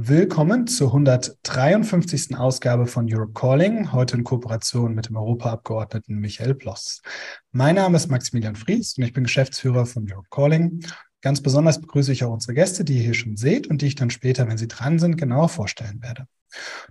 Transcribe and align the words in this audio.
Willkommen 0.00 0.68
zur 0.68 0.88
153. 0.88 2.36
Ausgabe 2.36 2.86
von 2.86 3.12
Europe 3.12 3.32
Calling, 3.32 3.90
heute 3.90 4.16
in 4.16 4.22
Kooperation 4.22 4.94
mit 4.94 5.08
dem 5.08 5.16
Europaabgeordneten 5.16 6.20
Michael 6.20 6.54
Bloss. 6.54 7.02
Mein 7.50 7.74
Name 7.74 7.96
ist 7.96 8.08
Maximilian 8.08 8.54
Fries 8.54 8.96
und 8.96 9.02
ich 9.02 9.12
bin 9.12 9.24
Geschäftsführer 9.24 9.86
von 9.86 10.08
Europe 10.08 10.28
Calling. 10.30 10.84
Ganz 11.20 11.42
besonders 11.42 11.80
begrüße 11.80 12.12
ich 12.12 12.22
auch 12.22 12.32
unsere 12.32 12.54
Gäste, 12.54 12.84
die 12.84 12.98
ihr 12.98 13.02
hier 13.02 13.14
schon 13.14 13.36
seht 13.36 13.66
und 13.66 13.82
die 13.82 13.88
ich 13.88 13.96
dann 13.96 14.10
später, 14.10 14.46
wenn 14.46 14.56
sie 14.56 14.68
dran 14.68 15.00
sind, 15.00 15.16
genauer 15.16 15.48
vorstellen 15.48 16.00
werde. 16.00 16.28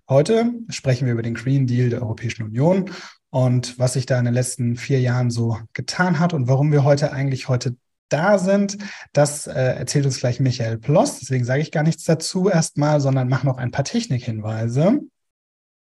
Heute 0.09 0.51
sprechen 0.67 1.05
wir 1.05 1.13
über 1.13 1.23
den 1.23 1.35
Green 1.35 1.65
Deal 1.65 1.89
der 1.89 2.01
Europäischen 2.01 2.43
Union 2.43 2.91
und 3.29 3.79
was 3.79 3.93
sich 3.93 4.05
da 4.05 4.19
in 4.19 4.25
den 4.25 4.33
letzten 4.33 4.75
vier 4.75 4.99
Jahren 4.99 5.31
so 5.31 5.57
getan 5.71 6.19
hat 6.19 6.33
und 6.33 6.49
warum 6.49 6.73
wir 6.73 6.83
heute 6.83 7.13
eigentlich 7.13 7.47
heute 7.47 7.77
da 8.09 8.37
sind. 8.37 8.77
Das 9.13 9.47
äh, 9.47 9.53
erzählt 9.53 10.05
uns 10.05 10.19
gleich 10.19 10.39
Michael 10.39 10.77
Ploss. 10.77 11.19
Deswegen 11.19 11.45
sage 11.45 11.61
ich 11.61 11.71
gar 11.71 11.83
nichts 11.83 12.03
dazu 12.03 12.49
erstmal, 12.49 13.01
sondern 13.01 13.29
mache 13.29 13.45
noch 13.45 13.57
ein 13.57 13.71
paar 13.71 13.85
Technikhinweise. 13.85 15.01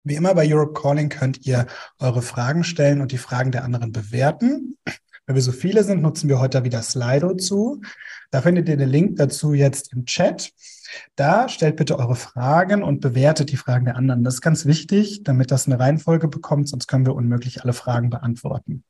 Wie 0.04 0.16
immer 0.16 0.34
bei 0.34 0.52
Europe 0.52 0.80
Calling 0.80 1.10
könnt 1.10 1.46
ihr 1.46 1.66
eure 2.00 2.22
Fragen 2.22 2.64
stellen 2.64 3.02
und 3.02 3.12
die 3.12 3.18
Fragen 3.18 3.52
der 3.52 3.64
anderen 3.64 3.92
bewerten. 3.92 4.78
Weil 5.26 5.36
wir 5.36 5.42
so 5.42 5.52
viele 5.52 5.84
sind, 5.84 6.02
nutzen 6.02 6.30
wir 6.30 6.40
heute 6.40 6.64
wieder 6.64 6.82
Slido 6.82 7.36
zu. 7.36 7.82
Da 8.32 8.42
findet 8.42 8.70
ihr 8.70 8.78
den 8.78 8.90
Link 8.90 9.18
dazu 9.18 9.54
jetzt 9.54 9.92
im 9.92 10.06
Chat. 10.06 10.54
Da 11.16 11.50
stellt 11.50 11.76
bitte 11.76 12.00
eure 12.00 12.16
Fragen 12.16 12.82
und 12.82 13.02
bewertet 13.02 13.52
die 13.52 13.58
Fragen 13.58 13.84
der 13.84 13.98
anderen. 13.98 14.24
Das 14.24 14.36
ist 14.36 14.42
ganz 14.42 14.66
wichtig, 14.66 15.24
damit 15.24 15.52
das 15.52 15.68
eine 15.68 15.80
Reihenfolge 15.80 16.30
bekommt, 16.30 16.70
sonst 16.70 16.88
können 16.88 17.06
wir 17.06 17.14
unmöglich 17.14 17.62
alle 17.62 17.74
Fragen 17.74 18.10
beantworten. 18.10 18.86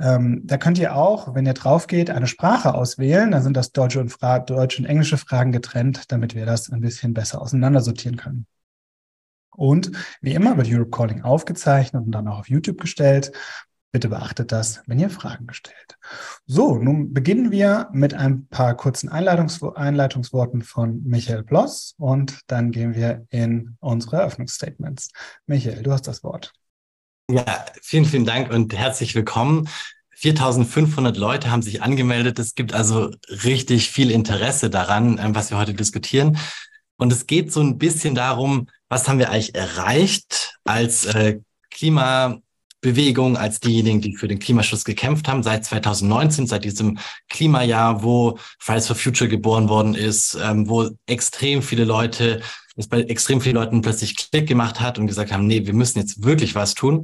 Ähm, 0.00 0.42
da 0.44 0.58
könnt 0.58 0.78
ihr 0.78 0.94
auch, 0.94 1.34
wenn 1.34 1.46
ihr 1.46 1.54
drauf 1.54 1.86
geht, 1.86 2.10
eine 2.10 2.26
Sprache 2.26 2.74
auswählen. 2.74 3.30
Da 3.30 3.40
sind 3.40 3.56
das 3.56 3.72
deutsche 3.72 4.00
und, 4.00 4.10
Fra 4.10 4.38
deutsche 4.38 4.82
und 4.82 4.88
englische 4.88 5.18
Fragen 5.18 5.52
getrennt, 5.52 6.12
damit 6.12 6.34
wir 6.34 6.46
das 6.46 6.70
ein 6.70 6.80
bisschen 6.80 7.14
besser 7.14 7.42
auseinandersortieren 7.42 8.16
können. 8.16 8.46
Und 9.58 9.90
wie 10.20 10.34
immer 10.34 10.56
wird 10.56 10.68
Europe 10.70 10.90
Calling 10.90 11.22
aufgezeichnet 11.22 12.04
und 12.04 12.12
dann 12.12 12.28
auch 12.28 12.38
auf 12.38 12.48
YouTube 12.48 12.80
gestellt. 12.80 13.32
Bitte 13.90 14.10
beachtet 14.10 14.52
das, 14.52 14.82
wenn 14.86 15.00
ihr 15.00 15.10
Fragen 15.10 15.52
stellt. 15.52 15.98
So, 16.46 16.76
nun 16.76 17.12
beginnen 17.12 17.50
wir 17.50 17.88
mit 17.92 18.14
ein 18.14 18.46
paar 18.46 18.76
kurzen 18.76 19.08
Einleitungs 19.08 19.60
Einleitungsworten 19.62 20.62
von 20.62 21.02
Michael 21.04 21.42
Bloss 21.42 21.94
und 21.96 22.40
dann 22.48 22.70
gehen 22.70 22.94
wir 22.94 23.26
in 23.30 23.76
unsere 23.80 24.18
Eröffnungsstatements. 24.18 25.10
Michael, 25.46 25.82
du 25.82 25.90
hast 25.90 26.06
das 26.06 26.22
Wort. 26.22 26.52
Ja, 27.30 27.66
vielen, 27.82 28.06
vielen 28.06 28.24
Dank 28.24 28.50
und 28.50 28.74
herzlich 28.74 29.14
willkommen. 29.14 29.68
4500 30.16 31.18
Leute 31.18 31.50
haben 31.50 31.60
sich 31.60 31.82
angemeldet. 31.82 32.38
Es 32.38 32.54
gibt 32.54 32.72
also 32.72 33.10
richtig 33.44 33.90
viel 33.90 34.10
Interesse 34.10 34.70
daran, 34.70 35.18
ähm, 35.22 35.34
was 35.34 35.50
wir 35.50 35.58
heute 35.58 35.74
diskutieren. 35.74 36.38
Und 36.96 37.12
es 37.12 37.26
geht 37.26 37.52
so 37.52 37.60
ein 37.60 37.76
bisschen 37.76 38.14
darum, 38.14 38.68
was 38.88 39.08
haben 39.08 39.18
wir 39.18 39.28
eigentlich 39.28 39.54
erreicht 39.54 40.58
als 40.64 41.04
äh, 41.04 41.40
Klimabewegung, 41.70 43.36
als 43.36 43.60
diejenigen, 43.60 44.00
die 44.00 44.16
für 44.16 44.26
den 44.26 44.38
Klimaschutz 44.38 44.84
gekämpft 44.84 45.28
haben, 45.28 45.42
seit 45.42 45.66
2019, 45.66 46.46
seit 46.46 46.64
diesem 46.64 46.98
Klimajahr, 47.28 48.02
wo 48.02 48.38
Fridays 48.58 48.86
for 48.86 48.96
Future 48.96 49.28
geboren 49.28 49.68
worden 49.68 49.94
ist, 49.94 50.34
ähm, 50.42 50.66
wo 50.66 50.88
extrem 51.04 51.60
viele 51.60 51.84
Leute 51.84 52.40
es 52.78 52.88
bei 52.88 53.02
extrem 53.02 53.40
vielen 53.40 53.56
Leuten 53.56 53.82
plötzlich 53.82 54.16
Klick 54.16 54.46
gemacht 54.46 54.80
hat 54.80 54.98
und 54.98 55.06
gesagt 55.06 55.32
haben, 55.32 55.46
nee, 55.46 55.66
wir 55.66 55.74
müssen 55.74 55.98
jetzt 55.98 56.24
wirklich 56.24 56.54
was 56.54 56.74
tun. 56.74 57.02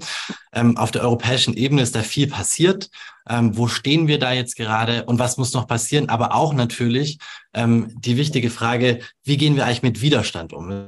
Ähm, 0.53 0.77
auf 0.77 0.91
der 0.91 1.03
europäischen 1.03 1.55
Ebene 1.55 1.83
ist 1.83 1.94
da 1.94 2.03
viel 2.03 2.28
passiert. 2.28 2.91
Ähm, 3.28 3.56
wo 3.56 3.69
stehen 3.69 4.06
wir 4.06 4.19
da 4.19 4.33
jetzt 4.33 4.56
gerade 4.56 5.05
und 5.05 5.19
was 5.19 5.36
muss 5.36 5.55
noch 5.55 5.66
passieren? 5.66 6.08
Aber 6.08 6.34
auch 6.34 6.53
natürlich 6.53 7.19
ähm, 7.55 7.91
die 7.97 8.16
wichtige 8.16 8.50
Frage, 8.50 9.00
wie 9.25 9.36
gehen 9.36 9.56
wir 9.56 9.64
eigentlich 9.64 9.83
mit 9.83 10.00
Widerstand 10.00 10.53
um? 10.53 10.86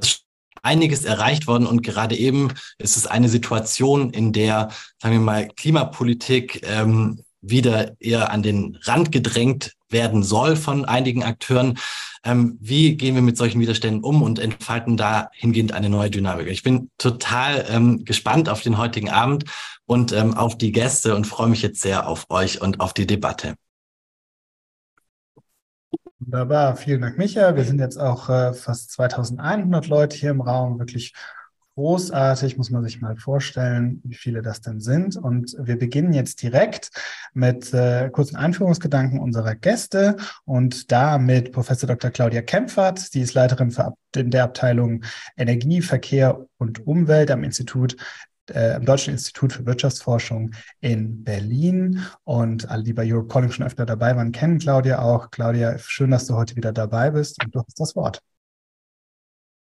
Einiges 0.63 1.05
erreicht 1.05 1.47
worden 1.47 1.65
und 1.65 1.81
gerade 1.81 2.15
eben 2.15 2.49
ist 2.77 2.97
es 2.97 3.07
eine 3.07 3.29
Situation, 3.29 4.09
in 4.09 4.33
der, 4.33 4.69
sagen 5.01 5.15
wir 5.15 5.21
mal, 5.21 5.47
Klimapolitik 5.55 6.61
ähm, 6.67 7.23
wieder 7.49 7.93
eher 7.99 8.31
an 8.31 8.43
den 8.43 8.77
Rand 8.83 9.11
gedrängt 9.11 9.73
werden 9.89 10.23
soll 10.23 10.55
von 10.55 10.85
einigen 10.85 11.23
Akteuren. 11.23 11.77
Ähm, 12.23 12.57
wie 12.59 12.97
gehen 12.97 13.15
wir 13.15 13.21
mit 13.21 13.37
solchen 13.37 13.61
Widerständen 13.61 14.03
um 14.03 14.21
und 14.21 14.39
entfalten 14.39 14.97
dahingehend 14.97 15.71
eine 15.73 15.89
neue 15.89 16.09
Dynamik? 16.09 16.47
Ich 16.47 16.63
bin 16.63 16.89
total 16.97 17.65
ähm, 17.69 18.03
gespannt 18.03 18.49
auf 18.49 18.61
den 18.61 18.77
heutigen 18.77 19.09
Abend 19.09 19.45
und 19.85 20.11
ähm, 20.11 20.33
auf 20.33 20.57
die 20.57 20.71
Gäste 20.71 21.15
und 21.15 21.25
freue 21.25 21.47
mich 21.47 21.61
jetzt 21.61 21.81
sehr 21.81 22.07
auf 22.07 22.25
euch 22.29 22.61
und 22.61 22.79
auf 22.79 22.93
die 22.93 23.07
Debatte. 23.07 23.55
Wunderbar, 26.19 26.75
vielen 26.75 27.01
Dank, 27.01 27.17
Micha. 27.17 27.55
Wir 27.55 27.63
sind 27.63 27.79
jetzt 27.79 27.97
auch 27.97 28.27
äh, 28.27 28.53
fast 28.53 28.91
2100 28.91 29.87
Leute 29.87 30.17
hier 30.17 30.31
im 30.31 30.41
Raum, 30.41 30.79
wirklich 30.79 31.13
großartig, 31.77 32.57
muss 32.57 32.71
man 32.71 32.83
sich 32.83 33.01
mal 33.01 33.15
vorstellen, 33.17 34.01
wie 34.03 34.15
viele 34.15 34.41
das 34.41 34.61
denn 34.61 34.79
sind. 34.79 35.15
Und 35.15 35.55
wir 35.59 35.77
beginnen 35.77 36.11
jetzt 36.11 36.41
direkt 36.41 36.89
mit 37.33 37.71
äh, 37.71 38.09
kurzen 38.09 38.35
Einführungsgedanken 38.35 39.19
unserer 39.19 39.53
Gäste 39.53 40.17
und 40.43 40.91
da 40.91 41.19
mit 41.19 41.51
Professor 41.51 41.85
Dr. 41.85 42.09
Claudia 42.09 42.41
Kempfert. 42.41 42.97
Sie 42.97 43.21
ist 43.21 43.35
Leiterin 43.35 43.69
für, 43.69 43.93
in 44.15 44.31
der 44.31 44.45
Abteilung 44.45 45.03
Energie, 45.37 45.83
Verkehr 45.83 46.47
und 46.57 46.87
Umwelt 46.87 47.29
am 47.29 47.43
Institut 47.43 47.95
äh, 48.49 48.71
am 48.71 48.85
Deutschen 48.85 49.13
Institut 49.13 49.53
für 49.53 49.65
Wirtschaftsforschung 49.67 50.55
in 50.79 51.23
Berlin. 51.23 52.01
Und 52.23 52.67
alle, 52.71 52.81
die 52.81 52.93
bei 52.93 53.05
Europe 53.05 53.27
Calling 53.27 53.51
schon 53.51 53.65
öfter 53.65 53.85
dabei 53.85 54.15
waren, 54.15 54.31
kennen 54.31 54.57
Claudia 54.57 54.99
auch. 54.99 55.29
Claudia, 55.29 55.77
schön, 55.77 56.09
dass 56.09 56.25
du 56.25 56.35
heute 56.35 56.55
wieder 56.55 56.73
dabei 56.73 57.11
bist 57.11 57.43
und 57.43 57.53
du 57.53 57.59
hast 57.59 57.79
das 57.79 57.95
Wort. 57.95 58.23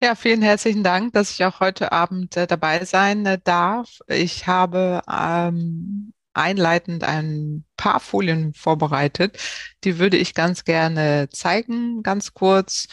Ja, 0.02 0.14
vielen 0.14 0.42
herzlichen 0.42 0.84
Dank, 0.84 1.12
dass 1.14 1.30
ich 1.30 1.44
auch 1.44 1.60
heute 1.60 1.90
Abend 1.92 2.36
äh, 2.36 2.46
dabei 2.46 2.84
sein 2.84 3.24
äh, 3.26 3.38
darf. 3.42 3.98
Ich 4.08 4.46
habe 4.46 5.00
ähm, 5.10 6.12
einleitend 6.34 7.02
ein 7.02 7.64
paar 7.78 8.00
Folien 8.00 8.52
vorbereitet. 8.52 9.38
Die 9.84 9.98
würde 9.98 10.18
ich 10.18 10.34
ganz 10.34 10.64
gerne 10.64 11.28
zeigen, 11.30 12.02
ganz 12.02 12.34
kurz. 12.34 12.88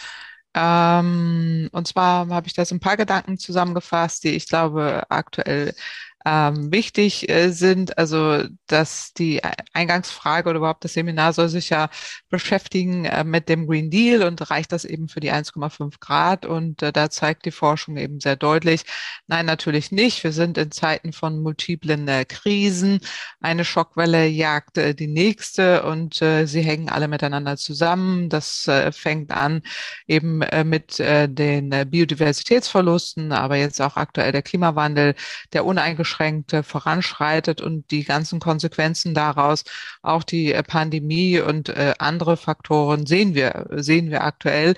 Ähm, 0.54 1.68
und 1.74 1.88
zwar 1.88 2.28
habe 2.30 2.48
ich 2.48 2.54
da 2.54 2.64
so 2.64 2.76
ein 2.76 2.80
paar 2.80 2.96
Gedanken 2.98 3.38
zusammengefasst, 3.38 4.24
die 4.24 4.30
ich 4.30 4.48
glaube 4.48 5.04
aktuell 5.10 5.74
ähm, 6.26 6.72
wichtig 6.72 7.30
äh, 7.30 7.50
sind. 7.50 7.98
Also, 7.98 8.44
dass 8.68 9.14
die 9.14 9.42
Eingangsfrage 9.74 10.50
oder 10.50 10.60
überhaupt 10.60 10.84
das 10.84 10.94
Seminar 10.94 11.34
soll 11.34 11.50
sich 11.50 11.70
ja 11.70 11.90
beschäftigen 12.30 13.06
äh, 13.06 13.24
mit 13.24 13.50
dem 13.50 13.68
Green 13.68 13.90
Deal 13.90 14.24
und 14.24 14.50
reicht 14.50 14.72
das 14.72 14.86
eben 14.86 15.10
für 15.10 15.20
die 15.20 15.32
1,5 15.32 16.00
Grad. 16.00 16.46
Und 16.46 16.82
äh, 16.82 16.94
da 16.94 17.10
zeigt 17.10 17.46
die 17.46 17.52
Forschung 17.52 17.98
eben 17.98 18.20
sehr 18.20 18.36
deutlich, 18.36 18.84
nein, 19.28 19.46
natürlich 19.46 19.92
nicht. 19.92 20.24
Wir 20.24 20.32
sind 20.32 20.58
in 20.58 20.72
Zeiten 20.72 21.14
von 21.14 21.42
multiplen 21.42 22.08
äh, 22.08 22.26
Krisen. 22.26 23.00
Eine 23.42 23.66
Schockwelle 23.66 24.26
jagt 24.28 24.78
äh, 24.78 24.96
die 24.96 25.08
nächste 25.08 25.84
und 25.84 26.22
äh, 26.22 26.46
sie 26.46 26.62
hängen 26.62 26.90
alle 26.90 27.08
miteinander 27.08 27.58
zusammen. 27.58 28.30
Das 28.30 28.70
fängt 28.92 29.32
an 29.32 29.62
eben 30.08 30.40
mit 30.66 31.00
den 31.00 31.70
Biodiversitätsverlusten, 31.90 33.32
aber 33.32 33.56
jetzt 33.56 33.82
auch 33.82 33.98
aktuell 33.98 34.32
der 34.32 34.42
Klimawandel, 34.42 35.16
der 35.54 35.66
uneingeschränkt 35.66 36.13
uneingeschränkt 36.14 36.56
voranschreitet 36.66 37.62
und 37.62 37.90
die 37.92 38.04
ganzen 38.04 38.40
Konsequenzen 38.40 39.14
daraus, 39.14 39.64
auch 40.02 40.24
die 40.24 40.54
äh, 40.54 40.64
Pandemie 40.64 41.40
und 41.40 41.70
äh, 41.70 41.94
andere 42.00 42.38
Faktoren 42.38 43.06
sehen 43.06 43.36
wir, 43.36 43.68
sehen 43.72 44.10
wir 44.10 44.24
aktuell. 44.24 44.76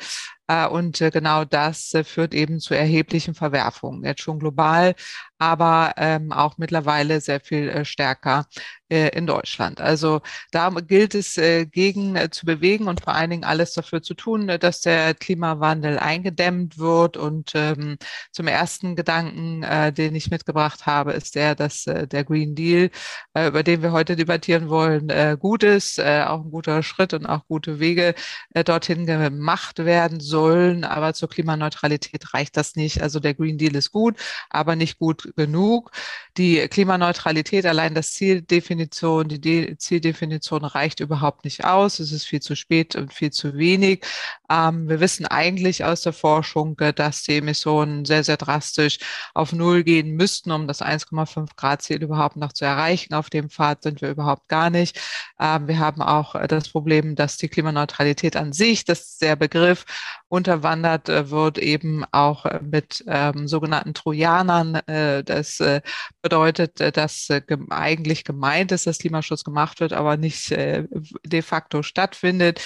Äh, 0.47 0.67
und 0.67 0.99
genau 0.99 1.45
das 1.45 1.93
führt 2.03 2.33
eben 2.33 2.59
zu 2.59 2.73
erheblichen 2.73 3.35
Verwerfungen, 3.35 4.03
jetzt 4.03 4.21
schon 4.21 4.39
global, 4.39 4.95
aber 5.37 5.93
ähm, 5.97 6.31
auch 6.31 6.57
mittlerweile 6.57 7.19
sehr 7.21 7.39
viel 7.39 7.83
stärker 7.85 8.45
äh, 8.89 9.09
in 9.17 9.25
Deutschland. 9.27 9.81
Also 9.81 10.21
da 10.51 10.69
gilt 10.69 11.15
es 11.15 11.37
äh, 11.37 11.65
gegen 11.65 12.15
äh, 12.15 12.29
zu 12.29 12.45
bewegen 12.45 12.87
und 12.87 13.01
vor 13.01 13.13
allen 13.13 13.29
Dingen 13.31 13.43
alles 13.43 13.73
dafür 13.73 14.01
zu 14.01 14.13
tun, 14.13 14.47
dass 14.47 14.81
der 14.81 15.13
Klimawandel 15.15 15.97
eingedämmt 15.99 16.77
wird. 16.77 17.17
Und 17.17 17.51
ähm, 17.55 17.97
zum 18.31 18.47
ersten 18.47 18.95
Gedanken, 18.95 19.63
äh, 19.63 19.91
den 19.91 20.15
ich 20.15 20.29
mitgebracht 20.29 20.85
habe, 20.85 21.13
ist 21.13 21.35
der, 21.35 21.55
dass 21.55 21.87
äh, 21.87 22.07
der 22.07 22.23
Green 22.23 22.55
Deal, 22.55 22.91
äh, 23.33 23.47
über 23.47 23.63
den 23.63 23.81
wir 23.81 23.91
heute 23.91 24.15
debattieren 24.15 24.69
wollen, 24.69 25.09
äh, 25.09 25.35
gut 25.39 25.63
ist, 25.63 25.99
äh, 25.99 26.23
auch 26.27 26.43
ein 26.43 26.51
guter 26.51 26.83
Schritt 26.83 27.13
und 27.13 27.25
auch 27.25 27.47
gute 27.47 27.79
Wege 27.79 28.13
äh, 28.53 28.63
dorthin 28.63 29.05
gemacht 29.05 29.79
werden 29.79 30.19
sollen. 30.35 30.83
Aber 30.83 31.13
zur 31.13 31.29
Klimaneutralität 31.29 32.33
reicht 32.33 32.55
das 32.57 32.75
nicht. 32.75 33.01
Also 33.01 33.19
der 33.19 33.33
Green 33.33 33.57
Deal 33.57 33.75
ist 33.75 33.91
gut, 33.91 34.15
aber 34.49 34.75
nicht 34.75 34.99
gut 34.99 35.33
genug. 35.35 35.91
Die 36.37 36.67
Klimaneutralität, 36.67 37.65
allein 37.65 37.95
das 37.95 38.11
Ziel 38.13 38.41
definiert 38.41 38.75
Definition, 38.75 39.27
die 39.27 39.39
De 39.39 39.77
Zieldefinition 39.77 40.65
reicht 40.65 40.99
überhaupt 40.99 41.45
nicht 41.45 41.63
aus. 41.65 41.99
Es 41.99 42.11
ist 42.11 42.25
viel 42.25 42.41
zu 42.41 42.55
spät 42.55 42.95
und 42.95 43.13
viel 43.13 43.31
zu 43.31 43.55
wenig. 43.55 44.05
Ähm, 44.49 44.89
wir 44.89 44.99
wissen 44.99 45.25
eigentlich 45.25 45.83
aus 45.85 46.01
der 46.01 46.13
Forschung, 46.13 46.77
äh, 46.79 46.93
dass 46.93 47.23
die 47.23 47.37
Emissionen 47.37 48.05
sehr, 48.05 48.23
sehr 48.23 48.37
drastisch 48.37 48.99
auf 49.33 49.53
Null 49.53 49.83
gehen 49.83 50.15
müssten, 50.15 50.51
um 50.51 50.67
das 50.67 50.81
1,5 50.81 51.55
Grad 51.55 51.81
Ziel 51.81 52.03
überhaupt 52.03 52.35
noch 52.35 52.53
zu 52.53 52.65
erreichen. 52.65 53.13
Auf 53.13 53.29
dem 53.29 53.49
Pfad 53.49 53.83
sind 53.83 54.01
wir 54.01 54.09
überhaupt 54.09 54.47
gar 54.49 54.69
nicht. 54.69 54.99
Ähm, 55.39 55.67
wir 55.67 55.79
haben 55.79 56.01
auch 56.01 56.35
äh, 56.35 56.47
das 56.47 56.69
Problem, 56.69 57.15
dass 57.15 57.37
die 57.37 57.49
Klimaneutralität 57.49 58.35
an 58.35 58.53
sich, 58.53 58.83
das 58.85 59.01
ist 59.01 59.21
der 59.21 59.35
Begriff, 59.35 59.85
unterwandert 60.27 61.07
äh, 61.09 61.29
wird, 61.29 61.57
eben 61.57 62.03
auch 62.11 62.45
äh, 62.45 62.59
mit 62.61 63.03
ähm, 63.07 63.47
sogenannten 63.47 63.93
Trojanern. 63.93 64.75
Äh, 64.87 65.23
das 65.23 65.59
äh, 65.59 65.81
bedeutet, 66.21 66.81
äh, 66.81 66.91
dass 66.91 67.29
äh, 67.29 67.41
eigentlich 67.69 68.23
gemeint 68.23 68.71
ist, 68.71 68.87
dass 68.87 68.97
Klimaschutz 68.97 69.43
gemacht 69.43 69.79
wird, 69.79 69.93
aber 69.93 70.17
nicht 70.17 70.49
de 70.49 71.41
facto 71.41 71.83
stattfindet. 71.83 72.61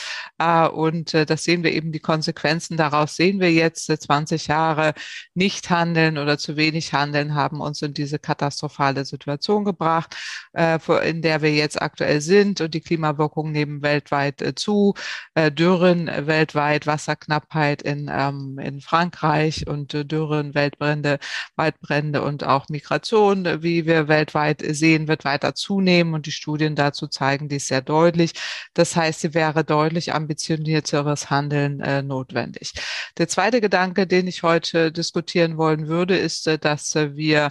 Und 0.71 1.13
das 1.13 1.43
sehen 1.43 1.63
wir 1.63 1.71
eben 1.73 1.91
die 1.91 1.99
Konsequenzen 1.99 2.77
daraus 2.77 3.15
sehen 3.15 3.39
wir 3.39 3.51
jetzt. 3.51 3.89
Äh, 3.89 3.99
20 3.99 4.47
Jahre 4.47 4.93
nicht 5.33 5.69
handeln 5.69 6.17
oder 6.17 6.37
zu 6.37 6.55
wenig 6.55 6.93
handeln 6.93 7.35
haben 7.35 7.61
uns 7.61 7.81
in 7.81 7.93
diese 7.93 8.19
katastrophale 8.19 9.05
Situation 9.05 9.65
gebracht, 9.65 10.15
in 10.53 11.21
der 11.21 11.41
wir 11.41 11.53
jetzt 11.53 11.81
aktuell 11.81 12.21
sind. 12.21 12.61
Und 12.61 12.73
die 12.73 12.81
Klimawirkungen 12.81 13.51
nehmen 13.51 13.81
weltweit 13.81 14.43
zu. 14.55 14.93
Dürren 15.35 16.07
weltweit, 16.07 16.87
Wasserknappheit 16.87 17.48
in, 17.81 18.09
ähm, 18.11 18.59
in 18.59 18.81
Frankreich 18.81 19.67
und 19.67 19.93
äh, 19.93 20.05
Dürren, 20.05 20.53
Weltbrände, 20.53 21.19
Waldbrände 21.55 22.21
und 22.21 22.43
auch 22.43 22.69
Migration 22.69 23.45
wie 23.63 23.85
wir 23.85 24.07
weltweit 24.07 24.61
sehen, 24.67 25.07
wird 25.07 25.25
weiter 25.25 25.55
zunehmen 25.55 26.13
und 26.13 26.25
die 26.25 26.31
Studien 26.31 26.75
dazu 26.75 27.07
zeigen 27.07 27.49
dies 27.49 27.67
sehr 27.67 27.81
deutlich. 27.81 28.33
Das 28.73 28.95
heißt, 28.95 29.21
sie 29.21 29.33
wäre 29.33 29.63
deutlich 29.63 30.13
ambitionierteres 30.13 31.29
Handeln 31.29 31.79
äh, 31.81 32.01
notwendig. 32.01 32.73
Der 33.17 33.27
zweite 33.27 33.61
Gedanke, 33.61 34.07
den 34.07 34.27
ich 34.27 34.43
heute 34.43 34.91
diskutieren 34.91 35.57
wollen 35.57 35.87
würde, 35.87 36.17
ist, 36.17 36.47
äh, 36.47 36.57
dass 36.57 36.95
äh, 36.95 37.15
wir 37.15 37.49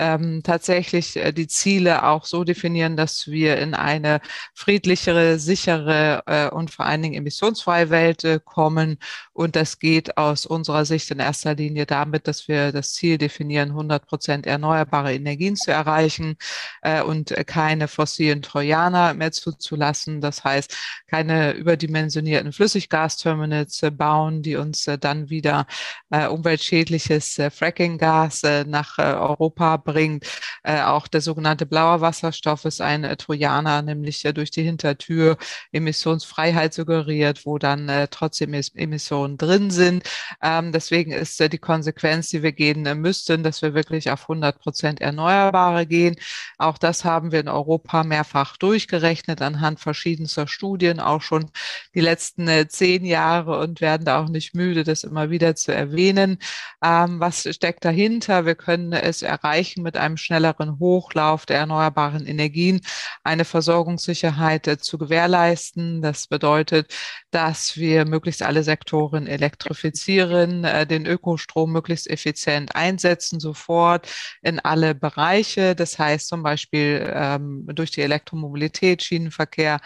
ähm, 0.00 0.40
tatsächlich 0.42 1.16
äh, 1.16 1.32
die 1.32 1.46
Ziele 1.46 2.04
auch 2.04 2.24
so 2.24 2.42
definieren, 2.42 2.96
dass 2.96 3.26
wir 3.26 3.58
in 3.58 3.74
eine 3.74 4.20
friedlichere, 4.54 5.38
sichere 5.38 6.22
äh, 6.26 6.48
und 6.48 6.70
vor 6.70 6.86
allen 6.86 7.02
Dingen 7.02 7.14
emissionsfreie 7.14 7.90
Welt 7.90 8.24
äh, 8.24 8.40
kommen. 8.42 8.98
Und 9.34 9.56
das 9.56 9.78
geht 9.78 10.16
aus 10.16 10.46
unserer 10.46 10.86
Sicht 10.86 11.10
in 11.10 11.18
erster 11.18 11.54
Linie 11.54 11.84
damit, 11.84 12.26
dass 12.28 12.48
wir 12.48 12.72
das 12.72 12.94
Ziel 12.94 13.18
definieren, 13.18 13.70
100 13.70 14.06
Prozent 14.06 14.46
erneuerbare 14.46 15.14
Energien 15.14 15.54
zu 15.56 15.70
erreichen 15.70 16.36
äh, 16.80 17.02
und 17.02 17.34
keine 17.46 17.86
fossilen 17.86 18.40
Trojaner 18.40 19.12
mehr 19.12 19.32
zuzulassen. 19.32 20.22
Das 20.22 20.44
heißt, 20.44 20.74
keine 21.08 21.52
überdimensionierten 21.52 22.52
Flüssiggasterminals 22.52 23.82
äh, 23.82 23.90
bauen, 23.90 24.42
die 24.42 24.56
uns 24.56 24.88
dann 25.00 25.28
wieder 25.28 25.66
umweltschädliches 26.10 27.40
Fracking-Gas 27.50 28.42
nach 28.66 28.98
Europa 28.98 29.76
bringt. 29.92 30.26
Äh, 30.62 30.82
auch 30.82 31.08
der 31.08 31.20
sogenannte 31.20 31.66
blauer 31.66 32.00
Wasserstoff 32.00 32.64
ist 32.64 32.80
ein 32.80 33.04
äh, 33.04 33.16
Trojaner, 33.16 33.82
nämlich 33.82 34.24
äh, 34.24 34.32
durch 34.32 34.50
die 34.50 34.62
Hintertür 34.62 35.36
Emissionsfreiheit 35.72 36.74
suggeriert, 36.74 37.46
wo 37.46 37.58
dann 37.58 37.88
äh, 37.88 38.08
trotzdem 38.08 38.54
Emissionen 38.54 39.36
drin 39.36 39.70
sind. 39.70 40.04
Ähm, 40.42 40.72
deswegen 40.72 41.12
ist 41.12 41.40
äh, 41.40 41.48
die 41.48 41.58
Konsequenz, 41.58 42.28
die 42.30 42.42
wir 42.42 42.52
gehen 42.52 42.86
äh, 42.86 42.94
müssten, 42.94 43.42
dass 43.42 43.62
wir 43.62 43.74
wirklich 43.74 44.10
auf 44.10 44.22
100 44.22 44.58
Prozent 44.58 45.00
Erneuerbare 45.00 45.86
gehen. 45.86 46.16
Auch 46.58 46.78
das 46.78 47.04
haben 47.04 47.32
wir 47.32 47.40
in 47.40 47.48
Europa 47.48 48.04
mehrfach 48.04 48.56
durchgerechnet 48.56 49.42
anhand 49.42 49.80
verschiedenster 49.80 50.46
Studien, 50.46 51.00
auch 51.00 51.22
schon 51.22 51.50
die 51.94 52.00
letzten 52.00 52.68
zehn 52.68 53.04
Jahre 53.04 53.58
und 53.58 53.80
werden 53.80 54.04
da 54.04 54.22
auch 54.22 54.28
nicht 54.28 54.54
müde, 54.54 54.84
das 54.84 55.04
immer 55.04 55.30
wieder 55.30 55.54
zu 55.56 55.72
erwähnen. 55.72 56.38
Ähm, 56.82 57.20
was 57.20 57.46
steckt 57.54 57.84
dahinter? 57.84 58.46
Wir 58.46 58.54
können 58.54 58.92
es 58.92 59.22
erreichen, 59.22 59.79
mit 59.82 59.96
einem 59.96 60.16
schnelleren 60.16 60.78
Hochlauf 60.78 61.46
der 61.46 61.58
erneuerbaren 61.58 62.26
Energien 62.26 62.80
eine 63.24 63.44
Versorgungssicherheit 63.44 64.66
äh, 64.66 64.78
zu 64.78 64.98
gewährleisten. 64.98 66.02
Das 66.02 66.26
bedeutet, 66.26 66.94
dass 67.30 67.76
wir 67.76 68.04
möglichst 68.04 68.42
alle 68.42 68.62
Sektoren 68.62 69.26
elektrifizieren, 69.26 70.64
äh, 70.64 70.86
den 70.86 71.06
Ökostrom 71.06 71.72
möglichst 71.72 72.08
effizient 72.08 72.74
einsetzen, 72.74 73.40
sofort 73.40 74.08
in 74.42 74.60
alle 74.60 74.94
Bereiche. 74.94 75.74
Das 75.74 75.98
heißt 75.98 76.28
zum 76.28 76.42
Beispiel 76.42 77.10
ähm, 77.14 77.66
durch 77.74 77.90
die 77.90 78.02
Elektromobilität, 78.02 79.02
Schienenverkehr 79.02 79.80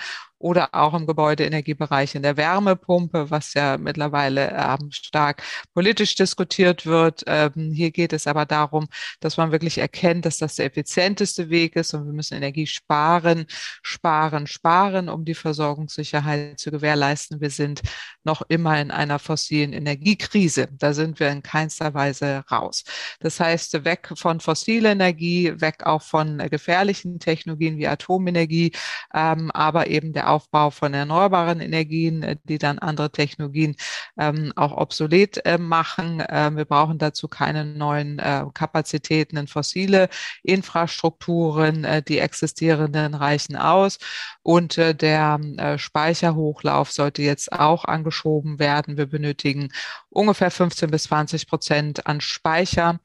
oder 0.45 0.69
auch 0.75 0.93
im 0.93 1.07
Gebäudeenergiebereich 1.07 2.15
in 2.15 2.23
der 2.23 2.37
Wärmepumpe, 2.37 3.31
was 3.31 3.55
ja 3.55 3.79
mittlerweile 3.79 4.51
ähm, 4.51 4.91
stark 4.91 5.43
politisch 5.73 6.17
diskutiert 6.17 6.85
wird. 6.85 7.23
Ähm, 7.27 7.73
hier 7.73 7.91
geht 7.91 8.13
es 8.13 8.27
aber 8.27 8.45
darum, 8.45 8.87
dass 9.21 9.39
man 9.39 9.53
wirklich 9.53 9.79
erkennt, 9.79 10.27
dass 10.27 10.37
das 10.37 10.57
der 10.57 10.67
effizienteste 10.67 11.49
Weg 11.49 11.77
ist 11.77 11.95
und 11.95 12.05
wir 12.05 12.13
müssen 12.13 12.35
Energie 12.35 12.67
sparen, 12.67 13.47
sparen, 13.81 14.47
sparen, 14.47 15.09
um 15.09 15.25
die 15.25 15.35
Versorgungssicherheit 15.35 16.61
zu 16.61 16.71
gewährleisten. 16.71 17.41
Wir 17.41 17.49
sind 17.49 17.81
noch 18.23 18.43
immer 18.49 18.79
in 18.79 18.91
einer 18.91 19.19
fossilen 19.19 19.73
Energiekrise. 19.73 20.69
Da 20.73 20.93
sind 20.93 21.21
wir 21.21 21.31
in 21.31 21.43
keinster 21.43 21.95
Weise 21.95 22.45
raus. 22.51 22.85
Das 23.21 23.41
heißt, 23.41 23.85
weg 23.87 24.13
von 24.15 24.41
fossiler 24.41 24.91
Energie, 24.93 25.59
weg 25.59 25.87
auch 25.87 26.03
von 26.03 26.37
gefährlichen 26.51 27.19
Technologien 27.19 27.79
wie 27.79 27.89
Atomenergie, 27.89 28.73
ähm, 29.15 29.51
aber 29.53 29.87
eben 29.87 30.13
der 30.13 30.34
Aufbau 30.35 30.71
von 30.71 30.95
erneuerbaren 30.95 31.61
Energien, 31.61 32.23
äh, 32.23 32.37
die 32.45 32.59
dann 32.59 32.79
andere 32.79 33.11
Technologien 33.11 33.77
ähm, 34.19 34.53
auch 34.57 34.73
obsolet 34.73 35.45
äh, 35.45 35.59
machen. 35.59 36.21
Äh, 36.21 36.51
wir 36.55 36.65
brauchen 36.65 36.99
dazu 36.99 37.29
keine 37.29 37.65
neuen 37.65 38.19
äh, 38.19 38.45
Kapazitäten 38.53 39.37
in 39.37 39.47
fossile 39.47 40.09
Infrastrukturen. 40.43 41.85
Äh, 41.85 42.03
die 42.03 42.19
existierenden 42.19 43.15
reichen 43.15 43.57
aus. 43.57 43.99
Und 44.43 44.79
äh, 44.79 44.95
der 44.95 45.39
Speicherhochlauf 45.77 46.91
sollte 46.93 47.23
jetzt 47.23 47.53
auch 47.53 47.85
angeschoben 47.85 48.59
werden. 48.59 48.97
Wir 48.97 49.07
benötigen 49.07 49.71
ungefähr 50.15 50.51
15 50.51 50.91
bis 50.91 51.05
20 51.05 51.47
Prozent 51.47 52.07
an 52.07 52.21
Speicher 52.21 53.01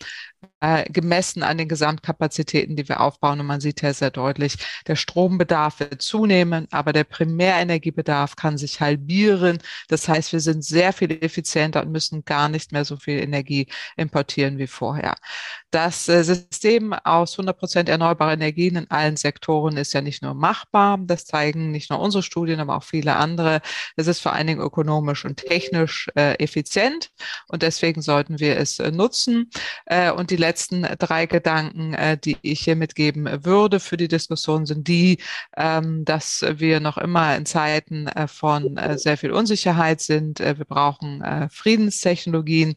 äh, 0.61 0.89
gemessen 0.91 1.43
an 1.43 1.57
den 1.57 1.67
Gesamtkapazitäten, 1.67 2.75
die 2.75 2.87
wir 2.87 3.01
aufbauen. 3.01 3.39
Und 3.39 3.45
man 3.45 3.61
sieht 3.61 3.81
ja 3.81 3.93
sehr 3.93 4.11
deutlich, 4.11 4.55
der 4.87 4.95
Strombedarf 4.95 5.79
wird 5.79 6.01
zunehmen, 6.01 6.67
aber 6.71 6.93
der 6.93 7.03
Primärenergiebedarf 7.03 8.35
kann 8.35 8.57
sich 8.57 8.81
halbieren. 8.81 9.59
Das 9.87 10.07
heißt, 10.07 10.33
wir 10.33 10.39
sind 10.39 10.63
sehr 10.63 10.93
viel 10.93 11.11
effizienter 11.23 11.81
und 11.81 11.91
müssen 11.91 12.25
gar 12.25 12.49
nicht 12.49 12.71
mehr 12.71 12.85
so 12.85 12.97
viel 12.97 13.19
Energie 13.19 13.67
importieren 13.97 14.57
wie 14.57 14.67
vorher. 14.67 15.15
Das 15.71 16.07
äh, 16.09 16.23
System 16.23 16.93
aus 16.93 17.33
100 17.33 17.57
Prozent 17.57 17.89
erneuerbare 17.89 18.33
Energien 18.33 18.75
in 18.75 18.91
allen 18.91 19.17
Sektoren 19.17 19.77
ist 19.77 19.93
ja 19.93 20.01
nicht 20.01 20.21
nur 20.21 20.33
machbar. 20.33 20.97
Das 21.01 21.25
zeigen 21.25 21.71
nicht 21.71 21.89
nur 21.89 21.99
unsere 21.99 22.23
Studien, 22.23 22.59
aber 22.59 22.77
auch 22.77 22.83
viele 22.83 23.15
andere. 23.15 23.61
Es 23.95 24.07
ist 24.07 24.21
vor 24.21 24.33
allen 24.33 24.47
Dingen 24.47 24.61
ökonomisch 24.61 25.25
und 25.25 25.37
technisch 25.37 26.09
äh, 26.15 26.33
effizient 26.35 26.98
und 27.47 27.63
deswegen 27.63 28.01
sollten 28.01 28.39
wir 28.39 28.57
es 28.57 28.79
äh, 28.79 28.91
nutzen. 28.91 29.49
Äh, 29.85 30.11
und 30.11 30.31
die 30.31 30.35
letzten 30.35 30.83
drei 30.97 31.25
Gedanken, 31.25 31.93
äh, 31.93 32.17
die 32.17 32.37
ich 32.41 32.61
hier 32.61 32.75
mitgeben 32.75 33.45
würde 33.45 33.79
für 33.79 33.97
die 33.97 34.07
Diskussion, 34.07 34.65
sind 34.65 34.87
die, 34.87 35.19
ähm, 35.57 36.05
dass 36.05 36.45
wir 36.47 36.79
noch 36.79 36.97
immer 36.97 37.35
in 37.35 37.45
Zeiten 37.45 38.07
von 38.27 38.79
sehr 38.95 39.17
viel 39.17 39.31
Unsicherheit 39.31 40.01
sind. 40.01 40.39
wir 40.39 40.65
brauchen 40.65 41.23
Friedenstechnologien. 41.51 42.75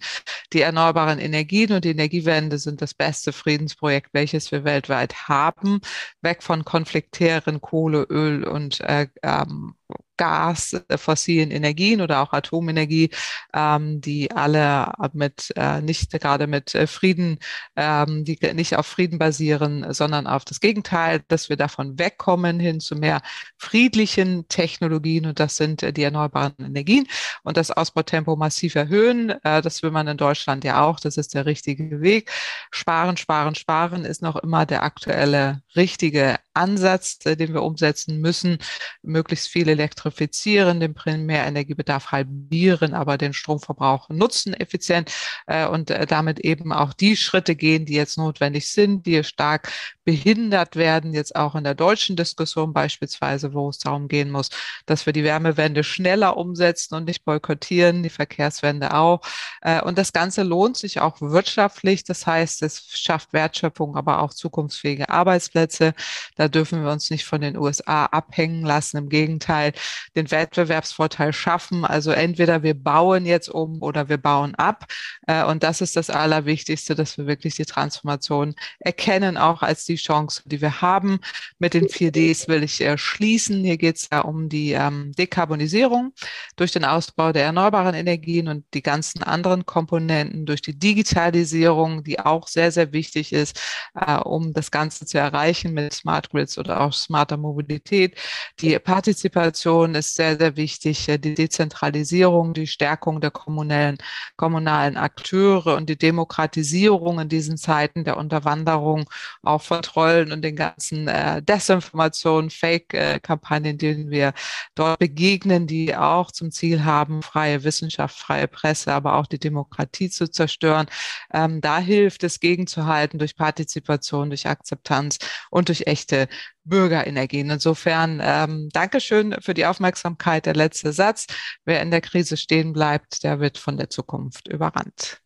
Die 0.52 0.60
erneuerbaren 0.60 1.18
Energien 1.18 1.72
und 1.72 1.84
die 1.84 1.90
Energiewende 1.90 2.58
sind 2.58 2.82
das 2.82 2.94
beste 2.94 3.32
Friedensprojekt, 3.32 4.10
welches 4.12 4.52
wir 4.52 4.64
weltweit 4.64 5.28
haben. 5.28 5.80
Weg 6.20 6.42
von 6.42 6.64
konfliktären 6.64 7.60
Kohle, 7.60 8.06
Öl 8.08 8.44
und 8.44 8.80
äh, 8.80 9.08
ähm, 9.22 9.74
Gas, 10.16 10.74
äh, 10.88 10.98
fossilen 10.98 11.50
Energien 11.50 12.00
oder 12.00 12.20
auch 12.22 12.32
Atomenergie, 12.32 13.10
ähm, 13.54 14.00
die 14.00 14.30
alle 14.30 14.92
mit 15.14 15.52
äh, 15.56 15.80
nicht 15.80 16.12
gerade 16.12 16.46
mit 16.46 16.74
äh, 16.74 16.86
Frieden, 16.86 17.38
ähm, 17.76 18.24
die 18.24 18.38
nicht 18.54 18.76
auf 18.76 18.86
Frieden 18.86 19.18
basieren, 19.18 19.92
sondern 19.92 20.26
auf 20.26 20.44
das 20.44 20.60
Gegenteil, 20.60 21.22
dass 21.28 21.48
wir 21.48 21.56
davon 21.56 21.98
wegkommen 21.98 22.60
hin 22.60 22.78
zu 22.80 22.94
mehr 22.94 23.22
friedlichen 23.56 24.46
Technologien 24.48 25.26
und 25.26 25.40
das 25.40 25.56
sind 25.56 25.82
äh, 25.82 25.92
die 25.92 26.04
erneuerbaren 26.04 26.54
Energien 26.58 27.08
und 27.42 27.56
das 27.56 27.70
Ausbautempo 27.70 28.36
massiv 28.36 28.74
erhöhen. 28.74 29.30
Äh, 29.42 29.62
das 29.62 29.82
will 29.82 29.90
man 29.90 30.08
in 30.08 30.16
Deutschland 30.18 30.62
ja 30.64 30.84
auch. 30.84 31.00
Das 31.00 31.16
ist 31.16 31.34
der 31.34 31.46
richtige 31.46 32.00
Weg. 32.00 32.30
Sparen, 32.70 33.16
sparen, 33.16 33.54
sparen 33.54 34.04
ist 34.04 34.22
noch 34.22 34.36
immer 34.36 34.66
der 34.66 34.82
aktuelle 34.82 35.62
richtige 35.74 36.38
Ansatz, 36.54 37.18
den 37.18 37.54
wir 37.54 37.62
umsetzen 37.62 38.20
müssen. 38.20 38.58
Möglichst 39.02 39.48
viel 39.48 39.68
elektrifizieren, 39.82 40.80
den 40.80 40.94
Primärenergiebedarf 40.94 42.12
halbieren, 42.12 42.94
aber 42.94 43.18
den 43.18 43.32
Stromverbrauch 43.32 44.08
nutzen 44.10 44.54
effizient 44.54 45.12
äh, 45.46 45.66
und 45.66 45.90
äh, 45.90 46.06
damit 46.06 46.38
eben 46.40 46.72
auch 46.72 46.92
die 46.92 47.16
Schritte 47.16 47.56
gehen, 47.56 47.84
die 47.84 47.94
jetzt 47.94 48.16
notwendig 48.16 48.68
sind, 48.68 49.06
die 49.06 49.24
stark 49.24 49.72
behindert 50.04 50.76
werden, 50.76 51.14
jetzt 51.14 51.34
auch 51.36 51.54
in 51.54 51.64
der 51.64 51.74
deutschen 51.74 52.16
Diskussion 52.16 52.72
beispielsweise, 52.72 53.52
wo 53.52 53.68
es 53.68 53.78
darum 53.78 54.08
gehen 54.08 54.30
muss, 54.30 54.50
dass 54.86 55.06
wir 55.06 55.12
die 55.12 55.24
Wärmewende 55.24 55.84
schneller 55.84 56.36
umsetzen 56.36 56.94
und 56.94 57.04
nicht 57.04 57.24
boykottieren, 57.24 58.02
die 58.02 58.10
Verkehrswende 58.10 58.94
auch. 58.94 59.20
Äh, 59.60 59.82
und 59.82 59.98
das 59.98 60.12
Ganze 60.12 60.42
lohnt 60.42 60.76
sich 60.76 61.00
auch 61.00 61.20
wirtschaftlich. 61.20 62.04
Das 62.04 62.26
heißt, 62.26 62.62
es 62.62 62.86
schafft 62.92 63.32
Wertschöpfung, 63.32 63.96
aber 63.96 64.22
auch 64.22 64.32
zukunftsfähige 64.34 65.08
Arbeitsplätze. 65.08 65.94
Da 66.36 66.48
dürfen 66.48 66.84
wir 66.84 66.90
uns 66.90 67.10
nicht 67.10 67.24
von 67.24 67.40
den 67.40 67.56
USA 67.56 68.06
abhängen 68.06 68.64
lassen. 68.64 68.98
Im 68.98 69.08
Gegenteil, 69.08 69.71
Den 70.14 70.30
Wettbewerbsvorteil 70.30 71.32
schaffen. 71.32 71.84
Also 71.84 72.10
entweder 72.10 72.62
wir 72.62 72.74
bauen 72.74 73.26
jetzt 73.26 73.48
um 73.48 73.82
oder 73.82 74.08
wir 74.08 74.18
bauen 74.18 74.54
ab. 74.54 74.86
Äh, 75.26 75.44
und 75.44 75.62
das 75.62 75.80
ist 75.80 75.96
das 75.96 76.10
Allerwichtigste, 76.10 76.94
dass 76.94 77.18
wir 77.18 77.26
wirklich 77.26 77.54
die 77.56 77.64
Transformation 77.64 78.54
erkennen, 78.78 79.36
auch 79.36 79.62
als 79.62 79.84
die 79.84 79.96
Chance, 79.96 80.42
die 80.44 80.60
wir 80.60 80.80
haben. 80.80 81.20
Mit 81.58 81.74
den 81.74 81.86
4Ds 81.86 82.48
will 82.48 82.62
ich 82.62 82.80
äh, 82.80 82.98
schließen. 82.98 83.64
Hier 83.64 83.76
geht 83.76 83.96
es 83.96 84.08
ja 84.12 84.20
um 84.20 84.48
die 84.48 84.72
ähm, 84.72 85.12
Dekarbonisierung 85.12 86.12
durch 86.56 86.72
den 86.72 86.84
Ausbau 86.84 87.32
der 87.32 87.44
erneuerbaren 87.44 87.94
Energien 87.94 88.48
und 88.48 88.64
die 88.74 88.82
ganzen 88.82 89.22
anderen 89.22 89.66
Komponenten 89.66 90.46
durch 90.46 90.62
die 90.62 90.78
Digitalisierung, 90.78 92.04
die 92.04 92.20
auch 92.20 92.48
sehr, 92.48 92.72
sehr 92.72 92.92
wichtig 92.92 93.32
ist, 93.32 93.60
äh, 93.94 94.16
um 94.16 94.52
das 94.52 94.70
Ganze 94.70 95.06
zu 95.06 95.18
erreichen 95.18 95.72
mit 95.74 95.92
Smart 95.92 96.30
Grids 96.30 96.58
oder 96.58 96.80
auch 96.80 96.92
smarter 96.92 97.36
Mobilität. 97.36 98.18
Die 98.60 98.78
Partizipation 98.78 99.51
ist 99.94 100.14
sehr, 100.14 100.38
sehr 100.38 100.56
wichtig. 100.56 101.06
Die 101.06 101.34
Dezentralisierung, 101.34 102.54
die 102.54 102.66
Stärkung 102.66 103.20
der 103.20 103.30
kommunalen, 103.30 103.98
kommunalen 104.36 104.96
Akteure 104.96 105.76
und 105.76 105.88
die 105.88 105.98
Demokratisierung 105.98 107.20
in 107.20 107.28
diesen 107.28 107.56
Zeiten 107.56 108.04
der 108.04 108.16
Unterwanderung 108.16 109.08
auch 109.42 109.62
von 109.62 109.82
Trollen 109.82 110.32
und 110.32 110.42
den 110.42 110.56
ganzen 110.56 111.08
äh, 111.08 111.42
Desinformationen, 111.42 112.50
Fake-Kampagnen, 112.50 113.78
denen 113.78 114.10
wir 114.10 114.32
dort 114.74 114.98
begegnen, 114.98 115.66
die 115.66 115.94
auch 115.96 116.30
zum 116.30 116.50
Ziel 116.50 116.84
haben, 116.84 117.22
freie 117.22 117.64
Wissenschaft, 117.64 118.18
freie 118.18 118.48
Presse, 118.48 118.92
aber 118.92 119.16
auch 119.16 119.26
die 119.26 119.38
Demokratie 119.38 120.10
zu 120.10 120.30
zerstören. 120.30 120.86
Ähm, 121.32 121.60
da 121.60 121.78
hilft 121.78 122.24
es 122.24 122.40
gegenzuhalten 122.40 123.18
durch 123.18 123.36
Partizipation, 123.36 124.30
durch 124.30 124.46
Akzeptanz 124.46 125.18
und 125.50 125.68
durch 125.68 125.86
echte 125.86 126.28
Bürgerenergien. 126.64 127.50
Insofern 127.50 128.20
ähm, 128.22 128.68
Dankeschön 128.72 129.36
für 129.40 129.54
die 129.54 129.66
Aufmerksamkeit. 129.66 130.46
Der 130.46 130.54
letzte 130.54 130.92
Satz. 130.92 131.26
Wer 131.64 131.82
in 131.82 131.90
der 131.90 132.00
Krise 132.00 132.36
stehen 132.36 132.72
bleibt, 132.72 133.24
der 133.24 133.40
wird 133.40 133.58
von 133.58 133.76
der 133.76 133.90
Zukunft 133.90 134.48
überrannt. 134.48 135.20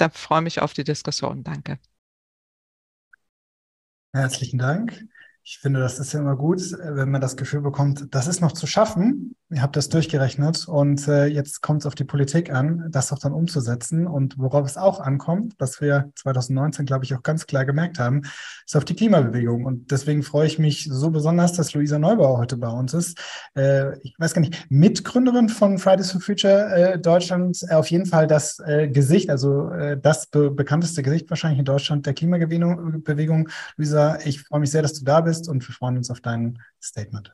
Ich 0.00 0.06
freue 0.12 0.42
mich 0.42 0.60
auf 0.60 0.72
die 0.74 0.84
Diskussion. 0.84 1.42
Danke. 1.42 1.78
Herzlichen 4.12 4.58
Dank. 4.58 5.04
Ich 5.42 5.58
finde, 5.58 5.80
das 5.80 5.98
ist 5.98 6.12
ja 6.12 6.20
immer 6.20 6.36
gut, 6.36 6.60
wenn 6.72 7.10
man 7.10 7.20
das 7.20 7.36
Gefühl 7.36 7.62
bekommt, 7.62 8.06
das 8.10 8.26
ist 8.26 8.40
noch 8.40 8.52
zu 8.52 8.66
schaffen. 8.66 9.34
Ihr 9.50 9.62
habt 9.62 9.76
das 9.76 9.88
durchgerechnet 9.88 10.68
und 10.68 11.08
äh, 11.08 11.24
jetzt 11.24 11.62
kommt 11.62 11.80
es 11.80 11.86
auf 11.86 11.94
die 11.94 12.04
Politik 12.04 12.52
an, 12.52 12.84
das 12.90 13.12
auch 13.14 13.18
dann 13.18 13.32
umzusetzen. 13.32 14.06
Und 14.06 14.36
worauf 14.36 14.66
es 14.66 14.76
auch 14.76 15.00
ankommt, 15.00 15.54
was 15.58 15.80
wir 15.80 16.12
2019, 16.16 16.84
glaube 16.84 17.06
ich, 17.06 17.14
auch 17.14 17.22
ganz 17.22 17.46
klar 17.46 17.64
gemerkt 17.64 17.98
haben, 17.98 18.24
ist 18.66 18.76
auf 18.76 18.84
die 18.84 18.94
Klimabewegung. 18.94 19.64
Und 19.64 19.90
deswegen 19.90 20.22
freue 20.22 20.46
ich 20.46 20.58
mich 20.58 20.86
so 20.90 21.10
besonders, 21.10 21.54
dass 21.54 21.72
Luisa 21.72 21.98
Neubauer 21.98 22.36
heute 22.36 22.58
bei 22.58 22.68
uns 22.68 22.92
ist. 22.92 23.18
Äh, 23.56 23.98
ich 24.00 24.14
weiß 24.18 24.34
gar 24.34 24.42
nicht, 24.42 24.66
Mitgründerin 24.68 25.48
von 25.48 25.78
Fridays 25.78 26.12
for 26.12 26.20
Future 26.20 26.92
äh, 26.94 26.98
Deutschland, 26.98 27.58
äh, 27.70 27.74
auf 27.74 27.90
jeden 27.90 28.04
Fall 28.04 28.26
das 28.26 28.58
äh, 28.58 28.88
Gesicht, 28.88 29.30
also 29.30 29.70
äh, 29.70 29.98
das 29.98 30.26
be 30.26 30.50
bekannteste 30.50 31.02
Gesicht 31.02 31.30
wahrscheinlich 31.30 31.60
in 31.60 31.64
Deutschland 31.64 32.04
der 32.04 32.12
Klimabewegung. 32.12 33.48
Luisa, 33.78 34.18
ich 34.26 34.42
freue 34.42 34.60
mich 34.60 34.70
sehr, 34.70 34.82
dass 34.82 34.92
du 34.92 35.06
da 35.06 35.22
bist 35.22 35.48
und 35.48 35.66
wir 35.66 35.74
freuen 35.74 35.96
uns 35.96 36.10
auf 36.10 36.20
dein 36.20 36.58
Statement. 36.82 37.32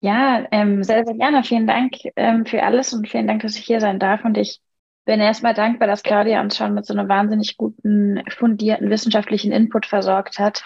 Ja, 0.00 0.46
ähm, 0.52 0.84
sehr, 0.84 1.04
sehr 1.04 1.14
gerne. 1.14 1.42
Vielen 1.42 1.66
Dank 1.66 1.92
ähm, 2.16 2.46
für 2.46 2.62
alles 2.62 2.92
und 2.92 3.08
vielen 3.08 3.26
Dank, 3.26 3.42
dass 3.42 3.56
ich 3.56 3.64
hier 3.64 3.80
sein 3.80 3.98
darf. 3.98 4.24
Und 4.24 4.38
ich 4.38 4.60
bin 5.04 5.20
erstmal 5.20 5.54
dankbar, 5.54 5.88
dass 5.88 6.02
Claudia 6.02 6.40
uns 6.40 6.56
schon 6.56 6.74
mit 6.74 6.86
so 6.86 6.94
einem 6.94 7.08
wahnsinnig 7.08 7.56
guten, 7.56 8.22
fundierten 8.28 8.90
wissenschaftlichen 8.90 9.50
Input 9.50 9.86
versorgt 9.86 10.38
hat, 10.38 10.62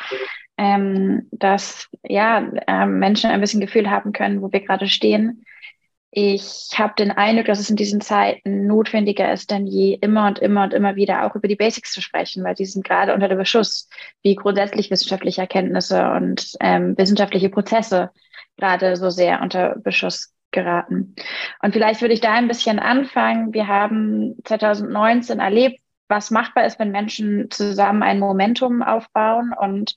ähm, 0.58 1.28
dass 1.30 1.88
ja 2.02 2.46
ähm, 2.66 2.98
Menschen 2.98 3.30
ein 3.30 3.40
bisschen 3.40 3.60
Gefühl 3.60 3.90
haben 3.90 4.12
können, 4.12 4.42
wo 4.42 4.52
wir 4.52 4.60
gerade 4.60 4.86
stehen 4.86 5.44
ich 6.14 6.68
habe 6.74 6.92
den 6.98 7.10
Eindruck, 7.10 7.46
dass 7.46 7.58
es 7.58 7.70
in 7.70 7.76
diesen 7.76 8.02
Zeiten 8.02 8.66
notwendiger 8.66 9.32
ist 9.32 9.50
denn 9.50 9.66
je, 9.66 9.94
immer 9.94 10.26
und 10.26 10.40
immer 10.40 10.64
und 10.64 10.74
immer 10.74 10.94
wieder 10.94 11.24
auch 11.24 11.34
über 11.34 11.48
die 11.48 11.56
Basics 11.56 11.90
zu 11.90 12.02
sprechen, 12.02 12.44
weil 12.44 12.54
die 12.54 12.66
sind 12.66 12.84
gerade 12.84 13.14
unter 13.14 13.28
dem 13.28 13.38
Beschuss, 13.38 13.88
wie 14.22 14.34
grundsätzlich 14.34 14.90
wissenschaftliche 14.90 15.40
Erkenntnisse 15.40 16.10
und 16.10 16.52
ähm, 16.60 16.98
wissenschaftliche 16.98 17.48
Prozesse 17.48 18.10
gerade 18.56 18.96
so 18.96 19.10
sehr 19.10 19.40
unter 19.42 19.76
Beschuss 19.78 20.32
geraten. 20.50 21.14
Und 21.62 21.72
vielleicht 21.72 22.00
würde 22.00 22.14
ich 22.14 22.20
da 22.20 22.34
ein 22.34 22.48
bisschen 22.48 22.78
anfangen. 22.78 23.52
Wir 23.52 23.66
haben 23.66 24.36
2019 24.44 25.40
erlebt, 25.40 25.81
was 26.08 26.30
machbar 26.30 26.66
ist, 26.66 26.78
wenn 26.78 26.90
Menschen 26.90 27.50
zusammen 27.50 28.02
ein 28.02 28.18
Momentum 28.18 28.82
aufbauen 28.82 29.54
und 29.58 29.94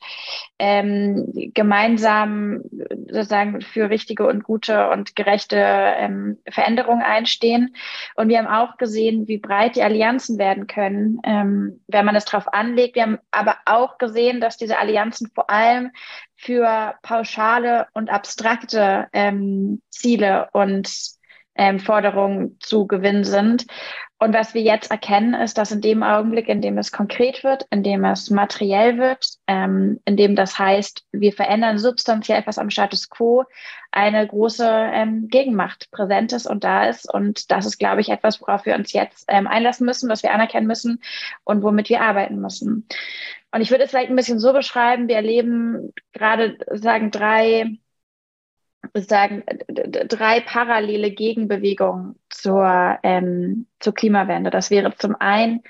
ähm, 0.59 1.31
gemeinsam 1.53 2.61
sozusagen 3.09 3.61
für 3.61 3.89
richtige 3.89 4.25
und 4.27 4.43
gute 4.43 4.89
und 4.89 5.15
gerechte 5.15 5.57
ähm, 5.57 6.37
Veränderungen 6.47 7.01
einstehen. 7.01 7.75
Und 8.15 8.29
wir 8.29 8.37
haben 8.37 8.47
auch 8.47 8.77
gesehen, 8.77 9.27
wie 9.27 9.37
breit 9.37 9.75
die 9.75 9.83
Allianzen 9.83 10.37
werden 10.37 10.67
können, 10.67 11.19
ähm, 11.23 11.81
wenn 11.87 12.05
man 12.05 12.15
es 12.15 12.25
darauf 12.25 12.53
anlegt. 12.53 12.95
Wir 12.95 13.03
haben 13.03 13.19
aber 13.31 13.57
auch 13.65 13.97
gesehen, 13.97 14.39
dass 14.39 14.57
diese 14.57 14.79
Allianzen 14.79 15.29
vor 15.33 15.49
allem 15.49 15.91
für 16.35 16.95
pauschale 17.01 17.87
und 17.93 18.09
abstrakte 18.09 19.07
ähm, 19.13 19.81
Ziele 19.89 20.49
und 20.53 21.15
ähm, 21.55 21.79
Forderungen 21.79 22.57
zu 22.59 22.85
gewinnen 22.87 23.23
sind. 23.23 23.65
Und 24.17 24.33
was 24.33 24.53
wir 24.53 24.61
jetzt 24.61 24.91
erkennen, 24.91 25.33
ist, 25.33 25.57
dass 25.57 25.73
in 25.73 25.81
dem 25.81 26.01
Augenblick, 26.01 26.47
in 26.47 26.61
dem 26.61 26.77
es 26.77 26.93
konkret 26.93 27.43
wird, 27.43 27.67
in 27.69 27.83
dem 27.83 28.05
es 28.05 28.29
materiell 28.29 28.97
wird, 28.97 29.27
ähm, 29.47 29.99
in 30.05 30.15
dem 30.15 30.37
das 30.37 30.57
heißt, 30.57 31.03
wir 31.11 31.33
verändern 31.33 31.79
substanziell 31.79 32.39
etwas 32.39 32.57
am 32.57 32.69
Status 32.69 33.09
quo, 33.09 33.43
eine 33.91 34.25
große 34.25 34.65
ähm, 34.65 35.27
Gegenmacht 35.27 35.91
präsent 35.91 36.31
ist 36.31 36.47
und 36.47 36.63
da 36.63 36.87
ist. 36.87 37.13
Und 37.13 37.51
das 37.51 37.65
ist, 37.65 37.77
glaube 37.77 37.99
ich, 37.99 38.09
etwas, 38.09 38.39
worauf 38.39 38.65
wir 38.65 38.75
uns 38.75 38.93
jetzt 38.93 39.25
ähm, 39.27 39.47
einlassen 39.47 39.85
müssen, 39.85 40.09
was 40.09 40.23
wir 40.23 40.33
anerkennen 40.33 40.67
müssen 40.67 41.01
und 41.43 41.61
womit 41.61 41.89
wir 41.89 42.01
arbeiten 42.01 42.39
müssen. 42.39 42.87
Und 43.51 43.61
ich 43.61 43.71
würde 43.71 43.83
es 43.83 43.89
vielleicht 43.89 44.09
ein 44.09 44.15
bisschen 44.15 44.39
so 44.39 44.53
beschreiben, 44.53 45.09
wir 45.09 45.15
erleben 45.17 45.93
gerade, 46.13 46.57
sagen, 46.71 47.11
drei 47.11 47.77
sagen, 48.93 49.43
drei 49.67 50.41
parallele 50.41 51.11
Gegenbewegungen 51.11 52.15
zur, 52.29 52.97
ähm, 53.03 53.67
zur 53.79 53.93
Klimawende. 53.93 54.49
Das 54.49 54.71
wäre 54.71 54.95
zum 54.97 55.15
einen 55.19 55.63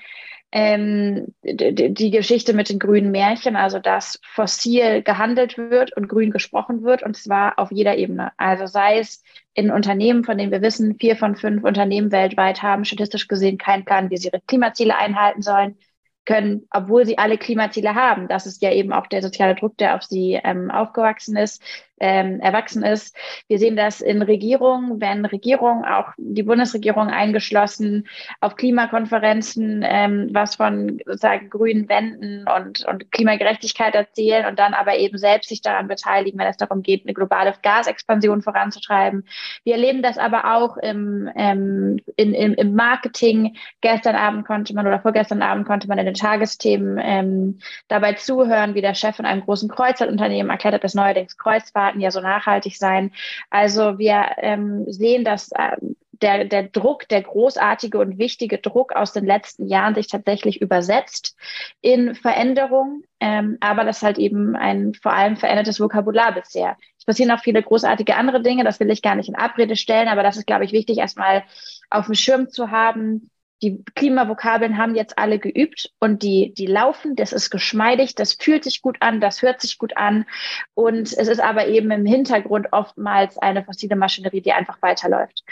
ähm, 0.52 1.34
die, 1.42 2.10
Geschichte 2.10 2.54
mit 2.54 2.70
den 2.70 2.78
grünen 2.78 3.10
Märchen, 3.10 3.56
also 3.56 3.78
dass 3.78 4.20
fossil 4.22 5.02
gehandelt 5.02 5.58
wird 5.58 5.96
und 5.96 6.08
grün 6.08 6.30
gesprochen 6.30 6.82
wird, 6.82 7.02
und 7.02 7.16
zwar 7.16 7.58
auf 7.58 7.72
jeder 7.72 7.96
Ebene. 7.96 8.32
Also 8.36 8.66
sei 8.66 8.98
es 8.98 9.22
in 9.54 9.70
Unternehmen, 9.70 10.24
von 10.24 10.38
denen 10.38 10.52
wir 10.52 10.62
wissen, 10.62 10.96
vier 10.98 11.16
von 11.16 11.36
fünf 11.36 11.64
Unternehmen 11.64 12.12
weltweit 12.12 12.62
haben 12.62 12.84
statistisch 12.84 13.28
gesehen 13.28 13.58
keinen 13.58 13.84
Plan, 13.84 14.10
wie 14.10 14.16
sie 14.16 14.28
ihre 14.28 14.40
Klimaziele 14.46 14.96
einhalten 14.96 15.42
sollen 15.42 15.76
können, 16.24 16.66
obwohl 16.70 17.06
sie 17.06 17.18
alle 17.18 17.38
Klimaziele 17.38 17.94
haben. 17.94 18.28
Das 18.28 18.46
ist 18.46 18.62
ja 18.62 18.72
eben 18.72 18.92
auch 18.92 19.06
der 19.06 19.22
soziale 19.22 19.54
Druck, 19.54 19.76
der 19.78 19.94
auf 19.94 20.02
sie 20.02 20.40
ähm, 20.42 20.70
aufgewachsen 20.70 21.36
ist 21.36 21.62
ähm, 22.00 22.40
erwachsen 22.40 22.82
ist. 22.82 23.16
Wir 23.48 23.58
sehen 23.58 23.76
das 23.76 24.00
in 24.00 24.22
Regierungen, 24.22 25.00
wenn 25.00 25.24
Regierungen, 25.24 25.84
auch 25.84 26.12
die 26.16 26.42
Bundesregierung 26.42 27.08
eingeschlossen, 27.08 28.06
auf 28.40 28.56
Klimakonferenzen 28.56 29.84
ähm, 29.86 30.28
was 30.32 30.56
von 30.56 30.98
sozusagen 31.04 31.50
grünen 31.50 31.88
Wänden 31.88 32.46
und, 32.48 32.84
und 32.86 33.10
Klimagerechtigkeit 33.10 33.94
erzählen 33.94 34.46
und 34.46 34.58
dann 34.58 34.74
aber 34.74 34.96
eben 34.96 35.18
selbst 35.18 35.48
sich 35.48 35.62
daran 35.62 35.88
beteiligen, 35.88 36.38
wenn 36.38 36.46
es 36.46 36.56
darum 36.56 36.82
geht, 36.82 37.04
eine 37.04 37.14
globale 37.14 37.54
Gasexpansion 37.62 38.42
voranzutreiben. 38.42 39.24
Wir 39.64 39.74
erleben 39.74 40.02
das 40.02 40.18
aber 40.18 40.56
auch 40.56 40.76
im, 40.76 41.30
ähm, 41.36 41.98
in, 42.16 42.34
im, 42.34 42.54
im 42.54 42.74
Marketing. 42.74 43.56
Gestern 43.80 44.16
Abend 44.16 44.46
konnte 44.46 44.74
man 44.74 44.86
oder 44.86 45.00
vorgestern 45.00 45.42
Abend 45.42 45.66
konnte 45.66 45.88
man 45.88 45.98
in 45.98 46.06
den 46.06 46.14
Tagesthemen 46.14 46.98
ähm, 47.02 47.58
dabei 47.88 48.14
zuhören, 48.14 48.74
wie 48.74 48.82
der 48.82 48.94
Chef 48.94 49.16
von 49.16 49.26
einem 49.26 49.42
großen 49.42 49.68
Kreuzfahrtunternehmen 49.68 50.50
erklärt 50.50 50.74
hat, 50.74 50.84
dass 50.84 50.94
neuerdings 50.94 51.36
Kreuzfahrt 51.38 51.85
Daten 51.86 52.00
ja 52.00 52.10
so 52.10 52.20
nachhaltig 52.20 52.76
sein. 52.76 53.12
Also 53.50 53.98
wir 53.98 54.26
ähm, 54.38 54.84
sehen, 54.88 55.24
dass 55.24 55.50
äh, 55.52 55.76
der, 56.22 56.46
der 56.46 56.64
Druck, 56.64 57.08
der 57.08 57.22
großartige 57.22 57.98
und 57.98 58.18
wichtige 58.18 58.58
Druck 58.58 58.92
aus 58.92 59.12
den 59.12 59.26
letzten 59.26 59.66
Jahren 59.66 59.94
sich 59.94 60.06
tatsächlich 60.06 60.60
übersetzt 60.62 61.36
in 61.82 62.14
Veränderung, 62.14 63.02
ähm, 63.20 63.58
aber 63.60 63.84
das 63.84 64.02
halt 64.02 64.18
eben 64.18 64.56
ein 64.56 64.94
vor 64.94 65.12
allem 65.12 65.36
verändertes 65.36 65.78
Vokabular 65.78 66.32
bisher. 66.32 66.76
Es 66.98 67.04
passieren 67.04 67.30
auch 67.32 67.42
viele 67.42 67.62
großartige 67.62 68.16
andere 68.16 68.42
Dinge, 68.42 68.64
das 68.64 68.80
will 68.80 68.90
ich 68.90 69.02
gar 69.02 69.14
nicht 69.14 69.28
in 69.28 69.36
Abrede 69.36 69.76
stellen, 69.76 70.08
aber 70.08 70.22
das 70.22 70.36
ist, 70.36 70.46
glaube 70.46 70.64
ich, 70.64 70.72
wichtig, 70.72 70.98
erstmal 70.98 71.44
auf 71.90 72.06
dem 72.06 72.14
Schirm 72.14 72.48
zu 72.48 72.70
haben, 72.70 73.30
die 73.62 73.82
Klimavokabeln 73.94 74.76
haben 74.76 74.94
jetzt 74.94 75.18
alle 75.18 75.38
geübt 75.38 75.90
und 75.98 76.22
die, 76.22 76.52
die 76.52 76.66
laufen, 76.66 77.16
das 77.16 77.32
ist 77.32 77.50
geschmeidig, 77.50 78.14
das 78.14 78.34
fühlt 78.34 78.64
sich 78.64 78.82
gut 78.82 78.98
an, 79.00 79.20
das 79.20 79.40
hört 79.40 79.60
sich 79.60 79.78
gut 79.78 79.96
an. 79.96 80.26
Und 80.74 81.12
es 81.12 81.28
ist 81.28 81.40
aber 81.40 81.66
eben 81.66 81.90
im 81.90 82.04
Hintergrund 82.04 82.68
oftmals 82.72 83.38
eine 83.38 83.64
fossile 83.64 83.96
Maschinerie, 83.96 84.42
die 84.42 84.52
einfach 84.52 84.80
weiterläuft. 84.82 85.42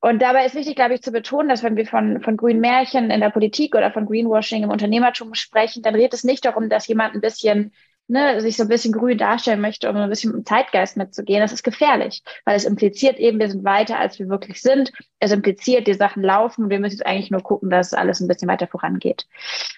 Und 0.00 0.22
dabei 0.22 0.46
ist 0.46 0.54
wichtig, 0.54 0.76
glaube 0.76 0.94
ich, 0.94 1.02
zu 1.02 1.12
betonen, 1.12 1.48
dass 1.48 1.62
wenn 1.62 1.76
wir 1.76 1.86
von, 1.86 2.20
von 2.22 2.36
grünen 2.36 2.60
Märchen 2.60 3.10
in 3.10 3.20
der 3.20 3.30
Politik 3.30 3.74
oder 3.74 3.92
von 3.92 4.06
Greenwashing 4.06 4.62
im 4.62 4.70
Unternehmertum 4.70 5.34
sprechen, 5.34 5.82
dann 5.82 5.94
redet 5.94 6.14
es 6.14 6.24
nicht 6.24 6.44
darum, 6.44 6.68
dass 6.68 6.86
jemand 6.86 7.14
ein 7.14 7.20
bisschen 7.20 7.72
ne, 8.08 8.40
sich 8.40 8.56
so 8.56 8.64
ein 8.64 8.68
bisschen 8.68 8.92
grün 8.92 9.18
darstellen 9.18 9.60
möchte, 9.60 9.88
um 9.88 9.96
ein 9.96 10.08
bisschen 10.08 10.34
im 10.34 10.44
Zeitgeist 10.44 10.96
mitzugehen, 10.96 11.40
das 11.40 11.52
ist 11.52 11.62
gefährlich, 11.62 12.22
weil 12.44 12.56
es 12.56 12.64
impliziert 12.64 13.18
eben, 13.18 13.38
wir 13.38 13.48
sind 13.48 13.64
weiter, 13.64 13.98
als 13.98 14.18
wir 14.18 14.28
wirklich 14.28 14.60
sind. 14.60 14.92
Es 15.20 15.32
impliziert, 15.32 15.86
die 15.86 15.94
Sachen 15.94 16.22
laufen 16.22 16.64
und 16.64 16.70
wir 16.70 16.80
müssen 16.80 16.96
jetzt 16.98 17.06
eigentlich 17.06 17.30
nur 17.30 17.42
gucken, 17.42 17.70
dass 17.70 17.94
alles 17.94 18.20
ein 18.20 18.28
bisschen 18.28 18.48
weiter 18.48 18.66
vorangeht. 18.66 19.26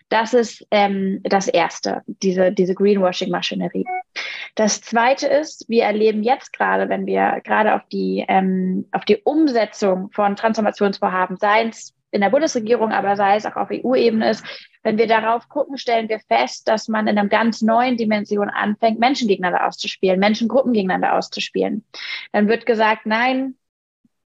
Das 0.09 0.35
ist 0.35 0.67
ähm, 0.71 1.21
das 1.25 1.49
Erste, 1.49 2.03
diese, 2.07 2.53
diese 2.53 2.75
Greenwashing-Maschinerie. 2.75 3.85
Das 4.55 4.81
Zweite 4.81 5.27
ist, 5.27 5.69
wir 5.69 5.85
erleben 5.85 6.23
jetzt 6.23 6.53
gerade, 6.53 6.89
wenn 6.89 7.07
wir 7.07 7.41
gerade 7.45 7.75
auf 7.75 7.83
die, 7.93 8.25
ähm, 8.27 8.87
auf 8.93 9.05
die 9.05 9.19
Umsetzung 9.23 10.11
von 10.13 10.35
Transformationsvorhaben, 10.37 11.37
seien 11.37 11.69
es 11.69 11.95
in 12.11 12.23
der 12.23 12.31
Bundesregierung, 12.31 12.93
aber 12.93 13.17
sei 13.17 13.37
es 13.37 13.47
auch 13.47 13.57
auf 13.57 13.69
EU-Ebene 13.71 14.31
ist, 14.31 14.45
wenn 14.87 14.99
wir 14.99 15.09
darauf 15.09 15.49
gucken, 15.49 15.79
stellen 15.79 16.09
wir 16.09 16.21
fest, 16.21 16.69
dass 16.69 16.87
man 16.87 17.09
in 17.09 17.19
einer 17.19 17.29
ganz 17.29 17.61
neuen 17.61 17.97
Dimension 17.97 18.49
anfängt, 18.49 19.01
Menschen 19.01 19.27
gegeneinander 19.27 19.67
auszuspielen, 19.67 20.21
Menschengruppen 20.21 20.73
gegeneinander 20.73 21.15
auszuspielen. 21.15 21.85
Dann 22.31 22.47
wird 22.47 22.67
gesagt, 22.67 23.05
nein, 23.05 23.57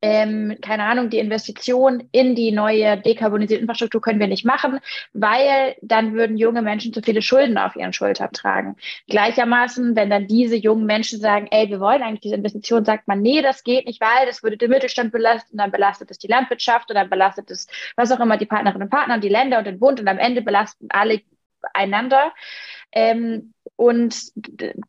ähm, 0.02 0.58
keine 0.62 0.84
Ahnung, 0.84 1.10
die 1.10 1.20
Investition 1.20 2.08
in 2.12 2.36
die 2.36 2.52
neue 2.52 2.98
dekarbonisierte 2.98 3.62
Infrastruktur 3.62 4.02
können 4.02 4.20
wir 4.20 4.28
nicht 4.28 4.46
machen, 4.46 4.80
weil 5.14 5.76
dann 5.82 6.14
würden 6.14 6.38
junge 6.38 6.62
Menschen 6.62 6.94
zu 6.94 7.02
viele 7.02 7.22
Schulden 7.22 7.58
auf 7.58 7.76
ihren 7.76 7.92
Schultern 7.92 8.32
tragen. 8.32 8.76
Gleichermaßen, 9.08 9.96
wenn 9.96 10.10
dann 10.10 10.28
diese 10.28 10.56
jungen 10.56 10.86
Menschen 10.86 11.20
sagen, 11.20 11.48
ey, 11.52 11.70
wir 11.70 11.80
wollen 11.80 12.02
eigentlich 12.02 12.22
diese 12.22 12.36
Investition, 12.36 12.86
sagt 12.86 13.08
man, 13.08 13.22
nee, 13.22 13.42
das 13.42 13.64
geht 13.64 13.88
nicht, 13.88 14.00
weil 14.02 14.26
das 14.26 14.42
würde 14.42 14.58
den 14.58 14.70
Mittelstand 14.70 15.12
belasten, 15.12 15.58
dann 15.58 15.72
belastet 15.72 16.12
es 16.12 16.18
die 16.18 16.28
Landwirtschaft 16.28 16.90
und 16.90 16.96
dann 16.96 17.10
belastet 17.10 17.52
es, 17.52 17.68
was 17.96 18.12
auch 18.12 18.20
immer, 18.20 18.38
die 18.38 18.46
Partnerinnen 18.46 18.84
und 18.84 18.90
Partner, 18.90 19.20
die 19.20 19.30
Länder 19.30 19.60
und 19.60 19.68
den 19.68 19.80
Bund 19.80 20.00
und 20.00 20.08
am 20.08 20.18
Ende 20.18 20.42
belasten 20.42 20.88
alle 20.90 21.22
einander. 21.74 22.34
Ähm, 22.92 23.54
und 23.80 24.34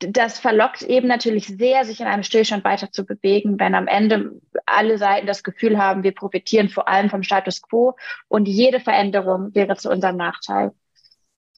das 0.00 0.40
verlockt 0.40 0.82
eben 0.82 1.06
natürlich 1.06 1.47
sehr, 1.47 1.85
sich 1.85 2.00
in 2.00 2.09
einem 2.09 2.25
Stillstand 2.25 2.64
weiter 2.64 2.90
zu 2.90 3.06
bewegen, 3.06 3.61
wenn 3.61 3.76
am 3.76 3.87
Ende 3.87 4.40
alle 4.66 4.99
Seiten 4.99 5.28
das 5.28 5.44
Gefühl 5.44 5.78
haben, 5.78 6.02
wir 6.02 6.12
profitieren 6.12 6.68
vor 6.68 6.88
allem 6.88 7.09
vom 7.09 7.23
Status 7.23 7.62
quo 7.62 7.94
und 8.26 8.49
jede 8.49 8.80
Veränderung 8.80 9.54
wäre 9.54 9.76
zu 9.76 9.90
unserem 9.90 10.16
Nachteil. 10.16 10.73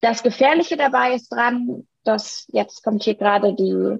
Das 0.02 0.22
Gefährliche 0.22 0.76
dabei 0.76 1.14
ist 1.14 1.30
dran, 1.30 1.88
dass 2.04 2.48
jetzt 2.52 2.84
kommt 2.84 3.02
hier 3.02 3.14
gerade 3.14 3.54
die, 3.54 3.96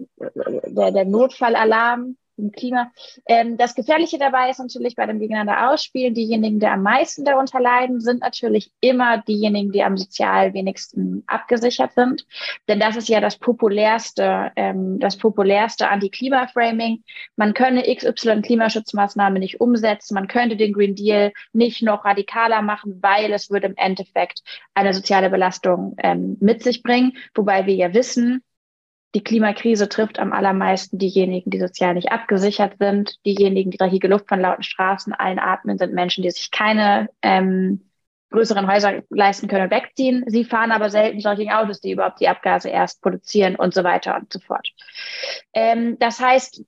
der, 0.67 0.93
der 0.93 1.07
Notfallalarm 1.07 2.19
im 2.43 2.53
Klima. 2.53 2.91
Ähm, 3.27 3.57
das 3.57 3.75
Gefährliche 3.75 4.19
dabei 4.19 4.51
ist 4.51 4.59
natürlich 4.59 4.97
bei 4.97 5.07
dem 5.07 5.19
Gegeneinander 5.19 5.71
ausspielen, 5.71 6.15
diejenigen, 6.15 6.61
die 6.61 6.67
am 6.67 6.83
meisten 6.83 7.25
darunter 7.25 7.61
leiden, 7.61 8.01
sind 8.01 8.21
natürlich 8.21 8.73
immer 8.81 9.19
diejenigen, 9.19 9.73
die 9.73 9.83
am 9.83 9.97
sozial 9.97 10.53
wenigsten 10.53 11.23
abgesichert 11.27 11.95
sind. 11.95 12.27
Denn 12.69 12.81
das 12.81 12.97
ist 12.97 13.09
ja 13.09 13.21
das 13.21 13.39
populärste, 13.39 14.53
ähm, 14.57 14.99
das 14.99 15.17
populärste 15.17 15.89
Anti-Klima-Framing. 15.89 17.03
Man 17.37 17.55
könne 17.55 17.83
XY 17.83 18.43
Klimaschutzmaßnahmen 18.43 19.39
nicht 19.41 19.61
umsetzen, 19.61 20.15
man 20.15 20.29
könnte 20.29 20.57
den 20.57 20.73
Green 20.73 20.95
Deal 20.95 21.33
nicht 21.53 21.83
noch 21.83 22.05
radikaler 22.05 22.63
machen, 22.63 22.99
weil 23.03 23.33
es 23.33 23.51
würde 23.51 23.69
im 23.69 23.77
Endeffekt 23.77 24.43
eine 24.75 24.93
soziale 24.93 25.31
Belastung 25.31 25.95
ähm, 26.03 26.37
mit 26.41 26.63
sich 26.63 26.83
bringen. 26.83 27.17
Wobei 27.35 27.67
wir 27.67 27.75
ja 27.75 27.95
wissen, 27.95 28.43
die 29.15 29.23
Klimakrise 29.23 29.89
trifft 29.89 30.19
am 30.19 30.33
allermeisten 30.33 30.99
diejenigen, 30.99 31.51
die 31.51 31.61
sozial 31.61 31.95
nicht 31.95 32.11
abgesichert 32.11 32.79
sind. 32.79 33.19
Diejenigen, 33.27 33.71
die 33.71 33.77
dreckige 33.77 34.09
Luft 34.09 34.29
von 34.29 34.41
lauten 34.41 34.63
Straßen 34.63 35.13
allen 35.13 35.39
atmen, 35.39 35.79
sind 35.79 35.93
Menschen, 35.93 36.23
die 36.23 36.31
sich 36.31 36.51
keine 36.51 37.11
ähm, 37.21 37.91
größeren 38.31 38.67
Häuser 38.67 39.03
leisten 39.11 39.49
können 39.49 39.65
und 39.65 39.71
wegziehen. 39.71 40.25
Sie 40.27 40.45
fahren 40.45 40.73
aber 40.73 40.89
selten 40.89 41.21
solche 41.21 41.55
Autos, 41.55 41.81
die 41.81 41.93
überhaupt 41.93 42.21
die 42.21 42.29
Abgase 42.29 42.71
erst 42.71 43.03
produzieren 43.03 43.57
und 43.57 43.75
so 43.75 43.85
weiter 43.85 44.17
und 44.17 44.33
so 44.33 44.41
fort. 44.41 44.69
Ähm, 45.53 45.99
das 45.99 46.19
heißt, 46.19 46.65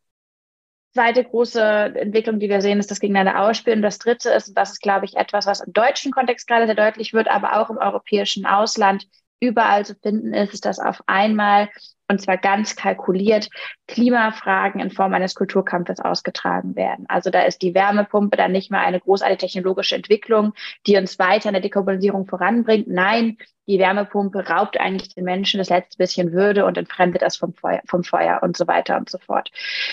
zweite 0.92 1.24
große 1.24 1.60
Entwicklung, 1.60 2.38
die 2.38 2.50
wir 2.50 2.60
sehen, 2.60 2.78
ist 2.78 2.90
das 2.90 3.00
gegeneinander 3.00 3.40
ausspielen. 3.40 3.78
Und 3.78 3.84
das 3.84 3.98
dritte 3.98 4.30
ist, 4.30 4.48
und 4.48 4.58
das 4.58 4.72
ist, 4.72 4.82
glaube 4.82 5.06
ich, 5.06 5.16
etwas, 5.16 5.46
was 5.46 5.60
im 5.60 5.72
deutschen 5.72 6.12
Kontext 6.12 6.46
gerade 6.46 6.66
sehr 6.66 6.76
deutlich 6.76 7.14
wird, 7.14 7.28
aber 7.28 7.58
auch 7.58 7.70
im 7.70 7.78
europäischen 7.78 8.44
Ausland 8.44 9.08
überall 9.40 9.84
zu 9.84 9.94
finden 9.96 10.32
ist, 10.32 10.54
ist, 10.54 10.64
dass 10.64 10.78
auf 10.78 11.02
einmal 11.06 11.68
und 12.08 12.20
zwar 12.20 12.36
ganz 12.36 12.76
kalkuliert 12.76 13.48
Klimafragen 13.86 14.80
in 14.80 14.90
Form 14.90 15.14
eines 15.14 15.34
Kulturkampfes 15.34 16.00
ausgetragen 16.00 16.76
werden. 16.76 17.06
Also 17.08 17.30
da 17.30 17.42
ist 17.42 17.62
die 17.62 17.74
Wärmepumpe 17.74 18.36
dann 18.36 18.52
nicht 18.52 18.70
mehr 18.70 18.80
eine 18.80 19.00
großartige 19.00 19.38
technologische 19.38 19.96
Entwicklung, 19.96 20.52
die 20.86 20.96
uns 20.96 21.18
weiter 21.18 21.48
in 21.48 21.54
der 21.54 21.62
Dekarbonisierung 21.62 22.26
voranbringt. 22.26 22.88
Nein, 22.88 23.38
die 23.66 23.78
Wärmepumpe 23.78 24.48
raubt 24.48 24.78
eigentlich 24.78 25.14
den 25.14 25.24
Menschen 25.24 25.58
das 25.58 25.70
letzte 25.70 25.96
bisschen 25.98 26.32
Würde 26.32 26.64
und 26.64 26.76
entfremdet 26.76 27.22
das 27.22 27.36
vom 27.36 27.54
Feuer, 27.54 27.80
vom 27.86 28.04
Feuer 28.04 28.40
und 28.42 28.56
so 28.56 28.66
weiter 28.66 28.96
und 28.96 29.08
so 29.08 29.18
fort. 29.18 29.50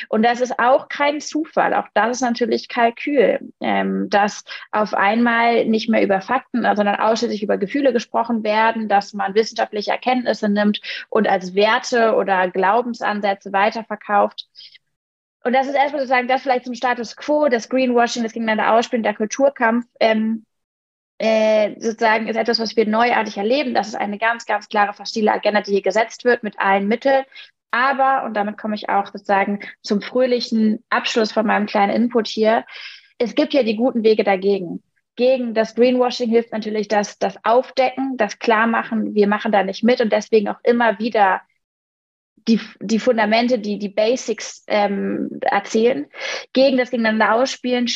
Und 0.09 0.23
das 0.23 0.41
ist 0.41 0.59
auch 0.59 0.89
kein 0.89 1.21
Zufall. 1.21 1.73
Auch 1.73 1.87
das 1.93 2.17
ist 2.17 2.21
natürlich 2.21 2.67
Kalkül, 2.67 3.39
ähm, 3.61 4.09
dass 4.09 4.43
auf 4.71 4.93
einmal 4.93 5.65
nicht 5.65 5.89
mehr 5.89 6.03
über 6.03 6.21
Fakten, 6.21 6.63
sondern 6.75 6.95
ausschließlich 6.95 7.43
über 7.43 7.57
Gefühle 7.57 7.93
gesprochen 7.93 8.43
werden, 8.43 8.89
dass 8.89 9.13
man 9.13 9.35
wissenschaftliche 9.35 9.91
Erkenntnisse 9.91 10.49
nimmt 10.49 10.81
und 11.09 11.27
als 11.27 11.55
Werte 11.55 12.15
oder 12.15 12.49
Glaubensansätze 12.49 13.53
weiterverkauft. 13.53 14.47
Und 15.43 15.53
das 15.53 15.67
ist 15.67 15.75
erstmal 15.75 16.01
sozusagen 16.01 16.27
das 16.27 16.43
vielleicht 16.43 16.65
zum 16.65 16.75
Status 16.75 17.15
quo, 17.15 17.47
das 17.47 17.69
Greenwashing, 17.69 18.23
das 18.23 18.33
gegeneinander 18.33 18.73
ausspielen, 18.73 19.03
der 19.03 19.15
Kulturkampf. 19.15 19.87
Ähm, 19.99 20.45
äh, 21.21 21.79
sozusagen 21.79 22.27
ist 22.27 22.35
etwas, 22.35 22.59
was 22.59 22.75
wir 22.75 22.87
neuartig 22.87 23.37
erleben. 23.37 23.75
Das 23.75 23.87
ist 23.87 23.95
eine 23.95 24.17
ganz, 24.17 24.47
ganz 24.47 24.67
klare 24.67 24.93
fossile 24.93 25.31
Agenda, 25.31 25.61
die 25.61 25.73
hier 25.73 25.83
gesetzt 25.83 26.25
wird 26.25 26.41
mit 26.41 26.57
allen 26.57 26.87
Mitteln. 26.87 27.25
Aber, 27.69 28.23
und 28.25 28.33
damit 28.33 28.57
komme 28.57 28.73
ich 28.73 28.89
auch 28.89 29.05
sozusagen 29.05 29.59
zum 29.83 30.01
fröhlichen 30.01 30.83
Abschluss 30.89 31.31
von 31.31 31.45
meinem 31.45 31.67
kleinen 31.67 31.95
Input 31.95 32.27
hier, 32.27 32.65
es 33.19 33.35
gibt 33.35 33.53
ja 33.53 33.61
die 33.61 33.75
guten 33.75 34.03
Wege 34.03 34.23
dagegen. 34.23 34.81
Gegen 35.15 35.53
das 35.53 35.75
Greenwashing 35.75 36.27
hilft 36.27 36.51
natürlich 36.53 36.87
das, 36.87 37.19
das 37.19 37.35
Aufdecken, 37.45 38.17
das 38.17 38.39
Klarmachen, 38.39 39.13
wir 39.13 39.27
machen 39.27 39.51
da 39.51 39.63
nicht 39.63 39.83
mit 39.83 40.01
und 40.01 40.11
deswegen 40.11 40.49
auch 40.49 40.59
immer 40.63 40.97
wieder 40.97 41.41
die, 42.47 42.59
die 42.79 42.97
Fundamente, 42.97 43.59
die, 43.59 43.77
die 43.77 43.89
Basics 43.89 44.63
ähm, 44.65 45.29
erzählen. 45.41 46.07
Gegen 46.53 46.77
das 46.77 46.89
Gegeneinander 46.89 47.35
ausspielen 47.35 47.87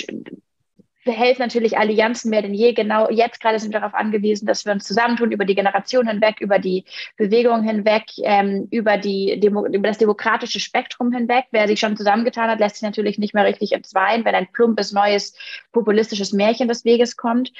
helfen 1.12 1.41
natürlich 1.41 1.78
Allianzen 1.78 2.30
mehr 2.30 2.41
denn 2.41 2.54
je. 2.54 2.74
Genau 2.74 3.10
jetzt 3.10 3.39
gerade 3.41 3.60
sind 3.60 3.72
wir 3.74 3.80
darauf 3.80 3.94
angewiesen, 3.94 4.46
dass 4.46 4.65
wir 4.65 4.74
uns 4.74 4.86
zusammentun 4.86 5.32
über 5.32 5.46
die 5.46 5.56
Generation 5.56 6.08
hinweg, 6.08 6.41
über 6.41 6.60
die 6.60 6.86
Bewegung 7.18 7.63
hinweg, 7.63 8.06
ähm, 8.24 8.68
über, 8.72 8.98
die, 8.98 9.39
Demo 9.39 9.65
über 9.65 9.88
das 9.88 9.98
demokratische 9.98 10.60
Spektrum 10.60 11.12
hinweg. 11.12 11.46
Wer 11.52 11.68
sich 11.68 11.80
schon 11.80 11.96
zusammengetan 11.96 12.50
hat, 12.50 12.60
lässt 12.60 12.78
sich 12.78 12.84
natürlich 12.84 13.18
nicht 13.20 13.34
mehr 13.34 13.46
richtig 13.46 13.72
entzweien, 13.72 14.26
wenn 14.26 14.36
ein 14.36 14.48
plumpes, 14.52 14.91
neues, 14.91 15.36
populistisches 15.72 16.34
Märchen 16.34 16.68
des 16.68 16.86
Weges 16.86 17.18
kommt. 17.18 17.52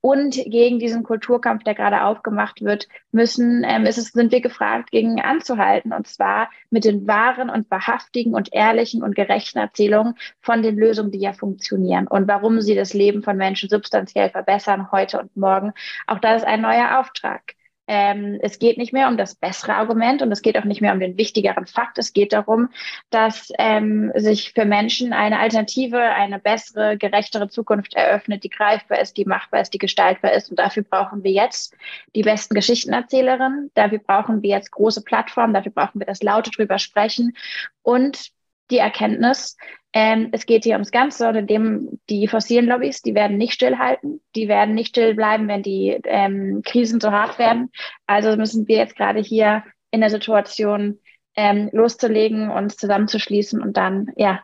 Und 0.00 0.34
gegen 0.34 0.78
diesen 0.78 1.02
Kulturkampf, 1.02 1.64
der 1.64 1.74
gerade 1.74 2.04
aufgemacht 2.04 2.62
wird, 2.62 2.88
müssen, 3.10 3.64
ähm, 3.66 3.86
ist 3.86 3.96
es, 3.96 4.08
sind 4.08 4.32
wir 4.32 4.42
gefragt, 4.42 4.90
gegen 4.90 5.20
anzuhalten. 5.20 5.92
Und 5.92 6.06
zwar 6.06 6.50
mit 6.70 6.84
den 6.84 7.06
wahren 7.06 7.48
und 7.48 7.70
wahrhaftigen 7.70 8.34
und 8.34 8.52
ehrlichen 8.52 9.02
und 9.02 9.14
gerechten 9.14 9.58
Erzählungen 9.58 10.14
von 10.40 10.62
den 10.62 10.76
Lösungen, 10.76 11.10
die 11.10 11.20
ja 11.20 11.32
funktionieren 11.32 12.06
und 12.06 12.28
warum 12.28 12.60
sie 12.60 12.74
das 12.74 12.93
Leben 12.94 13.22
von 13.22 13.36
Menschen 13.36 13.68
substanziell 13.68 14.30
verbessern, 14.30 14.90
heute 14.92 15.20
und 15.20 15.36
morgen. 15.36 15.72
Auch 16.06 16.18
das 16.18 16.42
ist 16.42 16.48
ein 16.48 16.62
neuer 16.62 17.00
Auftrag. 17.00 17.54
Ähm, 17.86 18.38
es 18.40 18.58
geht 18.58 18.78
nicht 18.78 18.92
mehr 18.92 19.08
um 19.08 19.18
das 19.18 19.34
bessere 19.34 19.74
Argument 19.74 20.22
und 20.22 20.32
es 20.32 20.40
geht 20.40 20.56
auch 20.56 20.64
nicht 20.64 20.80
mehr 20.80 20.92
um 20.92 21.00
den 21.00 21.18
wichtigeren 21.18 21.66
Fakt. 21.66 21.98
Es 21.98 22.12
geht 22.12 22.32
darum, 22.32 22.70
dass 23.10 23.52
ähm, 23.58 24.10
sich 24.14 24.52
für 24.52 24.64
Menschen 24.64 25.12
eine 25.12 25.38
Alternative, 25.38 26.00
eine 26.00 26.38
bessere, 26.38 26.96
gerechtere 26.96 27.48
Zukunft 27.48 27.94
eröffnet, 27.94 28.42
die 28.44 28.48
greifbar 28.48 29.00
ist, 29.00 29.16
die 29.18 29.26
machbar 29.26 29.60
ist, 29.60 29.74
die 29.74 29.78
gestaltbar 29.78 30.32
ist. 30.32 30.50
Und 30.50 30.58
dafür 30.58 30.82
brauchen 30.82 31.24
wir 31.24 31.32
jetzt 31.32 31.76
die 32.14 32.22
besten 32.22 32.54
Geschichtenerzählerinnen. 32.54 33.70
Dafür 33.74 33.98
brauchen 33.98 34.42
wir 34.42 34.50
jetzt 34.50 34.70
große 34.70 35.02
Plattformen. 35.02 35.52
Dafür 35.52 35.72
brauchen 35.72 36.00
wir 36.00 36.06
das 36.06 36.22
laute 36.22 36.50
drüber 36.50 36.78
sprechen 36.78 37.36
und 37.82 38.32
die 38.70 38.78
Erkenntnis, 38.78 39.56
ähm, 39.92 40.30
es 40.32 40.46
geht 40.46 40.64
hier 40.64 40.74
ums 40.74 40.90
Ganze 40.90 41.28
und 41.28 41.36
indem 41.36 42.00
die 42.10 42.26
fossilen 42.26 42.66
Lobbys, 42.66 43.00
die 43.00 43.14
werden 43.14 43.36
nicht 43.36 43.52
stillhalten, 43.52 44.20
die 44.34 44.48
werden 44.48 44.74
nicht 44.74 44.88
still 44.88 45.14
bleiben, 45.14 45.46
wenn 45.46 45.62
die 45.62 46.00
ähm, 46.04 46.62
Krisen 46.64 47.00
so 47.00 47.12
hart 47.12 47.38
werden. 47.38 47.70
Also 48.06 48.36
müssen 48.36 48.66
wir 48.66 48.78
jetzt 48.78 48.96
gerade 48.96 49.20
hier 49.20 49.62
in 49.92 50.00
der 50.00 50.10
Situation 50.10 50.98
ähm, 51.36 51.70
loszulegen, 51.72 52.50
uns 52.50 52.76
zusammenzuschließen 52.76 53.62
und 53.62 53.76
dann 53.76 54.10
ja 54.16 54.42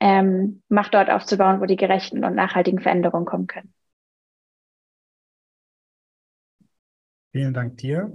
ähm, 0.00 0.62
Macht 0.68 0.94
dort 0.94 1.10
aufzubauen, 1.10 1.60
wo 1.60 1.66
die 1.66 1.76
gerechten 1.76 2.24
und 2.24 2.34
nachhaltigen 2.34 2.80
Veränderungen 2.80 3.26
kommen 3.26 3.46
können. 3.46 3.72
Vielen 7.30 7.54
Dank 7.54 7.76
dir. 7.76 8.12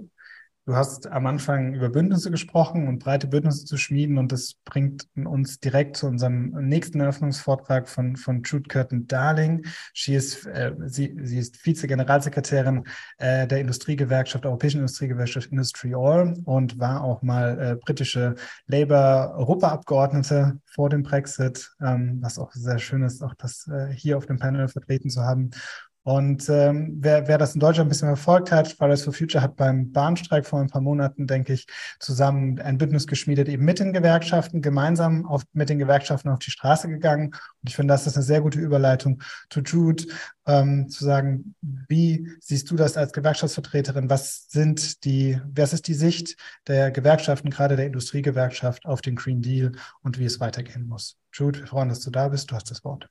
Du 0.65 0.77
hast 0.77 1.07
am 1.07 1.27
Anfang 1.27 1.73
über 1.73 1.89
Bündnisse 1.89 2.31
gesprochen 2.31 2.87
und 2.87 2.99
breite 2.99 3.27
Bündnisse 3.27 3.65
zu 3.65 3.75
schmieden 3.75 4.17
und 4.17 4.31
das 4.31 4.53
bringt 4.63 5.09
uns 5.13 5.59
direkt 5.59 5.97
zu 5.97 6.07
unserem 6.07 6.51
nächsten 6.69 7.01
Eröffnungsvortrag 7.01 7.89
von, 7.89 8.15
von 8.15 8.43
Jude 8.43 8.69
Curtin 8.69 9.05
Darling. 9.05 9.65
Sie 9.93 10.15
ist, 10.15 10.45
äh, 10.45 10.73
sie, 10.85 11.17
sie 11.21 11.39
ist 11.39 11.57
Vize-Generalsekretärin 11.57 12.85
äh, 13.17 13.45
der 13.45 13.59
Industriegewerkschaft, 13.59 14.45
Europäischen 14.45 14.77
Industriegewerkschaft 14.77 15.51
Industry 15.51 15.95
All 15.95 16.33
und 16.45 16.79
war 16.79 17.03
auch 17.03 17.21
mal 17.23 17.59
äh, 17.59 17.75
britische 17.75 18.35
Labour-Europaabgeordnete 18.67 20.61
vor 20.65 20.89
dem 20.89 21.03
Brexit, 21.03 21.75
ähm, 21.81 22.19
was 22.21 22.39
auch 22.39 22.53
sehr 22.53 22.79
schön 22.79 23.03
ist, 23.03 23.21
auch 23.21 23.33
das 23.33 23.67
äh, 23.67 23.91
hier 23.93 24.17
auf 24.17 24.27
dem 24.27 24.39
Panel 24.39 24.69
vertreten 24.69 25.09
zu 25.09 25.23
haben. 25.23 25.51
Und 26.03 26.49
ähm, 26.49 26.97
wer, 26.99 27.29
wer 27.29 27.37
das 27.37 27.53
in 27.53 27.61
Deutschland 27.61 27.87
ein 27.87 27.89
bisschen 27.89 28.09
verfolgt 28.09 28.51
hat, 28.51 28.67
Fridays 28.67 29.03
for 29.03 29.13
Future 29.13 29.41
hat 29.41 29.55
beim 29.55 29.93
Bahnstreik 29.93 30.45
vor 30.45 30.59
ein 30.59 30.67
paar 30.67 30.81
Monaten, 30.81 31.27
denke 31.27 31.53
ich, 31.53 31.65
zusammen 31.99 32.59
ein 32.59 32.77
Bündnis 32.77 33.07
geschmiedet, 33.07 33.47
eben 33.47 33.63
mit 33.63 33.79
den 33.79 33.93
Gewerkschaften, 33.93 34.61
gemeinsam 34.61 35.25
auf, 35.25 35.43
mit 35.53 35.69
den 35.69 35.79
Gewerkschaften 35.79 36.27
auf 36.29 36.39
die 36.39 36.51
Straße 36.51 36.89
gegangen. 36.89 37.27
Und 37.27 37.69
ich 37.69 37.77
finde, 37.77 37.93
das 37.93 38.05
ist 38.05 38.17
eine 38.17 38.23
sehr 38.23 38.41
gute 38.41 38.59
Überleitung 38.59 39.23
zu 39.49 39.61
Jude, 39.61 40.03
ähm, 40.45 40.89
zu 40.89 41.05
sagen, 41.05 41.55
wie 41.61 42.29
siehst 42.41 42.69
du 42.69 42.75
das 42.75 42.97
als 42.97 43.13
Gewerkschaftsvertreterin? 43.13 44.09
Was 44.09 44.47
sind 44.49 45.05
die, 45.05 45.39
was 45.55 45.71
ist 45.71 45.87
die 45.87 45.93
Sicht 45.93 46.35
der 46.67 46.91
Gewerkschaften, 46.91 47.49
gerade 47.49 47.77
der 47.77 47.85
Industriegewerkschaft 47.85 48.85
auf 48.85 49.01
den 49.01 49.15
Green 49.15 49.41
Deal 49.41 49.71
und 50.01 50.19
wie 50.19 50.25
es 50.25 50.41
weitergehen 50.41 50.85
muss? 50.85 51.17
Jude, 51.31 51.61
wir 51.61 51.67
freuen, 51.67 51.87
dass 51.87 52.01
du 52.01 52.11
da 52.11 52.27
bist. 52.27 52.51
Du 52.51 52.55
hast 52.55 52.69
das 52.69 52.83
Wort. 52.83 53.07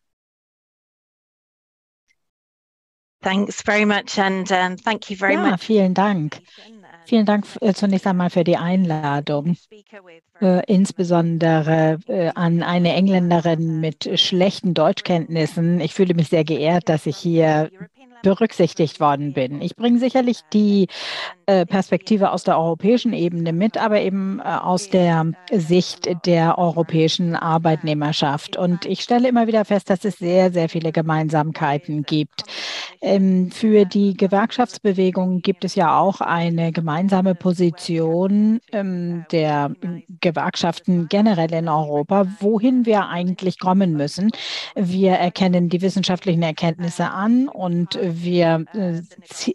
Thanks 3.22 3.62
very 3.62 3.85
much 3.85 4.18
and 4.18 4.50
um, 4.50 4.76
thank 4.76 5.11
you 5.11 5.16
very 5.16 5.35
ja, 5.35 5.50
much. 5.50 5.61
Vielen 5.61 5.94
Dank. 5.94 6.40
Vielen 7.06 7.26
Dank 7.26 7.46
äh, 7.61 7.74
zunächst 7.74 8.06
einmal 8.06 8.30
für 8.30 8.44
die 8.44 8.56
Einladung, 8.56 9.56
äh, 10.40 10.62
insbesondere 10.66 11.98
äh, 12.06 12.30
an 12.35 12.62
eine 12.62 12.94
Engländerin 12.94 13.80
mit 13.80 14.18
schlechten 14.18 14.74
Deutschkenntnissen. 14.74 15.80
Ich 15.80 15.94
fühle 15.94 16.14
mich 16.14 16.28
sehr 16.28 16.44
geehrt, 16.44 16.88
dass 16.88 17.06
ich 17.06 17.16
hier 17.16 17.70
berücksichtigt 18.22 19.00
worden 19.00 19.32
bin. 19.32 19.61
Ich 19.61 19.76
bringe 19.76 19.98
sicherlich 19.98 20.40
die 20.52 20.87
äh, 21.46 21.66
Perspektive 21.66 22.30
aus 22.30 22.44
der 22.44 22.58
europäischen 22.58 23.12
Ebene 23.12 23.52
mit, 23.52 23.76
aber 23.76 24.00
eben 24.00 24.40
äh, 24.40 24.44
aus 24.44 24.88
der 24.88 25.32
Sicht 25.50 26.08
der 26.24 26.56
europäischen 26.56 27.35
Arbeitnehmerschaft. 27.35 28.56
Und 28.56 28.87
ich 28.87 29.00
stelle 29.00 29.28
immer 29.28 29.46
wieder 29.46 29.64
fest, 29.64 29.90
dass 29.90 30.04
es 30.04 30.18
sehr, 30.18 30.52
sehr 30.52 30.68
viele 30.68 30.92
Gemeinsamkeiten 30.92 32.04
gibt. 32.04 32.44
Ähm, 33.05 33.51
für 33.51 33.85
die 33.85 34.17
Gewerkschaftsbewegung 34.17 35.43
gibt 35.43 35.65
es 35.65 35.75
ja 35.75 35.99
auch 35.99 36.21
eine 36.21 36.71
gemeinsame 36.71 37.35
Position 37.35 38.61
ähm, 38.71 39.27
der 39.33 39.73
Gewerkschaften 40.21 41.09
generell 41.09 41.53
in 41.53 41.69
Europa, 41.69 42.29
wohin 42.38 42.87
wir 42.87 43.09
eigentlich 43.09 43.59
kommen 43.59 43.95
müssen. 43.95 44.31
Wir 44.77 45.15
erkennen 45.15 45.69
die 45.69 45.83
wissenschaftlichen 45.83 46.45
Erkenntnisse 46.45 47.11
an 47.11 47.49
und 47.49 47.99
wir 48.01 48.67
äh, 48.73 49.03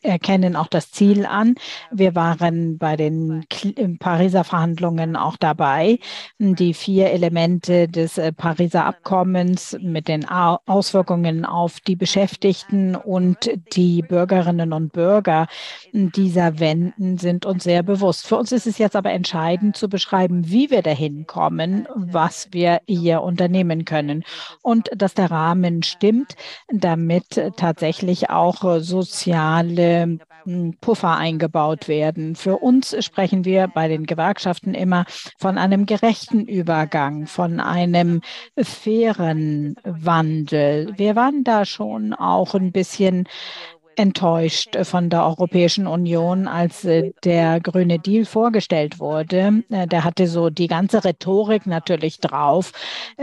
erkennen 0.05 0.57
auch 0.57 0.67
das 0.67 0.91
Ziel 0.91 1.25
an. 1.25 1.55
Wir 1.89 2.15
waren 2.15 2.77
bei 2.77 2.97
den 2.97 3.45
äh, 3.63 3.87
Pariser 3.97 4.43
Verhandlungen 4.43 5.15
auch 5.15 5.37
dabei. 5.37 5.99
Die 6.37 6.73
vier 6.73 7.11
Elemente 7.11 7.87
des 7.87 8.17
äh, 8.17 8.33
Pariser 8.33 8.85
Abkommens 8.85 9.77
mit 9.79 10.09
den 10.09 10.27
Auswirkungen 10.27 11.45
auf 11.45 11.79
die 11.79 11.95
Beschäftigten 11.95 12.97
und 12.97 13.36
die 13.73 14.01
Bürgerinnen 14.01 14.73
und 14.73 14.93
Bürger 14.93 15.47
dieser 15.91 16.59
Wenden 16.59 17.17
sind 17.17 17.45
uns 17.45 17.63
sehr 17.63 17.83
bewusst. 17.83 18.27
Für 18.27 18.37
uns 18.37 18.51
ist 18.51 18.67
es 18.67 18.77
jetzt 18.77 18.95
aber 18.95 19.11
entscheidend 19.11 19.77
zu 19.77 19.87
beschreiben, 19.89 20.49
wie 20.49 20.71
wir 20.71 20.81
dahin 20.81 21.27
kommen, 21.27 21.87
was 21.95 22.49
wir 22.51 22.81
hier 22.87 23.21
unternehmen 23.21 23.85
können 23.85 24.23
und 24.61 24.89
dass 24.95 25.13
der 25.13 25.31
Rahmen 25.31 25.83
stimmt, 25.83 26.35
damit 26.69 27.41
tatsächlich 27.55 28.29
auch 28.29 28.47
auch 28.47 28.79
soziale 28.79 30.19
hm, 30.43 30.75
Puffer 30.79 31.17
eingebaut 31.17 31.87
werden. 31.87 32.35
Für 32.35 32.57
uns 32.57 32.95
sprechen 33.03 33.45
wir 33.45 33.67
bei 33.67 33.87
den 33.87 34.05
Gewerkschaften 34.05 34.73
immer 34.73 35.05
von 35.37 35.57
einem 35.57 35.85
gerechten 35.85 36.45
Übergang, 36.45 37.27
von 37.27 37.59
einem 37.59 38.21
fairen 38.57 39.75
Wandel. 39.83 40.93
Wir 40.97 41.15
waren 41.15 41.43
da 41.43 41.65
schon 41.65 42.13
auch 42.13 42.55
ein 42.55 42.71
bisschen 42.71 43.26
yeah. 43.55 43.76
Enttäuscht 43.97 44.77
von 44.83 45.09
der 45.09 45.25
Europäischen 45.25 45.87
Union, 45.87 46.47
als 46.47 46.85
äh, 46.85 47.13
der 47.23 47.59
grüne 47.59 47.97
Deal 47.97 48.25
vorgestellt 48.25 48.99
wurde. 48.99 49.63
Äh, 49.69 49.87
der 49.87 50.03
hatte 50.03 50.27
so 50.27 50.51
die 50.51 50.67
ganze 50.67 51.03
Rhetorik 51.03 51.65
natürlich 51.65 52.19
drauf, 52.19 52.71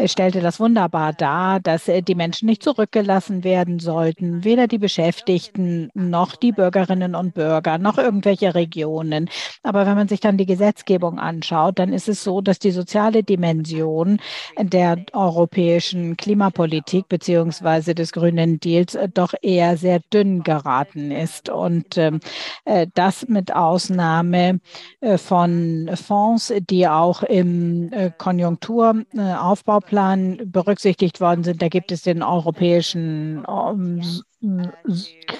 stellte 0.06 0.40
das 0.40 0.58
wunderbar 0.58 1.12
dar, 1.12 1.60
dass 1.60 1.86
äh, 1.86 2.02
die 2.02 2.16
Menschen 2.16 2.46
nicht 2.46 2.62
zurückgelassen 2.62 3.44
werden 3.44 3.78
sollten, 3.78 4.42
weder 4.42 4.66
die 4.66 4.78
Beschäftigten 4.78 5.90
noch 5.94 6.34
die 6.34 6.50
Bürgerinnen 6.50 7.14
und 7.14 7.34
Bürger 7.34 7.78
noch 7.78 7.96
irgendwelche 7.96 8.54
Regionen. 8.56 9.30
Aber 9.62 9.86
wenn 9.86 9.94
man 9.94 10.08
sich 10.08 10.20
dann 10.20 10.38
die 10.38 10.46
Gesetzgebung 10.46 11.20
anschaut, 11.20 11.78
dann 11.78 11.92
ist 11.92 12.08
es 12.08 12.24
so, 12.24 12.40
dass 12.40 12.58
die 12.58 12.72
soziale 12.72 13.22
Dimension 13.22 14.18
der 14.58 15.04
europäischen 15.12 16.16
Klimapolitik 16.16 17.08
beziehungsweise 17.08 17.94
des 17.94 18.10
grünen 18.10 18.58
Deals 18.58 18.98
doch 19.14 19.34
eher 19.40 19.76
sehr 19.76 20.00
dünn 20.12 20.42
geraten 20.42 20.63
geraten 20.64 21.10
ist. 21.10 21.48
Und 21.48 21.98
ähm, 21.98 22.20
äh, 22.64 22.86
das 22.94 23.28
mit 23.28 23.54
Ausnahme 23.54 24.60
äh, 25.00 25.18
von 25.18 25.90
Fonds, 25.94 26.52
die 26.70 26.88
auch 26.88 27.22
im 27.22 27.92
äh, 27.92 28.10
Konjunkturaufbauplan 28.16 30.40
berücksichtigt 30.46 31.20
worden 31.20 31.44
sind. 31.44 31.60
Da 31.62 31.68
gibt 31.68 31.92
es 31.92 32.02
den 32.02 32.22
europäischen 32.22 33.44
ähm, 33.48 34.02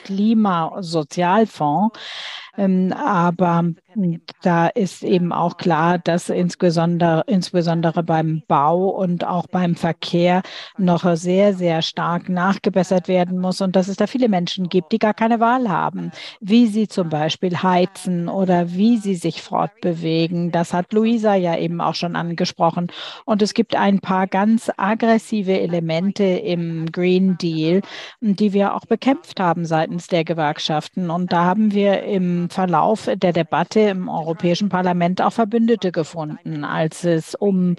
Klimasozialfonds. 0.05 1.99
Ähm, 2.57 2.93
aber 2.93 3.65
da 4.43 4.69
ist 4.69 5.03
eben 5.03 5.33
auch 5.33 5.57
klar, 5.57 5.99
dass 5.99 6.29
insbesondere, 6.29 7.25
insbesondere 7.27 8.03
beim 8.03 8.43
Bau 8.47 8.89
und 8.89 9.25
auch 9.25 9.47
beim 9.47 9.75
Verkehr 9.75 10.43
noch 10.79 11.05
sehr, 11.17 11.55
sehr 11.55 11.83
stark 11.83 12.29
nachgebessert 12.29 13.09
werden 13.09 13.39
muss 13.39 13.61
und 13.61 13.77
dass 13.77 13.89
es 13.89 13.97
da 13.97 14.07
viele 14.07 14.29
Menschen 14.29 14.69
gibt, 14.69 14.93
die 14.93 14.99
gar 14.99 15.15
keine 15.15 15.41
Wahl 15.41 15.69
haben, 15.69 16.13
wie 16.41 16.67
sie 16.67 16.89
zum 16.89 17.09
Beispiel 17.09 17.63
heizen 17.63 18.29
oder 18.29 18.73
wie 18.73 18.99
sie 18.99 19.15
sich 19.15 19.43
fortbewegen. 19.43 20.53
Das 20.53 20.73
hat 20.73 20.93
Luisa 20.93 21.35
ja 21.35 21.57
eben 21.57 21.81
auch 21.81 21.95
schon 21.95 22.17
angesprochen. 22.17 22.89
Und 23.25 23.43
es 23.43 23.55
gibt 23.55 23.77
ein 23.77 24.01
paar 24.01 24.27
ganz 24.27 24.71
aggressive 24.77 25.61
Elemente 25.61 26.25
im 26.25 26.91
Green 26.91 27.37
Deal, 27.39 27.83
die 28.21 28.53
wir 28.53 28.75
auch 28.75 28.87
bekämpft 28.95 29.41
haben 29.41 29.67
seitens 29.67 30.07
der 30.07 30.23
Gewerkschaften. 30.23 31.11
Und 31.11 31.33
da 31.33 31.45
haben 31.45 31.73
wir 31.73 32.05
im 32.05 32.49
Verlauf 32.49 33.11
der 33.13 33.33
Debatte 33.33 33.81
im 33.81 34.09
Europäischen 34.09 34.69
Parlament 34.69 35.21
auch 35.21 35.33
Verbündete 35.33 35.91
gefunden, 35.91 36.63
als 36.63 37.03
es 37.03 37.35
um 37.35 37.75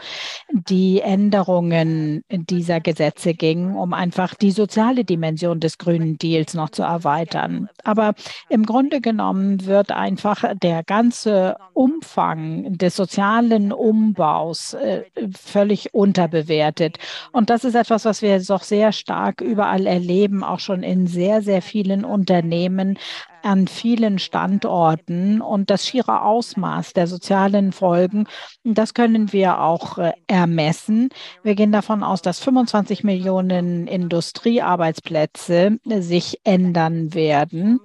die 0.51 0.99
Änderungen 0.99 2.25
dieser 2.29 2.81
Gesetze 2.81 3.33
ging, 3.33 3.75
um 3.75 3.93
einfach 3.93 4.35
die 4.35 4.51
soziale 4.51 5.05
Dimension 5.05 5.61
des 5.61 5.77
Grünen 5.77 6.17
Deals 6.17 6.53
noch 6.53 6.69
zu 6.69 6.83
erweitern. 6.83 7.69
Aber 7.85 8.13
im 8.49 8.65
Grunde 8.65 8.99
genommen 8.99 9.65
wird 9.65 9.93
einfach 9.93 10.43
der 10.61 10.83
ganze 10.83 11.55
Umfang 11.71 12.77
des 12.77 12.97
sozialen 12.97 13.71
Umbaus 13.71 14.73
äh, 14.73 15.03
völlig 15.33 15.93
unterbewertet. 15.93 16.97
Und 17.31 17.49
das 17.49 17.63
ist 17.63 17.75
etwas, 17.75 18.03
was 18.03 18.21
wir 18.21 18.37
doch 18.41 18.63
sehr 18.63 18.91
stark 18.91 19.39
überall 19.39 19.87
erleben, 19.87 20.43
auch 20.43 20.59
schon 20.59 20.83
in 20.83 21.04
sehr, 21.07 21.41
sehr 21.41 21.61
vielen 21.61 22.05
Unternehmen, 22.05 22.97
an 23.43 23.67
vielen 23.67 24.17
Standorten 24.17 25.39
und 25.39 25.69
das 25.69 25.87
schiere 25.87 26.23
Ausmaß 26.23 26.93
der 26.93 27.05
sozialen 27.07 27.71
Folgen, 27.71 28.27
das 28.63 28.93
können 28.95 29.31
wir 29.31 29.61
auch 29.61 29.99
äh, 29.99 30.13
ermessen. 30.27 31.09
Wir 31.43 31.53
gehen 31.53 31.71
davon 31.71 32.01
aus, 32.03 32.21
dass 32.23 32.39
25 32.39 33.03
Millionen 33.03 33.85
Industriearbeitsplätze 33.87 35.77
sich 35.99 36.39
ändern 36.43 37.13
werden, 37.13 37.79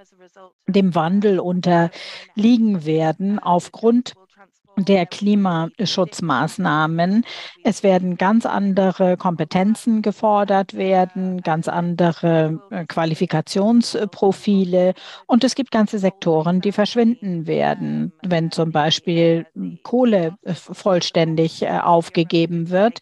dem 0.67 0.95
Wandel 0.95 1.41
unterliegen 1.41 2.87
werden 2.87 3.39
aufgrund 3.39 4.15
der 4.85 5.07
Klimaschutzmaßnahmen. 5.07 7.25
Es 7.65 7.83
werden 7.83 8.17
ganz 8.17 8.47
andere 8.47 9.17
Kompetenzen 9.17 10.03
gefordert 10.03 10.75
werden, 10.75 11.43
ganz 11.43 11.67
andere 11.69 12.61
äh, 12.71 12.85
Qualifikationsprofile 12.87 14.95
und 15.27 15.45
es 15.45 15.55
gibt 15.55 15.71
ganze 15.71 15.99
Sektoren, 15.99 16.61
die 16.61 16.73
verschwinden 16.73 17.47
werden, 17.47 18.13
wenn 18.23 18.51
zum 18.51 18.73
Beispiel 18.73 19.47
Kohle 19.83 20.37
äh, 20.43 20.55
vollständig 20.55 21.63
äh, 21.63 21.79
aufgegeben 21.79 22.71
wird. 22.71 22.99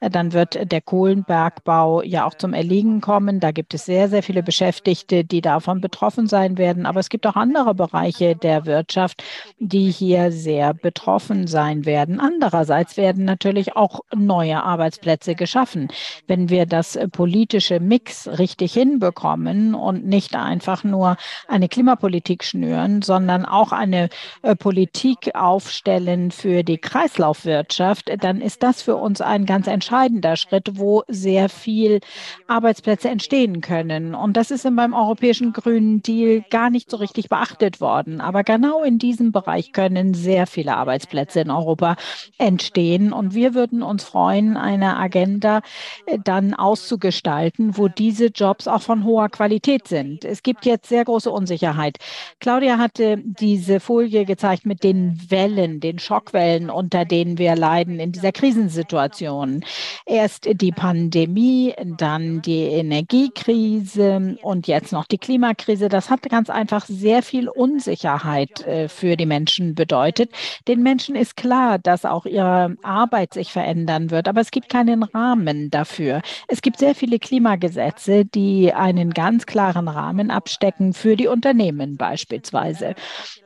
Dann 0.00 0.32
wird 0.32 0.70
der 0.70 0.80
Kohlenbergbau 0.80 2.02
ja 2.02 2.26
auch 2.26 2.34
zum 2.34 2.54
Erliegen 2.54 3.00
kommen. 3.00 3.40
Da 3.40 3.52
gibt 3.52 3.74
es 3.74 3.84
sehr, 3.84 4.08
sehr 4.08 4.22
viele 4.22 4.42
Beschäftigte, 4.42 5.24
die 5.24 5.40
davon 5.40 5.80
betroffen 5.80 6.26
sein 6.26 6.58
werden. 6.58 6.86
Aber 6.86 7.00
es 7.00 7.08
gibt 7.08 7.26
auch 7.26 7.36
andere 7.36 7.74
Bereiche 7.74 8.36
der 8.36 8.66
Wirtschaft, 8.66 9.22
die 9.58 9.90
hier 9.90 10.32
sehr 10.32 10.74
betroffen 10.74 11.21
betroffen 11.22 11.46
sein 11.46 11.84
werden. 11.84 12.18
Andererseits 12.18 12.96
werden 12.96 13.24
natürlich 13.24 13.76
auch 13.76 14.00
neue 14.14 14.62
Arbeitsplätze 14.62 15.34
geschaffen. 15.34 15.88
Wenn 16.26 16.48
wir 16.48 16.66
das 16.66 16.98
politische 17.12 17.78
Mix 17.78 18.26
richtig 18.26 18.72
hinbekommen 18.72 19.74
und 19.74 20.04
nicht 20.04 20.34
einfach 20.34 20.82
nur 20.82 21.16
eine 21.48 21.68
Klimapolitik 21.68 22.42
schnüren, 22.42 23.02
sondern 23.02 23.44
auch 23.44 23.72
eine 23.72 24.08
äh, 24.42 24.56
Politik 24.56 25.30
aufstellen 25.34 26.32
für 26.32 26.64
die 26.64 26.78
Kreislaufwirtschaft, 26.78 28.10
dann 28.20 28.40
ist 28.40 28.62
das 28.62 28.82
für 28.82 28.96
uns 28.96 29.20
ein 29.20 29.46
ganz 29.46 29.66
entscheidender 29.68 30.36
Schritt, 30.36 30.72
wo 30.72 31.04
sehr 31.08 31.48
viel 31.48 32.00
Arbeitsplätze 32.48 33.08
entstehen 33.08 33.60
können. 33.60 34.14
Und 34.14 34.36
das 34.36 34.50
ist 34.50 34.64
beim 34.74 34.94
europäischen 34.94 35.52
Grünen 35.52 36.02
Deal 36.02 36.44
gar 36.50 36.70
nicht 36.70 36.90
so 36.90 36.96
richtig 36.96 37.28
beachtet 37.28 37.80
worden. 37.80 38.20
Aber 38.20 38.42
genau 38.42 38.82
in 38.82 38.98
diesem 38.98 39.30
Bereich 39.30 39.72
können 39.72 40.14
sehr 40.14 40.46
viele 40.46 40.76
Arbeitsplätze 40.76 41.01
Arbeitsplätze 41.02 41.40
in 41.40 41.50
Europa 41.50 41.96
entstehen. 42.38 43.12
Und 43.12 43.34
wir 43.34 43.54
würden 43.54 43.82
uns 43.82 44.04
freuen, 44.04 44.56
eine 44.56 44.96
Agenda 44.96 45.62
äh, 46.06 46.18
dann 46.22 46.54
auszugestalten, 46.54 47.76
wo 47.76 47.88
diese 47.88 48.26
Jobs 48.26 48.68
auch 48.68 48.82
von 48.82 49.04
hoher 49.04 49.28
Qualität 49.28 49.88
sind. 49.88 50.24
Es 50.24 50.42
gibt 50.42 50.64
jetzt 50.64 50.88
sehr 50.88 51.04
große 51.04 51.30
Unsicherheit. 51.30 51.98
Claudia 52.40 52.78
hatte 52.78 53.18
diese 53.18 53.80
Folie 53.80 54.24
gezeigt 54.24 54.66
mit 54.66 54.84
den 54.84 55.18
Wellen, 55.28 55.80
den 55.80 55.98
Schockwellen, 55.98 56.70
unter 56.70 57.04
denen 57.04 57.38
wir 57.38 57.56
leiden 57.56 57.98
in 57.98 58.12
dieser 58.12 58.32
Krisensituation. 58.32 59.64
Erst 60.06 60.48
die 60.60 60.72
Pandemie, 60.72 61.74
dann 61.84 62.42
die 62.42 62.62
Energiekrise 62.62 64.36
und 64.42 64.66
jetzt 64.66 64.92
noch 64.92 65.06
die 65.06 65.18
Klimakrise. 65.18 65.88
Das 65.88 66.10
hat 66.10 66.22
ganz 66.28 66.50
einfach 66.50 66.86
sehr 66.86 67.22
viel 67.22 67.48
Unsicherheit 67.48 68.66
äh, 68.66 68.88
für 68.88 69.16
die 69.16 69.26
Menschen 69.26 69.74
bedeutet. 69.74 70.30
Den 70.68 70.82
Menschen 70.82 70.91
ist 70.98 71.36
klar, 71.36 71.78
dass 71.78 72.04
auch 72.04 72.26
ihre 72.26 72.76
Arbeit 72.82 73.34
sich 73.34 73.52
verändern 73.52 74.10
wird, 74.10 74.28
aber 74.28 74.40
es 74.40 74.50
gibt 74.50 74.68
keinen 74.68 75.02
Rahmen 75.02 75.70
dafür. 75.70 76.22
Es 76.48 76.62
gibt 76.62 76.78
sehr 76.78 76.94
viele 76.94 77.18
Klimagesetze, 77.18 78.24
die 78.24 78.72
einen 78.72 79.10
ganz 79.10 79.46
klaren 79.46 79.88
Rahmen 79.88 80.30
abstecken 80.30 80.92
für 80.92 81.16
die 81.16 81.26
Unternehmen 81.26 81.96
beispielsweise, 81.96 82.94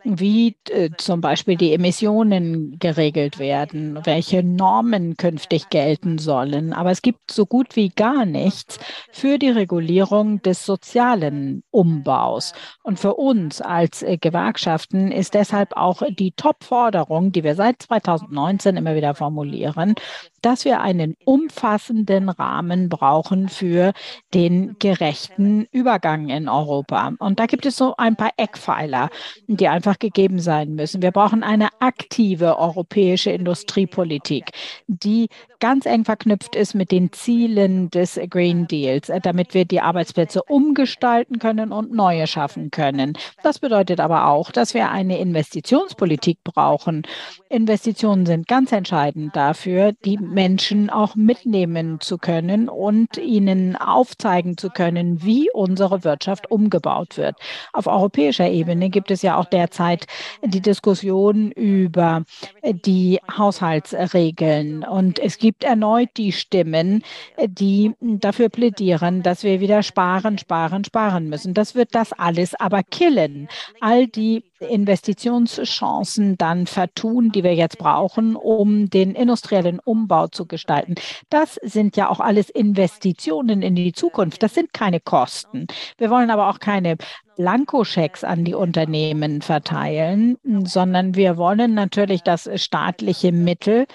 wie 0.05 0.57
äh, 0.71 0.91
zum 0.97 1.21
Beispiel 1.21 1.57
die 1.57 1.73
Emissionen 1.73 2.79
geregelt 2.79 3.39
werden, 3.39 3.99
welche 4.05 4.43
Normen 4.43 5.17
künftig 5.17 5.71
gelten 5.71 6.19
sollen. 6.19 6.73
Aber 6.73 6.91
es 6.91 7.03
gibt 7.03 7.31
so 7.31 7.47
gut 7.47 7.77
wie 7.77 7.89
gar 7.89 8.25
nichts 8.25 8.79
für 9.13 9.39
die 9.39 9.51
Regulierung 9.51 10.43
des 10.43 10.65
sozialen 10.65 11.63
Umbaus. 11.71 12.53
Und 12.83 12.99
für 12.99 13.15
uns 13.15 13.61
als 13.61 14.03
äh, 14.03 14.17
Gewerkschaften 14.19 15.11
ist 15.13 15.35
deshalb 15.35 15.77
auch 15.77 16.03
die 16.09 16.33
Top-Forderung, 16.33 17.33
die 17.37 17.45
wir 17.45 17.55
seit 17.55 17.83
2019 17.83 18.77
immer 18.77 18.97
wieder 18.97 19.15
formulieren, 19.15 19.95
dass 20.41 20.65
wir 20.65 20.81
einen 20.81 21.17
umfassenden 21.25 22.29
Rahmen 22.29 22.89
brauchen 22.89 23.49
für 23.49 23.93
den 24.33 24.77
gerechten 24.79 25.67
Übergang 25.71 26.29
in 26.29 26.49
Europa. 26.49 27.13
Und 27.19 27.39
da 27.39 27.47
gibt 27.47 27.67
es 27.67 27.77
so 27.77 27.95
ein 27.99 28.17
paar 28.17 28.31
Eckpfeiler, 28.37 29.11
die 29.47 29.69
einfach 29.69 29.99
gegeben 29.99 30.39
sein 30.39 30.75
müssen. 30.75 31.03
Wir 31.03 31.11
brauchen 31.11 31.43
eine 31.43 31.69
aktive 31.81 32.59
europäische 32.59 33.31
Industriepolitik, 33.31 34.51
die 34.87 35.29
ganz 35.61 35.87
eng 35.87 36.05
verknüpft 36.05 36.55
ist 36.55 36.75
mit 36.75 36.91
den 36.91 37.13
Zielen 37.13 37.91
des 37.91 38.21
Green 38.31 38.67
Deals, 38.67 39.11
damit 39.23 39.55
wir 39.55 39.65
die 39.65 39.81
Arbeitsplätze 39.81 40.43
umgestalten 40.43 41.39
können 41.39 41.73
und 41.73 41.93
neue 41.93 42.27
schaffen 42.27 42.71
können. 42.71 43.15
Das 43.43 43.59
bedeutet 43.59 44.01
aber 44.01 44.29
auch, 44.29 44.51
dass 44.51 44.75
wir 44.75 44.91
eine 44.91 45.19
Investitionspolitik 45.19 46.45
brauchen. 46.45 47.03
Investitionen 47.49 48.27
sind 48.27 48.49
ganz 48.49 48.73
entscheidend 48.73 49.37
dafür, 49.37 49.93
die 50.05 50.19
Menschen 50.19 50.91
auch 50.91 51.15
mitnehmen 51.15 52.01
zu 52.01 52.19
können 52.19 52.69
und 52.69 53.17
ihnen 53.19 53.77
aufzeigen 53.77 54.57
zu 54.57 54.71
können, 54.71 55.23
wie 55.23 55.51
unsere 55.53 56.05
Wirtschaft 56.05 56.51
umgebaut 56.51 57.17
wird. 57.17 57.37
Auf 57.73 57.87
europäischer 57.87 58.49
Ebene 58.49 58.91
gibt 58.91 59.11
es 59.11 59.23
ja 59.23 59.37
auch 59.37 59.47
derzeit 59.47 60.07
die 60.43 60.61
Diskussion 60.61 61.51
über 61.53 62.25
die 62.65 63.21
Haushaltsregeln. 63.37 64.85
Und 64.85 65.19
es 65.19 65.39
gibt 65.39 65.65
erneut 65.65 66.11
die 66.17 66.33
Stimmen, 66.33 67.03
die 67.47 67.93
dafür 68.01 68.49
plädieren, 68.49 69.23
dass 69.23 69.43
wir 69.43 69.61
wieder 69.61 69.83
sparen, 69.83 70.39
sparen, 70.39 70.85
sparen 70.85 71.29
müssen. 71.29 71.55
Das 71.55 71.75
wird 71.75 71.95
das 71.95 72.13
alles 72.13 72.55
aber 72.55 72.83
killen. 72.83 73.49
All 73.81 74.07
die 74.07 74.45
Investitionschancen 74.61 76.37
dann 76.39 76.67
vertun, 76.67 77.31
die 77.31 77.45
wir 77.45 77.55
jetzt 77.55 77.79
brauchen, 77.79 78.37
um 78.37 78.89
den 78.89 79.15
industriellen 79.15 79.79
Umbau 79.81 80.29
zu 80.29 80.47
gestalten. 80.47 80.95
Das 81.31 81.59
sind 81.63 81.97
ja 81.97 82.09
auch 82.09 82.21
alles 82.21 82.51
Investitionen 82.51 83.63
in 83.63 83.75
die 83.75 83.93
Zukunft. 83.93 84.43
Das 84.43 84.55
sind 84.55 84.73
keine 84.73 85.01
Kosten. 85.01 85.67
Wir 85.99 86.11
wollen 86.11 86.31
aber 86.31 86.49
auch 86.49 86.59
keine 86.59 86.97
Blankoschecks 87.37 88.25
an 88.25 88.45
die 88.45 88.55
Unternehmen 88.55 89.43
verteilen, 89.43 90.39
sondern 90.65 91.15
wir 91.15 91.37
wollen 91.37 91.75
natürlich, 91.75 92.23
dass 92.23 92.49
staatliche 92.55 93.33
Mittel 93.33 93.87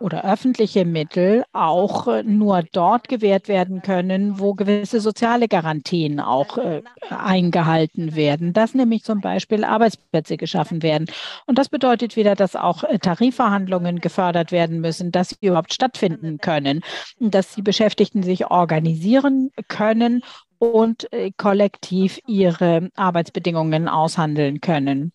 oder 0.00 0.24
öffentliche 0.24 0.84
Mittel 0.84 1.44
auch 1.52 2.08
äh, 2.08 2.22
nur 2.22 2.62
dort 2.72 3.08
gewährt 3.08 3.48
werden 3.48 3.82
können, 3.82 4.38
wo 4.38 4.54
gewisse 4.54 5.00
soziale 5.00 5.48
Garantien 5.48 6.20
auch 6.20 6.58
äh, 6.58 6.82
eingehalten 7.10 8.14
werden, 8.14 8.52
dass 8.52 8.74
nämlich 8.74 9.04
zum 9.04 9.20
Beispiel 9.20 9.64
Arbeitsplätze 9.64 10.36
geschaffen 10.36 10.82
werden. 10.82 11.06
Und 11.46 11.58
das 11.58 11.68
bedeutet 11.68 12.16
wieder, 12.16 12.34
dass 12.34 12.56
auch 12.56 12.84
äh, 12.84 12.98
Tarifverhandlungen 12.98 14.00
gefördert 14.00 14.52
werden 14.52 14.80
müssen, 14.80 15.10
dass 15.12 15.30
sie 15.30 15.46
überhaupt 15.46 15.74
stattfinden 15.74 16.38
können, 16.38 16.80
dass 17.18 17.54
die 17.54 17.62
Beschäftigten 17.62 18.22
sich 18.22 18.46
organisieren 18.46 19.50
können 19.68 20.22
und 20.58 21.12
äh, 21.12 21.32
kollektiv 21.36 22.20
ihre 22.26 22.90
Arbeitsbedingungen 22.94 23.88
aushandeln 23.88 24.60
können. 24.60 25.12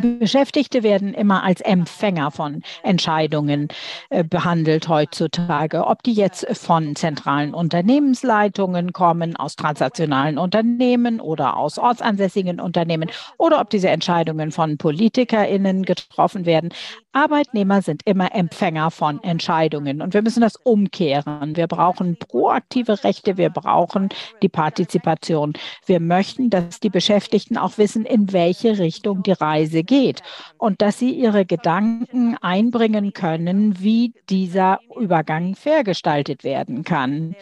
Beschäftigte 0.00 0.82
werden 0.82 1.14
immer 1.14 1.42
als 1.42 1.60
Empfänger 1.60 2.30
von 2.30 2.62
Entscheidungen 2.82 3.68
äh, 4.10 4.24
behandelt 4.24 4.88
heutzutage, 4.88 5.86
ob 5.86 6.02
die 6.02 6.14
jetzt 6.14 6.46
von 6.56 6.96
zentralen 6.96 7.54
Unternehmensleitungen 7.54 8.92
kommen, 8.92 9.36
aus 9.36 9.56
transnationalen 9.56 10.38
Unternehmen 10.38 11.20
oder 11.20 11.56
aus 11.56 11.78
ortsansässigen 11.78 12.60
Unternehmen 12.60 13.10
oder 13.38 13.60
ob 13.60 13.70
diese 13.70 13.88
Entscheidungen 13.88 14.50
von 14.52 14.78
Politikerinnen 14.78 15.84
getroffen 15.84 16.46
werden. 16.46 16.70
Arbeitnehmer 17.16 17.80
sind 17.80 18.02
immer 18.04 18.34
Empfänger 18.34 18.90
von 18.90 19.22
Entscheidungen 19.22 20.02
und 20.02 20.12
wir 20.12 20.20
müssen 20.20 20.42
das 20.42 20.56
umkehren. 20.56 21.56
Wir 21.56 21.66
brauchen 21.66 22.18
proaktive 22.18 23.02
Rechte, 23.04 23.38
wir 23.38 23.48
brauchen 23.48 24.10
die 24.42 24.50
Partizipation. 24.50 25.54
Wir 25.86 26.00
möchten, 26.00 26.50
dass 26.50 26.78
die 26.78 26.90
Beschäftigten 26.90 27.56
auch 27.56 27.78
wissen, 27.78 28.04
in 28.04 28.34
welche 28.34 28.78
Richtung 28.78 29.22
die 29.22 29.32
Reise 29.32 29.82
geht 29.86 30.22
und 30.58 30.82
dass 30.82 30.98
sie 30.98 31.12
ihre 31.12 31.46
Gedanken 31.46 32.36
einbringen 32.40 33.12
können, 33.12 33.80
wie 33.80 34.12
dieser 34.28 34.80
Übergang 34.98 35.54
fair 35.54 35.84
gestaltet 35.84 36.44
werden 36.44 36.84
kann. 36.84 37.34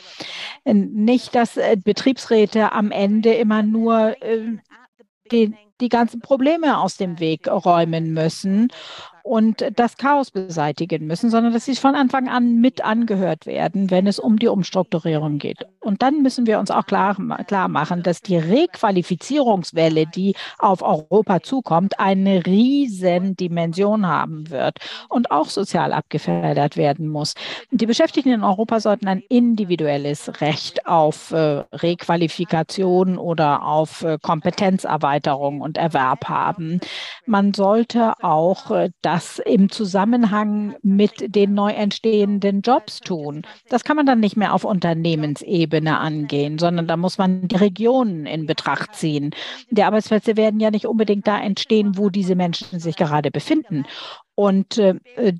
Nicht, 0.64 1.34
dass 1.34 1.56
äh, 1.56 1.76
Betriebsräte 1.82 2.72
am 2.72 2.90
Ende 2.90 3.34
immer 3.34 3.62
nur 3.62 4.22
äh, 4.22 4.58
die, 5.32 5.54
die 5.80 5.88
ganzen 5.88 6.20
Probleme 6.20 6.78
aus 6.78 6.96
dem 6.96 7.18
Weg 7.18 7.48
räumen 7.48 8.12
müssen 8.12 8.70
und 9.24 9.64
das 9.76 9.96
Chaos 9.96 10.30
beseitigen 10.30 11.06
müssen, 11.06 11.30
sondern 11.30 11.54
dass 11.54 11.64
sie 11.64 11.74
von 11.76 11.94
Anfang 11.94 12.28
an 12.28 12.60
mit 12.60 12.84
angehört 12.84 13.46
werden, 13.46 13.90
wenn 13.90 14.06
es 14.06 14.18
um 14.18 14.38
die 14.38 14.48
Umstrukturierung 14.48 15.38
geht. 15.38 15.66
Und 15.80 16.02
dann 16.02 16.22
müssen 16.22 16.46
wir 16.46 16.58
uns 16.58 16.70
auch 16.70 16.84
klar, 16.84 17.16
klar 17.46 17.68
machen, 17.68 18.02
dass 18.02 18.20
die 18.20 18.36
Requalifizierungswelle, 18.36 20.06
die 20.06 20.34
auf 20.58 20.82
Europa 20.82 21.42
zukommt, 21.42 21.98
eine 21.98 22.44
riesen 22.44 23.34
Dimension 23.34 24.06
haben 24.06 24.50
wird 24.50 24.76
und 25.08 25.30
auch 25.30 25.48
sozial 25.48 25.94
abgefedert 25.94 26.76
werden 26.76 27.08
muss. 27.08 27.32
Die 27.70 27.86
Beschäftigten 27.86 28.30
in 28.30 28.44
Europa 28.44 28.78
sollten 28.80 29.08
ein 29.08 29.22
individuelles 29.30 30.42
Recht 30.42 30.86
auf 30.86 31.30
äh, 31.32 31.64
Requalifikation 31.72 33.16
oder 33.16 33.62
auf 33.62 34.02
äh, 34.02 34.18
Kompetenzerweiterung 34.20 35.62
und 35.62 35.78
Erwerb 35.78 36.28
haben. 36.28 36.80
Man 37.24 37.54
sollte 37.54 38.12
auch 38.22 38.70
äh, 38.70 38.90
das 39.00 39.13
das 39.14 39.38
im 39.38 39.70
Zusammenhang 39.70 40.74
mit 40.82 41.36
den 41.36 41.54
neu 41.54 41.70
entstehenden 41.70 42.62
Jobs 42.62 42.98
tun. 42.98 43.42
Das 43.68 43.84
kann 43.84 43.96
man 43.96 44.06
dann 44.06 44.18
nicht 44.18 44.36
mehr 44.36 44.52
auf 44.52 44.64
Unternehmensebene 44.64 45.96
angehen, 46.00 46.58
sondern 46.58 46.88
da 46.88 46.96
muss 46.96 47.16
man 47.16 47.46
die 47.46 47.54
Regionen 47.54 48.26
in 48.26 48.46
Betracht 48.46 48.96
ziehen. 48.96 49.30
Die 49.70 49.84
Arbeitsplätze 49.84 50.36
werden 50.36 50.58
ja 50.58 50.72
nicht 50.72 50.86
unbedingt 50.86 51.28
da 51.28 51.40
entstehen, 51.40 51.96
wo 51.96 52.10
diese 52.10 52.34
Menschen 52.34 52.80
sich 52.80 52.96
gerade 52.96 53.30
befinden. 53.30 53.84
Und 54.34 54.78
äh, 54.78 54.94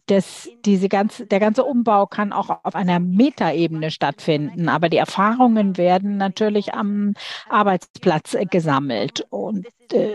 das, 0.07 0.49
diese 0.65 0.89
ganze, 0.89 1.27
der 1.27 1.41
ganze 1.41 1.65
Umbau 1.65 2.07
kann 2.07 2.33
auch 2.33 2.51
auf 2.63 2.77
einer 2.77 3.01
Metaebene 3.01 3.91
stattfinden. 3.91 4.69
Aber 4.69 4.89
die 4.89 4.99
Erfahrungen 4.99 5.77
werden 5.77 6.17
natürlich 6.17 6.75
am 6.75 7.15
Arbeitsplatz 7.49 8.37
gesammelt. 8.51 9.27
Und 9.31 9.67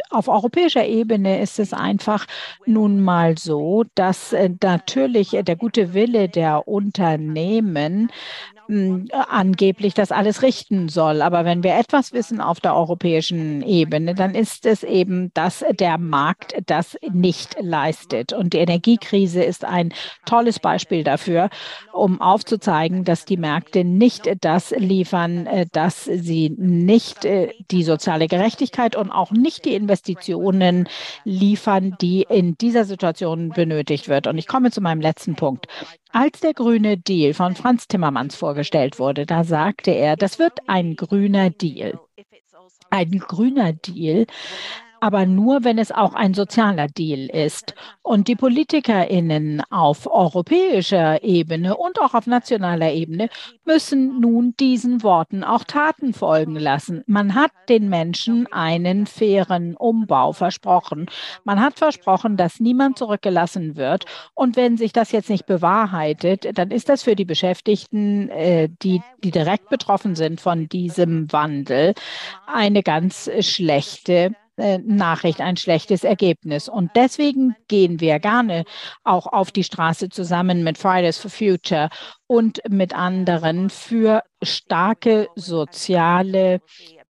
auf 0.09 0.27
europäischer 0.27 0.85
Ebene 0.85 1.41
ist 1.41 1.59
es 1.59 1.73
einfach 1.73 2.25
nun 2.65 3.01
mal 3.01 3.37
so, 3.37 3.83
dass 3.95 4.33
äh, 4.33 4.49
natürlich 4.61 5.29
der 5.31 5.55
gute 5.55 5.93
Wille 5.93 6.29
der 6.29 6.67
Unternehmen 6.67 8.11
angeblich 9.11 9.95
das 9.95 10.11
alles 10.11 10.43
richten 10.43 10.89
soll. 10.89 11.23
Aber 11.23 11.43
wenn 11.43 11.63
wir 11.63 11.75
etwas 11.75 12.13
wissen 12.13 12.39
auf 12.39 12.59
der 12.59 12.75
europäischen 12.75 13.63
Ebene, 13.63 14.13
dann 14.13 14.35
ist 14.35 14.67
es 14.67 14.83
eben, 14.83 15.31
dass 15.33 15.65
der 15.71 15.97
Markt 15.97 16.53
das 16.67 16.95
nicht 17.11 17.55
leistet. 17.59 18.31
Und 18.31 18.53
die 18.53 18.59
Energiekrise 18.59 19.43
ist 19.43 19.65
ein 19.65 19.91
tolles 20.25 20.59
Beispiel 20.59 21.03
dafür, 21.03 21.49
um 21.93 22.21
aufzuzeigen, 22.21 23.05
dass 23.05 23.25
die 23.25 23.37
Märkte 23.37 23.83
nicht 23.83 24.29
das 24.41 24.69
liefern, 24.71 25.47
äh, 25.47 25.65
dass 25.71 26.05
sie 26.05 26.51
nicht 26.55 27.25
äh, 27.25 27.53
die 27.71 27.83
soziale 27.83 28.27
Gerechtigkeit 28.27 28.95
und 28.95 29.09
auch 29.09 29.31
nicht 29.31 29.65
die 29.65 29.68
Investitionen 29.75 30.88
liefern, 31.23 31.95
die 32.01 32.25
in 32.29 32.58
dieser 32.58 32.86
Situation 32.86 33.49
benötigt 33.49 34.10
wird. 34.10 34.27
Und 34.27 34.38
ich 34.38 34.47
komme 34.47 34.71
zu 34.71 34.82
meinem 34.82 35.01
letzten 35.01 35.36
Punkt. 35.36 35.67
Als 36.12 36.39
der 36.39 36.53
grüne 36.53 36.97
Deal 36.97 37.34
von 37.34 37.55
Franz 37.55 37.88
Timmermans 37.88 38.36
vorgestellt 38.36 38.99
wurde, 38.99 39.25
da 39.25 39.43
sagte 39.43 39.91
er, 39.91 40.15
das 40.15 40.39
wird 40.39 40.60
ein 40.67 40.95
grüner 40.95 41.49
Deal. 41.49 41.99
Ein 42.89 43.12
grüner 43.19 43.73
Deal 43.73 44.25
aber 45.01 45.25
nur, 45.25 45.63
wenn 45.63 45.77
es 45.77 45.91
auch 45.91 46.13
ein 46.13 46.33
sozialer 46.33 46.88
Deal 46.88 47.29
ist. 47.29 47.73
Und 48.01 48.27
die 48.27 48.35
PolitikerInnen 48.35 49.62
auf 49.69 50.12
europäischer 50.12 51.23
Ebene 51.23 51.77
und 51.77 51.99
auch 52.01 52.13
auf 52.13 52.27
nationaler 52.27 52.91
Ebene 52.91 53.29
müssen 53.65 54.19
nun 54.19 54.55
diesen 54.59 55.03
Worten 55.03 55.43
auch 55.43 55.63
Taten 55.63 56.13
folgen 56.13 56.55
lassen. 56.55 57.03
Man 57.05 57.35
hat 57.35 57.51
den 57.69 57.89
Menschen 57.89 58.47
einen 58.51 59.05
fairen 59.05 59.75
Umbau 59.75 60.33
versprochen. 60.33 61.07
Man 61.43 61.62
hat 61.62 61.77
versprochen, 61.77 62.35
dass 62.35 62.59
niemand 62.59 62.97
zurückgelassen 62.97 63.75
wird. 63.75 64.05
Und 64.33 64.55
wenn 64.55 64.77
sich 64.77 64.91
das 64.91 65.12
jetzt 65.12 65.29
nicht 65.29 65.45
bewahrheitet, 65.45 66.57
dann 66.57 66.71
ist 66.71 66.89
das 66.89 67.03
für 67.03 67.15
die 67.15 67.25
Beschäftigten, 67.25 68.29
äh, 68.29 68.69
die, 68.81 69.01
die 69.23 69.31
direkt 69.31 69.69
betroffen 69.69 70.15
sind 70.15 70.41
von 70.41 70.67
diesem 70.67 71.31
Wandel, 71.31 71.93
eine 72.47 72.83
ganz 72.83 73.29
schlechte 73.41 74.35
Nachricht, 74.86 75.41
ein 75.41 75.58
schlechtes 75.58 76.04
Ergebnis. 76.04 76.69
Und 76.69 76.91
deswegen 76.95 77.56
gehen 77.67 78.00
wir 78.00 78.19
gerne 78.19 78.65
auch 79.04 79.28
auf 79.28 79.52
die 79.52 79.63
Straße 79.63 80.10
zusammen 80.10 80.63
mit 80.63 80.78
Fridays 80.78 81.17
for 81.17 81.32
Future 81.32 81.89
und 82.28 82.62
mit 82.69 82.93
anderen 82.93 83.69
für 83.69 84.24
starke 84.43 85.28
soziale 85.36 86.62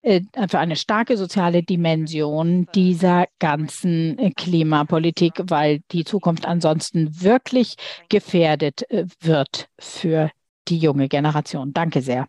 äh, 0.03 0.23
für 0.49 0.59
eine 0.61 0.77
starke 0.77 1.17
soziale 1.17 1.63
Dimension 1.63 2.69
dieser 2.75 3.27
ganzen 3.41 4.19
äh, 4.19 4.31
Klimapolitik, 4.31 5.43
weil 5.45 5.81
die 5.91 6.05
Zukunft 6.05 6.47
ansonsten 6.47 7.21
wirklich 7.21 7.75
gefährdet 8.09 8.85
wird 9.21 9.69
für 9.79 10.31
die 10.69 10.79
junge 10.79 11.09
Generation. 11.09 11.73
Danke 11.73 12.01
sehr. 12.01 12.27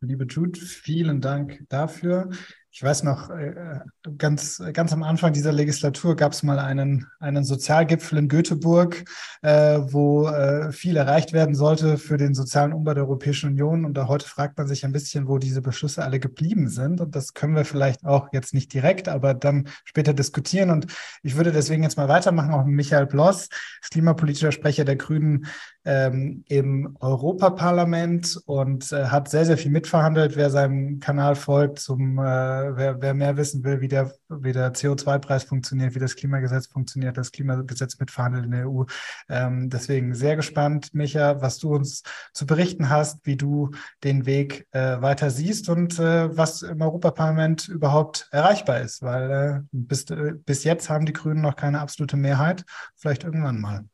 Liebe 0.00 0.24
Jude, 0.24 0.58
vielen 0.60 1.20
Dank 1.20 1.64
dafür. 1.68 2.30
Ich 2.76 2.82
weiß 2.82 3.04
noch, 3.04 3.30
äh, 3.30 3.78
ganz, 4.18 4.60
ganz 4.72 4.92
am 4.92 5.04
Anfang 5.04 5.32
dieser 5.32 5.52
Legislatur 5.52 6.16
gab 6.16 6.32
es 6.32 6.42
mal 6.42 6.58
einen, 6.58 7.06
einen 7.20 7.44
Sozialgipfel 7.44 8.18
in 8.18 8.26
Göteborg, 8.26 9.04
äh, 9.42 9.78
wo 9.78 10.26
äh, 10.26 10.72
viel 10.72 10.96
erreicht 10.96 11.32
werden 11.32 11.54
sollte 11.54 11.98
für 11.98 12.16
den 12.16 12.34
sozialen 12.34 12.72
Umbau 12.72 12.94
der 12.94 13.04
Europäischen 13.04 13.50
Union. 13.50 13.84
Und 13.84 13.94
da 13.94 14.08
heute 14.08 14.26
fragt 14.26 14.58
man 14.58 14.66
sich 14.66 14.84
ein 14.84 14.90
bisschen, 14.90 15.28
wo 15.28 15.38
diese 15.38 15.62
Beschlüsse 15.62 16.02
alle 16.02 16.18
geblieben 16.18 16.68
sind. 16.68 17.00
Und 17.00 17.14
das 17.14 17.32
können 17.32 17.54
wir 17.54 17.64
vielleicht 17.64 18.04
auch 18.04 18.30
jetzt 18.32 18.54
nicht 18.54 18.72
direkt, 18.72 19.08
aber 19.08 19.34
dann 19.34 19.68
später 19.84 20.12
diskutieren. 20.12 20.70
Und 20.70 20.88
ich 21.22 21.36
würde 21.36 21.52
deswegen 21.52 21.84
jetzt 21.84 21.96
mal 21.96 22.08
weitermachen, 22.08 22.50
auch 22.50 22.64
mit 22.64 22.74
Michael 22.74 23.06
Bloss, 23.06 23.50
klimapolitischer 23.88 24.50
Sprecher 24.50 24.84
der 24.84 24.96
Grünen 24.96 25.46
ähm, 25.84 26.44
im 26.48 26.96
Europaparlament 27.00 28.40
und 28.46 28.90
äh, 28.92 29.06
hat 29.06 29.28
sehr, 29.28 29.44
sehr 29.44 29.58
viel 29.58 29.70
mitverhandelt. 29.70 30.36
Wer 30.36 30.50
seinem 30.50 30.98
Kanal 30.98 31.34
folgt, 31.34 31.78
zum, 31.78 32.18
äh, 32.18 32.22
wer, 32.22 33.02
wer 33.02 33.14
mehr 33.14 33.36
wissen 33.36 33.64
will, 33.64 33.80
wie 33.80 33.88
der, 33.88 34.12
wie 34.28 34.52
der 34.52 34.72
CO2-Preis 34.72 35.44
funktioniert, 35.44 35.94
wie 35.94 35.98
das 35.98 36.16
Klimagesetz 36.16 36.66
funktioniert, 36.66 37.16
das 37.18 37.32
Klimagesetz 37.32 37.98
mitverhandelt 37.98 38.46
in 38.46 38.50
der 38.52 38.68
EU. 38.68 38.84
Ähm, 39.28 39.68
deswegen 39.68 40.14
sehr 40.14 40.36
gespannt, 40.36 40.94
Micha, 40.94 41.40
was 41.42 41.58
du 41.58 41.74
uns 41.74 42.02
zu 42.32 42.46
berichten 42.46 42.88
hast, 42.88 43.26
wie 43.26 43.36
du 43.36 43.70
den 44.02 44.26
Weg 44.26 44.66
äh, 44.72 45.02
weiter 45.02 45.30
siehst 45.30 45.68
und 45.68 45.98
äh, 45.98 46.34
was 46.36 46.62
im 46.62 46.80
Europaparlament 46.80 47.68
überhaupt 47.68 48.28
erreichbar 48.30 48.80
ist, 48.80 49.02
weil 49.02 49.30
äh, 49.30 49.60
bis, 49.72 50.08
äh, 50.10 50.32
bis 50.44 50.64
jetzt 50.64 50.88
haben 50.88 51.04
die 51.06 51.12
Grünen 51.12 51.42
noch 51.42 51.56
keine 51.56 51.80
absolute 51.80 52.16
Mehrheit, 52.16 52.64
vielleicht 52.96 53.24
irgendwann 53.24 53.60
mal. 53.60 53.84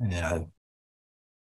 Ja, 0.00 0.46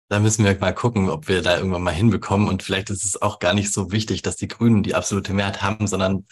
da 0.09 0.19
müssen 0.19 0.43
wir 0.43 0.57
mal 0.59 0.73
gucken, 0.73 1.09
ob 1.09 1.29
wir 1.29 1.41
da 1.41 1.57
irgendwann 1.57 1.83
mal 1.83 1.93
hinbekommen. 1.93 2.49
Und 2.49 2.63
vielleicht 2.63 2.89
ist 2.89 3.05
es 3.05 3.21
auch 3.21 3.39
gar 3.39 3.53
nicht 3.53 3.71
so 3.71 3.91
wichtig, 3.91 4.21
dass 4.21 4.35
die 4.35 4.49
Grünen 4.49 4.83
die 4.83 4.93
absolute 4.93 5.33
Mehrheit 5.33 5.61
haben, 5.61 5.87
sondern 5.87 6.25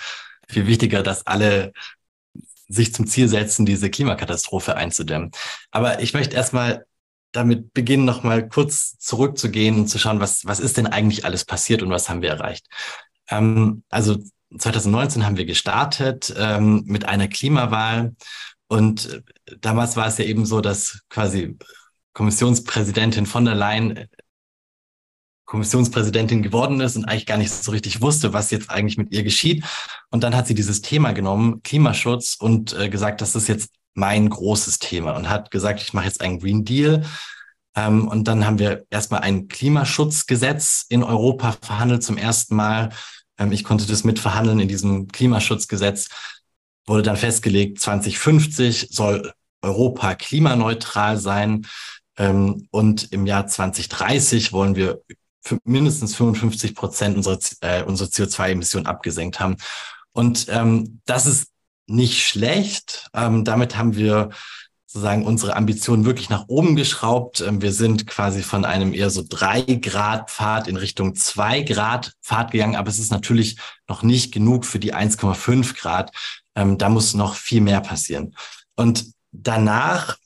viel 0.49 0.67
wichtiger, 0.67 1.01
dass 1.01 1.25
alle 1.25 1.71
sich 2.67 2.93
zum 2.93 3.07
Ziel 3.07 3.29
setzen, 3.29 3.65
diese 3.65 3.89
Klimakatastrophe 3.89 4.75
einzudämmen. 4.75 5.31
Aber 5.71 6.01
ich 6.01 6.13
möchte 6.13 6.35
erstmal 6.35 6.85
damit 7.31 7.73
beginnen, 7.73 8.05
nochmal 8.05 8.49
kurz 8.49 8.97
zurückzugehen 8.97 9.79
und 9.79 9.87
zu 9.87 9.97
schauen, 9.97 10.19
was, 10.19 10.45
was 10.45 10.59
ist 10.59 10.77
denn 10.77 10.87
eigentlich 10.87 11.25
alles 11.25 11.45
passiert 11.45 11.81
und 11.81 11.89
was 11.89 12.09
haben 12.09 12.21
wir 12.21 12.29
erreicht. 12.29 12.67
Ähm, 13.29 13.83
also 13.89 14.17
2019 14.57 15.25
haben 15.25 15.37
wir 15.37 15.45
gestartet 15.45 16.33
ähm, 16.37 16.83
mit 16.85 17.05
einer 17.05 17.27
Klimawahl 17.27 18.15
und 18.67 19.23
damals 19.61 19.95
war 19.95 20.07
es 20.07 20.17
ja 20.17 20.25
eben 20.25 20.45
so, 20.45 20.59
dass 20.59 21.01
quasi 21.09 21.57
Kommissionspräsidentin 22.13 23.25
von 23.25 23.45
der 23.45 23.55
Leyen 23.55 23.97
äh, 23.97 24.07
Kommissionspräsidentin 25.45 26.43
geworden 26.43 26.79
ist 26.79 26.95
und 26.95 27.05
eigentlich 27.05 27.25
gar 27.25 27.37
nicht 27.37 27.51
so 27.51 27.71
richtig 27.71 28.01
wusste, 28.01 28.33
was 28.33 28.51
jetzt 28.51 28.69
eigentlich 28.69 28.97
mit 28.97 29.11
ihr 29.11 29.23
geschieht. 29.23 29.65
Und 30.11 30.23
dann 30.23 30.35
hat 30.35 30.45
sie 30.45 30.53
dieses 30.53 30.81
Thema 30.81 31.11
genommen, 31.11 31.63
Klimaschutz, 31.63 32.35
und 32.39 32.73
äh, 32.73 32.87
gesagt, 32.87 33.21
das 33.21 33.35
ist 33.35 33.47
jetzt 33.47 33.71
mein 33.95 34.29
großes 34.29 34.77
Thema 34.77 35.15
und 35.15 35.27
hat 35.27 35.49
gesagt, 35.49 35.81
ich 35.81 35.93
mache 35.93 36.05
jetzt 36.05 36.21
einen 36.21 36.39
Green 36.39 36.65
Deal. 36.65 37.03
Ähm, 37.75 38.07
und 38.07 38.27
dann 38.27 38.45
haben 38.45 38.59
wir 38.59 38.85
erstmal 38.91 39.21
ein 39.21 39.47
Klimaschutzgesetz 39.47 40.85
in 40.87 41.03
Europa 41.03 41.57
verhandelt 41.61 42.03
zum 42.03 42.17
ersten 42.17 42.55
Mal. 42.55 42.89
Ähm, 43.39 43.51
ich 43.51 43.63
konnte 43.63 43.87
das 43.87 44.03
mitverhandeln 44.03 44.59
in 44.59 44.67
diesem 44.67 45.07
Klimaschutzgesetz. 45.07 46.09
Wurde 46.85 47.03
dann 47.03 47.17
festgelegt, 47.17 47.79
2050 47.79 48.89
soll 48.91 49.31
Europa 49.61 50.15
klimaneutral 50.15 51.17
sein. 51.17 51.65
Ähm, 52.19 52.67
und 52.69 53.11
im 53.11 53.25
Jahr 53.25 53.47
2030 53.47 54.53
wollen 54.53 54.75
wir 54.75 55.01
mindestens 55.63 56.15
55 56.15 56.75
Prozent 56.75 57.17
unserer, 57.17 57.39
äh, 57.61 57.83
unserer 57.83 58.09
CO2-Emissionen 58.09 58.85
abgesenkt 58.85 59.39
haben. 59.39 59.55
Und 60.11 60.47
ähm, 60.49 61.01
das 61.05 61.25
ist 61.25 61.47
nicht 61.87 62.27
schlecht. 62.27 63.07
Ähm, 63.13 63.45
damit 63.45 63.77
haben 63.77 63.95
wir 63.95 64.29
sozusagen 64.85 65.25
unsere 65.25 65.55
Ambitionen 65.55 66.05
wirklich 66.05 66.29
nach 66.29 66.45
oben 66.47 66.75
geschraubt. 66.75 67.41
Ähm, 67.41 67.61
wir 67.61 67.71
sind 67.71 68.05
quasi 68.05 68.43
von 68.43 68.65
einem 68.65 68.93
eher 68.93 69.09
so 69.09 69.23
drei 69.27 69.61
Grad 69.61 70.29
Pfad 70.29 70.67
in 70.67 70.75
Richtung 70.75 71.15
zwei 71.15 71.61
Grad 71.61 72.13
Pfad 72.21 72.51
gegangen, 72.51 72.75
aber 72.75 72.89
es 72.89 72.99
ist 72.99 73.11
natürlich 73.11 73.57
noch 73.87 74.03
nicht 74.03 74.33
genug 74.33 74.65
für 74.65 74.79
die 74.79 74.93
1,5 74.93 75.79
Grad. 75.79 76.11
Ähm, 76.55 76.77
da 76.77 76.89
muss 76.89 77.13
noch 77.13 77.35
viel 77.35 77.61
mehr 77.61 77.81
passieren. 77.81 78.35
Und 78.75 79.13
danach 79.31 80.17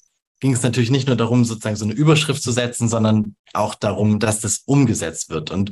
ging 0.44 0.52
es 0.52 0.62
natürlich 0.62 0.92
nicht 0.92 1.08
nur 1.08 1.16
darum, 1.16 1.46
sozusagen 1.46 1.78
so 1.78 1.86
eine 1.86 1.94
Überschrift 1.94 2.44
zu 2.44 2.52
setzen, 2.52 2.90
sondern 2.90 3.38
auch 3.54 3.76
darum, 3.76 4.20
dass 4.20 4.42
das 4.42 4.64
umgesetzt 4.66 5.30
wird. 5.30 5.52
Und 5.52 5.72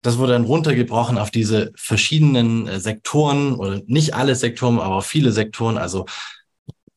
das 0.00 0.16
wurde 0.16 0.32
dann 0.32 0.46
runtergebrochen 0.46 1.18
auf 1.18 1.30
diese 1.30 1.72
verschiedenen 1.76 2.66
äh, 2.66 2.80
Sektoren 2.80 3.54
oder 3.54 3.82
nicht 3.84 4.14
alle 4.14 4.34
Sektoren, 4.34 4.80
aber 4.80 5.02
viele 5.02 5.30
Sektoren, 5.30 5.76
also 5.76 6.06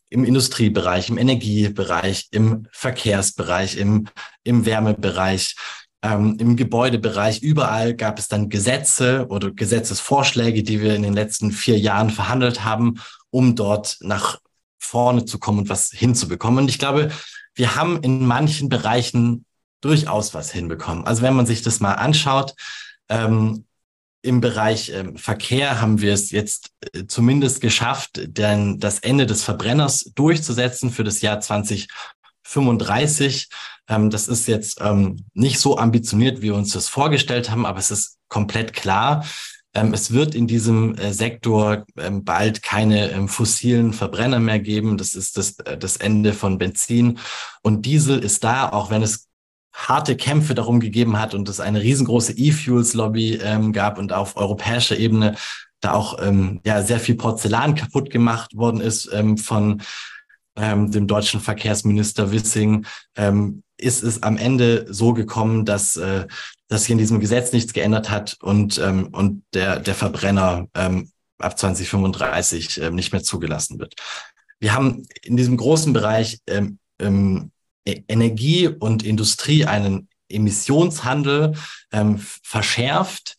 im 0.09 0.23
Industriebereich, 0.23 1.09
im 1.09 1.17
Energiebereich, 1.17 2.29
im 2.31 2.67
Verkehrsbereich, 2.71 3.75
im, 3.75 4.07
im 4.45 4.65
Wärmebereich, 4.65 5.57
ähm, 6.03 6.37
im 6.39 6.55
Gebäudebereich. 6.55 7.41
Überall 7.41 7.93
gab 7.93 8.19
es 8.19 8.29
dann 8.29 8.47
Gesetze 8.47 9.25
oder 9.27 9.51
Gesetzesvorschläge, 9.51 10.63
die 10.63 10.79
wir 10.79 10.95
in 10.95 11.03
den 11.03 11.13
letzten 11.13 11.51
vier 11.51 11.77
Jahren 11.77 12.09
verhandelt 12.09 12.63
haben, 12.63 13.01
um 13.31 13.57
dort 13.57 13.97
nach 13.99 14.39
vorne 14.81 15.25
zu 15.25 15.39
kommen 15.39 15.59
und 15.59 15.69
was 15.69 15.91
hinzubekommen. 15.91 16.63
Und 16.63 16.69
ich 16.69 16.79
glaube, 16.79 17.11
wir 17.55 17.75
haben 17.75 18.01
in 18.01 18.25
manchen 18.25 18.67
Bereichen 18.67 19.45
durchaus 19.79 20.33
was 20.33 20.51
hinbekommen. 20.51 21.05
Also 21.05 21.21
wenn 21.21 21.35
man 21.35 21.45
sich 21.45 21.61
das 21.61 21.79
mal 21.79 21.93
anschaut, 21.93 22.53
ähm, 23.09 23.65
im 24.23 24.39
Bereich 24.39 24.89
ähm, 24.89 25.17
Verkehr 25.17 25.81
haben 25.81 26.01
wir 26.01 26.13
es 26.13 26.31
jetzt 26.31 26.71
äh, 26.93 27.05
zumindest 27.07 27.61
geschafft, 27.61 28.21
denn 28.23 28.79
das 28.79 28.99
Ende 28.99 29.25
des 29.25 29.43
Verbrenners 29.43 30.11
durchzusetzen 30.15 30.91
für 30.91 31.03
das 31.03 31.21
Jahr 31.21 31.39
2035. 31.39 33.49
Ähm, 33.87 34.11
das 34.11 34.27
ist 34.27 34.47
jetzt 34.47 34.79
ähm, 34.79 35.25
nicht 35.33 35.59
so 35.59 35.77
ambitioniert, 35.77 36.37
wie 36.37 36.43
wir 36.43 36.55
uns 36.55 36.73
das 36.73 36.87
vorgestellt 36.87 37.49
haben, 37.49 37.65
aber 37.65 37.79
es 37.79 37.89
ist 37.89 38.19
komplett 38.27 38.73
klar. 38.73 39.25
Ähm, 39.73 39.93
es 39.93 40.11
wird 40.11 40.35
in 40.35 40.47
diesem 40.47 40.95
äh, 40.95 41.13
Sektor 41.13 41.85
ähm, 41.97 42.23
bald 42.23 42.61
keine 42.61 43.11
ähm, 43.11 43.27
fossilen 43.27 43.93
Verbrenner 43.93 44.39
mehr 44.39 44.59
geben. 44.59 44.97
Das 44.97 45.15
ist 45.15 45.37
das, 45.37 45.59
äh, 45.59 45.77
das 45.77 45.97
Ende 45.97 46.33
von 46.33 46.57
Benzin. 46.57 47.19
Und 47.61 47.85
Diesel 47.85 48.19
ist 48.19 48.43
da, 48.43 48.69
auch 48.69 48.89
wenn 48.89 49.01
es 49.01 49.27
harte 49.73 50.17
Kämpfe 50.17 50.53
darum 50.53 50.81
gegeben 50.81 51.17
hat 51.17 51.33
und 51.33 51.47
es 51.47 51.61
eine 51.61 51.81
riesengroße 51.81 52.33
E-Fuels-Lobby 52.33 53.39
gab 53.71 53.97
und 53.97 54.11
auf 54.11 54.35
europäischer 54.35 54.97
Ebene 54.97 55.37
da 55.79 55.93
auch 55.93 56.19
ja 56.65 56.83
sehr 56.83 56.99
viel 56.99 57.15
Porzellan 57.15 57.75
kaputt 57.75 58.09
gemacht 58.09 58.53
worden 58.53 58.81
ist 58.81 59.09
von 59.37 59.81
dem 60.57 61.07
deutschen 61.07 61.39
Verkehrsminister 61.39 62.33
Wissing, 62.33 62.85
ist 63.81 64.03
es 64.03 64.23
am 64.23 64.37
Ende 64.37 64.85
so 64.89 65.13
gekommen, 65.13 65.65
dass, 65.65 65.97
äh, 65.97 66.27
dass 66.71 66.83
sich 66.83 66.91
in 66.91 66.97
diesem 66.97 67.19
Gesetz 67.19 67.51
nichts 67.51 67.73
geändert 67.73 68.09
hat 68.09 68.37
und, 68.39 68.77
ähm, 68.79 69.09
und 69.11 69.43
der, 69.53 69.77
der 69.77 69.93
Verbrenner 69.93 70.69
ähm, 70.73 71.11
ab 71.37 71.59
2035 71.59 72.81
ähm, 72.81 72.95
nicht 72.95 73.11
mehr 73.11 73.23
zugelassen 73.23 73.77
wird. 73.77 73.95
Wir 74.57 74.73
haben 74.73 75.05
in 75.21 75.35
diesem 75.35 75.57
großen 75.57 75.91
Bereich 75.91 76.39
ähm, 76.47 76.79
ähm, 76.97 77.51
E-, 77.85 78.03
Energie 78.07 78.69
und 78.69 79.03
Industrie 79.03 79.65
einen 79.65 80.07
Emissionshandel 80.29 81.55
ähm, 81.91 82.25
verschärft, 82.41 83.35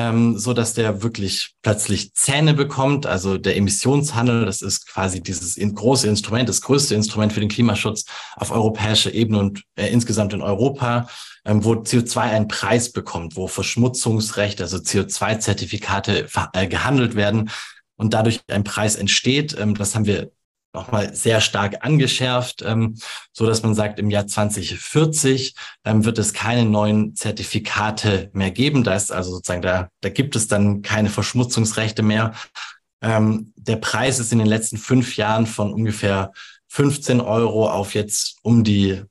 ähm, 0.00 0.38
so 0.38 0.54
dass 0.54 0.72
der 0.72 1.02
wirklich 1.02 1.54
plötzlich 1.60 2.14
Zähne 2.14 2.54
bekommt. 2.54 3.04
Also 3.04 3.36
der 3.36 3.56
Emissionshandel, 3.56 4.46
das 4.46 4.62
ist 4.62 4.86
quasi 4.86 5.22
dieses 5.22 5.58
in, 5.58 5.74
große 5.74 6.08
Instrument, 6.08 6.48
das 6.48 6.62
größte 6.62 6.94
Instrument 6.94 7.34
für 7.34 7.40
den 7.40 7.50
Klimaschutz 7.50 8.06
auf 8.36 8.50
europäischer 8.50 9.12
Ebene 9.12 9.38
und 9.38 9.62
äh, 9.76 9.88
insgesamt 9.88 10.32
in 10.32 10.40
Europa, 10.40 11.08
ähm, 11.44 11.64
wo 11.64 11.74
CO2 11.74 12.18
einen 12.18 12.48
Preis 12.48 12.92
bekommt, 12.92 13.36
wo 13.36 13.46
Verschmutzungsrecht, 13.46 14.62
also 14.62 14.78
CO2-Zertifikate 14.78 16.28
äh, 16.54 16.66
gehandelt 16.66 17.14
werden 17.14 17.50
und 17.96 18.14
dadurch 18.14 18.40
ein 18.48 18.64
Preis 18.64 18.96
entsteht. 18.96 19.54
Ähm, 19.58 19.74
das 19.74 19.94
haben 19.94 20.06
wir 20.06 20.30
nochmal 20.72 21.14
sehr 21.14 21.40
stark 21.40 21.84
angeschärft, 21.84 22.62
ähm, 22.62 22.96
so 23.32 23.46
dass 23.46 23.62
man 23.62 23.74
sagt, 23.74 23.98
im 23.98 24.10
Jahr 24.10 24.26
2040 24.26 25.54
ähm, 25.84 26.04
wird 26.04 26.18
es 26.18 26.32
keine 26.32 26.64
neuen 26.64 27.14
Zertifikate 27.14 28.30
mehr 28.32 28.50
geben. 28.50 28.84
Da 28.84 28.94
ist 28.94 29.12
also 29.12 29.32
sozusagen, 29.32 29.62
da, 29.62 29.88
da 30.00 30.08
gibt 30.08 30.36
es 30.36 30.48
dann 30.48 30.82
keine 30.82 31.10
Verschmutzungsrechte 31.10 32.02
mehr. 32.02 32.32
Ähm, 33.02 33.52
der 33.56 33.76
Preis 33.76 34.18
ist 34.18 34.32
in 34.32 34.38
den 34.38 34.46
letzten 34.46 34.76
fünf 34.76 35.16
Jahren 35.16 35.46
von 35.46 35.72
ungefähr 35.72 36.32
15 36.68 37.20
Euro 37.20 37.68
auf 37.68 37.94
jetzt 37.94 38.38
um 38.42 38.62
die 38.62 39.02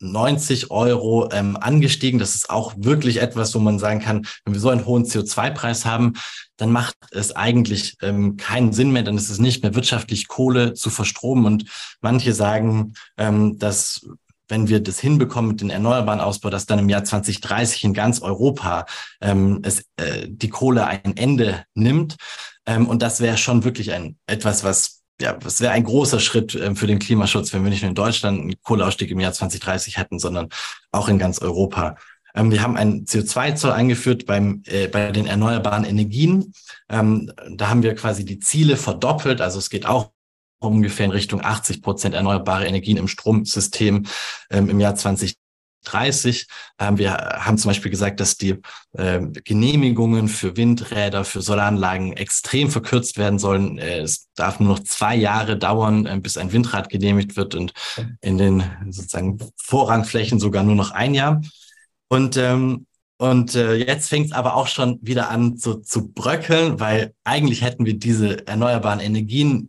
90 0.00 0.70
Euro 0.70 1.28
ähm, 1.30 1.56
angestiegen. 1.56 2.18
Das 2.18 2.34
ist 2.34 2.50
auch 2.50 2.74
wirklich 2.76 3.20
etwas, 3.20 3.54
wo 3.54 3.58
man 3.58 3.78
sagen 3.78 4.00
kann, 4.00 4.26
wenn 4.44 4.54
wir 4.54 4.60
so 4.60 4.70
einen 4.70 4.86
hohen 4.86 5.04
CO2-Preis 5.04 5.84
haben, 5.84 6.14
dann 6.56 6.72
macht 6.72 6.94
es 7.10 7.34
eigentlich 7.36 7.96
ähm, 8.02 8.36
keinen 8.36 8.72
Sinn 8.72 8.90
mehr, 8.90 9.02
dann 9.02 9.16
ist 9.16 9.30
es 9.30 9.38
nicht 9.38 9.62
mehr 9.62 9.74
wirtschaftlich, 9.74 10.28
Kohle 10.28 10.74
zu 10.74 10.90
verstromen. 10.90 11.46
Und 11.46 11.64
manche 12.00 12.32
sagen, 12.32 12.94
ähm, 13.16 13.58
dass 13.58 14.06
wenn 14.50 14.68
wir 14.68 14.80
das 14.80 14.98
hinbekommen 14.98 15.52
mit 15.52 15.60
den 15.60 15.70
erneuerbaren 15.70 16.20
Ausbau, 16.20 16.50
dass 16.50 16.66
dann 16.66 16.80
im 16.80 16.88
Jahr 16.88 17.04
2030 17.04 17.84
in 17.84 17.94
ganz 17.94 18.20
Europa 18.20 18.84
ähm, 19.20 19.60
es, 19.62 19.84
äh, 19.96 20.26
die 20.28 20.48
Kohle 20.48 20.86
ein 20.86 21.16
Ende 21.16 21.64
nimmt. 21.74 22.16
Ähm, 22.66 22.88
und 22.88 23.02
das 23.02 23.20
wäre 23.20 23.38
schon 23.38 23.64
wirklich 23.64 23.92
ein 23.92 24.18
etwas, 24.26 24.64
was 24.64 24.99
ja, 25.20 25.38
es 25.44 25.60
wäre 25.60 25.72
ein 25.72 25.84
großer 25.84 26.20
Schritt 26.20 26.54
äh, 26.54 26.74
für 26.74 26.86
den 26.86 26.98
Klimaschutz, 26.98 27.52
wenn 27.52 27.62
wir 27.62 27.70
nicht 27.70 27.82
nur 27.82 27.90
in 27.90 27.94
Deutschland 27.94 28.40
einen 28.40 28.62
Kohleausstieg 28.62 29.10
im 29.10 29.20
Jahr 29.20 29.32
2030 29.32 29.98
hätten, 29.98 30.18
sondern 30.18 30.48
auch 30.92 31.08
in 31.08 31.18
ganz 31.18 31.40
Europa. 31.40 31.96
Ähm, 32.34 32.50
wir 32.50 32.62
haben 32.62 32.76
einen 32.76 33.04
CO2-Zoll 33.04 33.72
eingeführt 33.72 34.26
beim, 34.26 34.62
äh, 34.66 34.88
bei 34.88 35.12
den 35.12 35.26
erneuerbaren 35.26 35.84
Energien. 35.84 36.52
Ähm, 36.88 37.32
da 37.50 37.68
haben 37.68 37.82
wir 37.82 37.94
quasi 37.94 38.24
die 38.24 38.38
Ziele 38.38 38.76
verdoppelt. 38.76 39.40
Also 39.40 39.58
es 39.58 39.70
geht 39.70 39.86
auch 39.86 40.12
ungefähr 40.60 41.06
in 41.06 41.12
Richtung 41.12 41.42
80 41.42 41.82
Prozent 41.82 42.14
erneuerbare 42.14 42.66
Energien 42.66 42.96
im 42.96 43.08
Stromsystem 43.08 44.06
ähm, 44.50 44.68
im 44.68 44.80
Jahr 44.80 44.94
2030. 44.94 45.39
30. 45.84 46.46
Ähm, 46.78 46.98
wir 46.98 47.12
haben 47.12 47.58
zum 47.58 47.70
Beispiel 47.70 47.90
gesagt, 47.90 48.20
dass 48.20 48.36
die 48.36 48.56
äh, 48.92 49.20
Genehmigungen 49.44 50.28
für 50.28 50.56
Windräder, 50.56 51.24
für 51.24 51.42
Solaranlagen 51.42 52.12
extrem 52.12 52.70
verkürzt 52.70 53.18
werden 53.18 53.38
sollen. 53.38 53.78
Äh, 53.78 54.00
es 54.00 54.28
darf 54.34 54.60
nur 54.60 54.70
noch 54.70 54.84
zwei 54.84 55.16
Jahre 55.16 55.56
dauern, 55.56 56.06
äh, 56.06 56.18
bis 56.20 56.36
ein 56.36 56.52
Windrad 56.52 56.88
genehmigt 56.88 57.36
wird 57.36 57.54
und 57.54 57.72
in 58.20 58.38
den 58.38 58.62
sozusagen 58.90 59.38
Vorrangflächen 59.56 60.38
sogar 60.38 60.62
nur 60.62 60.76
noch 60.76 60.90
ein 60.90 61.14
Jahr. 61.14 61.40
Und 62.08 62.36
ähm, 62.36 62.86
und 63.20 63.54
äh, 63.54 63.74
jetzt 63.74 64.08
fängt 64.08 64.28
es 64.28 64.32
aber 64.32 64.54
auch 64.56 64.66
schon 64.66 64.98
wieder 65.02 65.28
an 65.28 65.58
so, 65.58 65.74
zu 65.74 66.08
bröckeln, 66.10 66.80
weil 66.80 67.12
eigentlich 67.22 67.60
hätten 67.60 67.84
wir 67.84 67.98
diese 67.98 68.46
erneuerbaren 68.46 68.98
Energien 68.98 69.68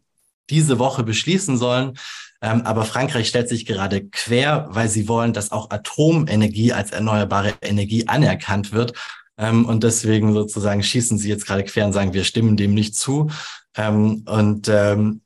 diese 0.50 0.80
Woche 0.80 1.04
beschließen 1.04 1.58
sollen. 1.58 1.98
Ähm, 2.42 2.62
aber 2.64 2.86
Frankreich 2.86 3.28
stellt 3.28 3.50
sich 3.50 3.66
gerade 3.66 4.06
quer, 4.06 4.68
weil 4.72 4.90
sie 4.90 5.08
wollen, 5.08 5.34
dass 5.34 5.52
auch 5.52 5.70
Atomenergie 5.70 6.74
als 6.74 6.92
erneuerbare 6.92 7.54
Energie 7.62 8.08
anerkannt 8.08 8.72
wird. 8.72 8.94
Ähm, 9.38 9.66
und 9.66 9.84
deswegen 9.84 10.34
sozusagen 10.34 10.84
schießen 10.84 11.18
sie 11.18 11.30
jetzt 11.30 11.46
gerade 11.46 11.64
quer 11.64 11.86
und 11.86 11.94
sagen, 11.94 12.14
wir 12.14 12.24
stimmen 12.24 12.58
dem 12.58 12.74
nicht 12.74 12.96
zu. 12.96 13.30
Ähm, 13.76 14.24
und 14.28 14.68
ähm, 14.70 15.22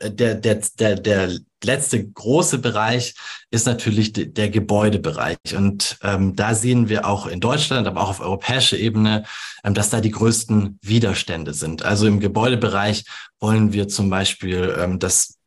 der, 0.00 0.34
der, 0.34 0.62
der, 0.78 0.96
der 0.96 1.38
letzte 1.64 2.06
große 2.08 2.58
Bereich 2.58 3.14
ist 3.50 3.66
natürlich 3.66 4.12
de, 4.12 4.26
der 4.26 4.48
Gebäudebereich. 4.48 5.38
Und 5.56 5.98
ähm, 6.02 6.36
da 6.36 6.54
sehen 6.54 6.88
wir 6.88 7.06
auch 7.06 7.26
in 7.26 7.40
Deutschland, 7.40 7.86
aber 7.86 8.02
auch 8.02 8.10
auf 8.10 8.20
europäischer 8.20 8.78
Ebene, 8.78 9.24
ähm, 9.64 9.74
dass 9.74 9.90
da 9.90 10.00
die 10.00 10.10
größten 10.10 10.78
Widerstände 10.82 11.54
sind. 11.54 11.84
Also 11.84 12.06
im 12.06 12.20
Gebäudebereich 12.20 13.04
wollen 13.40 13.72
wir 13.72 13.88
zum 13.88 14.10
Beispiel, 14.10 14.76
ähm, 14.78 14.98
dass 14.98 15.37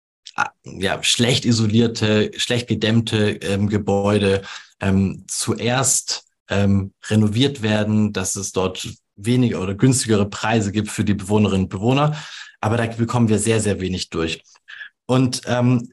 ja, 0.63 1.03
schlecht 1.03 1.45
isolierte, 1.45 2.31
schlecht 2.37 2.67
gedämmte 2.67 3.31
ähm, 3.41 3.67
Gebäude 3.67 4.41
ähm, 4.79 5.25
zuerst 5.27 6.25
ähm, 6.49 6.93
renoviert 7.09 7.61
werden, 7.61 8.13
dass 8.13 8.35
es 8.35 8.51
dort 8.51 8.87
weniger 9.15 9.61
oder 9.61 9.75
günstigere 9.75 10.29
Preise 10.29 10.71
gibt 10.71 10.89
für 10.89 11.03
die 11.03 11.13
Bewohnerinnen 11.13 11.65
und 11.65 11.69
Bewohner. 11.69 12.15
Aber 12.59 12.77
da 12.77 12.85
bekommen 12.85 13.29
wir 13.29 13.39
sehr, 13.39 13.59
sehr 13.59 13.79
wenig 13.79 14.09
durch. 14.09 14.43
Und 15.05 15.41
ähm, 15.45 15.91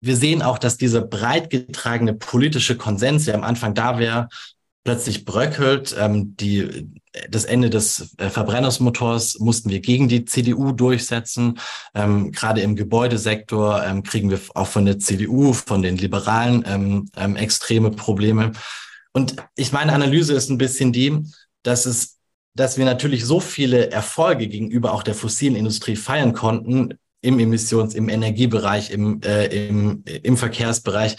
wir 0.00 0.16
sehen 0.16 0.42
auch, 0.42 0.58
dass 0.58 0.76
dieser 0.76 1.02
breit 1.02 1.50
getragene 1.50 2.14
politische 2.14 2.76
Konsens, 2.76 3.26
der 3.26 3.34
am 3.34 3.44
Anfang 3.44 3.74
da 3.74 3.98
wäre, 3.98 4.28
plötzlich 4.84 5.24
bröckelt. 5.24 5.94
Ähm, 5.98 6.36
die, 6.36 6.88
das 7.28 7.44
Ende 7.44 7.70
des 7.70 8.14
äh, 8.18 8.30
Verbrennersmotors 8.30 9.38
mussten 9.38 9.70
wir 9.70 9.80
gegen 9.80 10.08
die 10.08 10.24
CDU 10.24 10.72
durchsetzen. 10.72 11.58
Ähm, 11.94 12.32
gerade 12.32 12.60
im 12.60 12.76
Gebäudesektor 12.76 13.82
ähm, 13.84 14.02
kriegen 14.02 14.30
wir 14.30 14.40
auch 14.54 14.66
von 14.66 14.84
der 14.84 14.98
CDU, 14.98 15.52
von 15.52 15.82
den 15.82 15.96
Liberalen 15.96 16.64
ähm, 16.66 17.08
ähm, 17.16 17.36
extreme 17.36 17.90
Probleme. 17.90 18.52
Und 19.12 19.36
ich 19.56 19.72
meine 19.72 19.92
Analyse 19.92 20.34
ist 20.34 20.50
ein 20.50 20.58
bisschen 20.58 20.92
die, 20.92 21.24
dass 21.62 21.86
es 21.86 22.20
dass 22.54 22.76
wir 22.76 22.84
natürlich 22.84 23.24
so 23.24 23.40
viele 23.40 23.90
Erfolge 23.90 24.48
gegenüber 24.48 24.92
auch 24.92 25.04
der 25.04 25.14
fossilen 25.14 25.54
Industrie 25.54 25.96
feiern 25.96 26.32
konnten, 26.32 26.98
im 27.22 27.38
Emissions-, 27.38 27.94
im 27.94 28.08
Energiebereich, 28.08 28.90
im, 28.90 29.20
äh, 29.22 29.68
im, 29.68 30.02
im 30.04 30.36
Verkehrsbereich, 30.36 31.16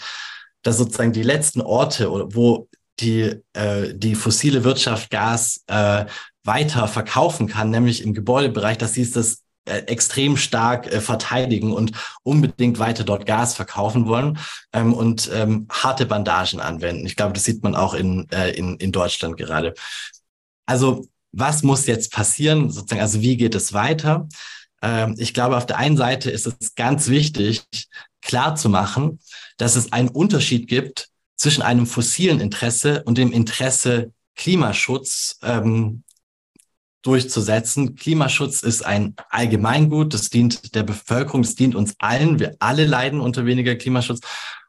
dass 0.62 0.78
sozusagen 0.78 1.12
die 1.12 1.22
letzten 1.22 1.60
Orte, 1.60 2.08
wo 2.10 2.68
die, 3.02 3.34
äh, 3.52 3.94
die 3.94 4.14
fossile 4.14 4.64
Wirtschaft 4.64 5.10
Gas 5.10 5.62
äh, 5.66 6.06
weiter 6.44 6.88
verkaufen 6.88 7.46
kann, 7.46 7.70
nämlich 7.70 8.02
im 8.02 8.14
Gebäudebereich, 8.14 8.78
dass 8.78 8.94
sie 8.94 9.02
es 9.02 9.12
das 9.12 9.42
äh, 9.64 9.78
extrem 9.82 10.36
stark 10.36 10.86
äh, 10.92 11.00
verteidigen 11.00 11.72
und 11.72 11.92
unbedingt 12.24 12.80
weiter 12.80 13.04
dort 13.04 13.26
Gas 13.26 13.54
verkaufen 13.54 14.06
wollen 14.06 14.38
ähm, 14.72 14.92
und 14.92 15.30
ähm, 15.32 15.68
harte 15.70 16.06
Bandagen 16.06 16.60
anwenden. 16.60 17.06
Ich 17.06 17.14
glaube, 17.14 17.32
das 17.32 17.44
sieht 17.44 17.62
man 17.62 17.76
auch 17.76 17.94
in, 17.94 18.28
äh, 18.30 18.50
in, 18.50 18.76
in 18.78 18.90
Deutschland 18.90 19.36
gerade. 19.36 19.74
Also 20.66 21.06
was 21.30 21.62
muss 21.62 21.86
jetzt 21.86 22.12
passieren? 22.12 22.70
Sozusagen, 22.70 23.00
also 23.00 23.20
wie 23.20 23.36
geht 23.36 23.54
es 23.54 23.72
weiter? 23.72 24.28
Ähm, 24.82 25.14
ich 25.18 25.32
glaube, 25.32 25.56
auf 25.56 25.66
der 25.66 25.78
einen 25.78 25.96
Seite 25.96 26.30
ist 26.30 26.46
es 26.46 26.74
ganz 26.74 27.08
wichtig, 27.08 27.62
klar 28.20 28.56
zu 28.56 28.68
machen, 28.68 29.20
dass 29.58 29.76
es 29.76 29.92
einen 29.92 30.08
Unterschied 30.08 30.66
gibt 30.66 31.11
zwischen 31.42 31.62
einem 31.62 31.86
fossilen 31.86 32.38
Interesse 32.38 33.02
und 33.02 33.18
dem 33.18 33.32
Interesse 33.32 34.12
Klimaschutz 34.36 35.40
ähm, 35.42 36.04
durchzusetzen. 37.02 37.96
Klimaschutz 37.96 38.62
ist 38.62 38.86
ein 38.86 39.16
Allgemeingut, 39.28 40.14
das 40.14 40.30
dient 40.30 40.76
der 40.76 40.84
Bevölkerung, 40.84 41.42
das 41.42 41.56
dient 41.56 41.74
uns 41.74 41.96
allen. 41.98 42.38
Wir 42.38 42.54
alle 42.60 42.86
leiden 42.86 43.20
unter 43.20 43.44
weniger 43.44 43.74
Klimaschutz. 43.74 44.20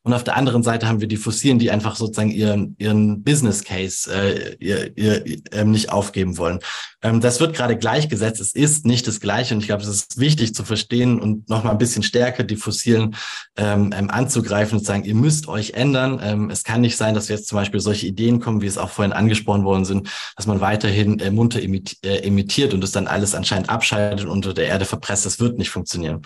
Und 0.06 0.14
auf 0.14 0.26
der 0.26 0.36
anderen 0.36 0.64
Seite 0.64 0.88
haben 0.88 1.00
wir 1.00 1.08
die 1.08 1.18
Fossilen, 1.18 1.60
die 1.60 1.72
einfach 1.72 1.96
sozusagen 1.96 2.30
ihren, 2.30 2.76
ihren 2.78 3.24
Business 3.24 3.64
Case 3.64 4.14
äh, 4.14 4.56
ihr, 4.60 4.98
ihr, 4.98 5.24
ähm, 5.54 5.72
nicht 5.72 5.94
aufgeben 5.94 6.38
wollen. 6.38 6.60
Ähm, 7.02 7.22
das 7.22 7.40
wird 7.40 7.56
gerade 7.56 7.78
gleichgesetzt. 7.78 8.42
Es 8.42 8.54
ist 8.54 8.86
nicht 8.86 9.08
das 9.08 9.22
Gleiche. 9.22 9.54
Und 9.56 9.62
ich 9.62 9.68
glaube, 9.68 9.82
es 9.82 9.88
ist 9.88 10.20
wichtig 10.20 10.54
zu 10.54 10.66
verstehen 10.66 11.22
und 11.22 11.50
nochmal 11.50 11.72
ein 11.72 11.78
bisschen 11.78 12.04
stärker 12.04 12.44
die 12.44 12.58
Fossilen 12.58 13.16
ähm, 13.56 13.94
ähm, 13.96 14.10
anzugreifen 14.10 14.78
und 14.78 14.84
zu 14.84 14.88
sagen, 14.88 15.06
ihr 15.06 15.16
müsst 15.16 15.48
euch 15.48 15.72
ändern. 15.72 16.20
Ähm, 16.22 16.50
es 16.50 16.66
kann 16.66 16.82
nicht 16.82 16.98
sein, 16.98 17.14
dass 17.14 17.30
jetzt 17.30 17.48
zum 17.48 17.58
Beispiel 17.58 17.80
solche 17.80 18.06
Ideen 18.06 18.42
kommen, 18.42 18.62
wie 18.62 18.68
es 18.68 18.78
auch 18.78 18.90
vorhin 18.90 19.14
angesprochen 19.14 19.64
worden 19.64 19.86
sind, 19.86 20.10
dass 20.36 20.48
man 20.48 20.60
weiterhin 20.60 21.20
äh, 21.20 21.32
munter 21.32 21.62
äh, 21.62 22.28
emittiert 22.28 22.74
und 22.74 22.84
es 22.84 22.92
dann 22.92 23.08
alles 23.08 23.36
anscheinend 23.36 23.70
abschaltet 23.70 24.26
und 24.26 24.32
unter 24.32 24.54
der 24.54 24.68
Erde 24.68 24.84
verpresst. 24.84 25.26
Das 25.26 25.40
wird 25.40 25.58
nicht 25.58 25.70
funktionieren. 25.70 26.24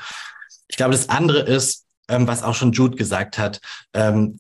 Ich 0.68 0.78
glaube, 0.78 0.94
das 0.94 1.10
andere 1.10 1.42
ist, 1.42 1.87
ähm, 2.08 2.28
was 2.28 2.44
auch 2.44 2.56
schon 2.56 2.72
Jude 2.72 2.98
gesagt 2.98 3.38
hat. 3.38 3.62
Ähm, 3.94 4.40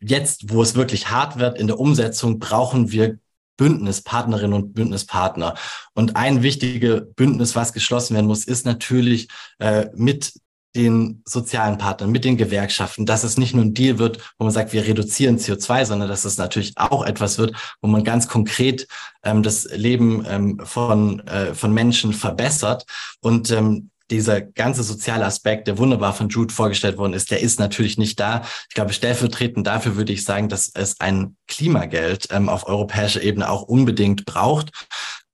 jetzt, 0.00 0.52
wo 0.52 0.62
es 0.62 0.74
wirklich 0.74 1.10
hart 1.10 1.38
wird 1.38 1.58
in 1.58 1.66
der 1.66 1.78
Umsetzung, 1.80 2.38
brauchen 2.38 2.92
wir 2.92 3.18
Bündnispartnerinnen 3.56 4.54
und 4.54 4.72
Bündnispartner. 4.72 5.54
Und 5.94 6.16
ein 6.16 6.42
wichtiges 6.42 7.02
Bündnis, 7.14 7.56
was 7.56 7.72
geschlossen 7.72 8.14
werden 8.14 8.26
muss, 8.26 8.44
ist 8.44 8.64
natürlich 8.64 9.28
äh, 9.58 9.86
mit 9.94 10.32
den 10.76 11.22
sozialen 11.24 11.78
Partnern, 11.78 12.12
mit 12.12 12.24
den 12.24 12.36
Gewerkschaften, 12.36 13.06
dass 13.06 13.24
es 13.24 13.36
nicht 13.36 13.54
nur 13.54 13.64
ein 13.64 13.74
Deal 13.74 13.98
wird, 13.98 14.18
wo 14.38 14.44
man 14.44 14.52
sagt, 14.52 14.72
wir 14.72 14.86
reduzieren 14.86 15.38
CO2, 15.38 15.86
sondern 15.86 16.08
dass 16.08 16.24
es 16.24 16.36
natürlich 16.36 16.74
auch 16.76 17.04
etwas 17.04 17.38
wird, 17.38 17.54
wo 17.80 17.88
man 17.88 18.04
ganz 18.04 18.28
konkret 18.28 18.86
ähm, 19.24 19.42
das 19.42 19.64
Leben 19.64 20.24
ähm, 20.28 20.60
von, 20.62 21.20
äh, 21.26 21.54
von 21.54 21.72
Menschen 21.72 22.12
verbessert. 22.12 22.84
Und 23.20 23.50
ähm, 23.50 23.90
dieser 24.10 24.40
ganze 24.40 24.82
soziale 24.82 25.24
Aspekt, 25.24 25.66
der 25.66 25.78
wunderbar 25.78 26.14
von 26.14 26.28
Jude 26.28 26.52
vorgestellt 26.52 26.96
worden 26.96 27.12
ist, 27.12 27.30
der 27.30 27.40
ist 27.40 27.60
natürlich 27.60 27.98
nicht 27.98 28.18
da. 28.18 28.42
Ich 28.68 28.74
glaube, 28.74 28.92
stellvertretend 28.92 29.66
dafür 29.66 29.96
würde 29.96 30.12
ich 30.12 30.24
sagen, 30.24 30.48
dass 30.48 30.70
es 30.74 31.00
ein 31.00 31.36
Klimageld 31.46 32.28
ähm, 32.30 32.48
auf 32.48 32.66
europäischer 32.66 33.22
Ebene 33.22 33.50
auch 33.50 33.62
unbedingt 33.62 34.24
braucht. 34.24 34.70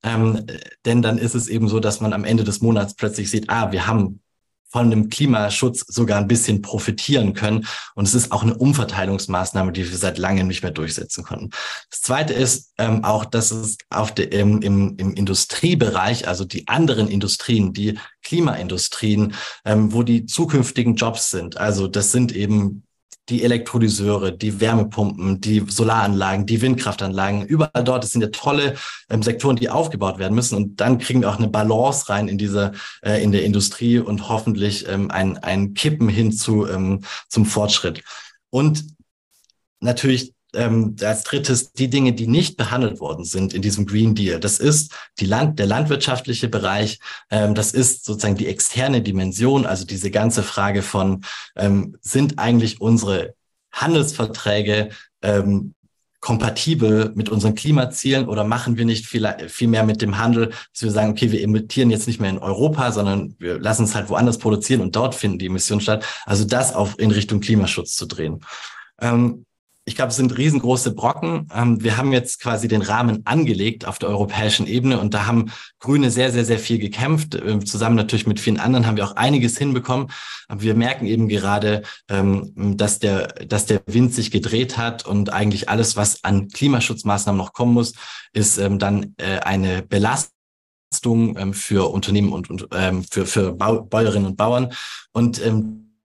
Ähm, 0.03 0.45
denn 0.85 1.03
dann 1.03 1.19
ist 1.19 1.35
es 1.35 1.49
eben 1.49 1.69
so, 1.69 1.81
dass 1.81 2.01
man 2.01 2.13
am 2.13 2.25
Ende 2.25 2.45
des 2.45 2.61
Monats 2.61 2.95
plötzlich 2.95 3.31
sieht, 3.31 3.49
ah, 3.49 3.73
wir 3.73 3.87
haben 3.87 4.21
von 4.75 4.91
dem 4.91 5.09
Klimaschutz 5.09 5.85
sogar 5.87 6.19
ein 6.19 6.27
bisschen 6.27 6.61
profitieren 6.61 7.33
können. 7.33 7.65
Und 7.95 8.09
es 8.09 8.15
ist 8.15 8.33
auch 8.33 8.43
eine 8.43 8.57
Umverteilungsmaßnahme, 8.57 9.71
die 9.71 9.89
wir 9.89 9.97
seit 9.97 10.19
langem 10.19 10.49
nicht 10.49 10.65
mehr 10.65 10.73
durchsetzen 10.73 11.23
konnten. 11.23 11.51
Das 11.91 12.01
Zweite 12.01 12.33
ist 12.33 12.73
ähm, 12.79 13.05
auch, 13.05 13.25
dass 13.25 13.53
es 13.53 13.79
auf 13.89 14.13
de, 14.13 14.37
im, 14.37 14.63
im, 14.63 14.97
im 14.97 15.15
Industriebereich, 15.15 16.27
also 16.27 16.45
die 16.45 16.67
anderen 16.67 17.07
Industrien, 17.07 17.73
die 17.73 18.01
Klimaindustrien, 18.25 19.35
ähm, 19.65 19.93
wo 19.93 20.03
die 20.03 20.27
zukünftigen 20.27 20.97
Jobs 20.97 21.31
sind. 21.31 21.57
Also 21.57 21.87
das 21.87 22.11
sind 22.11 22.35
eben 22.35 22.84
die 23.29 23.43
Elektrolyseure, 23.43 24.33
die 24.33 24.61
Wärmepumpen, 24.61 25.41
die 25.41 25.65
Solaranlagen, 25.67 26.45
die 26.45 26.61
Windkraftanlagen, 26.61 27.47
überall 27.47 27.83
dort, 27.83 28.05
das 28.05 28.13
sind 28.13 28.21
ja 28.21 28.29
tolle 28.29 28.77
ähm, 29.09 29.23
Sektoren, 29.23 29.57
die 29.57 29.71
aufgebaut 29.71 30.19
werden 30.19 30.35
müssen. 30.35 30.57
Und 30.57 30.81
dann 30.81 30.99
kriegen 30.99 31.23
wir 31.23 31.31
auch 31.31 31.39
eine 31.39 31.49
Balance 31.49 32.09
rein 32.11 32.29
in 32.29 32.37
diese, 32.37 32.73
äh, 33.03 33.23
in 33.23 33.33
der 33.33 33.45
Industrie 33.45 33.99
und 33.99 34.29
hoffentlich 34.29 34.87
ähm, 34.89 35.11
ein, 35.11 35.39
ein 35.39 35.73
Kippen 35.75 36.09
hin 36.09 36.33
zu, 36.33 36.67
ähm, 36.67 37.01
zum 37.29 37.47
Fortschritt. 37.47 38.03
Und 38.51 38.85
natürlich 39.81 40.35
ähm, 40.55 40.97
als 41.03 41.25
drittes 41.25 41.73
die 41.73 41.89
Dinge, 41.89 42.13
die 42.13 42.27
nicht 42.27 42.57
behandelt 42.57 43.01
worden 43.01 43.25
sind 43.25 43.55
in 43.55 43.63
diesem 43.63 43.87
Green 43.87 44.15
Deal. 44.15 44.41
Das 44.41 44.59
ist 44.59 44.95
die 45.19 45.27
Land, 45.27 45.59
der 45.59 45.67
landwirtschaftliche 45.67 46.49
Bereich. 46.49 46.99
Ähm, 47.31 47.55
das 47.55 47.73
ist 47.73 48.05
sozusagen 48.05 48.37
die 48.37 48.47
externe 48.47 49.03
Dimension, 49.03 49.67
also 49.67 49.85
diese 49.85 50.11
ganze 50.11 50.43
Frage 50.43 50.83
von, 50.83 51.25
ähm, 51.57 51.97
sind 52.01 52.39
eigentlich 52.39 52.81
unsere 52.81 53.35
Handelsverträge 53.73 54.91
ähm, 55.23 55.75
kompatibel 56.25 57.13
mit 57.15 57.29
unseren 57.29 57.55
Klimazielen 57.55 58.29
oder 58.29 58.45
machen 58.45 58.79
wir 58.79 58.87
nicht 58.87 59.05
viel, 59.05 59.29
viel 59.49 59.69
mehr 59.69 59.85
mit 59.85 60.01
dem 60.01 60.17
Handel, 60.17 60.53
dass 60.73 60.83
wir 60.83 60.91
sagen, 60.91 61.11
okay, 61.11 61.31
wir 61.31 61.43
emittieren 61.43 61.91
jetzt 61.91 62.07
nicht 62.07 62.19
mehr 62.19 62.31
in 62.31 62.39
Europa, 62.39 62.93
sondern 62.93 63.37
wir 63.39 63.59
lassen 63.59 63.85
es 63.85 63.95
halt 63.95 64.09
woanders 64.09 64.39
produzieren 64.39 64.81
und 64.81 64.97
dort 64.97 65.15
finden 65.15 65.39
die 65.39 65.47
Emissionen 65.47 65.83
statt. 65.83 66.03
Also 66.25 66.47
das 66.47 66.75
auf 66.75 66.99
in 66.99 67.11
Richtung 67.11 67.41
Klimaschutz 67.41 67.95
zu 67.95 68.07
drehen. 68.07 68.41
Ähm, 69.03 69.45
ich 69.87 69.97
glaube, 69.97 70.11
es 70.11 70.17
sind 70.17 70.37
riesengroße 70.37 70.95
Brocken. 70.95 71.49
Ähm, 71.55 71.83
wir 71.83 71.97
haben 71.99 72.13
jetzt 72.13 72.41
quasi 72.41 72.69
den 72.69 72.81
Rahmen 72.81 73.21
angelegt 73.27 73.85
auf 73.87 73.99
der 73.99 74.09
europäischen 74.09 74.67
Ebene 74.67 74.99
und 74.99 75.13
da 75.13 75.27
haben 75.27 75.51
Grüne 75.79 76.11
sehr, 76.11 76.33
sehr, 76.33 76.45
sehr 76.47 76.59
viel 76.59 76.79
gekämpft. 76.79 77.35
Ähm, 77.35 77.67
zusammen 77.67 77.97
natürlich 77.97 78.27
mit 78.27 78.41
vielen 78.41 78.59
anderen 78.59 78.87
haben 78.87 78.97
wir 78.97 79.05
auch 79.05 79.17
einiges 79.17 79.59
hinbekommen. 79.59 80.09
Aber 80.49 80.63
wir 80.63 80.75
merken 80.75 81.05
eben 81.05 81.29
gerade, 81.29 81.83
ähm, 82.09 82.77
dass 82.77 82.99
der, 82.99 83.29
dass 83.47 83.67
der 83.67 83.83
Wind 83.87 84.15
sich 84.15 84.31
gedreht 84.31 84.79
hat 84.79 85.07
und 85.07 85.33
eigentlich 85.33 85.69
alles, 85.69 85.97
was 85.97 86.25
an 86.25 86.49
Klimaschutzmaßnahmen 86.49 87.39
noch 87.39 87.53
kommen 87.53 87.75
muss, 87.75 87.93
ist 88.33 88.59
dann 88.59 89.15
äh, 89.19 89.41
eine 89.41 89.83
Belastung 89.83 90.31
für 91.53 91.91
Unternehmen 91.93 92.33
und, 92.33 92.51
und 92.51 92.69
für, 93.11 93.27
für 93.27 93.53
Bäuerinnen 93.53 94.27
und 94.27 94.37
Bauern. 94.37 94.73
Und 95.13 95.41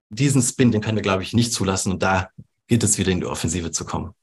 diesen 0.08 0.42
Spin, 0.42 0.72
den 0.72 0.80
können 0.80 0.96
wir, 0.96 1.02
glaube 1.02 1.22
ich, 1.22 1.32
nicht 1.32 1.52
zulassen. 1.52 1.92
Und 1.92 2.02
da 2.02 2.30
gilt 2.70 2.84
es 2.84 2.98
wieder 2.98 3.10
in 3.10 3.18
die 3.18 3.26
Offensive 3.26 3.72
zu 3.72 3.84
kommen. 3.84 4.14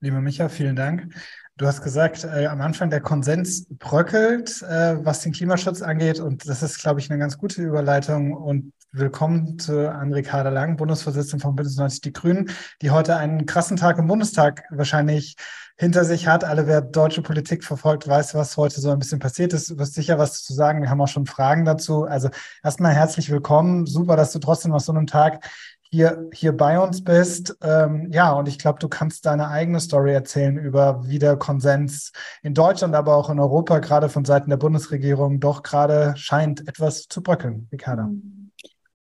Lieber 0.00 0.20
Micha, 0.20 0.48
vielen 0.48 0.74
Dank. 0.74 1.14
Du 1.56 1.66
hast 1.66 1.82
gesagt, 1.82 2.24
äh, 2.24 2.46
am 2.46 2.60
Anfang 2.60 2.90
der 2.90 3.00
Konsens 3.00 3.66
bröckelt, 3.78 4.62
äh, 4.62 4.96
was 5.04 5.20
den 5.20 5.30
Klimaschutz 5.30 5.80
angeht. 5.80 6.18
Und 6.18 6.48
das 6.48 6.64
ist, 6.64 6.80
glaube 6.80 6.98
ich, 6.98 7.08
eine 7.08 7.20
ganz 7.20 7.38
gute 7.38 7.62
Überleitung. 7.62 8.32
Und 8.32 8.72
willkommen 8.92 9.58
zu 9.58 9.72
André 9.88 10.22
Kader-Lang, 10.22 10.76
Bundesvorsitzender 10.76 11.42
von 11.42 11.54
Bündnis 11.54 11.76
90 11.76 12.00
Die 12.00 12.12
Grünen, 12.12 12.50
die 12.82 12.90
heute 12.90 13.16
einen 13.16 13.46
krassen 13.46 13.76
Tag 13.76 13.98
im 13.98 14.08
Bundestag 14.08 14.64
wahrscheinlich 14.70 15.36
hinter 15.78 16.04
sich 16.04 16.26
hat. 16.26 16.42
Alle, 16.42 16.66
wer 16.66 16.80
deutsche 16.80 17.22
Politik 17.22 17.62
verfolgt, 17.62 18.08
weiß, 18.08 18.34
was 18.34 18.56
heute 18.56 18.80
so 18.80 18.90
ein 18.90 18.98
bisschen 18.98 19.20
passiert 19.20 19.52
ist. 19.52 19.70
Du 19.70 19.78
wirst 19.78 19.94
sicher 19.94 20.18
was 20.18 20.42
zu 20.42 20.54
sagen. 20.54 20.82
Wir 20.82 20.90
haben 20.90 21.00
auch 21.00 21.08
schon 21.08 21.26
Fragen 21.26 21.64
dazu. 21.64 22.04
Also 22.04 22.30
erstmal 22.64 22.92
herzlich 22.92 23.30
willkommen. 23.30 23.86
Super, 23.86 24.16
dass 24.16 24.32
du 24.32 24.40
trotzdem 24.40 24.72
auf 24.72 24.82
so 24.82 24.92
einem 24.92 25.06
Tag 25.06 25.44
hier, 25.82 26.28
hier 26.32 26.56
bei 26.56 26.80
uns 26.80 27.04
bist. 27.04 27.56
Ähm, 27.62 28.08
ja, 28.10 28.32
und 28.32 28.48
ich 28.48 28.58
glaube, 28.58 28.80
du 28.80 28.88
kannst 28.88 29.24
deine 29.24 29.48
eigene 29.48 29.78
Story 29.78 30.12
erzählen 30.12 30.56
über 30.56 31.06
wie 31.06 31.20
der 31.20 31.36
Konsens 31.36 32.10
in 32.42 32.54
Deutschland, 32.54 32.96
aber 32.96 33.14
auch 33.14 33.30
in 33.30 33.38
Europa, 33.38 33.78
gerade 33.78 34.08
von 34.08 34.24
Seiten 34.24 34.50
der 34.50 34.56
Bundesregierung, 34.56 35.38
doch 35.38 35.62
gerade 35.62 36.14
scheint 36.16 36.66
etwas 36.66 37.06
zu 37.06 37.22
bröckeln. 37.22 37.68
Ricarda. 37.72 38.04
Mhm. 38.04 38.39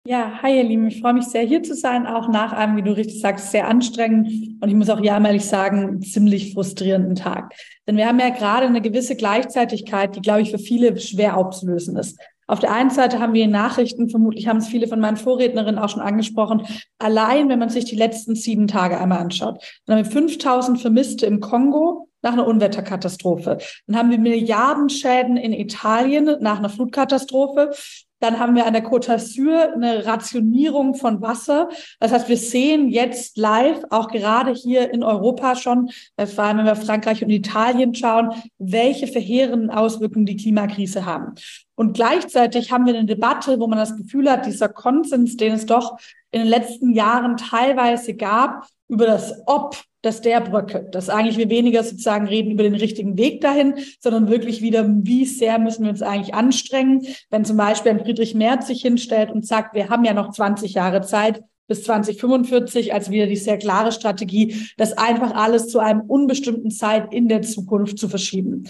Ja, 0.09 0.39
hi 0.41 0.57
ihr 0.57 0.63
Lieben, 0.63 0.87
ich 0.87 1.01
freue 1.01 1.15
mich 1.15 1.25
sehr 1.25 1.43
hier 1.43 1.65
zu 1.65 1.75
sein, 1.75 2.07
auch 2.07 2.29
nach 2.29 2.53
einem, 2.53 2.77
wie 2.77 2.83
du 2.83 2.93
richtig 2.93 3.21
sagst, 3.21 3.51
sehr 3.51 3.67
anstrengenden 3.67 4.57
und 4.61 4.69
ich 4.69 4.77
muss 4.77 4.89
auch 4.89 5.01
jammerlich 5.01 5.45
sagen, 5.45 6.01
ziemlich 6.01 6.55
frustrierenden 6.55 7.17
Tag. 7.17 7.53
Denn 7.89 7.97
wir 7.97 8.07
haben 8.07 8.21
ja 8.21 8.29
gerade 8.29 8.67
eine 8.67 8.81
gewisse 8.81 9.17
Gleichzeitigkeit, 9.17 10.15
die, 10.15 10.21
glaube 10.21 10.43
ich, 10.43 10.53
für 10.53 10.61
viele 10.61 10.97
schwer 11.01 11.37
aufzulösen 11.37 11.97
ist. 11.97 12.21
Auf 12.47 12.61
der 12.61 12.73
einen 12.73 12.91
Seite 12.91 13.19
haben 13.19 13.33
wir 13.33 13.49
Nachrichten, 13.49 14.09
vermutlich 14.09 14.47
haben 14.47 14.59
es 14.59 14.69
viele 14.69 14.87
von 14.87 15.01
meinen 15.01 15.17
Vorrednerinnen 15.17 15.81
auch 15.81 15.89
schon 15.89 16.03
angesprochen, 16.03 16.63
allein 17.01 17.49
wenn 17.49 17.59
man 17.59 17.71
sich 17.71 17.87
die 17.87 17.97
letzten 17.97 18.37
sieben 18.37 18.69
Tage 18.69 19.01
einmal 19.01 19.19
anschaut. 19.19 19.61
Dann 19.87 19.99
haben 19.99 20.05
wir 20.05 20.13
5000 20.13 20.81
Vermisste 20.81 21.27
im 21.27 21.41
Kongo 21.41 22.09
nach 22.23 22.33
einer 22.33 22.47
Unwetterkatastrophe. 22.47 23.59
Dann 23.89 23.97
haben 23.97 24.11
wir 24.11 24.19
Milliardenschäden 24.19 25.37
in 25.37 25.53
Italien 25.53 26.37
nach 26.41 26.59
einer 26.59 26.69
Flutkatastrophe. 26.69 27.73
Dann 28.21 28.39
haben 28.39 28.55
wir 28.55 28.67
an 28.67 28.73
der 28.73 28.85
Côte 28.85 29.09
d'Azur 29.09 29.75
eine 29.75 30.07
Rationierung 30.07 30.95
von 30.95 31.21
Wasser. 31.21 31.69
Das 32.01 32.13
heißt, 32.13 32.29
wir 32.29 32.37
sehen 32.37 32.89
jetzt 32.89 33.37
live, 33.37 33.83
auch 33.91 34.09
gerade 34.09 34.53
hier 34.53 34.93
in 34.93 35.03
Europa 35.03 35.55
schon, 35.57 35.91
äh, 36.17 36.27
vor 36.27 36.45
allem 36.45 36.59
wenn 36.59 36.67
wir 36.67 36.77
Frankreich 36.77 37.23
und 37.23 37.31
Italien 37.31 37.95
schauen, 37.95 38.31
welche 38.59 39.07
verheerenden 39.07 39.71
Auswirkungen 39.71 40.27
die 40.27 40.37
Klimakrise 40.37 41.05
haben. 41.05 41.35
Und 41.75 41.93
gleichzeitig 41.93 42.73
haben 42.73 42.87
wir 42.87 42.95
eine 42.95 43.05
Debatte, 43.05 43.61
wo 43.61 43.67
man 43.67 43.79
das 43.79 43.97
Gefühl 43.97 44.31
hat, 44.31 44.47
dieser 44.47 44.69
Konsens, 44.69 45.37
den 45.37 45.53
es 45.53 45.67
doch 45.67 45.99
in 46.31 46.41
den 46.41 46.49
letzten 46.49 46.95
Jahren 46.95 47.37
teilweise 47.37 48.15
gab, 48.15 48.67
über 48.89 49.07
das 49.07 49.43
Ob 49.47 49.77
dass 50.07 50.21
der 50.21 50.41
bröckelt, 50.41 50.95
dass 50.95 51.11
eigentlich 51.11 51.37
wir 51.37 51.51
weniger 51.51 51.83
sozusagen 51.83 52.29
reden 52.29 52.53
über 52.53 52.63
den 52.63 52.77
richtigen 52.77 53.19
Weg 53.19 53.41
dahin, 53.41 53.75
sondern 54.01 54.29
wirklich 54.29 54.63
wieder, 54.63 54.87
wie 54.89 55.25
sehr 55.25 55.59
müssen 55.59 55.83
wir 55.83 55.91
uns 55.91 56.03
eigentlich 56.03 56.33
anstrengen, 56.33 57.05
wenn 57.29 57.45
zum 57.45 57.57
Beispiel 57.57 57.91
ein 57.91 58.01
Friedrich 58.01 58.35
Merz 58.35 58.69
sich 58.69 58.83
hinstellt 58.83 59.33
und 59.33 59.45
sagt, 59.45 59.75
wir 59.75 59.89
haben 59.89 60.05
ja 60.05 60.15
noch 60.15 60.31
20 60.31 60.75
Jahre 60.75 61.03
Zeit, 61.03 61.43
bis 61.69 61.83
2045 61.85 62.95
als 62.95 63.11
wieder 63.11 63.27
die 63.27 63.37
sehr 63.37 63.59
klare 63.59 63.93
Strategie, 63.93 64.69
das 64.77 64.97
einfach 64.97 65.35
alles 65.35 65.69
zu 65.69 65.79
einem 65.79 66.03
unbestimmten 66.03 66.71
Zeit 66.71 67.13
in 67.13 67.29
der 67.29 67.43
Zukunft 67.43 67.99
zu 67.99 68.09
verschieben. 68.09 68.65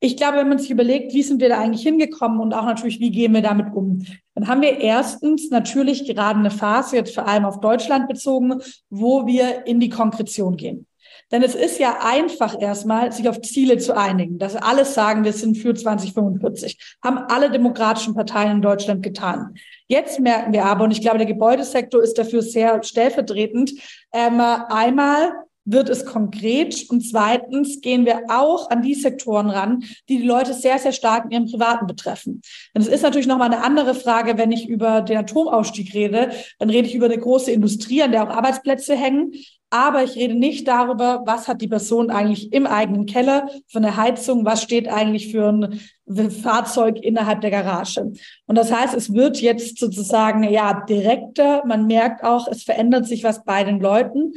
Ich 0.00 0.16
glaube, 0.16 0.38
wenn 0.38 0.48
man 0.48 0.58
sich 0.58 0.70
überlegt, 0.70 1.12
wie 1.12 1.22
sind 1.22 1.40
wir 1.40 1.50
da 1.50 1.60
eigentlich 1.60 1.82
hingekommen 1.82 2.40
und 2.40 2.54
auch 2.54 2.64
natürlich, 2.64 3.00
wie 3.00 3.10
gehen 3.10 3.34
wir 3.34 3.42
damit 3.42 3.74
um, 3.74 4.04
dann 4.34 4.48
haben 4.48 4.62
wir 4.62 4.80
erstens 4.80 5.50
natürlich 5.50 6.06
gerade 6.06 6.38
eine 6.38 6.50
Phase, 6.50 6.96
jetzt 6.96 7.14
vor 7.14 7.28
allem 7.28 7.44
auf 7.44 7.60
Deutschland 7.60 8.08
bezogen, 8.08 8.60
wo 8.88 9.26
wir 9.26 9.66
in 9.66 9.80
die 9.80 9.90
Konkretion 9.90 10.56
gehen. 10.56 10.86
Denn 11.30 11.42
es 11.42 11.54
ist 11.54 11.78
ja 11.78 11.98
einfach 12.02 12.60
erstmal, 12.60 13.12
sich 13.12 13.28
auf 13.28 13.40
Ziele 13.40 13.78
zu 13.78 13.96
einigen, 13.96 14.38
dass 14.38 14.56
alles 14.56 14.94
sagen, 14.94 15.24
wir 15.24 15.32
sind 15.32 15.56
für 15.56 15.74
2045. 15.74 16.96
Haben 17.04 17.18
alle 17.18 17.50
demokratischen 17.50 18.14
Parteien 18.14 18.56
in 18.56 18.62
Deutschland 18.62 19.02
getan. 19.02 19.54
Jetzt 19.90 20.20
merken 20.20 20.52
wir 20.52 20.66
aber, 20.66 20.84
und 20.84 20.92
ich 20.92 21.00
glaube, 21.00 21.18
der 21.18 21.26
Gebäudesektor 21.26 22.00
ist 22.00 22.16
dafür 22.16 22.42
sehr 22.42 22.80
stellvertretend, 22.80 23.72
ähm, 24.12 24.40
einmal 24.40 25.32
wird 25.64 25.88
es 25.88 26.06
konkret 26.06 26.86
und 26.88 27.02
zweitens 27.02 27.80
gehen 27.80 28.06
wir 28.06 28.22
auch 28.28 28.70
an 28.70 28.82
die 28.82 28.94
Sektoren 28.94 29.50
ran, 29.50 29.84
die 30.08 30.18
die 30.18 30.26
Leute 30.26 30.54
sehr, 30.54 30.78
sehr 30.78 30.92
stark 30.92 31.26
in 31.26 31.30
ihrem 31.30 31.46
Privaten 31.46 31.86
betreffen. 31.86 32.42
Denn 32.74 32.82
es 32.82 32.88
ist 32.88 33.02
natürlich 33.02 33.26
nochmal 33.26 33.52
eine 33.52 33.62
andere 33.62 33.94
Frage, 33.94 34.38
wenn 34.38 34.52
ich 34.52 34.68
über 34.68 35.02
den 35.02 35.18
Atomausstieg 35.18 35.94
rede, 35.94 36.30
dann 36.58 36.70
rede 36.70 36.88
ich 36.88 36.94
über 36.94 37.06
eine 37.06 37.18
große 37.18 37.50
Industrie, 37.50 38.02
an 38.02 38.12
der 38.12 38.24
auch 38.24 38.34
Arbeitsplätze 38.34 38.96
hängen. 38.96 39.32
Aber 39.72 40.02
ich 40.02 40.16
rede 40.16 40.34
nicht 40.34 40.66
darüber, 40.66 41.22
was 41.26 41.46
hat 41.46 41.62
die 41.62 41.68
Person 41.68 42.10
eigentlich 42.10 42.52
im 42.52 42.66
eigenen 42.66 43.06
Keller 43.06 43.48
für 43.68 43.78
eine 43.78 43.96
Heizung, 43.96 44.44
was 44.44 44.62
steht 44.62 44.88
eigentlich 44.88 45.30
für 45.30 45.48
ein 45.48 46.30
Fahrzeug 46.32 46.98
innerhalb 47.00 47.40
der 47.40 47.52
Garage. 47.52 48.12
Und 48.46 48.58
das 48.58 48.72
heißt, 48.72 48.94
es 48.94 49.14
wird 49.14 49.40
jetzt 49.40 49.78
sozusagen 49.78 50.42
ja 50.42 50.84
direkter. 50.88 51.64
Man 51.66 51.86
merkt 51.86 52.24
auch, 52.24 52.48
es 52.48 52.64
verändert 52.64 53.06
sich 53.06 53.22
was 53.22 53.44
bei 53.44 53.62
den 53.62 53.78
Leuten. 53.78 54.32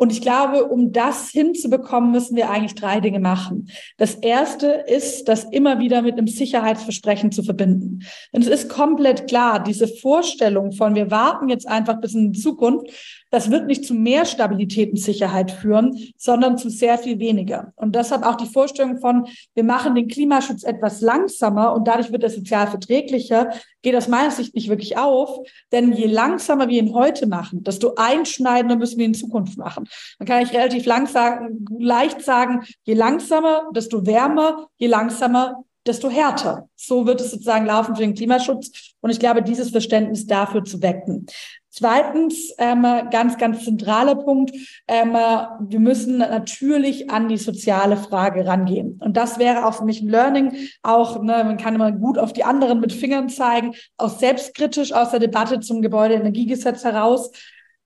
Und 0.00 0.12
ich 0.12 0.22
glaube, 0.22 0.64
um 0.64 0.92
das 0.92 1.28
hinzubekommen, 1.28 2.10
müssen 2.10 2.34
wir 2.34 2.48
eigentlich 2.48 2.74
drei 2.74 3.00
Dinge 3.00 3.20
machen. 3.20 3.68
Das 3.98 4.14
erste 4.14 4.66
ist, 4.66 5.28
das 5.28 5.44
immer 5.44 5.78
wieder 5.78 6.00
mit 6.00 6.16
einem 6.16 6.26
Sicherheitsversprechen 6.26 7.32
zu 7.32 7.42
verbinden. 7.42 7.98
Denn 8.32 8.40
es 8.40 8.48
ist 8.48 8.70
komplett 8.70 9.28
klar, 9.28 9.62
diese 9.62 9.86
Vorstellung 9.86 10.72
von, 10.72 10.94
wir 10.94 11.10
warten 11.10 11.50
jetzt 11.50 11.68
einfach 11.68 12.00
bis 12.00 12.14
in 12.14 12.32
die 12.32 12.40
Zukunft, 12.40 12.90
das 13.30 13.50
wird 13.50 13.66
nicht 13.66 13.84
zu 13.84 13.92
mehr 13.92 14.24
Stabilität 14.24 14.90
und 14.90 14.96
Sicherheit 14.96 15.50
führen, 15.50 15.96
sondern 16.16 16.56
zu 16.56 16.70
sehr 16.70 16.96
viel 16.96 17.18
weniger. 17.18 17.74
Und 17.76 17.94
deshalb 17.94 18.24
auch 18.24 18.36
die 18.36 18.46
Vorstellung 18.46 19.00
von, 19.00 19.26
wir 19.54 19.64
machen 19.64 19.94
den 19.94 20.08
Klimaschutz 20.08 20.64
etwas 20.64 21.02
langsamer 21.02 21.74
und 21.74 21.86
dadurch 21.86 22.10
wird 22.10 22.24
er 22.24 22.30
sozial 22.30 22.66
verträglicher, 22.68 23.50
geht 23.82 23.96
aus 23.96 24.08
meiner 24.08 24.30
Sicht 24.30 24.54
nicht 24.54 24.68
wirklich 24.68 24.96
auf. 24.96 25.46
Denn 25.72 25.92
je 25.92 26.06
langsamer 26.06 26.68
wir 26.68 26.78
ihn 26.80 26.94
heute 26.94 27.26
machen, 27.26 27.62
desto 27.64 27.94
einschneidender 27.96 28.76
müssen 28.76 28.98
wir 28.98 29.04
ihn 29.04 29.12
in 29.12 29.14
Zukunft 29.14 29.58
machen. 29.58 29.88
Dann 30.18 30.28
kann 30.28 30.42
ich 30.42 30.52
relativ 30.52 30.86
lang 30.86 31.06
sagen, 31.06 31.66
leicht 31.78 32.22
sagen, 32.22 32.64
je 32.84 32.94
langsamer, 32.94 33.70
desto 33.74 34.06
wärmer, 34.06 34.68
je 34.76 34.88
langsamer, 34.88 35.64
desto 35.90 36.08
härter. 36.08 36.68
So 36.76 37.06
wird 37.06 37.20
es 37.20 37.32
sozusagen 37.32 37.66
laufen 37.66 37.96
für 37.96 38.02
den 38.02 38.14
Klimaschutz. 38.14 38.94
Und 39.00 39.10
ich 39.10 39.18
glaube, 39.18 39.42
dieses 39.42 39.70
Verständnis 39.70 40.26
dafür 40.26 40.64
zu 40.64 40.80
wecken. 40.80 41.26
Zweitens, 41.72 42.52
ähm, 42.58 42.82
ganz, 43.10 43.38
ganz 43.38 43.64
zentraler 43.64 44.16
Punkt, 44.16 44.52
ähm, 44.88 45.12
wir 45.12 45.78
müssen 45.78 46.18
natürlich 46.18 47.10
an 47.10 47.28
die 47.28 47.36
soziale 47.36 47.96
Frage 47.96 48.44
rangehen. 48.44 49.00
Und 49.00 49.16
das 49.16 49.38
wäre 49.38 49.66
auch 49.66 49.74
für 49.74 49.84
mich 49.84 50.00
ein 50.00 50.08
Learning. 50.08 50.52
Auch, 50.82 51.22
ne, 51.22 51.44
man 51.44 51.58
kann 51.58 51.76
immer 51.76 51.92
gut 51.92 52.18
auf 52.18 52.32
die 52.32 52.44
anderen 52.44 52.80
mit 52.80 52.92
Fingern 52.92 53.28
zeigen, 53.28 53.74
auch 53.98 54.18
selbstkritisch 54.18 54.92
aus 54.92 55.10
der 55.10 55.20
Debatte 55.20 55.60
zum 55.60 55.80
Gebäudeenergiegesetz 55.80 56.82
heraus 56.82 57.30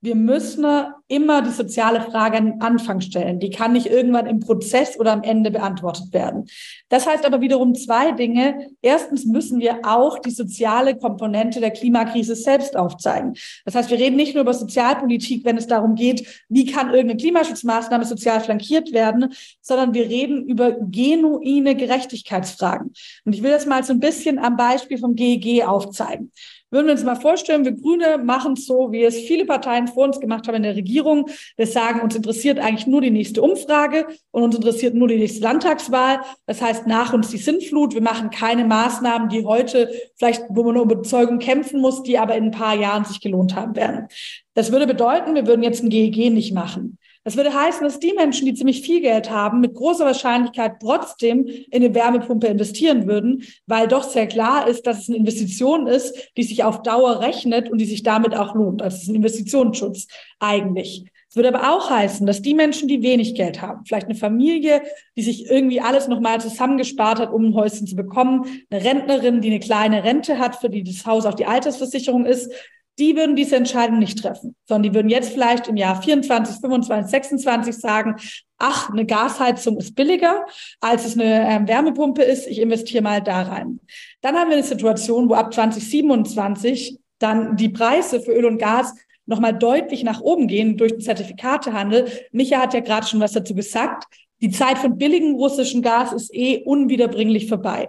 wir 0.05 0.16
müssen 0.16 0.66
immer 1.09 1.40
die 1.40 1.50
soziale 1.50 2.02
Frage 2.02 2.36
an 2.36 2.44
den 2.44 2.61
Anfang 2.61 3.00
stellen. 3.00 3.40
Die 3.40 3.48
kann 3.48 3.72
nicht 3.72 3.86
irgendwann 3.86 4.26
im 4.26 4.38
Prozess 4.38 5.00
oder 5.00 5.12
am 5.12 5.22
Ende 5.22 5.50
beantwortet 5.50 6.12
werden. 6.12 6.44
Das 6.90 7.07
heißt 7.07 7.24
aber 7.24 7.40
wiederum 7.40 7.74
zwei 7.74 8.12
Dinge. 8.12 8.68
Erstens 8.82 9.24
müssen 9.24 9.61
wir 9.61 9.80
auch 9.82 10.18
die 10.18 10.30
soziale 10.30 10.94
Komponente 10.94 11.59
der 11.61 11.70
Klimakrise 11.70 12.36
selbst 12.36 12.76
aufzeigen. 12.76 13.34
Das 13.64 13.74
heißt, 13.74 13.90
wir 13.90 13.98
reden 13.98 14.16
nicht 14.16 14.34
nur 14.34 14.42
über 14.42 14.52
Sozialpolitik, 14.52 15.42
wenn 15.46 15.57
es 15.57 15.68
darum 15.68 15.94
geht, 15.94 16.44
wie 16.50 16.66
kann 16.66 16.90
irgendeine 16.90 17.16
Klimaschutzmaßnahme 17.16 18.05
sozial 18.05 18.40
flankiert 18.40 18.92
werden, 18.92 19.32
sondern 19.62 19.94
wir 19.94 20.11
reden 20.11 20.44
über 20.46 20.72
genuine 20.72 21.76
Gerechtigkeitsfragen. 21.76 22.92
Und 23.24 23.34
ich 23.34 23.42
will 23.42 23.52
das 23.52 23.64
mal 23.64 23.82
so 23.82 23.94
ein 23.94 24.00
bisschen 24.00 24.38
am 24.38 24.59
Beispiel 24.59 24.98
vom 24.98 25.14
GEG 25.14 25.64
aufzeigen. 25.66 26.30
Würden 26.75 26.87
wir 26.87 26.95
uns 26.95 27.05
mal 27.05 27.14
vorstellen, 27.14 27.64
wir 27.64 27.70
Grüne 27.70 28.18
machen 28.18 28.55
es 28.55 28.66
so, 28.66 28.91
wie 28.91 29.05
es 29.05 29.16
viele 29.16 29.45
Parteien 29.45 29.87
vor 29.87 30.07
uns 30.07 30.18
gemacht 30.18 30.49
haben 30.49 30.57
in 30.57 30.64
der 30.64 30.75
Regierung. 30.75 31.31
Wir 31.57 31.68
sagen, 31.68 32.01
uns 32.01 32.16
interessiert 32.16 32.59
eigentlich 32.59 32.89
nur 32.89 33.01
die 33.01 33.12
nächste 33.12 33.43
Umfrage 33.43 34.09
und 34.33 34.43
uns 34.43 34.57
interessiert 34.57 34.93
nur 34.93 35.07
die 35.07 35.18
nächste 35.18 35.41
Landtagswahl. 35.45 36.18
Das 36.47 36.61
heißt, 36.61 36.89
nach 36.89 37.12
uns 37.12 37.31
die 37.31 37.39
Sintflut. 37.39 37.95
Wir 37.95 38.03
machen 38.03 38.31
keine 38.31 38.64
Maßnahmen, 38.64 39.29
die 39.29 39.45
heute 39.45 39.89
vielleicht, 40.16 40.43
wo 40.49 40.64
man 40.64 40.75
nur 40.75 40.83
Überzeugung 40.83 41.39
kämpfen 41.39 41.81
muss, 41.81 42.03
die 42.03 42.18
aber 42.18 42.35
in 42.35 42.47
ein 42.47 42.51
paar 42.51 42.75
Jahren 42.75 43.05
sich 43.05 43.20
gelohnt 43.20 43.55
haben 43.55 43.77
werden. 43.77 44.09
Das 44.55 44.72
würde 44.72 44.89
bedeuten, 44.89 45.37
wir 45.37 45.47
würden 45.47 45.62
jetzt 45.62 45.81
ein 45.81 45.91
GEG 45.91 46.33
nicht 46.33 46.53
machen. 46.55 46.99
Das 47.25 47.37
würde 47.37 47.55
heißen, 47.55 47.83
dass 47.83 47.99
die 47.99 48.12
Menschen, 48.12 48.45
die 48.45 48.53
ziemlich 48.53 48.83
viel 48.83 49.01
Geld 49.01 49.31
haben, 49.31 49.61
mit 49.61 49.75
großer 49.75 50.05
Wahrscheinlichkeit 50.05 50.75
trotzdem 50.81 51.47
in 51.47 51.83
eine 51.83 51.95
Wärmepumpe 51.95 52.47
investieren 52.47 53.07
würden, 53.07 53.45
weil 53.66 53.89
doch 53.89 54.03
sehr 54.03 54.27
klar 54.27 54.68
ist, 54.68 54.87
dass 54.87 55.01
es 55.01 55.09
eine 55.09 55.16
Investition 55.16 55.87
ist, 55.87 56.33
die 56.37 56.43
sich 56.43 56.64
auf 56.64 56.83
Dauer 56.83 57.20
rechnet 57.20 57.70
und 57.70 57.79
die 57.79 57.87
sich 57.87 58.03
damit 58.03 58.37
auch 58.37 58.55
lohnt. 58.55 58.83
Also 58.83 58.97
es 58.97 59.03
ist 59.05 59.09
ein 59.09 59.14
Investitionsschutz 59.16 60.07
eigentlich. 60.39 61.07
Es 61.31 61.37
würde 61.37 61.49
aber 61.49 61.75
auch 61.75 61.91
heißen, 61.91 62.27
dass 62.27 62.43
die 62.43 62.55
Menschen, 62.55 62.89
die 62.89 63.03
wenig 63.03 63.35
Geld 63.35 63.61
haben, 63.61 63.85
vielleicht 63.87 64.07
eine 64.07 64.14
Familie, 64.14 64.83
die 65.16 65.22
sich 65.22 65.51
irgendwie 65.51 65.81
alles 65.81 66.07
nochmal 66.07 66.41
zusammengespart 66.41 67.18
hat, 67.18 67.33
um 67.33 67.47
ein 67.47 67.55
Häuschen 67.55 67.87
zu 67.87 67.97
bekommen, 67.97 68.45
eine 68.70 68.85
Rentnerin, 68.85 69.41
die 69.41 69.49
eine 69.49 69.61
kleine 69.61 70.05
Rente 70.05 70.39
hat, 70.39 70.57
für 70.57 70.70
die 70.70 70.85
das 70.85 71.07
Haus 71.07 71.27
auch 71.27 71.35
die 71.35 71.47
Altersversicherung 71.47 72.25
ist, 72.27 72.53
die 72.99 73.16
würden 73.16 73.36
diese 73.36 73.57
Entscheidung 73.57 73.99
nicht 73.99 74.22
treffen, 74.22 74.55
sondern 74.66 74.84
die 74.84 74.95
würden 74.95 75.09
jetzt 75.09 75.32
vielleicht 75.32 75.68
im 75.68 75.76
Jahr 75.76 76.01
24, 76.01 76.61
25, 76.61 77.11
26 77.11 77.76
sagen, 77.76 78.16
ach, 78.59 78.90
eine 78.90 79.05
Gasheizung 79.05 79.78
ist 79.78 79.95
billiger, 79.95 80.47
als 80.80 81.05
es 81.05 81.18
eine 81.18 81.49
ähm, 81.49 81.68
Wärmepumpe 81.68 82.22
ist, 82.22 82.47
ich 82.47 82.61
investiere 82.61 83.03
mal 83.03 83.20
da 83.20 83.42
rein. 83.42 83.80
Dann 84.20 84.36
haben 84.36 84.51
wir 84.51 84.57
eine 84.57 84.66
Situation, 84.66 85.28
wo 85.28 85.34
ab 85.34 85.53
2027 85.53 86.99
dann 87.18 87.57
die 87.57 87.68
Preise 87.68 88.20
für 88.20 88.32
Öl 88.32 88.45
und 88.45 88.59
Gas 88.59 88.95
nochmal 89.26 89.57
deutlich 89.57 90.05
nach 90.05 90.20
oben 90.20 90.47
gehen 90.47 90.76
durch 90.76 90.92
den 90.92 91.01
Zertifikatehandel. 91.01 92.07
Micha 92.32 92.61
hat 92.61 92.74
ja 92.74 92.80
gerade 92.80 93.07
schon 93.07 93.20
was 93.20 93.32
dazu 93.32 93.55
gesagt. 93.55 94.05
Die 94.45 94.51
Zeit 94.51 94.76
von 94.76 94.99
billigem 94.99 95.36
russischen 95.36 95.80
Gas 95.80 96.12
ist 96.12 96.34
eh 96.34 96.62
unwiederbringlich 96.64 97.49
vorbei. 97.49 97.88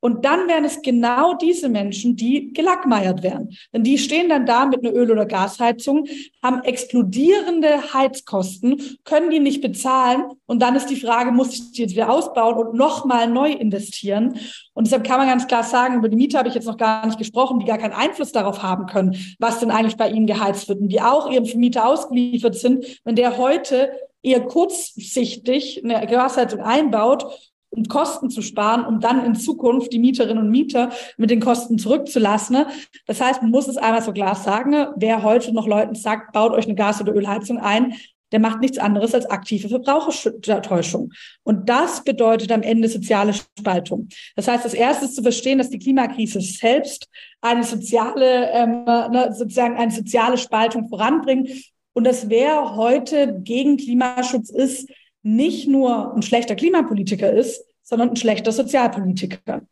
Und 0.00 0.24
dann 0.24 0.48
wären 0.48 0.64
es 0.64 0.82
genau 0.82 1.34
diese 1.34 1.68
Menschen, 1.68 2.16
die 2.16 2.52
gelackmeiert 2.52 3.22
werden. 3.22 3.56
Denn 3.72 3.84
die 3.84 3.98
stehen 3.98 4.28
dann 4.28 4.46
da 4.46 4.66
mit 4.66 4.84
einer 4.84 4.92
Öl- 4.92 5.12
oder 5.12 5.26
Gasheizung, 5.26 6.08
haben 6.42 6.64
explodierende 6.64 7.94
Heizkosten, 7.94 8.82
können 9.04 9.30
die 9.30 9.38
nicht 9.38 9.60
bezahlen. 9.60 10.24
Und 10.46 10.60
dann 10.60 10.74
ist 10.74 10.86
die 10.86 10.96
Frage, 10.96 11.30
muss 11.30 11.54
ich 11.54 11.70
die 11.70 11.82
jetzt 11.82 11.94
wieder 11.94 12.10
ausbauen 12.10 12.56
und 12.56 12.74
nochmal 12.74 13.30
neu 13.30 13.52
investieren? 13.52 14.40
Und 14.74 14.88
deshalb 14.88 15.06
kann 15.06 15.18
man 15.18 15.28
ganz 15.28 15.46
klar 15.46 15.62
sagen, 15.62 15.98
über 15.98 16.08
die 16.08 16.16
Miete 16.16 16.36
habe 16.36 16.48
ich 16.48 16.56
jetzt 16.56 16.66
noch 16.66 16.78
gar 16.78 17.06
nicht 17.06 17.18
gesprochen, 17.18 17.60
die 17.60 17.66
gar 17.66 17.78
keinen 17.78 17.92
Einfluss 17.92 18.32
darauf 18.32 18.64
haben 18.64 18.86
können, 18.86 19.14
was 19.38 19.60
denn 19.60 19.70
eigentlich 19.70 19.96
bei 19.96 20.10
ihnen 20.10 20.26
geheizt 20.26 20.68
wird 20.68 20.80
und 20.80 20.88
die 20.88 21.00
auch 21.00 21.30
ihrem 21.30 21.46
Vermieter 21.46 21.86
ausgeliefert 21.86 22.56
sind, 22.56 22.84
wenn 23.04 23.14
der 23.14 23.38
heute 23.38 23.92
eher 24.22 24.40
kurzsichtig 24.42 25.82
eine 25.84 26.06
Gasheizung 26.06 26.60
einbaut 26.60 27.52
um 27.74 27.84
Kosten 27.84 28.30
zu 28.30 28.42
sparen, 28.42 28.84
um 28.84 29.00
dann 29.00 29.24
in 29.24 29.34
Zukunft 29.34 29.92
die 29.92 29.98
Mieterinnen 29.98 30.44
und 30.44 30.50
Mieter 30.50 30.90
mit 31.16 31.30
den 31.30 31.40
Kosten 31.40 31.78
zurückzulassen. 31.78 32.66
Das 33.06 33.20
heißt, 33.20 33.42
man 33.42 33.50
muss 33.50 33.66
es 33.66 33.78
einmal 33.78 34.02
so 34.02 34.12
klar 34.12 34.34
sagen, 34.34 34.88
wer 34.96 35.22
heute 35.22 35.54
noch 35.54 35.66
Leuten 35.66 35.94
sagt, 35.94 36.32
baut 36.32 36.52
euch 36.52 36.66
eine 36.66 36.74
Gas- 36.74 37.00
oder 37.00 37.14
Ölheizung 37.14 37.58
ein, 37.58 37.94
der 38.30 38.40
macht 38.40 38.60
nichts 38.60 38.78
anderes 38.78 39.14
als 39.14 39.26
aktive 39.26 39.68
Verbrauchertäuschung. 39.68 41.12
Und 41.42 41.68
das 41.68 42.02
bedeutet 42.02 42.50
am 42.50 42.62
Ende 42.62 42.88
soziale 42.88 43.34
Spaltung. 43.34 44.08
Das 44.36 44.48
heißt, 44.48 44.64
das 44.64 44.74
erste 44.74 45.04
ist 45.04 45.16
zu 45.16 45.22
verstehen, 45.22 45.58
dass 45.58 45.68
die 45.68 45.78
Klimakrise 45.78 46.40
selbst 46.40 47.08
eine 47.42 47.62
soziale, 47.62 48.50
ähm, 48.52 48.84
ne, 48.84 49.34
sozusagen 49.36 49.76
eine 49.76 49.92
soziale 49.92 50.38
Spaltung 50.38 50.88
voranbringt. 50.88 51.50
Und 51.94 52.04
das 52.04 52.30
wer 52.30 52.76
heute 52.76 53.40
gegen 53.42 53.76
Klimaschutz 53.76 54.50
ist, 54.50 54.88
nicht 55.22 55.68
nur 55.68 56.14
ein 56.14 56.22
schlechter 56.22 56.56
Klimapolitiker 56.56 57.30
ist, 57.30 57.64
sondern 57.82 58.10
ein 58.10 58.16
schlechter 58.16 58.52
Sozialpolitiker. 58.52 59.62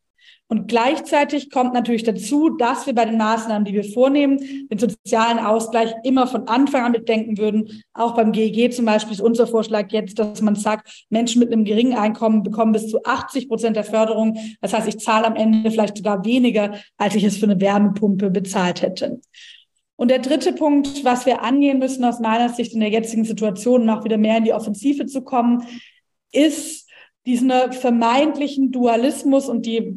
Und 0.51 0.67
gleichzeitig 0.67 1.49
kommt 1.49 1.75
natürlich 1.75 2.03
dazu, 2.03 2.51
dass 2.51 2.85
wir 2.85 2.93
bei 2.93 3.05
den 3.05 3.19
Maßnahmen, 3.19 3.65
die 3.65 3.73
wir 3.73 3.85
vornehmen, 3.85 4.41
den 4.69 4.79
sozialen 4.81 5.39
Ausgleich 5.39 5.95
immer 6.03 6.27
von 6.27 6.49
Anfang 6.49 6.83
an 6.83 6.91
mitdenken 6.91 7.39
würden. 7.39 7.85
Auch 7.93 8.17
beim 8.17 8.33
GEG 8.33 8.73
zum 8.73 8.85
Beispiel 8.85 9.13
ist 9.13 9.21
unser 9.21 9.47
Vorschlag 9.47 9.93
jetzt, 9.93 10.19
dass 10.19 10.43
man 10.43 10.57
sagt, 10.57 11.07
Menschen 11.09 11.39
mit 11.39 11.53
einem 11.53 11.65
geringen 11.65 11.97
Einkommen 11.97 12.43
bekommen 12.43 12.73
bis 12.73 12.89
zu 12.89 13.01
80 13.05 13.49
Prozent 13.49 13.77
der 13.77 13.85
Förderung. 13.85 14.39
Das 14.61 14.75
heißt, 14.75 14.89
ich 14.89 14.99
zahle 14.99 15.29
am 15.29 15.37
Ende 15.37 15.71
vielleicht 15.71 15.97
sogar 15.97 16.25
weniger, 16.25 16.75
als 16.97 17.15
ich 17.15 17.23
es 17.23 17.37
für 17.37 17.47
eine 17.47 17.61
Wärmepumpe 17.61 18.29
bezahlt 18.31 18.83
hätte. 18.83 19.21
Und 20.01 20.11
der 20.11 20.21
dritte 20.21 20.55
Punkt, 20.55 21.05
was 21.05 21.27
wir 21.27 21.43
angehen 21.43 21.79
müssen 21.79 22.07
aus 22.07 22.21
meiner 22.21 22.49
Sicht 22.49 22.73
in 22.73 22.81
der 22.81 22.89
jetzigen 22.89 23.27
Situation, 23.27 23.85
noch 23.85 24.03
wieder 24.03 24.17
mehr 24.17 24.39
in 24.39 24.45
die 24.45 24.55
Offensive 24.55 25.05
zu 25.05 25.21
kommen, 25.21 25.63
ist 26.33 26.89
diesen 27.27 27.53
vermeintlichen 27.71 28.73
Dualismus 28.73 29.51
und 29.51 29.67
die, 29.67 29.95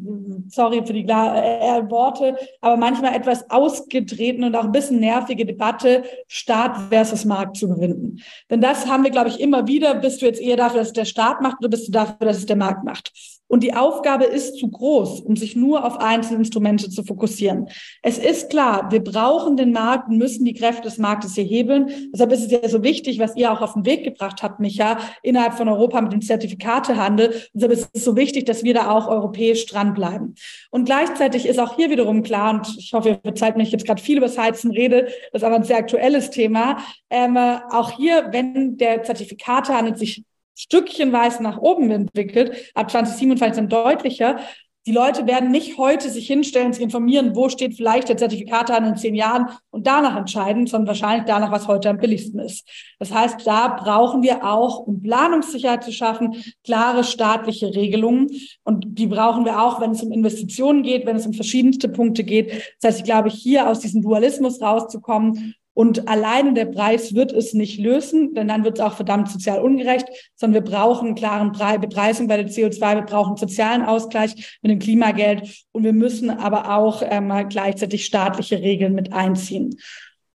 sorry 0.48 0.84
für 0.84 0.92
die 0.92 1.06
äh, 1.08 1.78
äh, 1.78 1.90
Worte, 1.90 2.36
aber 2.60 2.76
manchmal 2.76 3.14
etwas 3.14 3.48
ausgetreten 3.48 4.44
und 4.44 4.54
auch 4.56 4.64
ein 4.64 4.72
bisschen 4.72 5.00
nervige 5.00 5.46
Debatte, 5.46 6.04
Staat 6.26 6.76
versus 6.90 7.24
Markt 7.24 7.56
zu 7.56 7.66
gewinnen. 7.66 8.20
Denn 8.50 8.60
das 8.60 8.86
haben 8.86 9.04
wir, 9.04 9.10
glaube 9.10 9.30
ich, 9.30 9.40
immer 9.40 9.66
wieder. 9.66 9.94
Bist 9.94 10.20
du 10.20 10.26
jetzt 10.26 10.42
eher 10.42 10.58
dafür, 10.58 10.80
dass 10.80 10.88
es 10.88 10.92
der 10.92 11.06
Staat 11.06 11.40
macht 11.40 11.60
oder 11.60 11.70
bist 11.70 11.88
du 11.88 11.92
dafür, 11.92 12.26
dass 12.26 12.36
es 12.36 12.44
der 12.44 12.56
Markt 12.56 12.84
macht? 12.84 13.33
Und 13.46 13.62
die 13.62 13.74
Aufgabe 13.74 14.24
ist 14.24 14.58
zu 14.58 14.68
groß, 14.68 15.20
um 15.20 15.36
sich 15.36 15.54
nur 15.54 15.84
auf 15.84 15.98
einzelne 16.00 16.38
Instrumente 16.38 16.88
zu 16.88 17.04
fokussieren. 17.04 17.68
Es 18.02 18.18
ist 18.18 18.50
klar, 18.50 18.90
wir 18.90 19.04
brauchen 19.04 19.56
den 19.56 19.72
Markt 19.72 20.08
und 20.08 20.16
müssen 20.16 20.44
die 20.44 20.54
Kräfte 20.54 20.82
des 20.82 20.98
Marktes 20.98 21.34
hier 21.34 21.44
hebeln. 21.44 22.10
Deshalb 22.12 22.32
ist 22.32 22.44
es 22.44 22.50
ja 22.50 22.68
so 22.68 22.82
wichtig, 22.82 23.18
was 23.18 23.36
ihr 23.36 23.52
auch 23.52 23.60
auf 23.60 23.74
den 23.74 23.84
Weg 23.84 24.02
gebracht 24.02 24.42
habt, 24.42 24.60
Micha, 24.60 24.98
innerhalb 25.22 25.54
von 25.54 25.68
Europa 25.68 26.00
mit 26.00 26.12
dem 26.12 26.22
Zertifikatehandel. 26.22 27.42
Deshalb 27.52 27.72
ist 27.72 27.90
es 27.92 28.04
so 28.04 28.16
wichtig, 28.16 28.46
dass 28.46 28.64
wir 28.64 28.74
da 28.74 28.90
auch 28.90 29.08
europäisch 29.08 29.66
dranbleiben. 29.66 30.34
Und 30.70 30.86
gleichzeitig 30.86 31.46
ist 31.46 31.60
auch 31.60 31.76
hier 31.76 31.90
wiederum 31.90 32.22
klar, 32.22 32.54
und 32.54 32.76
ich 32.78 32.92
hoffe, 32.92 33.10
ihr 33.10 33.20
verzeiht 33.22 33.56
mich 33.56 33.70
jetzt 33.70 33.86
gerade 33.86 34.02
viel 34.02 34.16
über 34.16 34.26
das 34.26 34.38
Heizen 34.38 34.70
rede, 34.70 35.08
das 35.32 35.42
ist 35.42 35.44
aber 35.44 35.56
ein 35.56 35.64
sehr 35.64 35.78
aktuelles 35.78 36.30
Thema. 36.30 36.78
Ähm, 37.10 37.36
auch 37.36 37.90
hier, 37.90 38.28
wenn 38.30 38.76
der 38.78 39.02
Zertifikatehandel 39.02 39.96
sich 39.96 40.24
stückchenweise 40.54 41.42
nach 41.42 41.58
oben 41.58 41.90
entwickelt, 41.90 42.70
ab 42.74 42.90
2027 42.90 43.56
dann 43.56 43.68
deutlicher. 43.68 44.38
Die 44.86 44.92
Leute 44.92 45.26
werden 45.26 45.50
nicht 45.50 45.78
heute 45.78 46.10
sich 46.10 46.26
hinstellen, 46.26 46.74
sich 46.74 46.82
informieren, 46.82 47.34
wo 47.34 47.48
steht 47.48 47.74
vielleicht 47.74 48.10
der 48.10 48.18
Zertifikate 48.18 48.74
in 48.74 48.96
zehn 48.96 49.14
Jahren 49.14 49.46
und 49.70 49.86
danach 49.86 50.14
entscheiden, 50.14 50.66
sondern 50.66 50.88
wahrscheinlich 50.88 51.24
danach, 51.24 51.50
was 51.50 51.68
heute 51.68 51.88
am 51.88 51.96
billigsten 51.96 52.38
ist. 52.38 52.68
Das 52.98 53.10
heißt, 53.10 53.46
da 53.46 53.68
brauchen 53.68 54.22
wir 54.22 54.44
auch, 54.44 54.80
um 54.80 55.00
Planungssicherheit 55.00 55.84
zu 55.84 55.90
schaffen, 55.90 56.34
klare 56.64 57.02
staatliche 57.02 57.74
Regelungen. 57.74 58.28
Und 58.62 58.84
die 58.86 59.06
brauchen 59.06 59.46
wir 59.46 59.62
auch, 59.62 59.80
wenn 59.80 59.92
es 59.92 60.02
um 60.02 60.12
Investitionen 60.12 60.82
geht, 60.82 61.06
wenn 61.06 61.16
es 61.16 61.26
um 61.26 61.32
verschiedenste 61.32 61.88
Punkte 61.88 62.22
geht. 62.22 62.52
Das 62.82 62.90
heißt, 62.90 62.98
ich 62.98 63.04
glaube, 63.04 63.30
hier 63.30 63.70
aus 63.70 63.80
diesem 63.80 64.02
Dualismus 64.02 64.60
rauszukommen 64.60 65.54
und 65.74 66.08
alleine 66.08 66.54
der 66.54 66.66
Preis 66.66 67.14
wird 67.14 67.32
es 67.32 67.52
nicht 67.52 67.78
lösen, 67.78 68.32
denn 68.34 68.48
dann 68.48 68.64
wird 68.64 68.78
es 68.78 68.84
auch 68.84 68.94
verdammt 68.94 69.28
sozial 69.28 69.60
ungerecht, 69.60 70.06
sondern 70.36 70.64
wir 70.64 70.70
brauchen 70.70 71.08
einen 71.08 71.14
klaren 71.16 71.52
Bepreisung 71.80 72.28
bei 72.28 72.36
der 72.36 72.48
CO2, 72.48 72.94
wir 72.94 73.02
brauchen 73.02 73.36
sozialen 73.36 73.82
Ausgleich 73.82 74.58
mit 74.62 74.70
dem 74.70 74.78
Klimageld 74.78 75.64
und 75.72 75.82
wir 75.82 75.92
müssen 75.92 76.30
aber 76.30 76.76
auch 76.76 77.02
ähm, 77.04 77.32
gleichzeitig 77.48 78.06
staatliche 78.06 78.60
Regeln 78.60 78.94
mit 78.94 79.12
einziehen. 79.12 79.76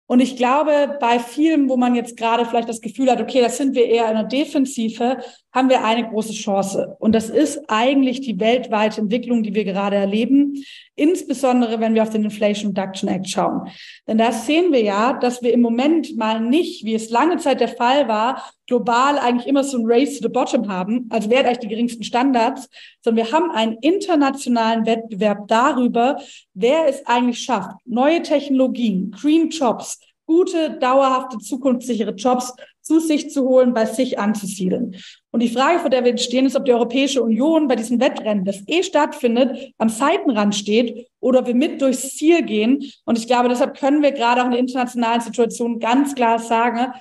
Und 0.06 0.20
ich 0.20 0.36
glaube, 0.36 0.98
bei 1.00 1.18
vielen, 1.18 1.68
wo 1.68 1.76
man 1.76 1.94
jetzt 1.94 2.16
gerade 2.16 2.44
vielleicht 2.44 2.68
das 2.68 2.82
Gefühl 2.82 3.10
hat, 3.10 3.20
okay, 3.20 3.40
das 3.40 3.56
sind 3.56 3.74
wir 3.74 3.86
eher 3.86 4.06
in 4.08 4.14
der 4.14 4.24
Defensive, 4.24 5.18
haben 5.54 5.68
wir 5.68 5.84
eine 5.84 6.08
große 6.08 6.32
Chance. 6.32 6.96
Und 6.98 7.14
das 7.14 7.30
ist 7.30 7.60
eigentlich 7.68 8.20
die 8.20 8.40
weltweite 8.40 9.00
Entwicklung, 9.00 9.44
die 9.44 9.54
wir 9.54 9.64
gerade 9.64 9.94
erleben, 9.94 10.64
insbesondere 10.96 11.78
wenn 11.78 11.94
wir 11.94 12.02
auf 12.02 12.10
den 12.10 12.24
Inflation 12.24 12.72
Reduction 12.72 13.08
Act 13.08 13.28
schauen. 13.28 13.68
Denn 14.08 14.18
da 14.18 14.32
sehen 14.32 14.72
wir 14.72 14.82
ja, 14.82 15.12
dass 15.12 15.42
wir 15.42 15.52
im 15.52 15.60
Moment 15.60 16.16
mal 16.16 16.40
nicht, 16.40 16.84
wie 16.84 16.94
es 16.94 17.08
lange 17.08 17.36
Zeit 17.36 17.60
der 17.60 17.68
Fall 17.68 18.08
war, 18.08 18.42
global 18.66 19.18
eigentlich 19.18 19.46
immer 19.46 19.62
so 19.62 19.78
ein 19.78 19.84
Race 19.86 20.18
to 20.18 20.26
the 20.26 20.32
Bottom 20.32 20.68
haben, 20.68 21.06
also 21.10 21.30
wer 21.30 21.40
hat 21.40 21.46
eigentlich 21.46 21.58
die 21.58 21.68
geringsten 21.68 22.02
Standards, 22.02 22.68
sondern 23.02 23.24
wir 23.24 23.32
haben 23.32 23.50
einen 23.52 23.76
internationalen 23.80 24.86
Wettbewerb 24.86 25.46
darüber, 25.46 26.16
wer 26.54 26.88
es 26.88 27.06
eigentlich 27.06 27.38
schafft, 27.38 27.76
neue 27.84 28.22
Technologien, 28.22 29.12
Green 29.12 29.50
Jobs, 29.50 30.00
gute, 30.26 30.78
dauerhafte, 30.78 31.38
zukunftssichere 31.38 32.14
Jobs 32.14 32.52
zu 32.84 33.00
sich 33.00 33.30
zu 33.30 33.48
holen, 33.48 33.74
bei 33.74 33.86
sich 33.86 34.18
anzusiedeln. 34.18 34.96
Und 35.30 35.42
die 35.42 35.48
Frage, 35.48 35.80
vor 35.80 35.90
der 35.90 36.04
wir 36.04 36.16
stehen, 36.18 36.46
ist, 36.46 36.54
ob 36.54 36.64
die 36.64 36.72
Europäische 36.72 37.22
Union 37.22 37.66
bei 37.66 37.76
diesem 37.76 37.98
Wettrennen, 37.98 38.44
das 38.44 38.62
eh 38.66 38.82
stattfindet, 38.82 39.72
am 39.78 39.88
Seitenrand 39.88 40.54
steht 40.54 41.08
oder 41.18 41.46
wir 41.46 41.54
mit 41.54 41.80
durchs 41.80 42.16
Ziel 42.16 42.42
gehen. 42.42 42.84
Und 43.04 43.18
ich 43.18 43.26
glaube, 43.26 43.48
deshalb 43.48 43.76
können 43.76 44.02
wir 44.02 44.12
gerade 44.12 44.42
auch 44.42 44.46
in 44.46 44.52
der 44.52 44.60
internationalen 44.60 45.22
Situation 45.22 45.80
ganz 45.80 46.14
klar 46.14 46.38
sagen, 46.38 46.92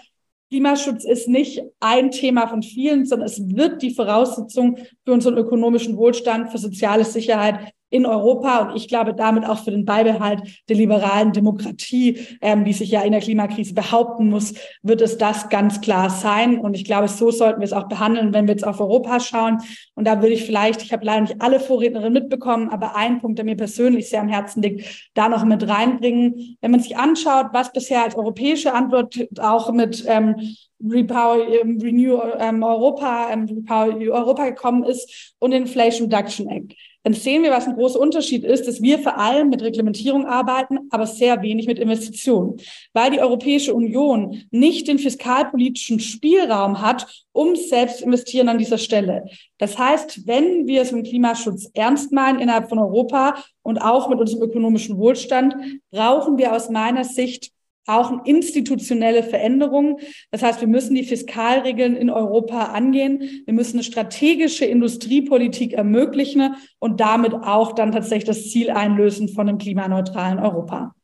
Klimaschutz 0.50 1.04
ist 1.04 1.28
nicht 1.28 1.64
ein 1.80 2.12
Thema 2.12 2.48
von 2.48 2.62
vielen, 2.62 3.06
sondern 3.06 3.28
es 3.28 3.42
wird 3.56 3.82
die 3.82 3.94
Voraussetzung 3.94 4.78
für 5.04 5.12
unseren 5.12 5.38
ökonomischen 5.38 5.98
Wohlstand, 5.98 6.52
für 6.52 6.60
soziale 6.60 7.06
Sicherheit 7.06 7.74
in 7.94 8.08
Europa 8.08 8.58
und 8.60 8.76
ich 8.76 8.88
glaube 8.88 9.14
damit 9.14 9.46
auch 9.46 9.64
für 9.64 9.70
den 9.70 9.86
Beibehalt 9.86 10.42
der 10.68 10.76
liberalen 10.76 11.32
Demokratie, 11.32 12.18
ähm, 12.42 12.66
die 12.66 12.74
sich 12.74 12.90
ja 12.90 13.04
in 13.04 13.12
der 13.12 13.22
Klimakrise 13.22 13.76
behaupten 13.76 14.30
muss, 14.30 14.56
wird 14.82 15.02
es 15.02 15.20
das 15.20 15.50
ganz 15.50 15.80
klar 15.80 16.10
sein. 16.10 16.58
Und 16.58 16.74
ich 16.74 16.86
glaube, 16.86 17.08
so 17.08 17.30
sollten 17.30 17.62
wir 17.62 17.66
es 17.66 17.74
auch 17.74 17.88
behandeln, 17.88 18.34
wenn 18.34 18.48
wir 18.48 18.56
jetzt 18.56 18.66
auf 18.66 18.80
Europa 18.80 19.20
schauen. 19.20 19.60
Und 19.94 20.08
da 20.08 20.24
würde 20.24 20.34
ich 20.34 20.44
vielleicht, 20.44 20.82
ich 20.82 20.92
habe 20.92 21.06
leider 21.06 21.22
nicht 21.22 21.36
alle 21.40 21.60
Vorrednerinnen 21.60 22.14
mitbekommen, 22.14 22.70
aber 22.70 22.96
ein 22.96 23.22
Punkt, 23.22 23.38
der 23.38 23.46
mir 23.46 23.56
persönlich 23.56 24.10
sehr 24.10 24.22
am 24.22 24.28
Herzen 24.28 24.64
liegt, 24.64 25.10
da 25.14 25.30
noch 25.30 25.46
mit 25.46 25.68
reinbringen. 25.68 26.58
Wenn 26.62 26.72
man 26.72 26.80
sich 26.80 26.98
anschaut, 26.98 27.50
was 27.54 27.72
bisher 27.72 28.04
als 28.04 28.16
europäische 28.16 28.74
Antwort 28.74 29.16
auch 29.40 29.72
mit 29.72 30.04
ähm, 30.08 30.36
Repower, 30.84 31.48
ähm, 31.48 31.80
Renew 31.80 32.20
ähm, 32.40 32.64
Europa, 32.64 33.30
ähm, 33.32 33.46
Repower 33.46 33.96
Europa 33.96 34.46
gekommen 34.46 34.84
ist 34.84 35.36
und 35.38 35.52
Inflation 35.52 36.12
Reduction 36.12 36.50
Act 36.50 36.74
dann 37.04 37.14
sehen 37.14 37.44
wir, 37.44 37.52
was 37.52 37.68
ein 37.68 37.76
großer 37.76 38.00
Unterschied 38.00 38.44
ist, 38.44 38.68
dass 38.68 38.82
wir 38.82 39.00
vor 39.00 39.18
allem 39.18 39.50
mit 39.50 39.62
Reglementierung 39.62 40.26
arbeiten, 40.26 40.80
aber 40.90 41.06
sehr 41.06 41.42
wenig 41.42 41.68
mit 41.68 41.78
Investitionen, 41.78 42.58
weil 42.94 43.12
die 43.12 43.20
Europäische 43.20 43.74
Union 43.74 44.44
nicht 44.52 44.88
den 44.88 45.00
fiskalpolitischen 45.00 46.00
Spielraum 46.00 46.82
hat, 46.82 47.26
um 47.34 47.56
selbst 47.56 48.02
investieren 48.02 48.48
an 48.48 48.58
dieser 48.58 48.78
Stelle. 48.78 49.26
Das 49.58 49.78
heißt, 49.78 50.26
wenn 50.28 50.66
wir 50.68 50.82
es 50.82 50.92
mit 50.92 51.08
Klimaschutz 51.08 51.70
ernst 51.74 52.12
meinen 52.14 52.40
innerhalb 52.40 52.70
von 52.70 52.80
Europa 52.80 53.36
und 53.64 53.80
auch 53.80 54.08
mit 54.08 54.20
unserem 54.20 54.44
ökonomischen 54.44 54.98
Wohlstand, 54.98 55.56
brauchen 55.92 56.38
wir 56.38 56.54
aus 56.54 56.70
meiner 56.70 57.04
Sicht 57.04 57.52
brauchen 57.86 58.22
institutionelle 58.26 59.24
Veränderungen. 59.24 59.98
Das 60.32 60.44
heißt, 60.44 60.62
wir 60.62 60.68
müssen 60.68 60.96
die 60.96 61.04
Fiskalregeln 61.04 61.96
in 61.96 62.10
Europa 62.10 62.66
angehen. 62.66 63.44
Wir 63.46 63.54
müssen 63.54 63.78
eine 63.78 63.84
strategische 63.84 64.66
Industriepolitik 64.66 65.74
ermöglichen 65.74 66.56
und 66.80 67.00
damit 67.00 67.34
auch 67.34 67.74
dann 67.74 67.92
tatsächlich 67.92 68.26
das 68.26 68.50
Ziel 68.50 68.70
einlösen 68.70 69.30
von 69.30 69.50
einem 69.50 69.58
klimaneutralen 69.58 70.40
Europa. 70.40 70.96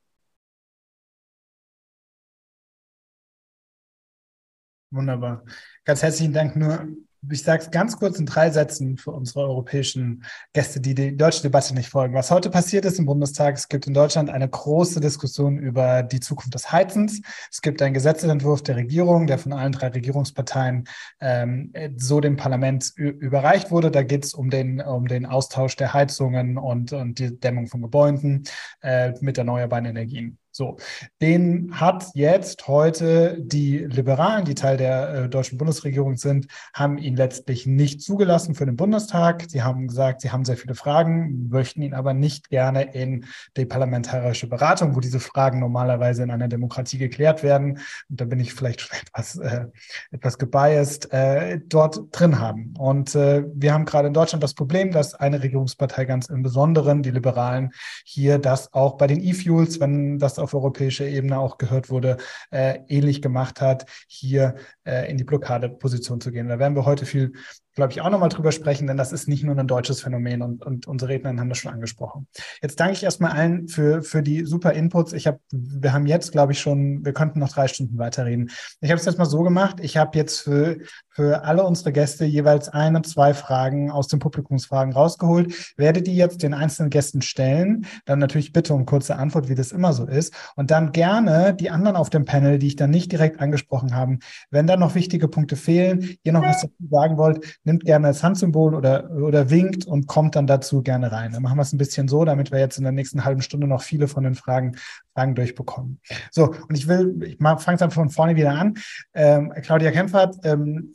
Wunderbar. 4.91 5.43
Ganz 5.85 6.01
herzlichen 6.01 6.33
Dank. 6.33 6.55
Nur 6.55 6.87
ich 7.29 7.43
sage 7.43 7.63
es 7.63 7.71
ganz 7.71 7.97
kurz 7.97 8.17
in 8.17 8.25
drei 8.25 8.49
Sätzen 8.49 8.97
für 8.97 9.11
unsere 9.11 9.41
europäischen 9.41 10.23
Gäste, 10.53 10.79
die 10.79 10.95
die 10.95 11.17
deutsche 11.17 11.41
Debatte 11.41 11.73
nicht 11.73 11.89
folgen. 11.89 12.13
Was 12.13 12.31
heute 12.31 12.49
passiert 12.49 12.85
ist 12.85 12.99
im 12.99 13.05
Bundestag, 13.05 13.55
es 13.55 13.67
gibt 13.67 13.87
in 13.87 13.93
Deutschland 13.93 14.29
eine 14.29 14.47
große 14.47 14.99
Diskussion 14.99 15.57
über 15.57 16.03
die 16.03 16.19
Zukunft 16.19 16.53
des 16.53 16.71
Heizens. 16.71 17.21
Es 17.51 17.61
gibt 17.61 17.81
einen 17.81 17.93
Gesetzentwurf 17.93 18.63
der 18.63 18.77
Regierung, 18.77 19.27
der 19.27 19.37
von 19.37 19.53
allen 19.53 19.73
drei 19.73 19.87
Regierungsparteien 19.87 20.85
ähm, 21.19 21.73
so 21.97 22.21
dem 22.21 22.37
Parlament 22.37 22.93
überreicht 22.95 23.71
wurde. 23.71 23.91
Da 23.91 24.03
geht 24.03 24.25
es 24.25 24.33
um 24.33 24.49
den, 24.49 24.79
um 24.81 25.07
den 25.07 25.25
Austausch 25.25 25.75
der 25.75 25.93
Heizungen 25.93 26.57
und, 26.57 26.93
und 26.93 27.19
die 27.19 27.37
Dämmung 27.37 27.67
von 27.67 27.81
Gebäuden 27.81 28.43
äh, 28.81 29.13
mit 29.19 29.37
erneuerbaren 29.37 29.85
Energien. 29.85 30.37
So, 30.59 30.75
den 31.21 31.79
hat 31.79 32.07
jetzt 32.15 32.67
heute 32.67 33.37
die 33.39 33.77
Liberalen, 33.77 34.43
die 34.43 34.55
Teil 34.55 34.75
der 34.75 35.13
äh, 35.13 35.29
deutschen 35.29 35.57
Bundesregierung 35.57 36.17
sind, 36.17 36.47
haben 36.73 36.97
ihn 36.97 37.15
letztlich 37.15 37.65
nicht 37.65 38.01
zugelassen 38.01 38.55
für 38.55 38.65
den 38.65 38.75
Bundestag. 38.75 39.45
Sie 39.47 39.63
haben 39.63 39.87
gesagt, 39.87 40.19
sie 40.19 40.31
haben 40.31 40.43
sehr 40.43 40.57
viele 40.57 40.75
Fragen, 40.75 41.47
möchten 41.47 41.81
ihn 41.81 41.93
aber 41.93 42.13
nicht 42.13 42.49
gerne 42.49 42.93
in 42.93 43.23
die 43.55 43.63
parlamentarische 43.63 44.47
Beratung, 44.47 44.97
wo 44.97 44.99
diese 44.99 45.21
Fragen 45.21 45.61
normalerweise 45.61 46.23
in 46.23 46.29
einer 46.29 46.49
Demokratie 46.49 46.97
geklärt 46.97 47.41
werden. 47.41 47.79
Und 48.09 48.19
da 48.19 48.25
bin 48.25 48.41
ich 48.41 48.53
vielleicht 48.53 48.81
schon 48.81 48.97
etwas, 49.07 49.37
äh, 49.37 49.67
etwas 50.11 50.37
gebiased, 50.37 51.13
äh, 51.13 51.61
dort 51.69 52.01
drin 52.11 52.37
haben. 52.37 52.73
Und 52.77 53.15
äh, 53.15 53.45
wir 53.53 53.73
haben 53.73 53.85
gerade 53.85 54.09
in 54.09 54.13
Deutschland 54.13 54.43
das 54.43 54.55
Problem, 54.55 54.91
dass 54.91 55.15
eine 55.15 55.41
Regierungspartei 55.41 56.03
ganz 56.03 56.27
im 56.27 56.43
Besonderen, 56.43 57.01
die 57.01 57.11
Liberalen, 57.11 57.71
hier 58.03 58.39
das 58.39 58.73
auch 58.73 58.97
bei 58.97 59.07
den 59.07 59.23
E-Fuels, 59.23 59.79
wenn 59.79 60.19
das 60.19 60.37
auf 60.37 60.48
auf 60.49 60.53
europäischer 60.55 61.05
Ebene 61.05 61.39
auch 61.39 61.57
gehört 61.57 61.89
wurde, 61.89 62.17
äh, 62.51 62.79
ähnlich 62.87 63.21
gemacht 63.21 63.61
hat, 63.61 63.85
hier 64.07 64.55
äh, 64.83 65.09
in 65.09 65.17
die 65.17 65.23
Blockadeposition 65.23 66.21
zu 66.21 66.31
gehen. 66.31 66.47
Da 66.47 66.59
werden 66.59 66.75
wir 66.75 66.85
heute 66.85 67.05
viel 67.05 67.33
glaube 67.75 67.91
ich, 67.91 68.01
auch 68.01 68.09
nochmal 68.09 68.29
drüber 68.29 68.51
sprechen, 68.51 68.87
denn 68.87 68.97
das 68.97 69.11
ist 69.11 69.27
nicht 69.27 69.43
nur 69.43 69.57
ein 69.57 69.67
deutsches 69.67 70.01
Phänomen 70.01 70.41
und, 70.41 70.65
und 70.65 70.87
unsere 70.87 71.11
Redner 71.11 71.35
haben 71.37 71.49
das 71.49 71.59
schon 71.59 71.71
angesprochen. 71.71 72.27
Jetzt 72.61 72.79
danke 72.79 72.93
ich 72.93 73.03
erstmal 73.03 73.31
allen 73.31 73.67
für, 73.67 74.01
für 74.01 74.21
die 74.21 74.45
super 74.45 74.73
Inputs. 74.73 75.13
Ich 75.13 75.27
habe, 75.27 75.39
wir 75.51 75.93
haben 75.93 76.05
jetzt, 76.05 76.31
glaube 76.31 76.51
ich, 76.51 76.59
schon, 76.59 77.05
wir 77.05 77.13
könnten 77.13 77.39
noch 77.39 77.49
drei 77.49 77.67
Stunden 77.67 77.97
weiterreden. 77.97 78.49
Ich 78.81 78.89
habe 78.89 78.99
es 78.99 79.05
jetzt 79.05 79.17
mal 79.17 79.25
so 79.25 79.43
gemacht. 79.43 79.77
Ich 79.81 79.97
habe 79.97 80.17
jetzt 80.17 80.41
für, 80.41 80.77
für 81.09 81.43
alle 81.43 81.63
unsere 81.63 81.91
Gäste 81.91 82.25
jeweils 82.25 82.69
eine, 82.69 83.01
zwei 83.03 83.33
Fragen 83.33 83.91
aus 83.91 84.07
den 84.07 84.19
Publikumsfragen 84.19 84.93
rausgeholt, 84.93 85.73
werde 85.77 86.01
die 86.01 86.15
jetzt 86.15 86.43
den 86.43 86.53
einzelnen 86.53 86.89
Gästen 86.89 87.21
stellen. 87.21 87.85
Dann 88.05 88.19
natürlich 88.19 88.51
bitte 88.51 88.73
um 88.73 88.85
kurze 88.85 89.15
Antwort, 89.15 89.47
wie 89.47 89.55
das 89.55 89.71
immer 89.71 89.93
so 89.93 90.05
ist. 90.05 90.33
Und 90.55 90.71
dann 90.71 90.91
gerne 90.91 91.53
die 91.53 91.69
anderen 91.69 91.95
auf 91.95 92.09
dem 92.09 92.25
Panel, 92.25 92.59
die 92.59 92.67
ich 92.67 92.75
dann 92.75 92.89
nicht 92.89 93.11
direkt 93.11 93.39
angesprochen 93.39 93.95
habe. 93.95 94.17
Wenn 94.49 94.67
da 94.67 94.75
noch 94.75 94.95
wichtige 94.95 95.27
Punkte 95.27 95.55
fehlen, 95.55 96.17
ihr 96.23 96.33
noch 96.33 96.43
was 96.43 96.61
dazu 96.61 96.73
sagen 96.89 97.17
wollt, 97.17 97.58
nimmt 97.63 97.85
gerne 97.85 98.07
das 98.07 98.23
Handsymbol 98.23 98.73
oder, 98.73 99.09
oder 99.11 99.49
winkt 99.49 99.85
und 99.85 100.07
kommt 100.07 100.35
dann 100.35 100.47
dazu 100.47 100.81
gerne 100.81 101.11
rein. 101.11 101.31
Dann 101.31 101.41
machen 101.41 101.57
wir 101.57 101.61
es 101.61 101.73
ein 101.73 101.77
bisschen 101.77 102.07
so, 102.07 102.25
damit 102.25 102.51
wir 102.51 102.59
jetzt 102.59 102.77
in 102.77 102.83
der 102.83 102.93
nächsten 102.93 103.25
halben 103.25 103.41
Stunde 103.41 103.67
noch 103.67 103.81
viele 103.81 104.07
von 104.07 104.23
den 104.23 104.35
Fragen, 104.35 104.77
Fragen 105.13 105.35
durchbekommen. 105.35 105.99
So, 106.31 106.53
und 106.67 106.77
ich 106.77 106.87
will, 106.87 107.21
ich 107.23 107.37
fange 107.37 107.77
dann 107.77 107.91
von 107.91 108.09
vorne 108.09 108.35
wieder 108.35 108.51
an. 108.51 108.75
Ähm, 109.13 109.53
Claudia 109.61 109.91
Kempfert, 109.91 110.37
ähm, 110.43 110.93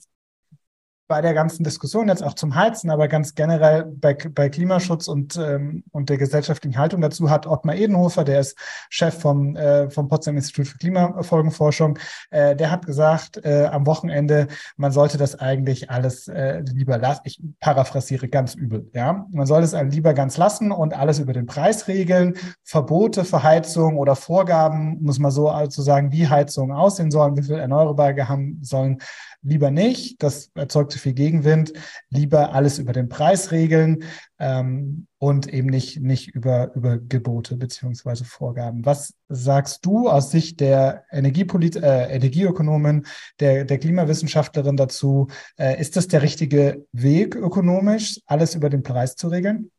bei 1.06 1.20
der 1.20 1.34
ganzen 1.34 1.64
Diskussion 1.64 2.08
jetzt 2.08 2.22
auch 2.22 2.34
zum 2.34 2.54
Heizen, 2.54 2.90
aber 2.90 3.08
ganz 3.08 3.34
generell 3.34 3.84
bei, 3.84 4.14
bei 4.14 4.48
Klimaschutz 4.48 5.06
und, 5.06 5.36
ähm, 5.36 5.84
und 5.92 6.08
der 6.08 6.16
gesellschaftlichen 6.16 6.78
Haltung 6.78 7.02
dazu 7.02 7.28
hat 7.28 7.46
Ottmar 7.46 7.74
Edenhofer, 7.74 8.24
der 8.24 8.40
ist 8.40 8.56
Chef 8.88 9.18
vom, 9.18 9.54
äh, 9.54 9.90
vom 9.90 10.08
Potsdam 10.08 10.36
Institut 10.36 10.68
für 10.68 10.78
Klimafolgenforschung, 10.78 11.98
äh, 12.30 12.56
der 12.56 12.70
hat 12.70 12.86
gesagt, 12.86 13.44
äh, 13.44 13.66
am 13.70 13.86
Wochenende, 13.86 14.48
man 14.76 14.92
sollte 14.92 15.18
das 15.18 15.38
eigentlich 15.38 15.90
alles 15.90 16.28
äh, 16.28 16.60
lieber 16.60 16.96
lassen. 16.96 17.22
Ich 17.24 17.42
paraphrasiere 17.60 18.28
ganz 18.28 18.54
übel, 18.54 18.90
ja. 18.94 19.26
Man 19.30 19.46
soll 19.46 19.62
es 19.62 19.72
lieber 19.72 20.14
ganz 20.14 20.38
lassen 20.38 20.72
und 20.72 20.94
alles 20.94 21.18
über 21.18 21.34
den 21.34 21.46
Preis 21.46 21.86
regeln. 21.86 22.34
Verbote 22.62 23.24
für 23.24 23.42
Heizung 23.42 23.98
oder 23.98 24.16
Vorgaben, 24.16 25.02
muss 25.02 25.18
man 25.18 25.30
so 25.30 25.50
also 25.50 25.82
sagen, 25.82 26.12
wie 26.12 26.28
Heizungen 26.28 26.74
aussehen 26.74 27.10
sollen, 27.10 27.36
wie 27.36 27.42
viel 27.42 27.58
Erneuerbare 27.58 28.28
haben 28.28 28.58
sollen, 28.62 28.98
lieber 29.44 29.70
nicht, 29.70 30.22
das 30.22 30.50
erzeugt 30.54 30.93
zu 30.94 31.00
viel 31.00 31.12
Gegenwind, 31.12 31.72
lieber 32.08 32.52
alles 32.52 32.78
über 32.78 32.92
den 32.92 33.08
Preis 33.08 33.50
regeln 33.50 34.04
ähm, 34.38 35.08
und 35.18 35.52
eben 35.52 35.68
nicht, 35.68 36.00
nicht 36.00 36.28
über, 36.28 36.72
über 36.74 36.98
Gebote 36.98 37.56
beziehungsweise 37.56 38.24
Vorgaben. 38.24 38.86
Was 38.86 39.14
sagst 39.28 39.84
du 39.84 40.08
aus 40.08 40.30
Sicht 40.30 40.60
der 40.60 41.04
Energiepolit 41.10 41.76
äh, 41.76 42.06
Energieökonomin, 42.14 43.06
der, 43.40 43.64
der 43.64 43.78
Klimawissenschaftlerin 43.78 44.76
dazu? 44.76 45.26
Äh, 45.58 45.80
ist 45.80 45.96
das 45.96 46.06
der 46.06 46.22
richtige 46.22 46.86
Weg 46.92 47.34
ökonomisch, 47.34 48.20
alles 48.26 48.54
über 48.54 48.70
den 48.70 48.84
Preis 48.84 49.16
zu 49.16 49.28
regeln? 49.28 49.70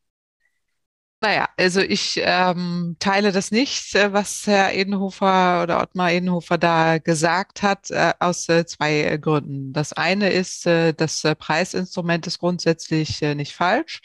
Naja, 1.25 1.49
also 1.57 1.81
ich 1.81 2.21
ähm, 2.23 2.97
teile 2.99 3.31
das 3.31 3.49
nicht, 3.49 3.95
äh, 3.95 4.13
was 4.13 4.45
Herr 4.45 4.75
Edenhofer 4.75 5.63
oder 5.63 5.81
Ottmar 5.81 6.11
Edenhofer 6.11 6.59
da 6.59 6.99
gesagt 6.99 7.63
hat, 7.63 7.89
äh, 7.89 8.13
aus 8.19 8.47
äh, 8.47 8.67
zwei 8.67 9.01
äh, 9.01 9.17
Gründen. 9.17 9.73
Das 9.73 9.91
eine 9.91 10.29
ist, 10.29 10.67
äh, 10.67 10.93
das 10.93 11.23
Preisinstrument 11.39 12.27
ist 12.27 12.37
grundsätzlich 12.37 13.21
nicht 13.21 13.55
falsch. 13.55 14.01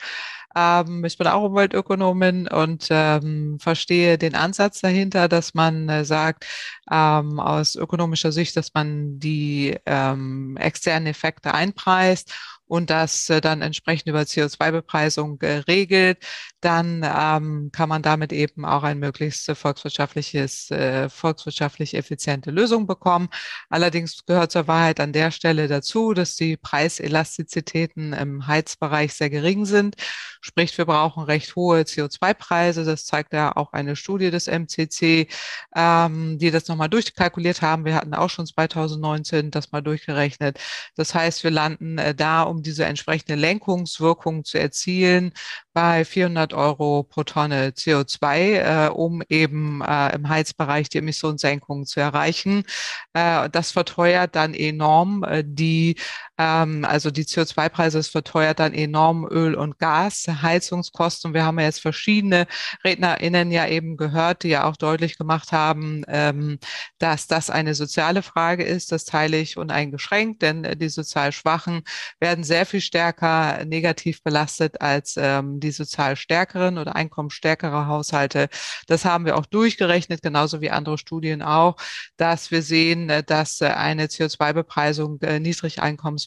Ähm, 0.57 1.05
ich 1.05 1.19
bin 1.19 1.27
auch 1.27 1.43
Umweltökonomin 1.43 2.49
und 2.49 2.89
ähm, 2.89 3.59
verstehe 3.61 4.17
den 4.17 4.35
Ansatz 4.35 4.81
dahinter, 4.81 5.29
dass 5.29 5.53
man 5.53 6.07
sagt, 6.07 6.47
ähm, 6.91 7.39
aus 7.39 7.77
ökonomischer 7.77 8.33
Sicht, 8.33 8.57
dass 8.57 8.73
man 8.73 9.21
die 9.21 9.77
ähm, 9.85 10.57
externen 10.57 11.07
Effekte 11.07 11.53
einpreist 11.53 12.33
und 12.71 12.89
das 12.89 13.29
äh, 13.29 13.41
dann 13.41 13.63
entsprechend 13.63 14.07
über 14.07 14.21
CO2-Bepreisung 14.21 15.41
äh, 15.43 15.59
regelt, 15.67 16.19
dann 16.61 17.03
ähm, 17.05 17.71
kann 17.73 17.89
man 17.89 18.03
damit 18.03 18.33
eben 18.33 18.65
auch 18.65 18.83
ein 18.83 18.99
möglichst 18.99 19.49
äh, 19.49 19.55
volkswirtschaftliches, 19.55 20.71
äh, 20.71 21.09
volkswirtschaftlich 21.09 21.95
effiziente 21.95 22.51
Lösung 22.51 22.87
bekommen. 22.87 23.29
Allerdings 23.69 24.25
gehört 24.27 24.53
zur 24.53 24.69
Wahrheit 24.69 25.01
an 25.01 25.13
der 25.13 25.31
Stelle 25.31 25.69
dazu, 25.69 26.13
dass 26.13 26.37
die 26.37 26.57
Preiselastizitäten 26.57 28.13
im 28.13 28.47
Heizbereich 28.47 29.15
sehr 29.15 29.31
gering 29.31 29.65
sind. 29.65 29.97
Sprich, 30.43 30.77
wir 30.79 30.87
brauchen 30.87 31.25
recht 31.25 31.55
hohe 31.57 31.81
CO2-Preise. 31.83 32.85
Das 32.85 33.05
zeigt 33.05 33.33
ja 33.33 33.57
auch 33.57 33.73
eine 33.73 33.97
Studie 33.97 34.31
des 34.31 34.47
MCC, 34.47 35.29
ähm, 35.77 36.39
die 36.39 36.51
das 36.51 36.69
nochmal 36.69 36.89
durchkalkuliert 36.89 37.63
haben. 37.63 37.85
Wir 37.85 37.95
hatten 37.95 38.15
auch 38.15 38.31
schon 38.31 38.47
2019 38.47 39.51
das 39.51 39.73
mal 39.73 39.83
durchgerechnet. 39.83 40.59
Das 40.97 41.15
heißt, 41.15 41.45
wir 41.45 41.51
landen 41.51 41.99
äh, 41.99 42.15
da 42.15 42.43
um 42.43 42.63
diese 42.63 42.85
entsprechende 42.85 43.35
Lenkungswirkung 43.35 44.45
zu 44.45 44.59
erzielen, 44.59 45.33
bei 45.73 46.05
400 46.05 46.53
Euro 46.55 47.05
pro 47.05 47.23
Tonne 47.25 47.71
CO2, 47.71 48.87
äh, 48.87 48.89
um 48.89 49.23
eben 49.29 49.83
äh, 49.83 50.15
im 50.15 50.29
Heizbereich 50.29 50.89
die 50.89 50.99
Emissionssenkungen 50.99 51.87
zu 51.87 52.01
erreichen. 52.01 52.65
Äh, 53.13 53.49
das 53.51 53.71
verteuert 53.73 54.35
dann 54.37 54.55
enorm 54.55 55.25
äh, 55.25 55.45
die, 55.47 55.97
ähm, 56.41 56.87
also 56.87 57.11
die 57.11 57.25
CO2-Preise, 57.25 57.99
es 57.99 58.09
verteuert 58.09 58.61
dann 58.61 58.73
enorm 58.73 59.27
Öl 59.31 59.55
und 59.55 59.79
Gas, 59.79 60.27
Heizungskosten. 60.27 61.35
Wir 61.35 61.45
haben 61.45 61.59
ja 61.59 61.67
jetzt 61.67 61.83
verschiedene 61.83 62.47
RednerInnen 62.83 63.51
ja 63.51 63.67
eben 63.67 63.99
gehört, 63.99 64.43
die 64.43 64.49
ja 64.49 64.65
auch 64.65 64.77
deutlich 64.77 65.19
gemacht 65.19 65.53
haben, 65.53 66.03
ähm, 66.09 66.59
dass 66.99 67.27
das 67.27 67.51
eine 67.51 67.75
soziale 67.75 68.23
Frage 68.23 68.65
ist. 68.65 68.91
Das 68.91 69.05
teile 69.05 69.37
ich 69.37 69.59
uneingeschränkt, 69.59 70.41
denn 70.41 70.63
die 70.79 70.89
sozial 70.89 71.33
Schwachen 71.33 71.83
werden 72.21 72.43
sehr 72.43 72.65
viel 72.65 72.81
stärker 72.81 73.65
negativ 73.67 74.23
belastet 74.23 74.81
als 74.81 75.17
ähm, 75.19 75.61
die 75.61 75.73
sozial 75.73 76.17
stärkeren 76.17 76.79
oder 76.79 76.97
einkommensstärkere 76.97 77.87
Haushalte. 77.87 78.49
Das 78.87 79.05
haben 79.05 79.27
wir 79.27 79.37
auch 79.37 79.47
durchgerechnet, 79.47 80.23
genauso 80.23 80.63
wie 80.63 80.71
andere 80.71 80.97
Studien 80.97 81.43
auch, 81.43 81.77
dass 82.17 82.51
wir 82.51 82.63
sehen, 82.63 83.11
äh, 83.11 83.23
dass 83.23 83.61
äh, 83.61 83.67
eine 83.67 84.07
CO2-Bepreisung 84.07 85.21
äh, 85.21 85.39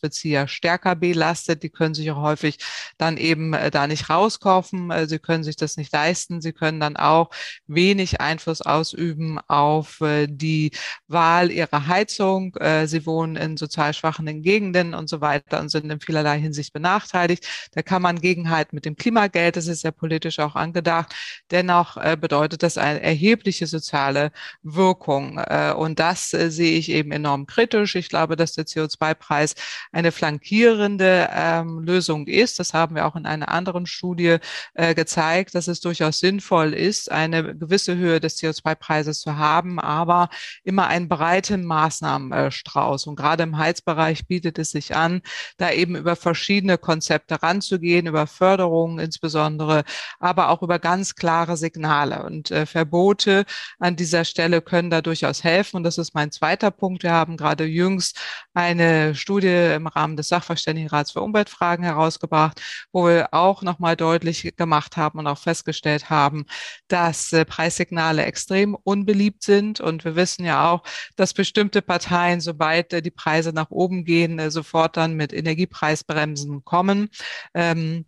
Niedrigeinkommensbezieher 0.03 0.47
stärker 0.47 0.95
belastet. 0.95 1.63
Die 1.63 1.69
können 1.69 1.93
sich 1.93 2.11
auch 2.11 2.21
häufig 2.21 2.57
dann 2.97 3.17
eben 3.17 3.55
da 3.71 3.87
nicht 3.87 4.09
rauskaufen. 4.09 4.91
Sie 5.07 5.19
können 5.19 5.43
sich 5.43 5.55
das 5.55 5.77
nicht 5.77 5.91
leisten. 5.91 6.41
Sie 6.41 6.53
können 6.53 6.79
dann 6.79 6.97
auch 6.97 7.29
wenig 7.67 8.21
Einfluss 8.21 8.61
ausüben 8.61 9.39
auf 9.47 9.99
die 10.27 10.71
Wahl 11.07 11.51
ihrer 11.51 11.87
Heizung. 11.87 12.55
Sie 12.85 13.05
wohnen 13.05 13.35
in 13.35 13.57
sozial 13.57 13.93
schwachen 13.93 14.23
Gegenden 14.41 14.93
und 14.93 15.09
so 15.09 15.21
weiter 15.21 15.59
und 15.59 15.69
sind 15.69 15.91
in 15.91 15.99
vielerlei 15.99 16.39
Hinsicht 16.39 16.73
benachteiligt. 16.73 17.47
Da 17.73 17.81
kann 17.81 18.01
man 18.01 18.19
Gegenheit 18.19 18.73
mit 18.73 18.85
dem 18.85 18.95
Klima 18.95 19.13
Klimageld, 19.13 19.55
das 19.57 19.67
ist 19.67 19.83
ja 19.83 19.91
politisch 19.91 20.39
auch 20.39 20.55
angedacht. 20.55 21.13
Dennoch 21.51 21.97
äh, 21.97 22.17
bedeutet 22.19 22.63
das 22.63 22.79
eine 22.79 23.01
erhebliche 23.01 23.67
soziale 23.67 24.31
Wirkung. 24.63 25.37
Äh, 25.37 25.73
und 25.73 25.99
das 25.99 26.33
äh, 26.33 26.49
sehe 26.49 26.77
ich 26.77 26.89
eben 26.89 27.11
enorm 27.11 27.45
kritisch. 27.45 27.95
Ich 27.95 28.09
glaube, 28.09 28.35
dass 28.35 28.53
der 28.53 28.65
CO2-Preis 28.65 29.53
eine 29.93 30.11
flankierende 30.11 31.29
ähm, 31.31 31.79
Lösung 31.79 32.27
ist. 32.27 32.59
Das 32.59 32.73
haben 32.73 32.95
wir 32.95 33.05
auch 33.05 33.15
in 33.15 33.25
einer 33.25 33.49
anderen 33.49 33.85
Studie 33.85 34.37
äh, 34.73 34.95
gezeigt, 34.95 35.55
dass 35.55 35.67
es 35.67 35.79
durchaus 35.79 36.19
sinnvoll 36.19 36.73
ist, 36.73 37.11
eine 37.11 37.55
gewisse 37.55 37.95
Höhe 37.95 38.19
des 38.19 38.37
CO2-Preises 38.37 39.21
zu 39.21 39.37
haben, 39.37 39.79
aber 39.79 40.29
immer 40.63 40.87
einen 40.87 41.07
breiten 41.07 41.63
Maßnahmenstrauß. 41.65 43.07
Und 43.07 43.15
gerade 43.15 43.43
im 43.43 43.57
Heizbereich 43.57 44.27
bietet 44.27 44.57
es 44.57 44.71
sich 44.71 44.95
an, 44.95 45.21
da 45.57 45.71
eben 45.71 45.95
über 45.95 46.15
verschiedene 46.15 46.77
Konzepte 46.79 47.43
ranzugehen, 47.43 48.07
über 48.07 48.25
Förderung, 48.25 48.99
insbesondere, 48.99 49.83
aber 50.19 50.49
auch 50.49 50.63
über 50.63 50.79
ganz 50.79 51.15
klare 51.15 51.55
Signale. 51.55 52.23
Und 52.23 52.49
äh, 52.49 52.65
Verbote 52.65 53.45
an 53.77 53.95
dieser 53.95 54.25
Stelle 54.25 54.61
können 54.61 54.89
da 54.89 55.01
durchaus 55.01 55.43
helfen. 55.43 55.77
Und 55.77 55.83
das 55.83 55.99
ist 55.99 56.15
mein 56.15 56.31
zweiter 56.31 56.71
Punkt. 56.71 57.03
Wir 57.03 57.11
haben 57.11 57.37
gerade 57.37 57.65
jüngst 57.65 58.19
eine 58.55 59.13
Studie 59.13 59.77
im 59.83 59.87
Rahmen 59.87 60.15
des 60.17 60.29
Sachverständigenrats 60.29 61.11
für 61.11 61.21
Umweltfragen 61.21 61.83
herausgebracht, 61.83 62.61
wo 62.91 63.07
wir 63.07 63.33
auch 63.33 63.61
nochmal 63.63 63.95
deutlich 63.95 64.55
gemacht 64.55 64.97
haben 64.97 65.19
und 65.19 65.27
auch 65.27 65.37
festgestellt 65.37 66.09
haben, 66.09 66.45
dass 66.87 67.33
äh, 67.33 67.45
Preissignale 67.45 68.23
extrem 68.25 68.75
unbeliebt 68.75 69.43
sind. 69.43 69.79
Und 69.81 70.05
wir 70.05 70.15
wissen 70.15 70.45
ja 70.45 70.71
auch, 70.71 70.83
dass 71.15 71.33
bestimmte 71.33 71.81
Parteien, 71.81 72.41
sobald 72.41 72.93
äh, 72.93 73.01
die 73.01 73.11
Preise 73.11 73.51
nach 73.53 73.69
oben 73.71 74.05
gehen, 74.05 74.39
äh, 74.39 74.51
sofort 74.51 74.97
dann 74.97 75.15
mit 75.15 75.33
Energiepreisbremsen 75.33 76.63
kommen. 76.63 77.09
Ähm, 77.53 78.05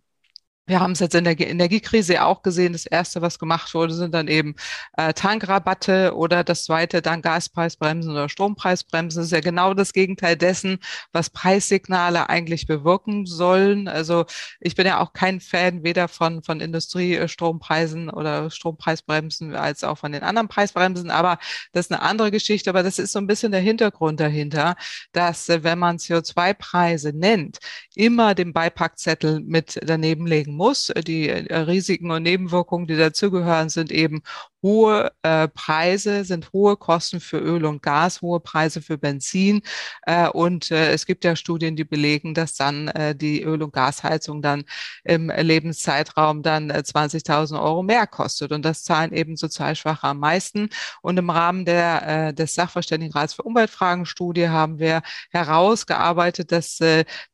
wir 0.66 0.80
haben 0.80 0.92
es 0.92 1.00
jetzt 1.00 1.14
in 1.14 1.24
der 1.24 1.38
Energiekrise 1.38 2.24
auch 2.24 2.42
gesehen. 2.42 2.72
Das 2.72 2.86
erste, 2.86 3.22
was 3.22 3.38
gemacht 3.38 3.72
wurde, 3.72 3.94
sind 3.94 4.12
dann 4.14 4.26
eben 4.26 4.56
äh, 4.96 5.12
Tankrabatte 5.12 6.14
oder 6.16 6.42
das 6.42 6.64
zweite 6.64 7.02
dann 7.02 7.22
Gaspreisbremsen 7.22 8.10
oder 8.10 8.28
Strompreisbremsen. 8.28 9.20
Das 9.20 9.26
ist 9.26 9.32
ja 9.32 9.40
genau 9.40 9.74
das 9.74 9.92
Gegenteil 9.92 10.36
dessen, 10.36 10.78
was 11.12 11.30
Preissignale 11.30 12.28
eigentlich 12.28 12.66
bewirken 12.66 13.26
sollen. 13.26 13.86
Also 13.86 14.26
ich 14.58 14.74
bin 14.74 14.86
ja 14.86 15.00
auch 15.00 15.12
kein 15.12 15.40
Fan 15.40 15.84
weder 15.84 16.08
von, 16.08 16.42
von 16.42 16.60
Industriestrompreisen 16.60 18.10
oder 18.10 18.50
Strompreisbremsen 18.50 19.54
als 19.54 19.84
auch 19.84 19.98
von 19.98 20.10
den 20.10 20.24
anderen 20.24 20.48
Preisbremsen. 20.48 21.10
Aber 21.10 21.38
das 21.72 21.86
ist 21.86 21.92
eine 21.92 22.02
andere 22.02 22.32
Geschichte. 22.32 22.70
Aber 22.70 22.82
das 22.82 22.98
ist 22.98 23.12
so 23.12 23.20
ein 23.20 23.28
bisschen 23.28 23.52
der 23.52 23.60
Hintergrund 23.60 24.18
dahinter, 24.18 24.74
dass 25.12 25.48
äh, 25.48 25.62
wenn 25.62 25.78
man 25.78 25.98
CO2-Preise 25.98 27.12
nennt, 27.12 27.58
immer 27.94 28.34
den 28.34 28.52
Beipackzettel 28.52 29.40
mit 29.40 29.78
daneben 29.84 30.26
legen 30.26 30.55
muss. 30.56 30.92
Die 31.06 31.28
äh, 31.28 31.54
Risiken 31.56 32.10
und 32.10 32.22
Nebenwirkungen, 32.22 32.86
die 32.86 32.96
dazugehören, 32.96 33.68
sind 33.68 33.92
eben 33.92 34.22
hohe 34.66 35.12
äh, 35.22 35.46
Preise, 35.46 36.24
sind 36.24 36.52
hohe 36.52 36.76
Kosten 36.76 37.20
für 37.20 37.38
Öl 37.38 37.64
und 37.64 37.82
Gas, 37.82 38.20
hohe 38.20 38.40
Preise 38.40 38.82
für 38.82 38.98
Benzin. 38.98 39.62
Äh, 40.02 40.28
und 40.28 40.72
äh, 40.72 40.90
es 40.92 41.06
gibt 41.06 41.24
ja 41.24 41.36
Studien, 41.36 41.76
die 41.76 41.84
belegen, 41.84 42.34
dass 42.34 42.56
dann 42.56 42.88
äh, 42.88 43.14
die 43.14 43.42
Öl- 43.44 43.62
und 43.62 43.72
Gasheizung 43.72 44.42
dann 44.42 44.64
im 45.04 45.30
Lebenszeitraum 45.30 46.42
dann 46.42 46.72
20.000 46.72 47.54
äh, 47.54 47.58
Euro 47.60 47.84
mehr 47.84 48.08
kostet. 48.08 48.50
Und 48.50 48.64
das 48.64 48.82
zahlen 48.82 49.12
eben 49.12 49.36
Sozialschwache 49.36 50.08
am 50.08 50.18
meisten. 50.18 50.68
Und 51.00 51.16
im 51.16 51.30
Rahmen 51.30 51.64
der, 51.64 52.28
äh, 52.28 52.34
des 52.34 52.54
Sachverständigenrats 52.54 53.34
für 53.34 53.42
Umweltfragen 53.44 54.04
Studie 54.04 54.48
haben 54.48 54.80
wir 54.80 55.02
herausgearbeitet, 55.30 56.50
dass 56.50 56.80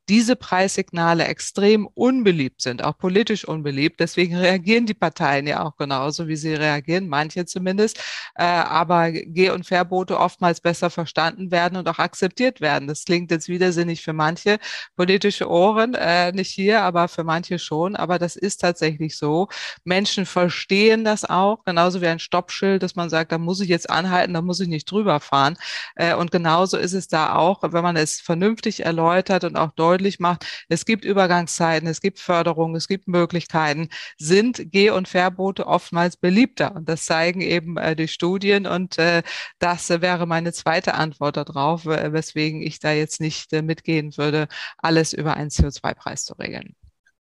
diese 0.09 0.35
Preissignale 0.35 1.25
extrem 1.25 1.87
unbeliebt 1.87 2.61
sind, 2.61 2.83
auch 2.83 2.97
politisch 2.97 3.45
unbeliebt. 3.45 3.99
Deswegen 3.99 4.35
reagieren 4.35 4.85
die 4.85 4.93
Parteien 4.93 5.47
ja 5.47 5.63
auch 5.63 5.77
genauso, 5.77 6.27
wie 6.27 6.35
sie 6.35 6.53
reagieren, 6.53 7.07
manche 7.23 7.45
zumindest. 7.45 7.99
Äh, 8.35 8.43
aber 8.43 9.11
Geh- 9.11 9.51
und 9.51 9.65
Verbote 9.65 10.19
oftmals 10.19 10.61
besser 10.61 10.89
verstanden 10.89 11.51
werden 11.51 11.77
und 11.77 11.87
auch 11.87 11.99
akzeptiert 11.99 12.61
werden. 12.61 12.87
Das 12.87 13.05
klingt 13.05 13.31
jetzt 13.31 13.47
widersinnig 13.47 14.01
für 14.01 14.13
manche 14.13 14.59
politische 14.95 15.49
Ohren, 15.49 15.93
äh, 15.95 16.31
nicht 16.31 16.49
hier, 16.51 16.81
aber 16.81 17.07
für 17.07 17.23
manche 17.23 17.59
schon. 17.59 17.95
Aber 17.95 18.19
das 18.19 18.35
ist 18.35 18.57
tatsächlich 18.61 19.17
so. 19.17 19.47
Menschen 19.85 20.25
verstehen 20.25 21.03
das 21.05 21.25
auch, 21.25 21.63
genauso 21.65 22.01
wie 22.01 22.07
ein 22.07 22.19
Stoppschild, 22.19 22.83
dass 22.83 22.95
man 22.95 23.09
sagt, 23.09 23.31
da 23.31 23.37
muss 23.37 23.61
ich 23.61 23.69
jetzt 23.69 23.89
anhalten, 23.89 24.33
da 24.33 24.41
muss 24.41 24.59
ich 24.59 24.67
nicht 24.67 24.89
drüber 24.89 25.19
fahren. 25.19 25.55
Äh, 25.95 26.15
und 26.15 26.31
genauso 26.31 26.77
ist 26.77 26.93
es 26.93 27.07
da 27.07 27.35
auch, 27.35 27.59
wenn 27.63 27.83
man 27.83 27.95
es 27.95 28.19
vernünftig 28.19 28.85
erläutert 28.85 29.43
und 29.43 29.55
auch 29.55 29.71
deutlich 29.71 30.19
macht, 30.19 30.45
es 30.69 30.85
gibt 30.85 31.05
Übergangszeiten, 31.05 31.87
es 31.87 32.01
gibt 32.01 32.19
Förderungen, 32.19 32.75
es 32.75 32.87
gibt 32.87 33.07
Möglichkeiten, 33.07 33.89
sind 34.17 34.71
Geh- 34.71 34.89
und 34.91 35.07
Verbote 35.07 35.67
oftmals 35.67 36.17
beliebter. 36.17 36.75
Und 36.75 36.89
das 36.89 37.02
zeigen 37.05 37.41
eben 37.41 37.77
äh, 37.77 37.95
die 37.95 38.07
Studien. 38.07 38.67
Und 38.67 38.97
äh, 38.97 39.23
das 39.59 39.89
wäre 39.89 40.25
meine 40.27 40.53
zweite 40.53 40.93
Antwort 40.95 41.37
darauf, 41.37 41.85
weswegen 41.85 42.61
ich 42.61 42.79
da 42.79 42.91
jetzt 42.91 43.21
nicht 43.21 43.51
mitgehen 43.51 44.17
würde, 44.17 44.47
alles 44.77 45.13
über 45.13 45.35
einen 45.35 45.49
CO2-Preis 45.49 46.25
zu 46.25 46.33
regeln 46.33 46.75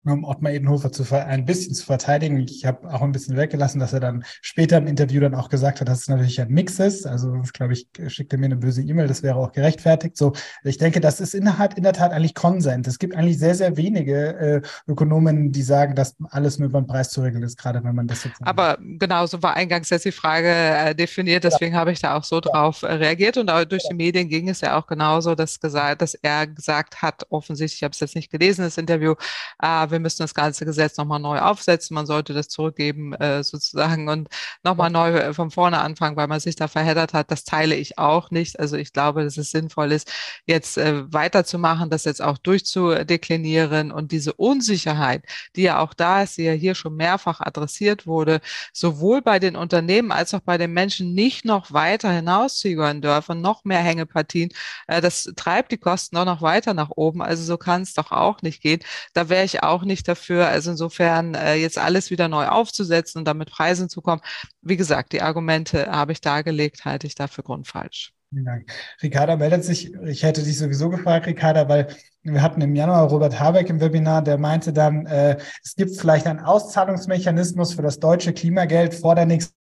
um 0.04 0.24
Ottmar 0.24 0.52
Edenhofer 0.52 0.92
zu 0.92 1.04
ein 1.12 1.44
bisschen 1.44 1.74
zu 1.74 1.84
verteidigen. 1.84 2.38
Ich 2.38 2.64
habe 2.64 2.92
auch 2.92 3.02
ein 3.02 3.12
bisschen 3.12 3.36
weggelassen, 3.36 3.80
dass 3.80 3.92
er 3.92 4.00
dann 4.00 4.24
später 4.42 4.78
im 4.78 4.86
Interview 4.86 5.20
dann 5.20 5.34
auch 5.34 5.48
gesagt 5.48 5.80
hat, 5.80 5.88
dass 5.88 6.00
es 6.00 6.08
natürlich 6.08 6.40
ein 6.40 6.48
Mix 6.48 6.78
ist. 6.78 7.06
Also 7.06 7.42
glaube 7.52 7.72
ich, 7.72 7.88
schickt 8.06 8.32
er 8.32 8.38
mir 8.38 8.46
eine 8.46 8.56
böse 8.56 8.82
E-Mail, 8.82 9.08
das 9.08 9.22
wäre 9.22 9.36
auch 9.36 9.52
gerechtfertigt. 9.52 10.16
So, 10.16 10.32
ich 10.64 10.78
denke, 10.78 11.00
das 11.00 11.20
ist 11.20 11.34
innerhalb 11.34 11.76
in 11.76 11.82
der 11.82 11.92
Tat 11.92 12.12
eigentlich 12.12 12.34
Konsens. 12.34 12.86
Es 12.86 12.98
gibt 12.98 13.16
eigentlich 13.16 13.38
sehr, 13.38 13.54
sehr 13.54 13.76
wenige 13.76 14.36
äh, 14.36 14.62
Ökonomen, 14.86 15.52
die 15.52 15.62
sagen, 15.62 15.94
dass 15.94 16.16
alles 16.30 16.58
nur 16.58 16.68
über 16.68 16.80
den 16.80 16.86
Preis 16.86 17.10
zu 17.10 17.22
regeln 17.22 17.42
ist, 17.42 17.58
gerade 17.58 17.82
wenn 17.84 17.94
man 17.94 18.06
das 18.06 18.24
jetzt. 18.24 18.36
Aber 18.40 18.78
genauso 18.80 19.42
war 19.42 19.54
eingangs 19.54 19.90
jetzt 19.90 20.04
die 20.04 20.12
Frage 20.12 20.48
äh, 20.48 20.94
definiert, 20.94 21.44
deswegen 21.44 21.74
ja. 21.74 21.80
habe 21.80 21.92
ich 21.92 22.00
da 22.00 22.16
auch 22.16 22.24
so 22.24 22.36
ja. 22.36 22.40
drauf 22.42 22.82
äh, 22.82 22.92
reagiert. 22.92 23.36
Und 23.36 23.50
auch 23.50 23.64
durch 23.64 23.84
ja. 23.84 23.90
die 23.90 23.96
Medien 23.96 24.28
ging 24.28 24.48
es 24.48 24.60
ja 24.60 24.78
auch 24.78 24.86
genauso, 24.86 25.34
dass, 25.34 25.60
gesagt, 25.60 26.02
dass 26.02 26.14
er 26.14 26.46
gesagt 26.46 27.02
hat, 27.02 27.26
offensichtlich, 27.30 27.80
ich 27.80 27.84
habe 27.84 27.92
es 27.92 28.00
jetzt 28.00 28.14
nicht 28.14 28.30
gelesen, 28.30 28.62
das 28.62 28.78
Interview, 28.78 29.14
äh, 29.62 29.87
wir 29.90 30.00
müssen 30.00 30.22
das 30.22 30.34
ganze 30.34 30.64
Gesetz 30.64 30.96
nochmal 30.96 31.20
neu 31.20 31.38
aufsetzen, 31.38 31.94
man 31.94 32.06
sollte 32.06 32.34
das 32.34 32.48
zurückgeben 32.48 33.14
äh, 33.14 33.42
sozusagen 33.42 34.08
und 34.08 34.28
nochmal 34.62 34.90
neu 34.90 35.14
äh, 35.16 35.34
von 35.34 35.50
vorne 35.50 35.80
anfangen, 35.80 36.16
weil 36.16 36.28
man 36.28 36.40
sich 36.40 36.56
da 36.56 36.68
verheddert 36.68 37.12
hat. 37.14 37.30
Das 37.30 37.44
teile 37.44 37.74
ich 37.74 37.98
auch 37.98 38.30
nicht. 38.30 38.58
Also 38.58 38.76
ich 38.76 38.92
glaube, 38.92 39.24
dass 39.24 39.36
es 39.36 39.50
sinnvoll 39.50 39.92
ist, 39.92 40.10
jetzt 40.46 40.78
äh, 40.78 41.12
weiterzumachen, 41.12 41.90
das 41.90 42.04
jetzt 42.04 42.22
auch 42.22 42.38
durchzudeklinieren 42.38 43.92
und 43.92 44.12
diese 44.12 44.32
Unsicherheit, 44.34 45.24
die 45.56 45.62
ja 45.62 45.80
auch 45.80 45.94
da 45.94 46.22
ist, 46.22 46.38
die 46.38 46.44
ja 46.44 46.52
hier 46.52 46.74
schon 46.74 46.96
mehrfach 46.96 47.40
adressiert 47.40 48.06
wurde, 48.06 48.40
sowohl 48.72 49.22
bei 49.22 49.38
den 49.38 49.56
Unternehmen 49.56 50.12
als 50.12 50.34
auch 50.34 50.40
bei 50.40 50.58
den 50.58 50.72
Menschen 50.72 51.14
nicht 51.14 51.44
noch 51.44 51.72
weiter 51.72 52.10
hinauszögern 52.10 53.02
dürfen, 53.02 53.40
noch 53.40 53.64
mehr 53.64 53.80
Hängepartien. 53.80 54.50
Äh, 54.86 55.00
das 55.00 55.32
treibt 55.36 55.72
die 55.72 55.78
Kosten 55.78 56.16
auch 56.16 56.24
noch 56.24 56.42
weiter 56.42 56.74
nach 56.74 56.90
oben. 56.90 57.22
Also 57.22 57.42
so 57.44 57.56
kann 57.56 57.82
es 57.82 57.94
doch 57.94 58.12
auch 58.12 58.42
nicht 58.42 58.62
gehen. 58.62 58.80
Da 59.14 59.28
wäre 59.28 59.44
ich 59.44 59.62
auch 59.62 59.77
nicht 59.84 60.08
dafür. 60.08 60.48
Also 60.48 60.70
insofern 60.70 61.34
äh, 61.34 61.54
jetzt 61.54 61.78
alles 61.78 62.10
wieder 62.10 62.28
neu 62.28 62.46
aufzusetzen 62.46 63.20
und 63.20 63.24
damit 63.24 63.50
Preisen 63.50 63.88
zu 63.88 64.02
kommen. 64.02 64.22
Wie 64.62 64.76
gesagt, 64.76 65.12
die 65.12 65.22
Argumente 65.22 65.86
habe 65.86 66.12
ich 66.12 66.20
dargelegt, 66.20 66.84
halte 66.84 67.06
ich 67.06 67.14
dafür 67.14 67.44
grundfalsch. 67.44 68.12
Vielen 68.30 68.44
Dank. 68.44 68.70
Ricarda 69.02 69.36
meldet 69.36 69.64
sich, 69.64 69.94
ich 70.04 70.22
hätte 70.22 70.42
dich 70.42 70.58
sowieso 70.58 70.90
gefragt, 70.90 71.26
Ricarda, 71.26 71.68
weil 71.68 71.88
wir 72.22 72.42
hatten 72.42 72.60
im 72.60 72.74
Januar 72.74 73.08
Robert 73.08 73.40
Habeck 73.40 73.70
im 73.70 73.80
Webinar, 73.80 74.22
der 74.22 74.36
meinte 74.36 74.72
dann, 74.72 75.06
äh, 75.06 75.38
es 75.64 75.76
gibt 75.76 75.96
vielleicht 75.96 76.26
einen 76.26 76.40
Auszahlungsmechanismus 76.40 77.74
für 77.74 77.82
das 77.82 78.00
deutsche 78.00 78.34
Klimageld 78.34 78.94
vor 78.94 79.14
der 79.14 79.24
nächsten 79.24 79.57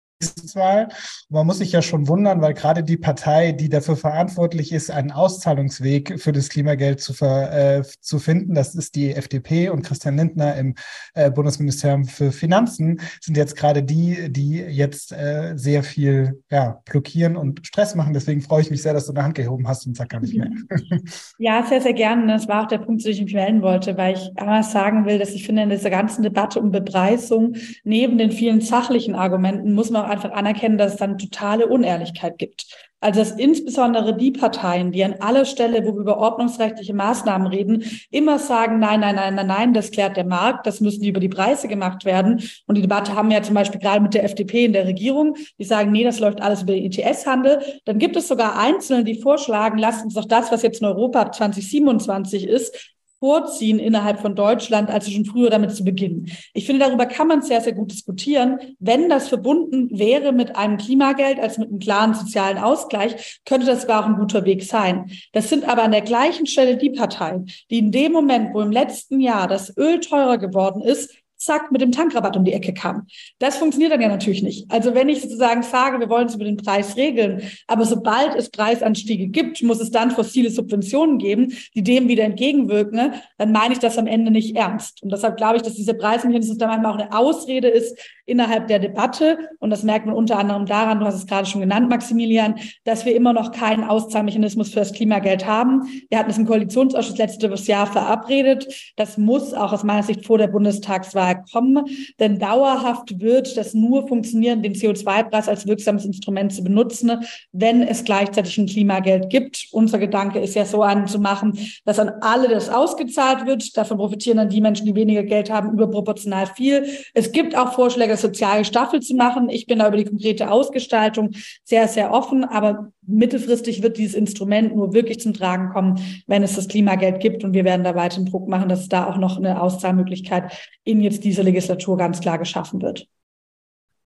Wahl. 0.55 0.87
Man 1.29 1.45
muss 1.45 1.57
sich 1.57 1.71
ja 1.71 1.81
schon 1.81 2.07
wundern, 2.07 2.41
weil 2.41 2.53
gerade 2.53 2.83
die 2.83 2.97
Partei, 2.97 3.51
die 3.51 3.69
dafür 3.69 3.97
verantwortlich 3.97 4.71
ist, 4.71 4.89
einen 4.89 5.11
Auszahlungsweg 5.11 6.19
für 6.19 6.31
das 6.31 6.49
Klimageld 6.49 7.01
zu, 7.01 7.13
ver, 7.13 7.79
äh, 7.79 7.83
zu 7.99 8.19
finden, 8.19 8.55
das 8.55 8.75
ist 8.75 8.95
die 8.95 9.13
FDP 9.13 9.69
und 9.69 9.83
Christian 9.83 10.17
Lindner 10.17 10.55
im 10.55 10.75
äh, 11.13 11.29
Bundesministerium 11.31 12.05
für 12.05 12.31
Finanzen, 12.31 13.01
sind 13.19 13.35
jetzt 13.35 13.55
gerade 13.55 13.83
die, 13.83 14.31
die 14.31 14.57
jetzt 14.57 15.11
äh, 15.11 15.53
sehr 15.55 15.83
viel 15.83 16.41
ja, 16.49 16.81
blockieren 16.85 17.35
und 17.35 17.65
Stress 17.67 17.95
machen. 17.95 18.13
Deswegen 18.13 18.41
freue 18.41 18.61
ich 18.61 18.71
mich 18.71 18.81
sehr, 18.81 18.93
dass 18.93 19.07
du 19.07 19.13
eine 19.13 19.23
Hand 19.23 19.35
gehoben 19.35 19.67
hast 19.67 19.85
und 19.85 19.97
sag 19.97 20.09
gar 20.09 20.21
nicht 20.21 20.35
mehr. 20.35 20.49
Ja, 21.37 21.65
sehr, 21.67 21.81
sehr 21.81 21.93
gerne. 21.93 22.27
Das 22.27 22.47
war 22.47 22.63
auch 22.63 22.67
der 22.67 22.77
Punkt, 22.77 23.01
zu 23.01 23.07
dem 23.09 23.15
ich 23.15 23.23
mich 23.23 23.33
melden 23.33 23.61
wollte, 23.61 23.97
weil 23.97 24.15
ich 24.15 24.31
einmal 24.35 24.63
sagen 24.63 25.05
will, 25.05 25.19
dass 25.19 25.31
ich 25.31 25.45
finde, 25.45 25.63
in 25.63 25.69
dieser 25.69 25.89
ganzen 25.89 26.23
Debatte 26.23 26.59
um 26.59 26.71
Bepreisung, 26.71 27.55
neben 27.83 28.17
den 28.17 28.31
vielen 28.31 28.61
sachlichen 28.61 29.15
Argumenten, 29.15 29.73
muss 29.73 29.89
man 29.89 30.05
auch 30.05 30.09
einfach 30.15 30.31
anerkennen, 30.31 30.77
dass 30.77 30.93
es 30.93 30.99
dann 30.99 31.17
totale 31.17 31.67
Unehrlichkeit 31.67 32.37
gibt. 32.37 32.65
Also 33.05 33.19
dass 33.19 33.31
insbesondere 33.31 34.17
die 34.17 34.31
Parteien, 34.31 34.91
die 34.91 35.03
an 35.03 35.17
aller 35.19 35.45
Stelle, 35.45 35.85
wo 35.85 35.93
wir 35.93 36.01
über 36.01 36.17
ordnungsrechtliche 36.17 36.95
Maßnahmen 36.95 37.45
reden, 37.45 37.83
immer 38.09 38.39
sagen, 38.39 38.79
nein, 38.79 39.01
nein, 39.01 39.15
nein, 39.15 39.35
nein, 39.35 39.45
nein, 39.45 39.73
das 39.73 39.91
klärt 39.91 40.17
der 40.17 40.25
Markt, 40.25 40.65
das 40.65 40.81
müssen 40.81 41.03
über 41.03 41.19
die 41.19 41.29
Preise 41.29 41.67
gemacht 41.67 42.03
werden. 42.03 42.41
Und 42.65 42.75
die 42.75 42.81
Debatte 42.81 43.13
haben 43.13 43.29
wir 43.29 43.37
ja 43.37 43.43
zum 43.43 43.53
Beispiel 43.53 43.79
gerade 43.79 44.01
mit 44.01 44.15
der 44.15 44.23
FDP 44.23 44.65
in 44.65 44.73
der 44.73 44.87
Regierung, 44.87 45.35
die 45.59 45.65
sagen, 45.65 45.91
nee, 45.91 46.03
das 46.03 46.19
läuft 46.19 46.41
alles 46.41 46.63
über 46.63 46.73
den 46.73 46.85
ETS-Handel. 46.85 47.61
Dann 47.85 47.99
gibt 47.99 48.15
es 48.15 48.27
sogar 48.27 48.57
Einzelne, 48.57 49.03
die 49.03 49.21
vorschlagen, 49.21 49.77
lasst 49.77 50.03
uns 50.03 50.15
doch 50.15 50.25
das, 50.25 50.51
was 50.51 50.63
jetzt 50.63 50.81
in 50.81 50.87
Europa 50.87 51.31
2027 51.31 52.47
ist, 52.47 52.94
vorziehen 53.19 53.79
innerhalb 53.79 54.19
von 54.19 54.35
Deutschland, 54.35 54.89
als 54.89 55.11
schon 55.11 55.25
früher 55.25 55.49
damit 55.49 55.71
zu 55.75 55.83
beginnen. 55.83 56.31
Ich 56.53 56.65
finde, 56.65 56.85
darüber 56.85 57.05
kann 57.05 57.27
man 57.27 57.41
sehr, 57.41 57.61
sehr 57.61 57.73
gut 57.73 57.91
diskutieren. 57.91 58.59
Wenn 58.79 59.09
das 59.09 59.29
verbunden 59.29 59.89
wäre 59.97 60.31
mit 60.31 60.55
einem 60.55 60.77
Klimageld, 60.77 61.39
als 61.39 61.57
mit 61.57 61.69
einem 61.69 61.79
klaren 61.79 62.13
sozialen 62.13 62.57
Ausgleich, 62.57 63.41
könnte 63.45 63.65
das 63.65 63.87
auch 63.89 64.05
ein 64.05 64.17
guter 64.17 64.45
Weg 64.45 64.63
sein. 64.63 65.11
Das 65.31 65.49
sind 65.49 65.67
aber 65.67 65.83
an 65.83 65.91
der 65.91 66.01
gleichen 66.01 66.45
Stelle 66.45 66.77
die 66.77 66.91
Parteien, 66.91 67.47
die 67.69 67.79
in 67.79 67.91
dem 67.91 68.11
Moment, 68.11 68.53
wo 68.53 68.61
im 68.61 68.71
letzten 68.71 69.19
Jahr 69.19 69.47
das 69.47 69.75
Öl 69.77 69.99
teurer 69.99 70.37
geworden 70.37 70.81
ist, 70.81 71.13
zack, 71.45 71.71
mit 71.71 71.81
dem 71.81 71.91
Tankrabatt 71.91 72.35
um 72.35 72.43
die 72.43 72.53
Ecke 72.53 72.73
kam. 72.73 73.07
Das 73.39 73.57
funktioniert 73.57 73.91
dann 73.91 74.01
ja 74.01 74.09
natürlich 74.09 74.43
nicht. 74.43 74.69
Also 74.71 74.93
wenn 74.93 75.09
ich 75.09 75.21
sozusagen 75.21 75.63
sage, 75.63 75.99
wir 75.99 76.09
wollen 76.09 76.27
es 76.27 76.35
über 76.35 76.45
den 76.45 76.57
Preis 76.57 76.97
regeln, 76.97 77.41
aber 77.67 77.85
sobald 77.85 78.35
es 78.35 78.49
Preisanstiege 78.49 79.27
gibt, 79.27 79.61
muss 79.63 79.79
es 79.79 79.91
dann 79.91 80.11
fossile 80.11 80.49
Subventionen 80.49 81.17
geben, 81.17 81.53
die 81.73 81.83
dem 81.83 82.07
wieder 82.07 82.23
entgegenwirken, 82.23 83.13
dann 83.37 83.51
meine 83.51 83.73
ich 83.73 83.79
das 83.79 83.97
am 83.97 84.07
Ende 84.07 84.31
nicht 84.31 84.55
ernst. 84.55 85.01
Und 85.03 85.11
deshalb 85.11 85.37
glaube 85.37 85.57
ich, 85.57 85.61
dass 85.61 85.75
dieser 85.75 85.93
Preismechanismus 85.93 86.57
da 86.57 86.67
manchmal 86.67 86.91
auch 86.91 86.99
eine 86.99 87.17
Ausrede 87.17 87.67
ist 87.67 87.97
innerhalb 88.25 88.67
der 88.67 88.79
Debatte. 88.79 89.37
Und 89.59 89.69
das 89.69 89.83
merkt 89.83 90.05
man 90.05 90.15
unter 90.15 90.37
anderem 90.37 90.65
daran, 90.65 90.99
du 90.99 91.05
hast 91.05 91.15
es 91.15 91.27
gerade 91.27 91.47
schon 91.47 91.61
genannt, 91.61 91.89
Maximilian, 91.89 92.55
dass 92.83 93.05
wir 93.05 93.15
immer 93.15 93.33
noch 93.33 93.51
keinen 93.51 93.83
Auszahlmechanismus 93.83 94.69
für 94.69 94.79
das 94.79 94.93
Klimageld 94.93 95.45
haben. 95.45 95.83
Wir 96.09 96.19
hatten 96.19 96.31
es 96.31 96.37
im 96.37 96.45
Koalitionsausschuss 96.45 97.17
letztes 97.17 97.67
Jahr 97.67 97.87
verabredet. 97.87 98.67
Das 98.95 99.17
muss 99.17 99.53
auch 99.53 99.73
aus 99.73 99.83
meiner 99.83 100.03
Sicht 100.03 100.25
vor 100.25 100.37
der 100.37 100.47
Bundestagswahl 100.47 101.43
kommen. 101.51 101.85
Denn 102.19 102.39
dauerhaft 102.39 103.19
wird 103.19 103.55
das 103.57 103.73
nur 103.73 104.07
funktionieren, 104.07 104.63
den 104.63 104.73
CO2-Preis 104.73 105.47
als 105.47 105.67
wirksames 105.67 106.05
Instrument 106.05 106.53
zu 106.53 106.63
benutzen, 106.63 107.11
wenn 107.51 107.83
es 107.83 108.03
gleichzeitig 108.03 108.57
ein 108.57 108.65
Klimageld 108.65 109.29
gibt. 109.29 109.67
Unser 109.71 109.99
Gedanke 109.99 110.39
ist 110.39 110.55
ja 110.55 110.65
so 110.65 110.81
anzumachen, 110.81 111.57
dass 111.85 111.99
an 111.99 112.11
alle 112.21 112.47
das 112.47 112.69
ausgezahlt 112.69 113.45
wird. 113.45 113.77
Davon 113.77 113.97
profitieren 113.97 114.37
dann 114.37 114.49
die 114.49 114.61
Menschen, 114.61 114.85
die 114.85 114.95
weniger 114.95 115.23
Geld 115.23 115.51
haben, 115.51 115.73
überproportional 115.73 116.47
viel. 116.47 116.85
Es 117.13 117.31
gibt 117.31 117.55
auch 117.55 117.73
Vorschläge, 117.73 118.14
soziale 118.17 118.65
Staffel 118.65 119.01
zu 119.01 119.15
machen. 119.15 119.49
Ich 119.49 119.67
bin 119.67 119.79
da 119.79 119.87
über 119.87 119.97
die 119.97 120.05
konkrete 120.05 120.51
Ausgestaltung 120.51 121.31
sehr, 121.63 121.87
sehr 121.87 122.11
offen. 122.11 122.43
Aber 122.43 122.91
mittelfristig 123.05 123.81
wird 123.83 123.97
dieses 123.97 124.15
Instrument 124.15 124.75
nur 124.75 124.93
wirklich 124.93 125.19
zum 125.19 125.33
Tragen 125.33 125.69
kommen, 125.69 125.99
wenn 126.27 126.43
es 126.43 126.55
das 126.55 126.67
Klimageld 126.67 127.19
gibt. 127.19 127.43
Und 127.43 127.53
wir 127.53 127.65
werden 127.65 127.83
da 127.83 127.95
weiteren 127.95 128.25
Druck 128.25 128.47
machen, 128.47 128.69
dass 128.69 128.87
da 128.87 129.07
auch 129.07 129.17
noch 129.17 129.37
eine 129.37 129.61
Auszahlmöglichkeit 129.61 130.51
in 130.83 131.01
jetzt 131.01 131.23
dieser 131.23 131.43
Legislatur 131.43 131.97
ganz 131.97 132.19
klar 132.19 132.37
geschaffen 132.37 132.81
wird. 132.81 133.07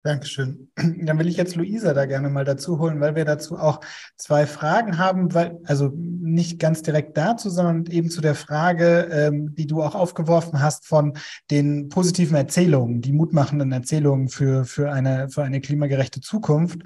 Dankeschön. 0.08 0.70
Dann 0.78 1.20
will 1.20 1.28
ich 1.28 1.36
jetzt 1.36 1.58
Luisa 1.58 1.94
da 1.94 2.06
gerne 2.06 2.30
mal 2.30 2.46
dazu 2.46 2.80
holen, 2.80 3.02
weil 3.02 3.16
wir 3.16 3.26
dazu 3.26 3.58
auch 3.58 3.82
zwei 4.16 4.46
Fragen 4.46 4.98
haben, 4.98 5.34
weil, 5.34 5.60
also 5.66 5.92
nicht 5.94 6.60
ganz 6.60 6.82
direkt 6.82 7.18
dazu, 7.18 7.50
sondern 7.50 7.86
eben 7.88 8.10
zu 8.10 8.22
der 8.22 8.34
Frage, 8.34 9.10
ähm, 9.12 9.54
die 9.56 9.68
du 9.68 9.84
auch 9.84 9.96
aufgeworfen 9.96 10.62
hast 10.62 10.88
von 10.88 11.18
den 11.52 11.90
positiven 11.90 12.38
Erzählungen, 12.38 13.02
die 13.02 13.12
mutmachenden 13.12 13.74
Erzählungen 13.74 14.30
für, 14.30 14.64
für, 14.64 14.94
eine, 14.94 15.28
für 15.30 15.44
eine 15.44 15.60
klimagerechte 15.60 16.22
Zukunft. 16.22 16.80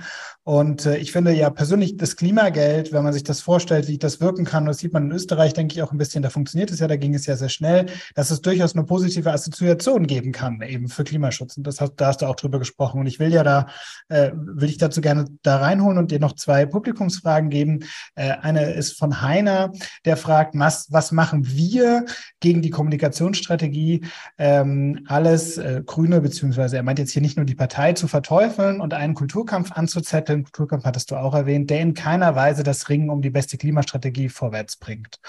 Und 0.43 0.87
äh, 0.87 0.97
ich 0.97 1.11
finde 1.11 1.33
ja 1.33 1.51
persönlich 1.51 1.97
das 1.97 2.15
Klimageld, 2.15 2.91
wenn 2.91 3.03
man 3.03 3.13
sich 3.13 3.23
das 3.23 3.41
vorstellt, 3.41 3.87
wie 3.87 3.99
das 3.99 4.21
wirken 4.21 4.43
kann, 4.43 4.65
das 4.65 4.79
sieht 4.79 4.91
man 4.91 5.05
in 5.05 5.11
Österreich, 5.11 5.53
denke 5.53 5.75
ich, 5.75 5.83
auch 5.83 5.91
ein 5.91 5.99
bisschen, 5.99 6.23
da 6.23 6.31
funktioniert 6.31 6.71
es 6.71 6.79
ja, 6.79 6.87
da 6.87 6.95
ging 6.95 7.13
es 7.13 7.27
ja 7.27 7.35
sehr 7.35 7.49
schnell, 7.49 7.85
dass 8.15 8.31
es 8.31 8.41
durchaus 8.41 8.75
eine 8.75 8.83
positive 8.83 9.31
Assoziation 9.31 10.07
geben 10.07 10.31
kann, 10.31 10.61
eben 10.61 10.87
für 10.87 11.03
Klimaschutz. 11.03 11.57
Und 11.57 11.67
das 11.67 11.79
hast, 11.79 11.93
da 11.97 12.07
hast 12.07 12.23
du 12.23 12.25
auch 12.25 12.35
drüber 12.35 12.57
gesprochen. 12.57 12.99
Und 12.99 13.05
ich 13.05 13.19
will 13.19 13.31
ja 13.31 13.43
da, 13.43 13.67
äh, 14.09 14.31
will 14.33 14.69
ich 14.69 14.79
dazu 14.79 14.99
gerne 14.99 15.25
da 15.43 15.57
reinholen 15.57 15.99
und 15.99 16.09
dir 16.09 16.19
noch 16.19 16.33
zwei 16.33 16.65
Publikumsfragen 16.65 17.51
geben. 17.51 17.81
Äh, 18.15 18.31
eine 18.41 18.73
ist 18.73 18.97
von 18.97 19.21
Heiner, 19.21 19.71
der 20.05 20.17
fragt, 20.17 20.57
was, 20.57 20.87
was 20.91 21.11
machen 21.11 21.47
wir 21.47 22.05
gegen 22.39 22.63
die 22.63 22.71
Kommunikationsstrategie, 22.71 24.05
ähm, 24.39 25.05
alles 25.07 25.59
äh, 25.59 25.83
Grüne, 25.85 26.21
beziehungsweise 26.21 26.77
er 26.77 26.83
meint 26.83 26.97
jetzt 26.97 27.11
hier 27.11 27.21
nicht 27.21 27.37
nur 27.37 27.45
die 27.45 27.53
Partei 27.53 27.93
zu 27.93 28.07
verteufeln 28.07 28.81
und 28.81 28.95
einen 28.95 29.13
Kulturkampf 29.13 29.71
anzuzetteln, 29.73 30.30
Kulturkampf 30.37 30.85
hattest 30.85 31.11
du 31.11 31.15
auch 31.15 31.33
erwähnt, 31.33 31.69
der 31.69 31.81
in 31.81 31.93
keiner 31.93 32.35
Weise 32.35 32.63
das 32.63 32.89
Ringen 32.89 33.09
um 33.09 33.21
die 33.21 33.29
beste 33.29 33.57
Klimastrategie 33.57 34.29
vorwärts 34.29 34.77
bringt. 34.77 35.19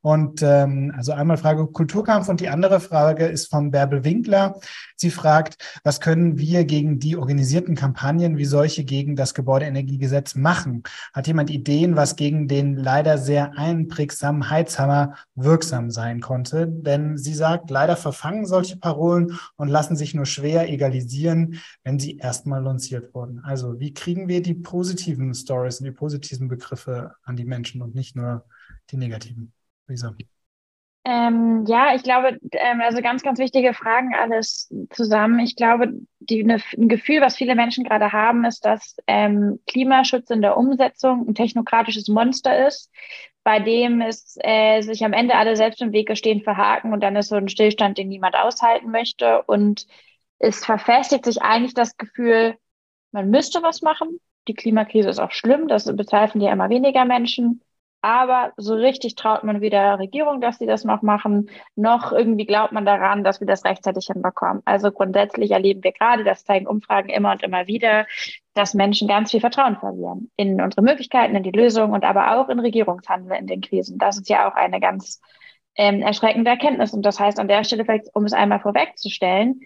Und 0.00 0.42
ähm, 0.42 0.92
also 0.96 1.12
einmal 1.12 1.36
Frage 1.36 1.66
Kulturkampf 1.66 2.28
und 2.28 2.40
die 2.40 2.48
andere 2.48 2.80
Frage 2.80 3.26
ist 3.26 3.50
von 3.50 3.70
Bärbel 3.70 4.04
Winkler. 4.04 4.60
Sie 5.00 5.12
fragt, 5.12 5.80
was 5.84 6.00
können 6.00 6.38
wir 6.38 6.64
gegen 6.64 6.98
die 6.98 7.16
organisierten 7.16 7.76
Kampagnen 7.76 8.36
wie 8.36 8.44
solche 8.44 8.82
gegen 8.82 9.14
das 9.14 9.32
Gebäudeenergiegesetz 9.32 10.34
machen? 10.34 10.82
Hat 11.12 11.28
jemand 11.28 11.50
Ideen, 11.50 11.94
was 11.94 12.16
gegen 12.16 12.48
den 12.48 12.74
leider 12.74 13.16
sehr 13.16 13.56
einprägsamen 13.56 14.50
Heizhammer 14.50 15.14
wirksam 15.36 15.92
sein 15.92 16.20
konnte? 16.20 16.66
Denn 16.66 17.16
sie 17.16 17.34
sagt, 17.34 17.70
leider 17.70 17.96
verfangen 17.96 18.44
solche 18.44 18.76
Parolen 18.76 19.38
und 19.54 19.68
lassen 19.68 19.94
sich 19.94 20.14
nur 20.14 20.26
schwer 20.26 20.68
egalisieren, 20.68 21.60
wenn 21.84 22.00
sie 22.00 22.16
erstmal 22.16 22.60
lanciert 22.60 23.14
wurden. 23.14 23.38
Also 23.44 23.78
wie 23.78 23.94
kriegen 23.94 24.26
wir 24.26 24.42
die 24.42 24.54
positiven 24.54 25.32
Stories 25.32 25.78
und 25.78 25.84
die 25.84 25.92
positiven 25.92 26.48
Begriffe 26.48 27.14
an 27.22 27.36
die 27.36 27.44
Menschen 27.44 27.82
und 27.82 27.94
nicht 27.94 28.16
nur 28.16 28.46
die 28.90 28.96
negativen? 28.96 29.52
Lisa. 29.86 30.12
Ähm, 31.04 31.64
ja, 31.66 31.94
ich 31.94 32.02
glaube, 32.02 32.38
ähm, 32.52 32.80
also 32.82 33.00
ganz, 33.00 33.22
ganz 33.22 33.38
wichtige 33.38 33.72
Fragen 33.72 34.14
alles 34.14 34.70
zusammen. 34.90 35.38
Ich 35.40 35.56
glaube, 35.56 35.92
die, 36.20 36.44
ne, 36.44 36.60
ein 36.76 36.88
Gefühl, 36.88 37.20
was 37.22 37.36
viele 37.36 37.54
Menschen 37.54 37.84
gerade 37.84 38.12
haben, 38.12 38.44
ist, 38.44 38.64
dass 38.64 38.96
ähm, 39.06 39.58
Klimaschutz 39.66 40.28
in 40.30 40.42
der 40.42 40.56
Umsetzung 40.58 41.26
ein 41.26 41.34
technokratisches 41.34 42.08
Monster 42.08 42.66
ist, 42.66 42.90
bei 43.42 43.58
dem 43.60 44.02
es 44.02 44.36
äh, 44.42 44.82
sich 44.82 45.02
am 45.04 45.14
Ende 45.14 45.36
alle 45.36 45.56
selbst 45.56 45.80
im 45.80 45.92
Wege 45.92 46.14
stehen, 46.14 46.42
verhaken 46.42 46.92
und 46.92 47.00
dann 47.00 47.16
ist 47.16 47.28
so 47.28 47.36
ein 47.36 47.48
Stillstand, 47.48 47.96
den 47.96 48.08
niemand 48.08 48.36
aushalten 48.36 48.90
möchte. 48.90 49.42
Und 49.44 49.86
es 50.38 50.64
verfestigt 50.64 51.24
sich 51.24 51.40
eigentlich 51.40 51.74
das 51.74 51.96
Gefühl, 51.96 52.56
man 53.12 53.30
müsste 53.30 53.62
was 53.62 53.80
machen. 53.82 54.20
Die 54.48 54.54
Klimakrise 54.54 55.08
ist 55.08 55.20
auch 55.20 55.32
schlimm, 55.32 55.68
das 55.68 55.84
bezweifeln 55.96 56.42
ja 56.42 56.52
immer 56.52 56.68
weniger 56.70 57.04
Menschen. 57.06 57.62
Aber 58.00 58.52
so 58.56 58.74
richtig 58.74 59.16
traut 59.16 59.42
man 59.42 59.60
weder 59.60 59.82
der 59.82 59.98
Regierung, 59.98 60.40
dass 60.40 60.58
sie 60.58 60.66
das 60.66 60.84
noch 60.84 61.02
machen, 61.02 61.50
noch 61.74 62.12
irgendwie 62.12 62.46
glaubt 62.46 62.72
man 62.72 62.86
daran, 62.86 63.24
dass 63.24 63.40
wir 63.40 63.46
das 63.46 63.64
rechtzeitig 63.64 64.06
hinbekommen. 64.06 64.62
Also 64.64 64.92
grundsätzlich 64.92 65.50
erleben 65.50 65.82
wir 65.82 65.92
gerade, 65.92 66.22
das 66.22 66.44
zeigen 66.44 66.68
Umfragen 66.68 67.08
immer 67.08 67.32
und 67.32 67.42
immer 67.42 67.66
wieder, 67.66 68.06
dass 68.54 68.74
Menschen 68.74 69.08
ganz 69.08 69.32
viel 69.32 69.40
Vertrauen 69.40 69.76
verlieren 69.76 70.30
in 70.36 70.60
unsere 70.60 70.82
Möglichkeiten, 70.82 71.34
in 71.34 71.42
die 71.42 71.50
Lösung 71.50 71.92
und 71.92 72.04
aber 72.04 72.38
auch 72.38 72.48
in 72.48 72.60
Regierungshandel 72.60 73.36
in 73.36 73.48
den 73.48 73.62
Krisen. 73.62 73.98
Das 73.98 74.16
ist 74.16 74.28
ja 74.28 74.48
auch 74.48 74.54
eine 74.54 74.78
ganz 74.78 75.20
ähm, 75.74 76.02
erschreckende 76.02 76.50
Erkenntnis. 76.50 76.92
Und 76.92 77.02
das 77.02 77.18
heißt 77.18 77.40
an 77.40 77.48
der 77.48 77.64
Stelle 77.64 77.84
vielleicht, 77.84 78.14
um 78.14 78.24
es 78.24 78.32
einmal 78.32 78.60
vorwegzustellen, 78.60 79.60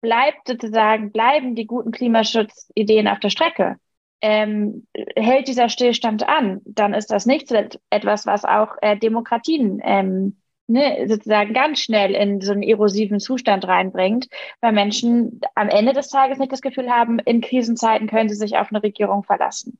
bleibt 0.00 0.48
sozusagen, 0.48 1.12
bleiben 1.12 1.54
die 1.54 1.66
guten 1.66 1.90
Klimaschutzideen 1.90 3.08
auf 3.08 3.20
der 3.20 3.30
Strecke 3.30 3.76
ähm, 4.24 4.86
hält 5.16 5.48
dieser 5.48 5.68
Stillstand 5.68 6.26
an, 6.26 6.62
dann 6.64 6.94
ist 6.94 7.10
das 7.10 7.26
nicht 7.26 7.52
etwas, 7.90 8.24
was 8.24 8.46
auch 8.46 8.74
äh, 8.80 8.96
Demokratien 8.96 9.82
ähm, 9.84 10.36
ne, 10.66 11.04
sozusagen 11.08 11.52
ganz 11.52 11.80
schnell 11.80 12.14
in 12.14 12.40
so 12.40 12.52
einen 12.52 12.62
erosiven 12.62 13.20
Zustand 13.20 13.68
reinbringt, 13.68 14.28
weil 14.62 14.72
Menschen 14.72 15.42
am 15.54 15.68
Ende 15.68 15.92
des 15.92 16.08
Tages 16.08 16.38
nicht 16.38 16.52
das 16.52 16.62
Gefühl 16.62 16.88
haben, 16.88 17.18
in 17.18 17.42
Krisenzeiten 17.42 18.08
können 18.08 18.30
sie 18.30 18.34
sich 18.34 18.56
auf 18.56 18.68
eine 18.70 18.82
Regierung 18.82 19.24
verlassen. 19.24 19.78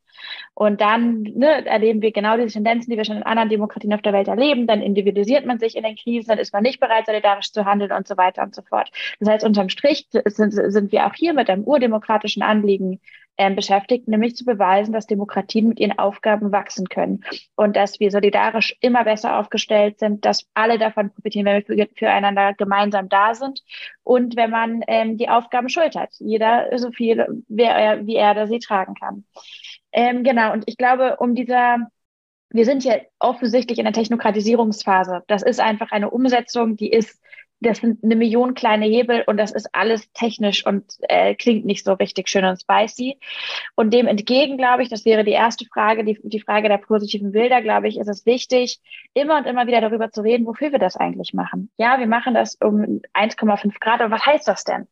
Und 0.53 0.82
dann 0.82 1.22
ne, 1.22 1.64
erleben 1.64 2.03
wir 2.03 2.12
genau 2.12 2.36
diese 2.36 2.53
Tendenzen, 2.53 2.90
die 2.90 2.99
wir 2.99 3.07
schon 3.07 3.16
in 3.16 3.22
anderen 3.22 3.49
Demokratien 3.49 3.95
auf 3.95 4.03
der 4.03 4.12
Welt 4.12 4.28
erleben. 4.28 4.66
Dann 4.66 4.82
individualisiert 4.82 5.47
man 5.47 5.59
sich 5.59 5.74
in 5.74 5.84
den 5.84 5.97
Krisen, 5.97 6.28
dann 6.28 6.38
ist 6.38 6.53
man 6.53 6.62
nicht 6.62 6.80
bereit, 6.80 7.07
solidarisch 7.07 7.51
zu 7.51 7.64
handeln 7.64 7.92
und 7.92 8.07
so 8.07 8.18
weiter 8.18 8.42
und 8.42 8.55
so 8.55 8.61
fort. 8.61 8.90
Das 9.20 9.28
heißt, 9.30 9.45
unterm 9.45 9.70
Strich 9.70 10.07
sind, 10.26 10.51
sind 10.53 10.92
wir 10.92 11.07
auch 11.07 11.14
hier 11.14 11.32
mit 11.32 11.49
einem 11.49 11.64
urdemokratischen 11.64 12.42
Anliegen 12.42 13.01
ähm, 13.37 13.57
beschäftigt, 13.57 14.09
nämlich 14.09 14.37
zu 14.37 14.45
beweisen, 14.45 14.93
dass 14.93 15.07
Demokratien 15.07 15.68
mit 15.68 15.80
ihren 15.80 15.99
Aufgaben 15.99 16.53
wachsen 16.53 16.89
können 16.89 17.24
und 17.57 17.76
dass 17.76 18.01
wir 18.01 18.11
solidarisch 18.11 18.76
immer 18.80 19.05
besser 19.05 19.39
aufgestellt 19.39 19.99
sind, 19.99 20.24
dass 20.24 20.47
alle 20.55 20.78
davon 20.78 21.11
profitieren, 21.11 21.47
wenn 21.47 21.66
wir 21.66 21.87
für, 21.87 21.95
füreinander 21.97 22.55
gemeinsam 22.55 23.09
da 23.09 23.35
sind 23.35 23.62
und 24.03 24.37
wenn 24.37 24.51
man 24.51 24.82
ähm, 24.87 25.16
die 25.18 25.28
Aufgaben 25.28 25.68
schultert. 25.68 26.14
Jeder 26.18 26.68
so 26.78 26.91
viel, 26.91 27.43
wie 27.49 27.62
er, 27.62 28.07
wie 28.07 28.16
er 28.16 28.32
oder 28.32 28.47
sie 28.47 28.59
tragen 28.59 28.95
kann. 28.95 29.24
Ähm, 29.93 30.24
genau, 30.24 30.53
und 30.53 30.64
ich 30.66 30.76
glaube, 30.76 31.16
um 31.18 31.35
dieser 31.35 31.89
wir 32.51 32.64
sind 32.64 32.85
hier 32.85 33.05
offensichtlich 33.18 33.78
in 33.80 33.85
der 33.85 33.93
Technokratisierungsphase. 33.93 35.24
Das 35.26 35.43
ist 35.43 35.59
einfach 35.59 35.91
eine 35.91 36.11
Umsetzung, 36.11 36.76
die 36.76 36.89
ist 36.89 37.20
das 37.61 37.79
sind 37.79 38.05
eine 38.05 38.17
Million 38.17 38.55
kleine 38.55 38.87
Hebel 38.87 39.25
und 39.27 39.37
das 39.37 39.53
ist 39.53 39.75
alles 39.75 40.11
technisch 40.13 40.67
und 40.67 40.85
äh, 41.09 41.35
klingt 41.35 41.65
nicht 41.65 41.85
so 41.85 41.95
richtig 41.95 42.29
schön 42.29 42.45
und 42.45 42.61
spicy. 42.61 43.19
Und 43.75 43.93
dem 43.95 44.07
entgegen, 44.07 44.57
glaube 44.57 44.83
ich, 44.83 44.89
das 44.89 45.05
wäre 45.05 45.25
die 45.25 45.33
erste 45.33 45.65
Frage, 45.67 46.05
die, 46.05 46.19
die 46.23 46.41
Frage 46.41 46.69
der 46.69 46.79
positiven 46.79 47.33
Bilder, 47.33 47.63
glaube 47.63 47.89
ich, 47.89 47.99
ist 47.99 48.09
es 48.09 48.27
wichtig, 48.27 48.81
immer 49.15 49.39
und 49.39 49.47
immer 49.47 49.67
wieder 49.67 49.81
darüber 49.81 50.11
zu 50.11 50.23
reden, 50.23 50.47
wofür 50.47 50.73
wir 50.73 50.79
das 50.79 50.97
eigentlich 50.97 51.33
machen. 51.33 51.71
Ja, 51.79 51.99
wir 51.99 52.07
machen 52.07 52.35
das 52.35 52.57
um 52.57 53.01
1,5 53.15 53.81
Grad, 53.81 54.01
aber 54.01 54.15
was 54.15 54.27
heißt 54.27 54.49
das 54.49 54.65
denn? 54.65 54.87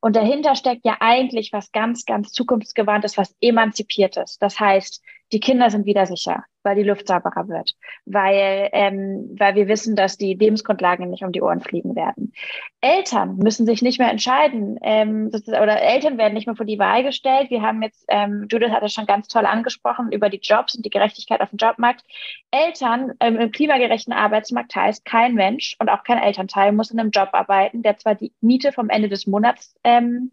Und 0.00 0.16
dahinter 0.16 0.56
steckt 0.56 0.84
ja 0.84 0.96
eigentlich 0.98 1.52
was 1.52 1.70
ganz, 1.70 2.04
ganz 2.04 2.32
zukunftsgewandtes, 2.32 3.16
was 3.16 3.36
emanzipiertes. 3.40 4.36
Das 4.38 4.58
heißt, 4.58 5.00
die 5.30 5.38
Kinder 5.38 5.70
sind 5.70 5.86
wieder 5.86 6.06
sicher, 6.06 6.44
weil 6.62 6.76
die 6.76 6.82
Luft 6.82 7.06
sauberer 7.06 7.48
wird, 7.48 7.74
weil, 8.04 8.68
ähm, 8.72 9.34
weil 9.38 9.54
wir 9.54 9.68
wissen, 9.68 9.96
dass 9.96 10.16
die 10.16 10.34
Lebensgrundlagen 10.34 11.10
nicht 11.10 11.24
um 11.24 11.32
die 11.32 11.42
Ohren 11.42 11.60
fliegen 11.60 11.94
werden. 11.96 12.32
Eltern 12.80 13.36
müssen 13.36 13.66
sich 13.66 13.82
nicht 13.82 13.98
mehr 13.98 14.10
entscheiden 14.10 14.78
ähm, 14.82 15.30
oder 15.46 15.80
Eltern 15.80 16.18
werden 16.18 16.34
nicht 16.34 16.46
mehr 16.46 16.56
vor 16.56 16.66
die 16.66 16.78
Wahl 16.78 17.04
gestellt. 17.04 17.50
Wir 17.50 17.62
haben 17.62 17.82
jetzt, 17.82 18.04
ähm, 18.08 18.46
Judith 18.50 18.70
hat 18.70 18.82
das 18.82 18.92
schon 18.92 19.06
ganz 19.06 19.28
toll 19.28 19.46
angesprochen, 19.46 20.10
über 20.10 20.28
die 20.28 20.40
Jobs 20.42 20.74
und 20.74 20.84
die 20.84 20.90
Gerechtigkeit 20.90 21.40
auf 21.40 21.50
dem 21.50 21.58
Jobmarkt. 21.58 22.04
Eltern 22.50 23.12
ähm, 23.20 23.36
im 23.36 23.52
klimagerechten 23.52 24.12
Arbeitsmarkt 24.12 24.74
heißt, 24.74 25.04
kein 25.04 25.34
Mensch 25.34 25.76
und 25.78 25.88
auch 25.88 26.02
kein 26.04 26.18
Elternteil 26.18 26.72
muss 26.72 26.90
in 26.90 26.98
einem 26.98 27.10
Job 27.10 27.30
arbeiten, 27.32 27.82
der 27.82 27.98
zwar 27.98 28.14
die 28.14 28.32
Miete 28.40 28.72
vom 28.72 28.88
Ende 28.88 29.08
des 29.08 29.26
Monats 29.26 29.76
ähm, 29.84 30.32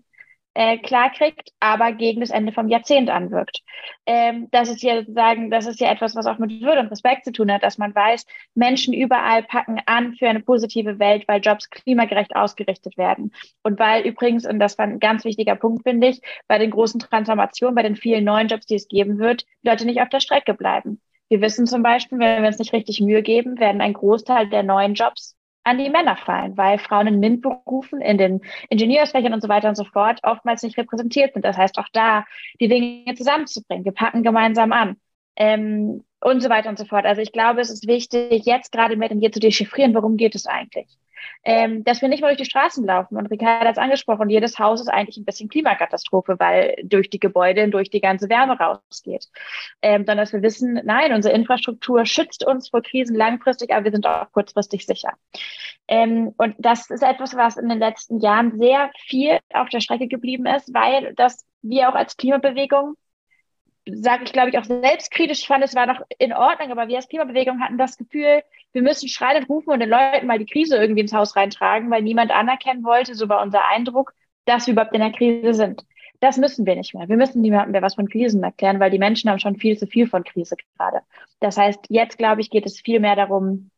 äh, 0.54 0.78
klarkriegt, 0.78 1.52
aber 1.60 1.92
gegen 1.94 2.22
das 2.22 2.32
Ende 2.32 2.52
vom 2.52 2.68
Jahrzehnt 2.68 3.10
anwirkt. 3.10 3.62
Ähm, 4.06 4.48
das 4.52 4.70
ist 4.70 4.82
ja 4.82 5.00
sozusagen, 5.00 5.52
das 5.52 5.68
ist 5.68 5.80
ja 5.80 5.92
etwas, 5.92 6.16
was 6.16 6.26
auch 6.26 6.38
mit 6.38 6.62
Würde 6.62 6.82
und 6.82 6.88
Respekt 6.88 7.26
zu 7.26 7.32
tun 7.32 7.52
hat, 7.52 7.64
dass 7.64 7.78
man 7.78 7.94
weiß, 7.94 8.26
Menschen 8.56 8.94
überall 8.94 9.44
packen 9.44 9.80
an 9.86 10.16
für 10.16 10.28
eine 10.28 10.42
positive 10.42 11.00
Welt, 11.00 11.28
weil 11.28 11.42
Jobs 11.42 11.70
klimagerecht 11.70 12.36
ausgerichtet 12.36 12.98
werden. 12.98 13.32
Und 13.64 13.80
weil 13.80 14.06
übrigens, 14.06 14.46
und 14.46 14.60
das 14.60 14.78
war 14.78 14.86
ein 14.86 15.00
ganz 15.00 15.24
wichtiger 15.24 15.56
Punkt, 15.56 15.84
finde 15.84 16.08
ich, 16.08 16.22
bei 16.48 16.58
den 16.58 16.72
großen 16.72 17.00
Transformationen, 17.00 17.76
bei 17.76 17.84
den 17.84 17.96
vielen 17.96 18.26
neuen 18.26 18.48
Jobs, 18.48 18.66
die 18.66 18.76
es 18.76 18.88
geben 18.88 19.20
wird, 19.20 19.46
Leute 19.64 19.86
nicht 19.86 20.02
auf 20.02 20.10
der 20.10 20.20
Strecke 20.20 20.54
bleiben. 20.54 21.02
Wir 21.30 21.42
wissen 21.42 21.68
zum 21.68 21.84
Beispiel, 21.84 22.18
wenn 22.18 22.42
wir 22.42 22.48
uns 22.48 22.58
nicht 22.58 22.74
richtig 22.74 23.02
Mühe 23.02 23.22
geben, 23.22 23.60
werden 23.60 23.82
ein 23.82 23.94
Großteil 23.94 24.50
der 24.50 24.64
neuen 24.64 24.96
Jobs 24.96 25.39
an 25.70 25.78
die 25.78 25.90
Männer 25.90 26.18
fallen, 26.18 26.58
weil 26.58 26.80
Frauen 26.80 27.08
in 27.08 27.20
MINT-Berufen, 27.20 28.02
in 28.02 28.18
den 28.18 28.42
Ingenieursfächern 28.70 29.34
und 29.34 29.42
so 29.42 29.50
weiter 29.50 29.70
und 29.70 29.76
so 29.76 29.86
fort 29.86 30.20
oftmals 30.24 30.64
nicht 30.64 30.78
repräsentiert 30.78 31.34
sind. 31.34 31.46
Das 31.46 31.58
heißt, 31.58 31.78
auch 31.78 31.88
da 31.94 32.26
die 32.60 32.68
Dinge 32.68 33.14
zusammenzubringen. 33.16 33.86
Wir 33.86 33.92
packen 33.92 34.24
gemeinsam 34.24 34.72
an. 34.72 34.98
Ähm, 35.36 36.04
und 36.22 36.42
so 36.42 36.50
weiter 36.50 36.70
und 36.70 36.78
so 36.78 36.86
fort. 36.86 37.06
Also 37.06 37.22
ich 37.22 37.32
glaube, 37.32 37.62
es 37.62 37.70
ist 37.70 37.88
wichtig, 37.88 38.46
jetzt 38.46 38.72
gerade 38.72 38.98
mit 38.98 39.12
dem 39.12 39.20
hier 39.20 39.32
zu 39.32 39.40
dechiffrieren, 39.40 39.94
worum 39.94 40.18
geht 40.18 40.36
es 40.36 40.46
eigentlich? 40.46 40.98
Ähm, 41.44 41.84
dass 41.84 42.02
wir 42.02 42.10
nicht 42.10 42.22
mal 42.22 42.28
durch 42.28 42.38
die 42.38 42.50
Straßen 42.50 42.86
laufen. 42.86 43.18
Und 43.18 43.28
Ricardo 43.28 43.66
hat 43.66 43.78
es 43.78 43.82
angesprochen, 43.82 44.30
jedes 44.30 44.60
Haus 44.60 44.82
ist 44.82 44.88
eigentlich 44.88 45.18
ein 45.18 45.26
bisschen 45.26 45.50
Klimakatastrophe, 45.50 46.36
weil 46.40 46.76
durch 46.84 47.10
die 47.10 47.20
Gebäude 47.20 47.70
durch 47.70 47.90
die 47.90 48.02
ganze 48.02 48.30
Wärme 48.30 48.58
rausgeht. 48.58 49.28
Ähm, 49.82 50.02
sondern 50.02 50.18
dass 50.18 50.34
wir 50.34 50.42
wissen, 50.42 50.80
nein, 50.84 51.14
unsere 51.14 51.34
Infrastruktur 51.34 52.06
schützt 52.06 52.46
uns 52.46 52.70
vor 52.70 52.82
Krisen 52.82 53.16
langfristig, 53.16 53.72
aber 53.74 53.86
wir 53.86 53.92
sind 53.92 54.06
auch 54.06 54.32
kurzfristig 54.32 54.86
sicher. 54.86 55.14
Ähm, 55.88 56.34
und 56.38 56.56
das 56.60 56.90
ist 56.90 57.04
etwas, 57.04 57.36
was 57.36 57.58
in 57.58 57.70
den 57.70 57.80
letzten 57.80 58.20
Jahren 58.20 58.60
sehr 58.60 58.92
viel 59.08 59.40
auf 59.54 59.70
der 59.70 59.80
Strecke 59.80 60.08
geblieben 60.08 60.46
ist, 60.46 60.74
weil 60.74 61.14
das 61.16 61.46
wir 61.62 61.90
auch 61.90 61.96
als 61.96 62.16
Klimabewegung, 62.18 62.96
sage 63.96 64.24
ich, 64.24 64.34
glaube 64.34 64.50
ich, 64.50 64.58
auch 64.58 64.64
selbstkritisch, 64.64 65.46
fand, 65.46 65.64
es 65.64 65.76
war 65.76 65.86
noch 65.86 66.02
in 66.18 66.34
Ordnung, 66.34 66.72
aber 66.72 66.88
wir 66.88 66.98
als 66.98 67.08
Klimabewegung 67.08 67.62
hatten 67.62 67.78
das 67.78 67.98
Gefühl, 67.98 68.44
wir 68.72 68.82
müssen 68.82 69.10
schreiend 69.10 69.50
rufen 69.50 69.72
und 69.72 69.80
den 69.80 69.90
Leuten 69.90 70.28
mal 70.28 70.40
die 70.40 70.46
Krise 70.46 70.78
irgendwie 70.78 71.02
ins 71.02 71.14
Haus 71.14 71.36
reintragen, 71.36 71.90
weil 71.92 72.02
niemand 72.02 72.32
anerkennen 72.32 72.84
wollte, 72.84 73.16
so 73.16 73.30
war 73.30 73.42
unser 73.42 73.68
Eindruck, 73.68 74.14
dass 74.46 74.68
wir 74.68 74.74
überhaupt 74.74 74.94
in 74.94 75.02
der 75.02 75.12
Krise 75.12 75.54
sind. 75.54 75.86
Das 76.20 76.38
müssen 76.38 76.66
wir 76.66 76.76
nicht 76.76 76.94
mehr. 76.94 77.08
Wir 77.08 77.16
müssen 77.16 77.42
niemandem 77.42 77.72
mehr 77.72 77.82
was 77.82 77.96
von 77.96 78.10
Krisen 78.10 78.44
erklären, 78.44 78.80
weil 78.80 78.92
die 78.92 79.00
Menschen 79.00 79.30
haben 79.30 79.40
schon 79.40 79.56
viel 79.56 79.78
zu 79.78 79.88
viel 79.88 80.08
von 80.08 80.24
Krise 80.24 80.56
gerade. 80.78 81.02
Das 81.40 81.58
heißt, 81.58 81.86
jetzt, 81.90 82.18
glaube 82.18 82.42
ich, 82.42 82.50
geht 82.50 82.66
es 82.66 82.82
viel 82.82 83.00
mehr 83.00 83.16
darum, 83.16 83.72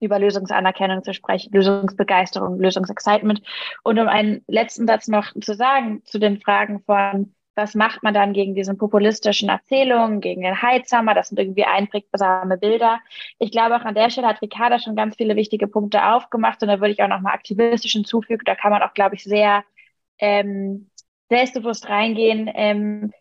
über 0.00 0.18
Lösungsanerkennung 0.18 1.02
zu 1.02 1.14
sprechen, 1.14 1.52
Lösungsbegeisterung, 1.52 2.60
Lösungsexcitement. 2.60 3.40
Und 3.82 3.98
um 3.98 4.08
einen 4.08 4.42
letzten 4.46 4.86
Satz 4.86 5.08
noch 5.08 5.32
zu 5.40 5.54
sagen 5.54 6.02
zu 6.04 6.18
den 6.18 6.40
Fragen 6.40 6.80
von, 6.80 7.34
was 7.56 7.74
macht 7.74 8.02
man 8.02 8.14
dann 8.14 8.32
gegen 8.34 8.54
diesen 8.54 8.76
populistischen 8.78 9.48
Erzählungen, 9.48 10.20
gegen 10.20 10.42
den 10.42 10.60
Heizhammer, 10.60 11.14
das 11.14 11.28
sind 11.28 11.38
irgendwie 11.38 11.64
einprägsame 11.64 12.58
Bilder. 12.58 13.00
Ich 13.38 13.50
glaube, 13.50 13.76
auch 13.76 13.84
an 13.84 13.94
der 13.94 14.10
Stelle 14.10 14.28
hat 14.28 14.42
Ricarda 14.42 14.78
schon 14.78 14.94
ganz 14.94 15.16
viele 15.16 15.36
wichtige 15.36 15.66
Punkte 15.66 16.04
aufgemacht 16.06 16.62
und 16.62 16.68
da 16.68 16.80
würde 16.80 16.92
ich 16.92 17.02
auch 17.02 17.08
nochmal 17.08 17.34
aktivistisch 17.34 17.92
hinzufügen. 17.92 18.42
Da 18.44 18.54
kann 18.54 18.70
man 18.70 18.82
auch, 18.82 18.94
glaube 18.94 19.14
ich, 19.14 19.24
sehr 19.24 19.64
ähm, 20.18 20.90
selbstbewusst 21.28 21.88
reingehen, 21.88 22.50
ähm, 22.54 23.12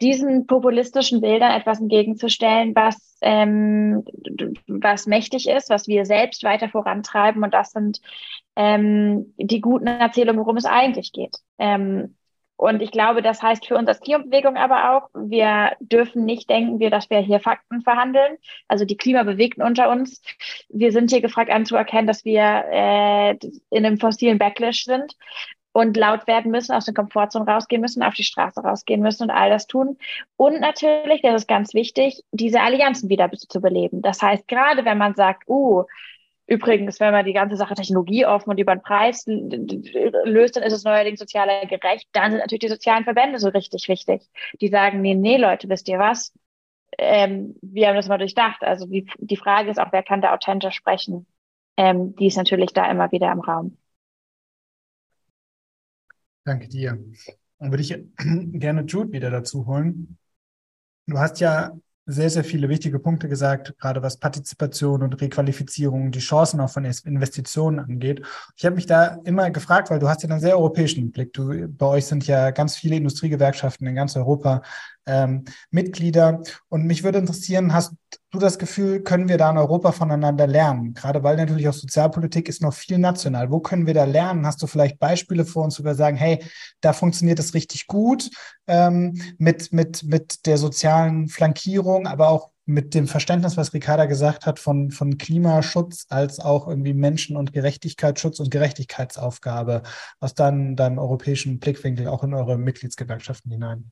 diesen 0.00 0.46
populistischen 0.46 1.20
Bildern 1.20 1.52
etwas 1.52 1.80
entgegenzustellen, 1.80 2.74
was, 2.74 3.18
ähm, 3.22 4.04
was 4.66 5.06
mächtig 5.06 5.48
ist, 5.48 5.70
was 5.70 5.86
wir 5.86 6.04
selbst 6.04 6.42
weiter 6.44 6.68
vorantreiben. 6.68 7.42
Und 7.42 7.54
das 7.54 7.70
sind 7.70 8.00
ähm, 8.56 9.34
die 9.36 9.60
guten 9.60 9.86
Erzählungen, 9.86 10.40
worum 10.40 10.56
es 10.56 10.64
eigentlich 10.64 11.12
geht. 11.12 11.36
Ähm, 11.58 12.16
und 12.62 12.80
ich 12.80 12.92
glaube, 12.92 13.22
das 13.22 13.42
heißt 13.42 13.66
für 13.66 13.76
uns 13.76 13.88
als 13.88 13.98
Klimabewegung 13.98 14.56
aber 14.56 14.92
auch, 14.92 15.08
wir 15.14 15.72
dürfen 15.80 16.24
nicht 16.24 16.48
denken, 16.48 16.78
dass 16.90 17.10
wir 17.10 17.18
hier 17.18 17.40
Fakten 17.40 17.82
verhandeln. 17.82 18.36
Also 18.68 18.84
die 18.84 18.96
Klimabewegten 18.96 19.64
unter 19.64 19.90
uns. 19.90 20.22
Wir 20.68 20.92
sind 20.92 21.10
hier 21.10 21.20
gefragt 21.20 21.50
anzuerkennen, 21.50 22.06
dass 22.06 22.24
wir 22.24 22.64
äh, 22.70 23.30
in 23.70 23.84
einem 23.84 23.98
fossilen 23.98 24.38
Backlash 24.38 24.84
sind 24.84 25.16
und 25.72 25.96
laut 25.96 26.28
werden 26.28 26.52
müssen, 26.52 26.72
aus 26.72 26.84
der 26.84 26.94
Komfortzone 26.94 27.50
rausgehen 27.50 27.82
müssen, 27.82 28.04
auf 28.04 28.14
die 28.14 28.22
Straße 28.22 28.60
rausgehen 28.60 29.02
müssen 29.02 29.24
und 29.24 29.30
all 29.30 29.50
das 29.50 29.66
tun. 29.66 29.98
Und 30.36 30.60
natürlich, 30.60 31.20
das 31.22 31.42
ist 31.42 31.48
ganz 31.48 31.74
wichtig, 31.74 32.22
diese 32.30 32.60
Allianzen 32.60 33.08
wieder 33.08 33.28
zu 33.32 33.60
beleben. 33.60 34.02
Das 34.02 34.22
heißt, 34.22 34.46
gerade 34.46 34.84
wenn 34.84 34.98
man 34.98 35.16
sagt, 35.16 35.48
uh, 35.48 35.82
übrigens, 36.52 37.00
wenn 37.00 37.12
man 37.12 37.24
die 37.24 37.32
ganze 37.32 37.56
Sache 37.56 37.74
Technologie 37.74 38.26
offen 38.26 38.50
und 38.50 38.58
über 38.58 38.74
den 38.76 38.82
Preis 38.82 39.24
löst, 39.26 40.56
dann 40.56 40.62
ist 40.62 40.74
es 40.74 40.84
neuerdings 40.84 41.18
sozialer 41.18 41.64
gerecht, 41.66 42.08
dann 42.12 42.30
sind 42.30 42.40
natürlich 42.40 42.60
die 42.60 42.68
sozialen 42.68 43.04
Verbände 43.04 43.38
so 43.38 43.48
richtig 43.48 43.88
wichtig. 43.88 44.22
Die 44.60 44.68
sagen, 44.68 45.00
nee, 45.00 45.14
nee, 45.14 45.38
Leute, 45.38 45.68
wisst 45.70 45.88
ihr 45.88 45.98
was? 45.98 46.32
Ähm, 46.98 47.56
wir 47.62 47.88
haben 47.88 47.96
das 47.96 48.08
mal 48.08 48.18
durchdacht. 48.18 48.62
Also 48.62 48.86
die, 48.86 49.06
die 49.16 49.38
Frage 49.38 49.70
ist 49.70 49.80
auch, 49.80 49.92
wer 49.92 50.02
kann 50.02 50.20
da 50.20 50.34
authentisch 50.34 50.74
sprechen? 50.74 51.26
Ähm, 51.78 52.14
die 52.16 52.26
ist 52.26 52.36
natürlich 52.36 52.74
da 52.74 52.90
immer 52.90 53.10
wieder 53.12 53.32
im 53.32 53.40
Raum. 53.40 53.78
Danke 56.44 56.68
dir. 56.68 56.98
Dann 57.58 57.70
würde 57.70 57.82
ich 57.82 57.94
gerne 58.18 58.82
Jude 58.82 59.12
wieder 59.12 59.30
dazu 59.30 59.66
holen. 59.66 60.18
Du 61.06 61.18
hast 61.18 61.40
ja 61.40 61.72
sehr, 62.04 62.30
sehr 62.30 62.42
viele 62.42 62.68
wichtige 62.68 62.98
Punkte 62.98 63.28
gesagt, 63.28 63.74
gerade 63.78 64.02
was 64.02 64.16
Partizipation 64.16 65.02
und 65.02 65.20
Requalifizierung, 65.20 66.10
die 66.10 66.18
Chancen 66.18 66.60
auch 66.60 66.70
von 66.70 66.84
Investitionen 66.84 67.78
angeht. 67.78 68.22
Ich 68.56 68.64
habe 68.64 68.74
mich 68.74 68.86
da 68.86 69.18
immer 69.24 69.50
gefragt, 69.50 69.90
weil 69.90 70.00
du 70.00 70.08
hast 70.08 70.22
ja 70.22 70.28
einen 70.28 70.40
sehr 70.40 70.56
europäischen 70.58 71.12
Blick. 71.12 71.32
Du, 71.32 71.68
bei 71.68 71.86
euch 71.86 72.06
sind 72.06 72.26
ja 72.26 72.50
ganz 72.50 72.76
viele 72.76 72.96
Industriegewerkschaften 72.96 73.86
in 73.86 73.94
ganz 73.94 74.16
Europa 74.16 74.62
ähm, 75.06 75.44
Mitglieder. 75.70 76.42
Und 76.68 76.84
mich 76.84 77.02
würde 77.02 77.18
interessieren, 77.18 77.72
hast 77.72 77.94
du 78.30 78.38
das 78.38 78.58
Gefühl, 78.58 79.02
können 79.02 79.28
wir 79.28 79.38
da 79.38 79.50
in 79.50 79.58
Europa 79.58 79.92
voneinander 79.92 80.46
lernen? 80.46 80.94
Gerade 80.94 81.22
weil 81.22 81.36
natürlich 81.36 81.68
auch 81.68 81.74
Sozialpolitik 81.74 82.48
ist 82.48 82.62
noch 82.62 82.74
viel 82.74 82.98
national. 82.98 83.50
Wo 83.50 83.60
können 83.60 83.86
wir 83.86 83.94
da 83.94 84.04
lernen? 84.04 84.46
Hast 84.46 84.62
du 84.62 84.66
vielleicht 84.66 84.98
Beispiele 84.98 85.44
für 85.44 85.60
uns, 85.60 85.78
wo 85.78 85.84
wir 85.84 85.94
sagen, 85.94 86.16
hey, 86.16 86.44
da 86.80 86.92
funktioniert 86.92 87.38
es 87.38 87.54
richtig 87.54 87.86
gut 87.86 88.30
ähm, 88.66 89.20
mit, 89.38 89.72
mit, 89.72 90.02
mit 90.04 90.46
der 90.46 90.58
sozialen 90.58 91.28
Flankierung, 91.28 92.06
aber 92.06 92.28
auch 92.28 92.52
mit 92.64 92.94
dem 92.94 93.08
Verständnis, 93.08 93.56
was 93.56 93.74
Ricarda 93.74 94.06
gesagt 94.06 94.46
hat, 94.46 94.58
von, 94.58 94.90
von 94.90 95.18
Klimaschutz 95.18 96.06
als 96.08 96.38
auch 96.38 96.68
irgendwie 96.68 96.94
Menschen- 96.94 97.36
und 97.36 97.52
Gerechtigkeitsschutz 97.52 98.38
und 98.38 98.50
Gerechtigkeitsaufgabe 98.50 99.82
aus 100.20 100.34
dann 100.34 100.76
deinem 100.76 100.98
europäischen 100.98 101.58
Blickwinkel 101.58 102.06
auch 102.06 102.22
in 102.22 102.34
eure 102.34 102.58
Mitgliedsgewerkschaften 102.58 103.50
hinein? 103.50 103.90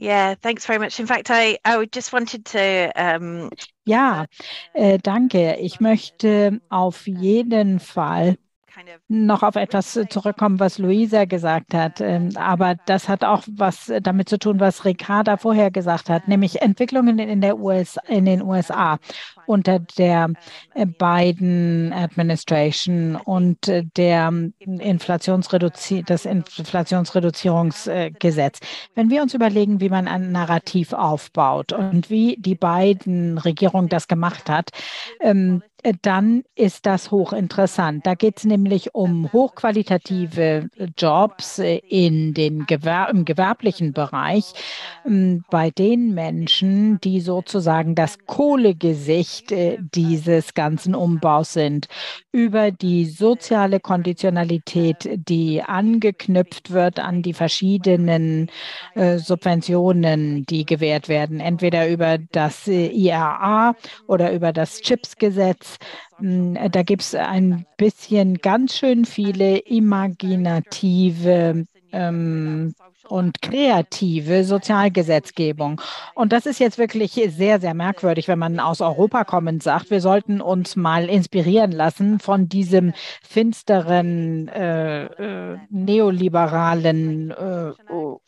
Yeah, 0.00 0.34
thanks 0.34 0.64
very 0.64 0.78
much. 0.78 0.98
In 0.98 1.06
fact, 1.06 1.30
I, 1.30 1.58
I 1.62 1.84
just 1.84 2.10
wanted 2.12 2.46
to. 2.46 2.90
Um, 2.96 3.50
ja, 3.84 4.26
äh, 4.72 4.98
danke. 4.98 5.56
Ich 5.60 5.80
möchte 5.80 6.60
auf 6.70 7.06
jeden 7.06 7.80
Fall 7.80 8.36
noch 9.08 9.42
auf 9.42 9.56
etwas 9.56 9.98
zurückkommen, 10.08 10.60
was 10.60 10.78
Luisa 10.78 11.24
gesagt 11.24 11.74
hat. 11.74 12.00
Ähm, 12.00 12.30
aber 12.36 12.76
das 12.86 13.08
hat 13.08 13.24
auch 13.24 13.42
was 13.50 13.92
damit 14.02 14.28
zu 14.28 14.38
tun, 14.38 14.60
was 14.60 14.84
Ricarda 14.84 15.36
vorher 15.36 15.70
gesagt 15.70 16.10
hat, 16.10 16.28
nämlich 16.28 16.62
Entwicklungen 16.62 17.18
in, 17.18 17.40
der 17.40 17.58
US, 17.58 17.98
in 18.08 18.24
den 18.24 18.42
USA 18.42 18.98
unter 19.46 19.80
der 19.80 20.30
äh, 20.74 20.86
Biden 20.86 21.92
Administration 21.92 23.16
und 23.16 23.58
der 23.96 24.32
Inflationsreduzi 24.58 26.04
das 26.06 26.24
Inflationsreduzierungsgesetz. 26.24 28.60
Wenn 28.94 29.10
wir 29.10 29.22
uns 29.22 29.34
überlegen, 29.34 29.80
wie 29.80 29.88
man 29.88 30.06
ein 30.06 30.30
Narrativ 30.32 30.92
aufbaut 30.92 31.72
und 31.72 32.10
wie 32.10 32.36
die 32.38 32.54
Biden 32.54 33.38
Regierung 33.38 33.88
das 33.88 34.06
gemacht 34.08 34.48
hat, 34.48 34.70
ähm, 35.20 35.62
äh, 35.62 35.68
dann 36.02 36.42
ist 36.54 36.86
das 36.86 37.10
hochinteressant. 37.10 38.06
Da 38.06 38.14
geht 38.14 38.38
es 38.38 38.44
nämlich 38.44 38.94
um 38.94 39.32
hochqualitative 39.32 40.68
Jobs 40.96 41.58
äh, 41.58 41.76
in 41.88 42.34
den 42.34 42.66
Gewer 42.66 43.08
im 43.10 43.24
gewerblichen 43.24 43.92
Bereich 43.92 44.52
ähm, 45.06 45.44
bei 45.50 45.70
den 45.70 46.14
Menschen, 46.14 47.00
die 47.00 47.20
sozusagen 47.20 47.94
das 47.94 48.18
Kohlegesicht 48.26 49.52
äh, 49.52 49.78
dieses 49.94 50.54
ganzen 50.54 50.94
Umbaus 50.94 51.52
sind, 51.52 51.88
über 52.32 52.70
die 52.70 53.06
soziale 53.06 53.80
Konditionalität, 53.80 55.08
die 55.28 55.62
angeknüpft 55.62 56.70
wird 56.70 57.00
an 57.00 57.22
die 57.22 57.32
verschiedenen 57.32 58.50
Subventionen, 59.16 60.44
die 60.46 60.64
gewährt 60.64 61.08
werden, 61.08 61.40
entweder 61.40 61.88
über 61.88 62.18
das 62.18 62.68
IRA 62.68 63.74
oder 64.06 64.32
über 64.32 64.52
das 64.52 64.80
CHIPS-Gesetz 64.80 65.69
hm, 66.18 66.58
da 66.70 66.82
gibt 66.82 67.02
es 67.02 67.14
ein 67.14 67.66
bisschen 67.76 68.38
ganz 68.38 68.76
schön 68.76 69.04
viele 69.04 69.58
imaginative 69.58 71.66
ähm, 71.92 72.74
und 73.10 73.42
kreative 73.42 74.44
Sozialgesetzgebung. 74.44 75.80
Und 76.14 76.32
das 76.32 76.46
ist 76.46 76.60
jetzt 76.60 76.78
wirklich 76.78 77.12
sehr, 77.12 77.60
sehr 77.60 77.74
merkwürdig, 77.74 78.28
wenn 78.28 78.38
man 78.38 78.60
aus 78.60 78.80
Europa 78.80 79.24
kommend 79.24 79.62
sagt, 79.62 79.90
wir 79.90 80.00
sollten 80.00 80.40
uns 80.40 80.76
mal 80.76 81.08
inspirieren 81.08 81.72
lassen 81.72 82.20
von 82.20 82.48
diesem 82.48 82.92
finsteren 83.22 84.48
äh, 84.48 85.06
äh, 85.06 85.58
neoliberalen 85.70 87.32
äh, 87.32 87.72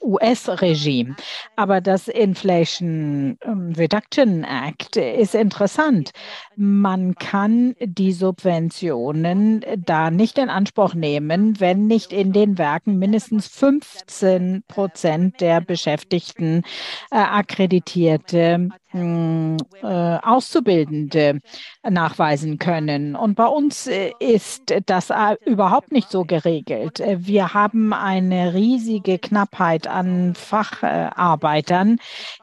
US-Regime. 0.03 1.17
Aber 1.57 1.81
das 1.81 2.09
Inflation 2.09 3.39
ähm, 3.43 3.73
Reduction 3.77 4.45
Act 4.45 4.97
ist 4.97 5.35
interessant. 5.35 6.11
Man 6.57 7.15
kann 7.15 7.75
die 7.81 8.13
Subventionen 8.13 9.65
da 9.79 10.11
nicht 10.11 10.39
in 10.39 10.51
Anspruch 10.51 10.95
nehmen, 10.95 11.61
wenn 11.61 11.87
nicht 11.87 12.13
in 12.13 12.33
den 12.33 12.59
Werken 12.59 12.99
mindestens 12.99 13.49
15 13.49 14.65
Prozent 14.69 15.41
der 15.41 15.61
Beschäftigten 15.61 16.63
äh, 17.11 17.17
akkreditierte 17.17 18.69
Auszubildende 18.93 21.41
nachweisen 21.89 22.59
können. 22.59 23.17
Und 23.17 23.35
bei 23.35 23.47
uns 23.47 23.87
äh, 23.87 24.13
ist 24.19 24.75
das 24.87 25.11
äh, 25.11 25.37
überhaupt 25.45 25.93
nicht 25.93 26.11
so 26.11 26.25
geregelt. 26.25 27.01
Äh, 27.01 27.27
wir 27.27 27.55
haben 27.55 27.93
eine 27.93 28.55
riesige 28.55 29.19
Knappheit 29.19 29.87
an 29.87 30.35
Facharbeitern 30.35 31.99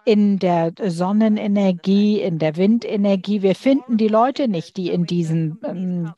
in 0.05 0.39
der 0.39 0.73
Sonnenenergie, 0.83 2.21
in 2.21 2.39
der 2.39 2.57
Windenergie. 2.57 3.41
Wir 3.41 3.55
finden 3.55 3.97
die 3.97 4.07
Leute 4.07 4.47
nicht, 4.47 4.77
die 4.77 4.89
in 4.89 5.05
diesen 5.05 5.59
ähm, 5.63 6.11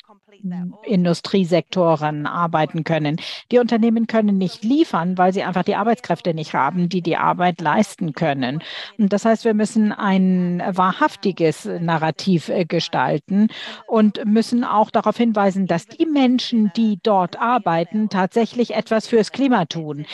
Industriesektoren 0.84 2.26
arbeiten 2.26 2.84
können. 2.84 3.18
Die 3.51 3.59
Unternehmen 3.59 4.07
können 4.07 4.38
nicht 4.38 4.63
liefern, 4.63 5.18
weil 5.18 5.34
sie 5.34 5.43
einfach 5.43 5.63
die 5.63 5.76
Arbeitskräfte 5.76 6.34
nicht 6.34 6.53
haben, 6.53 6.89
die 6.89 7.01
die 7.01 7.18
Arbeit 7.18 7.61
leisten 7.61 8.13
können. 8.13 8.63
Und 8.97 9.13
das 9.13 9.26
heißt, 9.26 9.45
wir 9.45 9.53
müssen 9.53 9.91
ein 9.91 10.63
wahrhaftiges 10.65 11.65
Narrativ 11.65 12.49
äh, 12.49 12.65
gestalten 12.65 13.49
und 13.88 14.26
müssen 14.26 14.63
auch 14.63 14.89
darauf 14.89 15.18
hinweisen, 15.18 15.68
dass 15.68 15.88
die 15.88 16.05
Menschen, 16.05 16.72
die 16.76 16.99
dort 17.03 17.39
arbeiten, 17.39 18.09
tatsächlich 18.09 18.73
etwas 18.73 19.07
fürs 19.07 19.31
Klima 19.31 19.65
tun, 19.65 20.05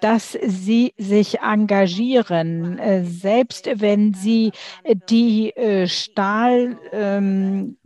dass 0.00 0.32
sie 0.42 0.94
sich 0.98 1.40
engagieren, 1.40 2.78
äh, 2.78 3.04
selbst 3.04 3.68
wenn 3.76 4.14
sie 4.14 4.52
die 5.08 5.50
äh, 5.56 5.86
Stahlplatten 5.86 7.76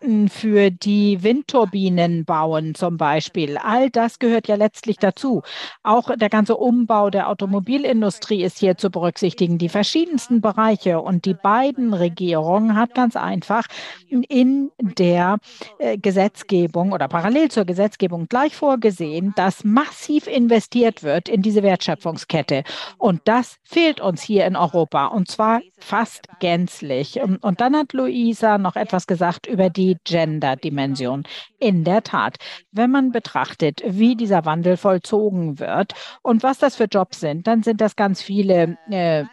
ähm, 0.00 0.28
für 0.28 0.70
die 0.70 0.95
Windturbinen 1.22 2.24
bauen 2.24 2.74
zum 2.74 2.96
Beispiel. 2.96 3.58
All 3.58 3.90
das 3.90 4.18
gehört 4.18 4.48
ja 4.48 4.56
letztlich 4.56 4.96
dazu. 4.98 5.42
Auch 5.82 6.10
der 6.16 6.28
ganze 6.28 6.56
Umbau 6.56 7.10
der 7.10 7.28
Automobilindustrie 7.28 8.42
ist 8.42 8.58
hier 8.58 8.76
zu 8.76 8.90
berücksichtigen, 8.90 9.58
die 9.58 9.68
verschiedensten 9.68 10.40
Bereiche. 10.40 11.00
Und 11.00 11.24
die 11.24 11.34
beiden 11.34 11.94
Regierungen 11.94 12.76
hat 12.76 12.94
ganz 12.94 13.16
einfach 13.16 13.66
in 14.08 14.70
der 14.80 15.38
äh, 15.78 15.98
Gesetzgebung 15.98 16.92
oder 16.92 17.08
parallel 17.08 17.50
zur 17.50 17.64
Gesetzgebung 17.64 18.26
gleich 18.28 18.56
vorgesehen, 18.56 19.32
dass 19.36 19.64
massiv 19.64 20.26
investiert 20.26 21.02
wird 21.02 21.28
in 21.28 21.42
diese 21.42 21.62
Wertschöpfungskette. 21.62 22.62
Und 22.98 23.20
das 23.24 23.58
fehlt 23.66 24.00
uns 24.00 24.22
hier 24.22 24.46
in 24.46 24.54
Europa 24.54 25.06
und 25.06 25.28
zwar 25.28 25.60
fast 25.78 26.28
gänzlich. 26.38 27.20
Und 27.20 27.60
dann 27.60 27.76
hat 27.76 27.92
Luisa 27.92 28.58
noch 28.58 28.76
etwas 28.76 29.08
gesagt 29.08 29.46
über 29.46 29.70
die 29.70 29.96
Gender-Dimension. 30.04 31.24
In 31.58 31.82
der 31.82 32.04
Tat, 32.04 32.36
wenn 32.70 32.92
man 32.92 33.10
betrachtet, 33.10 33.82
wie 33.84 34.14
dieser 34.14 34.44
Wandel 34.44 34.76
vollzogen 34.76 35.58
wird 35.58 35.94
und 36.22 36.44
was 36.44 36.58
das 36.58 36.76
für 36.76 36.84
Jobs 36.84 37.18
sind, 37.18 37.48
dann 37.48 37.64
sind 37.64 37.80
das 37.80 37.96
ganz 37.96 38.22
viele 38.22 38.78
äh, 38.88 39.24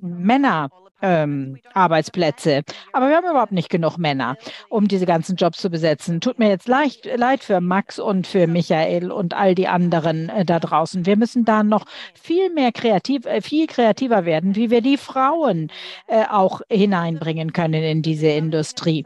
Männer 0.00 0.68
ähm, 1.02 1.58
Arbeitsplätze. 1.72 2.62
Aber 2.92 3.08
wir 3.08 3.16
haben 3.16 3.28
überhaupt 3.28 3.52
nicht 3.52 3.68
genug 3.68 3.98
Männer, 3.98 4.36
um 4.68 4.88
diese 4.88 5.06
ganzen 5.06 5.36
Jobs 5.36 5.58
zu 5.58 5.70
besetzen. 5.70 6.20
Tut 6.20 6.38
mir 6.38 6.48
jetzt 6.48 6.68
leicht, 6.68 7.06
leid 7.16 7.44
für 7.44 7.60
Max 7.60 7.98
und 7.98 8.26
für 8.26 8.46
Michael 8.46 9.10
und 9.10 9.34
all 9.34 9.54
die 9.54 9.68
anderen 9.68 10.28
äh, 10.28 10.44
da 10.44 10.60
draußen. 10.60 11.06
Wir 11.06 11.16
müssen 11.16 11.44
da 11.44 11.62
noch 11.62 11.84
viel 12.14 12.50
mehr 12.50 12.72
kreativ, 12.72 13.26
äh, 13.26 13.40
viel 13.40 13.66
kreativer 13.66 14.24
werden, 14.24 14.56
wie 14.56 14.70
wir 14.70 14.80
die 14.80 14.96
Frauen 14.96 15.70
äh, 16.06 16.24
auch 16.30 16.60
hineinbringen 16.70 17.52
können 17.52 17.82
in 17.82 18.02
diese 18.02 18.28
Industrie. 18.28 19.04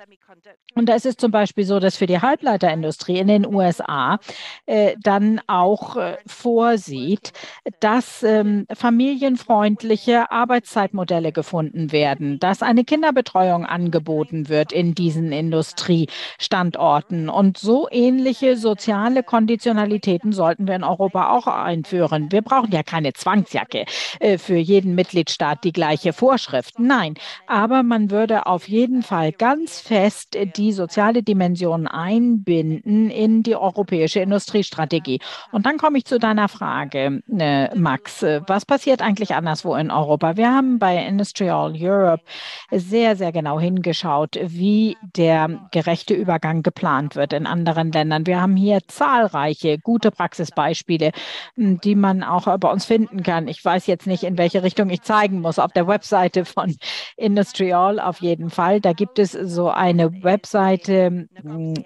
Und 0.79 0.89
da 0.89 0.95
ist 0.95 1.07
es 1.07 1.17
zum 1.17 1.33
Beispiel 1.33 1.65
so, 1.65 1.81
dass 1.81 1.97
für 1.97 2.07
die 2.07 2.21
Halbleiterindustrie 2.21 3.19
in 3.19 3.27
den 3.27 3.47
USA 3.47 4.19
äh, 4.67 4.95
dann 5.03 5.41
auch 5.49 5.97
äh, 5.97 6.17
vorsieht, 6.27 7.33
dass 7.81 8.23
ähm, 8.23 8.67
familienfreundliche 8.73 10.31
Arbeitszeitmodelle 10.31 11.33
gefunden 11.33 11.91
werden, 11.91 12.39
dass 12.39 12.63
eine 12.63 12.85
Kinderbetreuung 12.85 13.67
angeboten 13.67 14.49
wird 14.49 14.73
in 14.73 14.95
diesen 14.95 15.33
Industriestandorten. 15.33 17.29
Und 17.29 17.59
so 17.59 17.89
ähnliche 17.91 18.57
soziale 18.57 19.25
Konditionalitäten 19.25 20.33
sollten 20.33 20.69
wir 20.69 20.77
in 20.77 20.85
Europa 20.85 21.31
auch 21.31 21.49
einführen. 21.49 22.31
Wir 22.31 22.43
brauchen 22.43 22.71
ja 22.71 22.85
keine 22.85 23.15
Zwangsjacke 23.15 23.85
äh, 24.21 24.39
für 24.39 24.57
jeden 24.57 24.95
Mitgliedstaat 24.95 25.65
die 25.65 25.73
gleiche 25.73 26.13
Vorschrift. 26.13 26.79
Nein, 26.79 27.15
aber 27.49 27.83
man 27.83 28.13
würde 28.13 28.47
auf 28.47 28.69
jeden 28.69 29.03
Fall 29.03 29.33
ganz 29.33 29.81
fest 29.81 30.37
die 30.57 30.68
die 30.69 30.73
soziale 30.73 31.23
Dimension 31.23 31.87
einbinden 31.87 33.09
in 33.09 33.43
die 33.43 33.57
europäische 33.57 34.21
Industriestrategie. 34.21 35.19
Und 35.51 35.65
dann 35.65 35.79
komme 35.79 35.97
ich 35.97 36.05
zu 36.05 36.19
deiner 36.19 36.49
Frage, 36.49 37.23
äh, 37.39 37.75
Max. 37.75 38.23
Was 38.47 38.67
passiert 38.67 39.01
eigentlich 39.01 39.35
anderswo 39.35 39.75
in 39.77 39.91
Europa? 39.91 40.37
Wir 40.37 40.53
haben 40.53 40.79
bei 40.79 41.07
Industrial 41.07 41.73
Europe 41.75 42.23
sehr, 42.71 43.17
sehr 43.17 43.33
genau 43.33 43.59
hingeschaut, 43.59 44.39
wie 44.43 44.99
der 45.17 45.69
gerechte 45.71 46.13
Übergang 46.13 46.63
geplant 46.63 47.17
wird 47.17 47.33
in 47.33 47.47
anderen 47.47 47.91
Ländern. 47.91 48.27
Wir 48.27 48.43
haben 48.43 48.57
hier 48.57 48.81
zahlreiche 48.89 49.79
gute 49.79 50.11
Praxisbeispiele, 50.11 51.13
die 51.57 51.95
man 51.95 52.23
auch 52.23 52.59
bei 52.59 52.71
uns 52.71 52.85
finden 52.85 53.23
kann. 53.23 53.49
Ich 53.49 53.65
weiß 53.65 53.87
jetzt 53.87 54.07
nicht, 54.07 54.23
in 54.23 54.37
welche 54.37 54.63
Richtung 54.63 54.91
ich 54.91 55.01
zeigen 55.01 55.41
muss. 55.41 55.59
Auf 55.59 55.73
der 55.73 55.87
Webseite 55.89 56.45
von 56.45 56.77
Industrial 57.17 57.99
auf 58.01 58.21
jeden 58.21 58.51
Fall. 58.51 58.83
Da 58.83 58.93
gibt 58.93 59.19
es 59.19 59.33
so 59.33 59.71
eine 59.71 60.23
Webseite, 60.23 60.58
Webseite, 60.59 61.29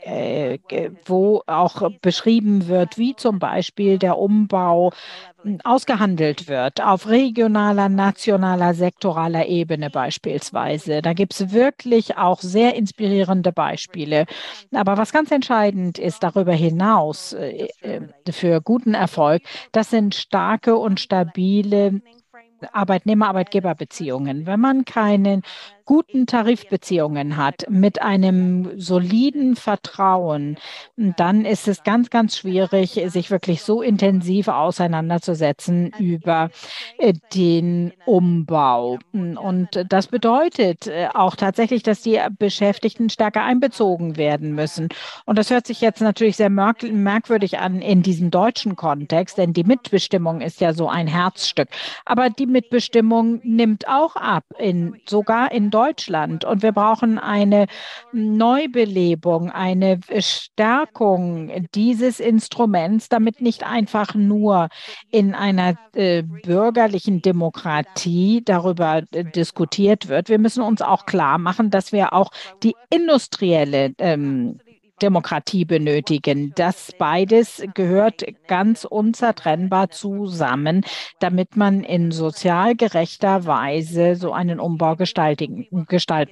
äh, 0.05 0.59
wo 1.05 1.43
auch 1.47 1.91
beschrieben 2.01 2.69
wird, 2.69 2.99
wie 2.99 3.15
zum 3.15 3.39
Beispiel 3.39 3.99
der 3.99 4.19
Umbau 4.19 4.93
ausgehandelt 5.65 6.49
wird, 6.49 6.81
auf 6.81 7.09
regionaler, 7.09 7.89
nationaler, 7.89 8.75
sektoraler 8.75 9.47
Ebene 9.47 9.91
beispielsweise. 9.91 11.03
Da 11.03 11.13
gibt 11.15 11.35
es 11.35 11.53
wirklich 11.53 12.17
auch 12.17 12.41
sehr 12.41 12.77
inspirierende 12.77 13.53
Beispiele. 13.53 14.27
Aber 14.73 14.97
was 14.97 15.13
ganz 15.13 15.31
entscheidend 15.31 15.99
ist 15.99 16.23
darüber 16.23 16.53
hinaus 16.53 17.33
äh, 17.33 17.69
äh 17.83 18.01
für 18.31 18.61
guten 18.61 18.95
Erfolg, 18.95 19.43
das 19.73 19.91
sind 19.91 20.15
starke 20.15 20.77
und 20.77 21.01
stabile 21.01 22.01
Arbeitnehmer-Arbeitgeber-Beziehungen. 22.73 24.47
Wenn 24.47 24.61
man 24.61 24.85
keine 24.85 25.43
guten 25.85 26.27
Tarifbeziehungen 26.27 27.37
hat, 27.37 27.65
mit 27.69 28.03
einem 28.03 28.79
soliden 28.79 29.57
Vertrauen, 29.57 30.57
dann 30.97 31.45
ist 31.45 31.69
es 31.69 31.83
ganz, 31.83 32.11
ganz 32.11 32.37
schwierig, 32.37 33.01
sich 33.07 33.31
wirklich 33.31 33.63
so 33.63 33.83
intensiv 33.83 34.49
auseinanderzusetzen 34.49 35.93
über 35.99 36.51
äh, 36.99 37.15
den 37.35 37.93
Umbau. 38.07 38.99
Und 39.13 39.69
das 39.89 40.07
bedeutet 40.07 40.87
äh, 40.87 41.09
auch 41.13 41.37
tatsächlich, 41.37 41.83
dass 41.83 42.03
die 42.03 42.21
Beschäftigten 42.39 43.11
stärker 43.11 43.43
einbezogen 43.43 44.17
werden 44.17 44.55
müssen. 44.55 44.89
Und 45.25 45.39
das 45.39 45.51
hört 45.51 45.67
sich 45.67 45.81
jetzt 45.81 46.01
natürlich 46.01 46.37
sehr 46.37 46.51
merkwürdig 46.51 47.59
an 47.59 47.81
in 47.81 48.03
diesem 48.03 48.31
deutschen 48.31 48.77
Kontext, 48.77 49.39
denn 49.39 49.53
die 49.53 49.65
Mitbestimmung 49.65 50.41
ist 50.41 50.61
ja 50.61 50.73
so 50.73 50.89
ein 50.89 51.07
Herzstück. 51.07 51.69
Aber 52.05 52.31
die 52.31 52.47
Mitbestimmung 52.47 53.41
nimmt 53.43 53.89
auch 53.89 54.17
ab, 54.17 54.45
in, 54.59 55.01
sogar 55.07 55.53
in 55.53 55.71
Deutschland. 55.73 56.45
Und 56.45 56.63
wir 56.63 56.73
brauchen 56.73 57.19
eine 57.19 57.67
Neubelebung, 58.13 59.51
eine 59.51 59.99
Stärkung 60.19 61.67
dieses 61.75 62.21
Instruments, 62.21 63.09
damit 63.09 63.41
nicht 63.41 63.65
einfach 63.65 64.15
nur 64.15 64.69
in 65.11 65.35
einer 65.35 65.77
äh, 65.95 66.23
bürgerlichen 66.23 67.23
Demokratie 67.23 68.43
darüber 68.45 69.03
äh, 69.13 69.25
diskutiert 69.25 70.09
wird. 70.09 70.29
Wir 70.29 70.39
müssen 70.39 70.63
uns 70.63 70.83
auch 70.83 71.07
klar 71.07 71.39
machen, 71.39 71.71
dass 71.71 71.93
wir 71.93 72.13
auch 72.13 72.31
die 72.63 72.75
industrielle 72.91 73.95
ähm, 73.99 74.59
Demokratie 75.03 75.65
benötigen. 75.65 76.53
Das 76.55 76.93
beides 76.99 77.63
gehört 77.75 78.25
ganz 78.47 78.85
unzertrennbar 78.85 79.91
zusammen, 79.91 80.85
damit 81.21 81.57
man 81.57 81.83
in 81.83 82.13
sozial 82.13 82.77
gerechter 82.77 83.45
Weise 83.47 84.17
so 84.17 84.33
einen 84.33 84.61
Umbau 84.61 84.97
gestalten, 84.97 85.67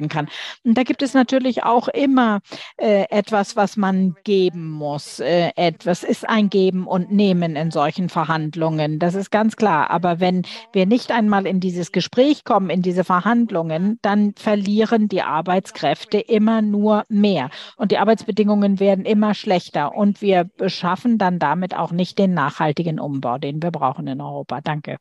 kann. 0.08 0.28
Und 0.64 0.78
da 0.78 0.82
gibt 0.82 1.02
es 1.02 1.14
natürlich 1.14 1.64
auch 1.64 1.88
immer 1.88 2.40
äh, 2.76 3.06
etwas, 3.10 3.56
was 3.56 3.76
man 3.76 4.14
geben 4.24 4.70
muss. 4.70 5.20
Äh, 5.20 5.50
etwas 5.56 6.04
ist 6.04 6.28
ein 6.28 6.50
Geben 6.50 6.86
und 6.86 7.10
Nehmen 7.10 7.56
in 7.56 7.70
solchen 7.70 8.08
Verhandlungen. 8.08 8.98
Das 8.98 9.14
ist 9.14 9.30
ganz 9.30 9.56
klar. 9.56 9.90
Aber 9.90 10.20
wenn 10.20 10.42
wir 10.72 10.86
nicht 10.86 11.10
einmal 11.10 11.46
in 11.46 11.60
dieses 11.60 11.92
Gespräch 11.92 12.44
kommen, 12.44 12.70
in 12.70 12.82
diese 12.82 13.04
Verhandlungen, 13.04 13.98
dann 14.02 14.34
verlieren 14.36 15.08
die 15.08 15.22
Arbeitskräfte 15.22 16.18
immer 16.18 16.62
nur 16.62 17.04
mehr. 17.08 17.50
Und 17.76 17.90
die 17.90 17.98
Arbeitsbedingungen 17.98 18.59
Bedingungen 18.60 18.80
werden 18.80 19.04
immer 19.06 19.34
schlechter 19.34 19.94
und 19.94 20.20
wir 20.20 20.50
schaffen 20.66 21.18
dann 21.18 21.38
damit 21.38 21.74
auch 21.74 21.92
nicht 21.92 22.18
den 22.18 22.34
nachhaltigen 22.34 23.00
Umbau, 23.00 23.38
den 23.38 23.62
wir 23.62 23.70
brauchen 23.70 24.06
in 24.06 24.20
Europa. 24.20 24.60
Danke. 24.60 24.98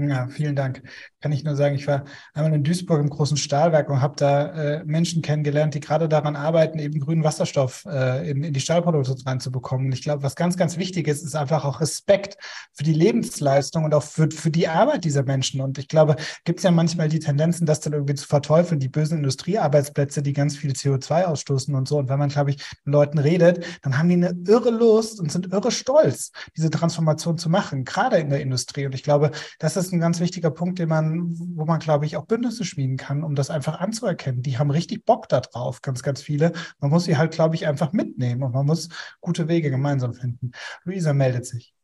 Ja, 0.00 0.28
vielen 0.28 0.54
Dank. 0.54 0.80
Kann 1.20 1.32
ich 1.32 1.42
nur 1.42 1.56
sagen, 1.56 1.74
ich 1.74 1.88
war 1.88 2.04
einmal 2.32 2.54
in 2.54 2.62
Duisburg 2.62 3.00
im 3.00 3.10
großen 3.10 3.36
Stahlwerk 3.36 3.90
und 3.90 4.00
habe 4.00 4.14
da 4.16 4.46
äh, 4.46 4.84
Menschen 4.84 5.22
kennengelernt, 5.22 5.74
die 5.74 5.80
gerade 5.80 6.08
daran 6.08 6.36
arbeiten, 6.36 6.78
eben 6.78 7.00
grünen 7.00 7.24
Wasserstoff 7.24 7.84
äh, 7.84 8.30
in, 8.30 8.44
in 8.44 8.52
die 8.52 8.60
Stahlproduktion 8.60 9.20
reinzubekommen. 9.26 9.86
Und 9.86 9.92
ich 9.92 10.02
glaube, 10.02 10.22
was 10.22 10.36
ganz, 10.36 10.56
ganz 10.56 10.76
wichtig 10.76 11.08
ist, 11.08 11.24
ist 11.24 11.34
einfach 11.34 11.64
auch 11.64 11.80
Respekt 11.80 12.36
für 12.72 12.84
die 12.84 12.92
Lebensleistung 12.92 13.82
und 13.82 13.92
auch 13.92 14.04
für, 14.04 14.30
für 14.30 14.52
die 14.52 14.68
Arbeit 14.68 15.04
dieser 15.04 15.24
Menschen. 15.24 15.60
Und 15.60 15.78
ich 15.78 15.88
glaube, 15.88 16.14
gibt 16.44 16.60
es 16.60 16.62
ja 16.62 16.70
manchmal 16.70 17.08
die 17.08 17.18
Tendenzen, 17.18 17.66
das 17.66 17.80
dann 17.80 17.92
irgendwie 17.92 18.14
zu 18.14 18.28
verteufeln, 18.28 18.78
die 18.78 18.88
bösen 18.88 19.18
Industriearbeitsplätze, 19.18 20.22
die 20.22 20.32
ganz 20.32 20.56
viel 20.56 20.70
CO2 20.74 21.24
ausstoßen 21.24 21.74
und 21.74 21.88
so. 21.88 21.98
Und 21.98 22.08
wenn 22.08 22.20
man, 22.20 22.28
glaube 22.28 22.50
ich, 22.50 22.58
mit 22.84 22.92
Leuten 22.92 23.18
redet, 23.18 23.64
dann 23.82 23.98
haben 23.98 24.08
die 24.08 24.14
eine 24.14 24.38
irre 24.46 24.70
Lust 24.70 25.18
und 25.18 25.32
sind 25.32 25.52
irre 25.52 25.72
stolz, 25.72 26.30
diese 26.56 26.70
Transformation 26.70 27.36
zu 27.36 27.50
machen, 27.50 27.84
gerade 27.84 28.18
in 28.18 28.30
der 28.30 28.40
Industrie. 28.42 28.86
Und 28.86 28.94
ich 28.94 29.02
glaube, 29.02 29.32
das 29.58 29.76
ist 29.76 29.87
ist 29.88 29.92
ein 29.92 30.00
ganz 30.00 30.20
wichtiger 30.20 30.50
Punkt, 30.50 30.78
den 30.78 30.88
man, 30.88 31.34
wo 31.56 31.64
man, 31.64 31.80
glaube 31.80 32.06
ich, 32.06 32.16
auch 32.16 32.26
Bündnisse 32.26 32.64
schmieden 32.64 32.96
kann, 32.96 33.24
um 33.24 33.34
das 33.34 33.50
einfach 33.50 33.80
anzuerkennen. 33.80 34.42
Die 34.42 34.58
haben 34.58 34.70
richtig 34.70 35.04
Bock 35.04 35.28
da 35.28 35.40
drauf, 35.40 35.82
ganz, 35.82 36.02
ganz 36.02 36.22
viele. 36.22 36.52
Man 36.80 36.90
muss 36.90 37.04
sie 37.04 37.16
halt, 37.16 37.32
glaube 37.32 37.54
ich, 37.54 37.66
einfach 37.66 37.92
mitnehmen 37.92 38.42
und 38.42 38.52
man 38.52 38.66
muss 38.66 38.88
gute 39.20 39.48
Wege 39.48 39.70
gemeinsam 39.70 40.14
finden. 40.14 40.52
Luisa 40.84 41.12
meldet 41.12 41.46
sich. 41.46 41.74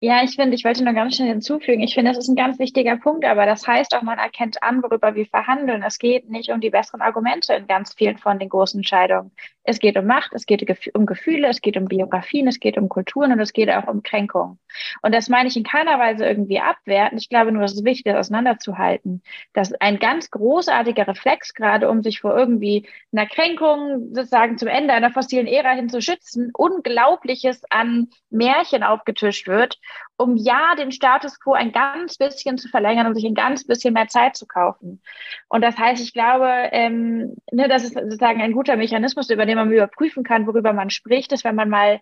Ja, 0.00 0.22
ich 0.22 0.36
finde, 0.36 0.54
ich 0.54 0.64
wollte 0.64 0.84
noch 0.84 0.94
ganz 0.94 1.16
schnell 1.16 1.28
hinzufügen, 1.28 1.82
ich 1.82 1.94
finde, 1.94 2.12
das 2.12 2.18
ist 2.18 2.28
ein 2.28 2.36
ganz 2.36 2.58
wichtiger 2.58 2.96
Punkt, 2.98 3.24
aber 3.24 3.46
das 3.46 3.66
heißt 3.66 3.94
auch, 3.94 4.02
man 4.02 4.18
erkennt 4.18 4.62
an, 4.62 4.82
worüber 4.82 5.14
wir 5.14 5.24
verhandeln. 5.26 5.82
Es 5.82 5.98
geht 5.98 6.28
nicht 6.28 6.50
um 6.50 6.60
die 6.60 6.68
besseren 6.68 7.00
Argumente 7.00 7.54
in 7.54 7.66
ganz 7.66 7.94
vielen 7.94 8.18
von 8.18 8.38
den 8.38 8.50
großen 8.50 8.80
Entscheidungen. 8.80 9.32
Es 9.66 9.78
geht 9.80 9.96
um 9.96 10.06
Macht, 10.06 10.32
es 10.34 10.46
geht 10.46 10.64
um 10.94 11.06
Gefühle, 11.06 11.48
es 11.48 11.60
geht 11.60 11.76
um 11.76 11.86
Biografien, 11.86 12.46
es 12.46 12.60
geht 12.60 12.78
um 12.78 12.88
Kulturen 12.88 13.32
und 13.32 13.40
es 13.40 13.52
geht 13.52 13.70
auch 13.70 13.86
um 13.86 14.02
Kränkungen. 14.02 14.58
Und 15.02 15.14
das 15.14 15.28
meine 15.28 15.48
ich 15.48 15.56
in 15.56 15.64
keiner 15.64 15.98
Weise 15.98 16.24
irgendwie 16.24 16.60
abwerten. 16.60 17.18
Ich 17.18 17.28
glaube 17.28 17.52
nur, 17.52 17.64
es 17.64 17.74
ist 17.74 17.84
wichtig, 17.84 18.04
das 18.04 18.26
auseinanderzuhalten. 18.26 19.22
Das 19.52 19.70
ist 19.70 19.82
ein 19.82 19.98
ganz 19.98 20.30
großartiger 20.30 21.08
Reflex, 21.08 21.54
gerade 21.54 21.90
um 21.90 22.02
sich 22.02 22.20
vor 22.20 22.36
irgendwie 22.36 22.88
einer 23.12 23.26
Kränkung, 23.26 24.14
sozusagen 24.14 24.58
zum 24.58 24.68
Ende 24.68 24.94
einer 24.94 25.10
fossilen 25.10 25.46
Ära 25.46 25.70
hin 25.70 25.88
zu 25.88 26.00
schützen, 26.00 26.50
Unglaubliches 26.54 27.62
an 27.70 28.08
Märchen 28.30 28.82
aufgetischt 28.82 29.48
wird 29.48 29.78
um 30.16 30.36
ja 30.36 30.74
den 30.76 30.92
Status 30.92 31.38
quo 31.40 31.52
ein 31.52 31.72
ganz 31.72 32.16
bisschen 32.16 32.58
zu 32.58 32.68
verlängern, 32.68 33.06
um 33.06 33.14
sich 33.14 33.24
ein 33.24 33.34
ganz 33.34 33.66
bisschen 33.66 33.94
mehr 33.94 34.08
Zeit 34.08 34.36
zu 34.36 34.46
kaufen. 34.46 35.02
Und 35.48 35.62
das 35.62 35.76
heißt, 35.76 36.02
ich 36.02 36.12
glaube, 36.12 36.46
ähm, 36.72 37.36
ne, 37.52 37.68
das 37.68 37.84
ist 37.84 37.94
sozusagen 37.94 38.40
ein 38.40 38.52
guter 38.52 38.76
Mechanismus, 38.76 39.30
über 39.30 39.46
den 39.46 39.55
man 39.56 39.72
überprüfen 39.72 40.24
kann, 40.24 40.46
worüber 40.46 40.72
man 40.72 40.90
spricht, 40.90 41.32
ist, 41.32 41.44
wenn 41.44 41.54
man 41.54 41.68
mal 41.68 42.00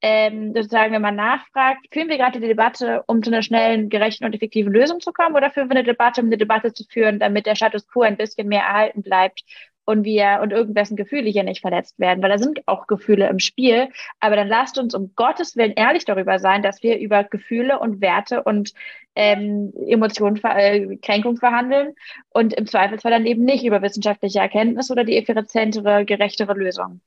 ähm, 0.00 0.52
sozusagen, 0.54 0.92
wenn 0.92 1.02
man 1.02 1.16
nachfragt, 1.16 1.86
führen 1.92 2.08
wir 2.08 2.18
gerade 2.18 2.40
die 2.40 2.46
Debatte, 2.46 3.04
um 3.06 3.22
zu 3.22 3.30
einer 3.30 3.42
schnellen, 3.42 3.88
gerechten 3.88 4.24
und 4.24 4.34
effektiven 4.34 4.72
Lösung 4.72 5.00
zu 5.00 5.12
kommen, 5.12 5.36
oder 5.36 5.50
führen 5.50 5.68
wir 5.68 5.76
eine 5.76 5.84
Debatte, 5.84 6.20
um 6.20 6.28
eine 6.28 6.38
Debatte 6.38 6.72
zu 6.72 6.84
führen, 6.84 7.18
damit 7.18 7.46
der 7.46 7.54
Status 7.54 7.86
quo 7.86 8.02
ein 8.02 8.16
bisschen 8.16 8.48
mehr 8.48 8.62
erhalten 8.62 9.02
bleibt 9.02 9.42
und 9.84 10.04
wir 10.04 10.40
und 10.42 10.52
irgendwessen 10.52 10.96
Gefühle 10.96 11.28
hier 11.28 11.42
nicht 11.42 11.60
verletzt 11.60 11.98
werden, 11.98 12.22
weil 12.22 12.30
da 12.30 12.38
sind 12.38 12.66
auch 12.66 12.86
Gefühle 12.86 13.28
im 13.28 13.38
Spiel. 13.38 13.88
Aber 14.20 14.36
dann 14.36 14.48
lasst 14.48 14.78
uns 14.78 14.94
um 14.94 15.12
Gottes 15.16 15.56
Willen 15.56 15.72
ehrlich 15.72 16.04
darüber 16.04 16.38
sein, 16.38 16.62
dass 16.62 16.82
wir 16.82 16.98
über 16.98 17.24
Gefühle 17.24 17.78
und 17.78 18.00
Werte 18.00 18.42
und 18.42 18.72
ähm, 19.14 19.72
Emotionen, 19.86 20.40
äh, 20.44 20.96
Kränkung 20.96 21.36
verhandeln 21.36 21.94
und 22.30 22.54
im 22.54 22.66
Zweifelsfall 22.66 23.12
dann 23.12 23.26
eben 23.26 23.44
nicht 23.44 23.64
über 23.64 23.82
wissenschaftliche 23.82 24.38
Erkenntnis 24.38 24.90
oder 24.90 25.04
die 25.04 25.16
effizientere, 25.16 26.04
gerechtere 26.04 26.54
Lösung. 26.54 27.00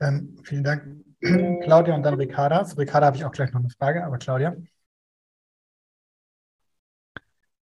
Ähm, 0.00 0.36
vielen 0.44 0.64
Dank, 0.64 1.04
Claudia 1.20 1.94
und 1.94 2.02
dann 2.02 2.14
Ricarda. 2.14 2.64
Für 2.64 2.78
Ricarda 2.78 3.06
habe 3.06 3.16
ich 3.16 3.24
auch 3.24 3.32
gleich 3.32 3.52
noch 3.52 3.60
eine 3.60 3.70
Frage, 3.70 4.04
aber 4.04 4.18
Claudia. 4.18 4.56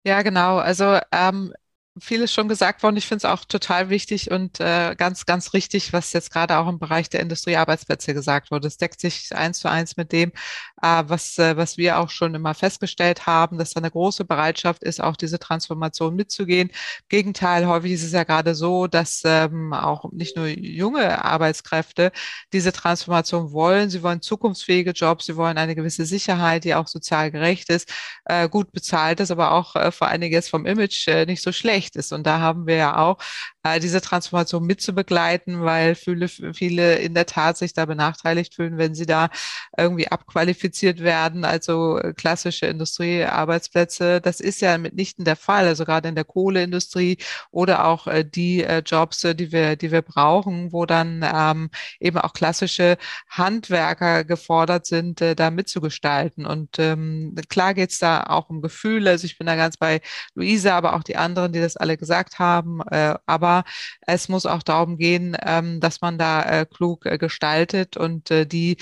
Ja, 0.04 0.22
genau. 0.22 0.58
Also 0.58 0.98
ähm, 1.12 1.52
vieles 1.98 2.32
schon 2.32 2.48
gesagt 2.48 2.82
worden. 2.82 2.96
Ich 2.96 3.06
finde 3.06 3.18
es 3.18 3.24
auch 3.26 3.44
total 3.44 3.90
wichtig 3.90 4.30
und 4.30 4.60
äh, 4.60 4.94
ganz, 4.96 5.26
ganz 5.26 5.52
richtig, 5.52 5.92
was 5.92 6.12
jetzt 6.14 6.32
gerade 6.32 6.56
auch 6.56 6.68
im 6.68 6.78
Bereich 6.78 7.10
der 7.10 7.20
Industriearbeitsplätze 7.20 8.14
gesagt 8.14 8.50
wurde. 8.50 8.68
Es 8.68 8.78
deckt 8.78 9.00
sich 9.00 9.34
eins 9.34 9.58
zu 9.58 9.68
eins 9.68 9.96
mit 9.98 10.10
dem, 10.12 10.32
äh, 10.80 11.02
was, 11.06 11.36
äh, 11.38 11.56
was 11.56 11.76
wir 11.76 11.98
auch 11.98 12.08
schon 12.08 12.34
immer 12.34 12.54
festgestellt 12.54 13.26
haben, 13.26 13.58
dass 13.58 13.74
da 13.74 13.80
eine 13.80 13.90
große 13.90 14.24
Bereitschaft 14.24 14.82
ist, 14.82 15.02
auch 15.02 15.16
diese 15.16 15.38
Transformation 15.38 16.14
mitzugehen. 16.16 16.70
Im 16.70 16.74
Gegenteil, 17.10 17.66
häufig 17.66 17.92
ist 17.92 18.04
es 18.04 18.12
ja 18.12 18.24
gerade 18.24 18.54
so, 18.54 18.86
dass 18.86 19.20
ähm, 19.24 19.74
auch 19.74 20.10
nicht 20.12 20.36
nur 20.36 20.46
junge 20.46 21.22
Arbeitskräfte 21.22 22.10
diese 22.54 22.72
Transformation 22.72 23.52
wollen. 23.52 23.90
Sie 23.90 24.02
wollen 24.02 24.22
zukunftsfähige 24.22 24.92
Jobs, 24.92 25.26
sie 25.26 25.36
wollen 25.36 25.58
eine 25.58 25.74
gewisse 25.74 26.06
Sicherheit, 26.06 26.64
die 26.64 26.74
auch 26.74 26.88
sozial 26.88 27.30
gerecht 27.30 27.68
ist, 27.68 27.92
äh, 28.24 28.48
gut 28.48 28.72
bezahlt 28.72 29.20
ist, 29.20 29.30
aber 29.30 29.52
auch 29.52 29.76
äh, 29.76 29.92
vor 29.92 30.08
allen 30.08 30.22
Dingen 30.22 30.32
jetzt 30.32 30.48
vom 30.48 30.64
Image 30.64 31.06
äh, 31.08 31.26
nicht 31.26 31.42
so 31.42 31.52
schlecht 31.52 31.81
schlecht 31.82 31.96
ist. 31.96 32.12
Und 32.12 32.26
da 32.26 32.40
haben 32.40 32.66
wir 32.66 32.76
ja 32.76 32.96
auch 32.98 33.18
äh, 33.64 33.80
diese 33.80 34.00
Transformation 34.00 34.64
mitzubegleiten, 34.66 35.62
weil 35.62 35.94
viele, 35.94 36.28
viele 36.28 36.96
in 36.96 37.14
der 37.14 37.26
Tat 37.26 37.56
sich 37.56 37.72
da 37.72 37.86
benachteiligt 37.86 38.54
fühlen, 38.54 38.78
wenn 38.78 38.94
sie 38.94 39.06
da 39.06 39.30
irgendwie 39.76 40.08
abqualifiziert 40.08 41.00
werden. 41.00 41.44
Also 41.44 41.98
äh, 41.98 42.12
klassische 42.14 42.66
Industriearbeitsplätze, 42.66 44.20
das 44.20 44.40
ist 44.40 44.60
ja 44.60 44.78
mitnichten 44.78 45.24
der 45.24 45.36
Fall. 45.36 45.66
Also 45.66 45.84
gerade 45.84 46.08
in 46.08 46.14
der 46.14 46.24
Kohleindustrie 46.24 47.18
oder 47.50 47.86
auch 47.86 48.06
äh, 48.06 48.24
die 48.24 48.64
äh, 48.64 48.82
Jobs, 48.84 49.24
äh, 49.24 49.34
die 49.34 49.52
wir, 49.52 49.76
die 49.76 49.92
wir 49.92 50.02
brauchen, 50.02 50.72
wo 50.72 50.86
dann 50.86 51.24
ähm, 51.34 51.70
eben 52.00 52.18
auch 52.18 52.32
klassische 52.32 52.98
Handwerker 53.28 54.24
gefordert 54.24 54.86
sind, 54.86 55.20
äh, 55.20 55.34
da 55.36 55.50
mitzugestalten. 55.50 56.46
Und 56.46 56.78
ähm, 56.78 57.36
klar 57.48 57.74
geht's 57.74 57.98
da 57.98 58.24
auch 58.24 58.50
um 58.50 58.60
Gefühle. 58.62 59.10
Also 59.10 59.26
ich 59.26 59.38
bin 59.38 59.46
da 59.46 59.56
ganz 59.56 59.76
bei 59.76 60.00
Luisa, 60.34 60.76
aber 60.76 60.94
auch 60.96 61.02
die 61.02 61.16
anderen, 61.16 61.52
die 61.52 61.60
das 61.60 61.76
alle 61.76 61.96
gesagt 61.96 62.38
haben. 62.38 62.80
Äh, 62.90 63.14
aber 63.26 63.51
es 64.00 64.28
muss 64.28 64.46
auch 64.46 64.62
darum 64.62 64.96
gehen, 64.98 65.36
ähm, 65.44 65.80
dass 65.80 66.00
man 66.00 66.18
da 66.18 66.42
äh, 66.42 66.66
klug 66.66 67.06
äh, 67.06 67.18
gestaltet 67.18 67.96
und 67.96 68.30
äh, 68.30 68.46
die 68.46 68.76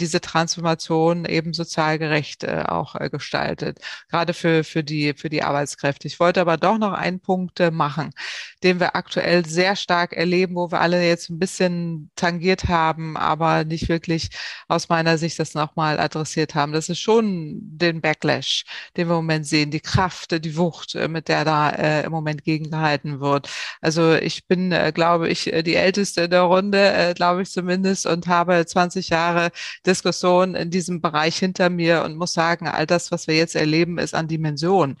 diese 0.00 0.20
Transformation 0.20 1.24
eben 1.24 1.52
sozial 1.52 1.98
gerecht 1.98 2.48
auch 2.48 2.94
gestaltet, 3.10 3.78
gerade 4.08 4.32
für 4.34 4.64
für 4.64 4.82
die 4.82 5.14
für 5.14 5.28
die 5.28 5.42
Arbeitskräfte. 5.42 6.08
Ich 6.08 6.18
wollte 6.20 6.40
aber 6.40 6.56
doch 6.56 6.78
noch 6.78 6.92
einen 6.92 7.20
Punkt 7.20 7.60
machen, 7.72 8.10
den 8.62 8.80
wir 8.80 8.96
aktuell 8.96 9.44
sehr 9.46 9.76
stark 9.76 10.12
erleben, 10.12 10.54
wo 10.56 10.70
wir 10.70 10.80
alle 10.80 11.06
jetzt 11.06 11.30
ein 11.30 11.38
bisschen 11.38 12.10
tangiert 12.16 12.68
haben, 12.68 13.16
aber 13.16 13.64
nicht 13.64 13.88
wirklich 13.88 14.30
aus 14.68 14.88
meiner 14.88 15.18
Sicht 15.18 15.38
das 15.38 15.54
nochmal 15.54 16.00
adressiert 16.00 16.54
haben. 16.54 16.72
Das 16.72 16.88
ist 16.88 17.00
schon 17.00 17.58
den 17.60 18.00
Backlash, 18.00 18.64
den 18.96 19.08
wir 19.08 19.12
im 19.14 19.24
Moment 19.24 19.46
sehen, 19.46 19.70
die 19.70 19.80
Kraft, 19.80 20.32
die 20.44 20.56
Wucht, 20.56 20.94
mit 21.08 21.28
der 21.28 21.44
da 21.44 21.70
äh, 21.70 22.04
im 22.04 22.12
Moment 22.12 22.44
gegengehalten 22.44 23.20
wird. 23.20 23.48
Also 23.80 24.05
ich 24.14 24.46
bin, 24.46 24.72
äh, 24.72 24.92
glaube 24.94 25.28
ich, 25.28 25.52
äh, 25.52 25.62
die 25.62 25.74
älteste 25.74 26.28
der 26.28 26.42
Runde, 26.42 26.92
äh, 26.92 27.14
glaube 27.14 27.42
ich 27.42 27.50
zumindest, 27.50 28.06
und 28.06 28.26
habe 28.26 28.64
20 28.64 29.08
Jahre 29.10 29.50
Diskussion 29.84 30.54
in 30.54 30.70
diesem 30.70 31.00
Bereich 31.00 31.36
hinter 31.38 31.70
mir 31.70 32.02
und 32.04 32.16
muss 32.16 32.32
sagen, 32.32 32.68
all 32.68 32.86
das, 32.86 33.10
was 33.10 33.26
wir 33.26 33.36
jetzt 33.36 33.56
erleben, 33.56 33.98
ist 33.98 34.14
an 34.14 34.28
Dimension 34.28 34.96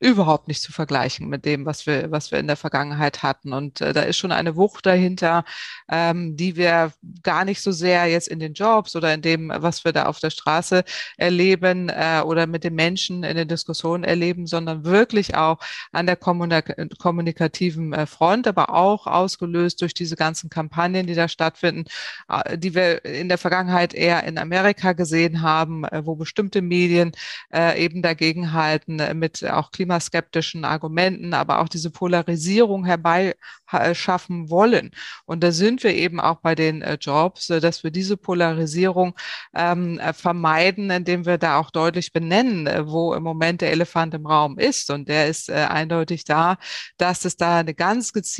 überhaupt 0.00 0.48
nicht 0.48 0.62
zu 0.62 0.72
vergleichen 0.72 1.28
mit 1.28 1.44
dem, 1.44 1.66
was 1.66 1.86
wir, 1.86 2.10
was 2.10 2.30
wir 2.32 2.38
in 2.38 2.46
der 2.46 2.56
Vergangenheit 2.56 3.22
hatten. 3.22 3.52
Und 3.52 3.80
äh, 3.82 3.92
da 3.92 4.02
ist 4.02 4.16
schon 4.16 4.32
eine 4.32 4.56
Wucht 4.56 4.86
dahinter, 4.86 5.44
ähm, 5.90 6.36
die 6.36 6.56
wir 6.56 6.92
gar 7.22 7.44
nicht 7.44 7.60
so 7.60 7.70
sehr 7.70 8.06
jetzt 8.06 8.28
in 8.28 8.40
den 8.40 8.54
Jobs 8.54 8.96
oder 8.96 9.12
in 9.12 9.20
dem, 9.22 9.52
was 9.54 9.84
wir 9.84 9.92
da 9.92 10.06
auf 10.06 10.18
der 10.18 10.30
Straße 10.30 10.84
erleben 11.18 11.90
äh, 11.90 12.22
oder 12.24 12.46
mit 12.46 12.64
den 12.64 12.74
Menschen 12.74 13.24
in 13.24 13.36
den 13.36 13.48
Diskussionen 13.48 14.04
erleben, 14.04 14.46
sondern 14.46 14.84
wirklich 14.84 15.34
auch 15.34 15.58
an 15.92 16.06
der 16.06 16.16
Kommunik 16.16 16.74
kommunikativen 16.98 17.92
äh, 17.92 18.06
Front, 18.06 18.46
aber 18.50 18.74
auch 18.74 19.06
ausgelöst 19.06 19.80
durch 19.80 19.94
diese 19.94 20.16
ganzen 20.16 20.50
Kampagnen, 20.50 21.06
die 21.06 21.14
da 21.14 21.28
stattfinden, 21.28 21.84
äh, 22.28 22.58
die 22.58 22.74
wir 22.74 23.04
in 23.04 23.28
der 23.28 23.38
Vergangenheit 23.38 23.94
eher 23.94 24.24
in 24.24 24.38
Amerika 24.38 24.92
gesehen 24.92 25.42
haben, 25.42 25.84
äh, 25.84 26.04
wo 26.04 26.16
bestimmte 26.16 26.62
Medien 26.62 27.12
äh, 27.52 27.82
eben 27.82 28.02
dagegen 28.02 28.52
halten 28.52 29.00
mit 29.18 29.44
auch 29.44 29.70
Klima 29.70 29.90
klimaskeptischen 30.00 30.64
Argumenten, 30.64 31.34
aber 31.34 31.60
auch 31.60 31.68
diese 31.68 31.90
Polarisierung 31.90 32.84
herbeischaffen 32.84 34.48
wollen. 34.50 34.92
Und 35.26 35.42
da 35.42 35.52
sind 35.52 35.82
wir 35.82 35.94
eben 35.94 36.20
auch 36.20 36.36
bei 36.36 36.54
den 36.54 36.84
Jobs, 37.00 37.48
dass 37.48 37.82
wir 37.84 37.90
diese 37.90 38.16
Polarisierung 38.16 39.14
ähm, 39.54 39.98
äh, 39.98 40.12
vermeiden, 40.12 40.90
indem 40.90 41.26
wir 41.26 41.38
da 41.38 41.58
auch 41.58 41.70
deutlich 41.70 42.12
benennen, 42.12 42.68
wo 42.86 43.14
im 43.14 43.22
Moment 43.22 43.60
der 43.60 43.72
Elefant 43.72 44.14
im 44.14 44.26
Raum 44.26 44.58
ist. 44.58 44.90
Und 44.90 45.08
der 45.08 45.28
ist 45.28 45.50
eindeutig 45.50 46.24
da, 46.24 46.56
dass 46.96 47.24
es 47.24 47.36
da 47.36 47.58
eine 47.58 47.74
ganz 47.74 48.12
gezielte 48.12 48.39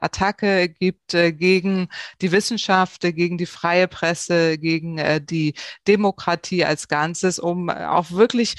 Attacke 0.00 0.68
gibt 0.68 1.14
äh, 1.14 1.32
gegen 1.32 1.88
die 2.20 2.32
Wissenschaft, 2.32 3.02
gegen 3.02 3.38
die 3.38 3.46
freie 3.46 3.88
Presse, 3.88 4.58
gegen 4.58 4.98
äh, 4.98 5.20
die 5.20 5.54
Demokratie 5.88 6.64
als 6.64 6.88
Ganzes, 6.88 7.38
um 7.38 7.68
auch 7.68 8.10
wirklich 8.12 8.54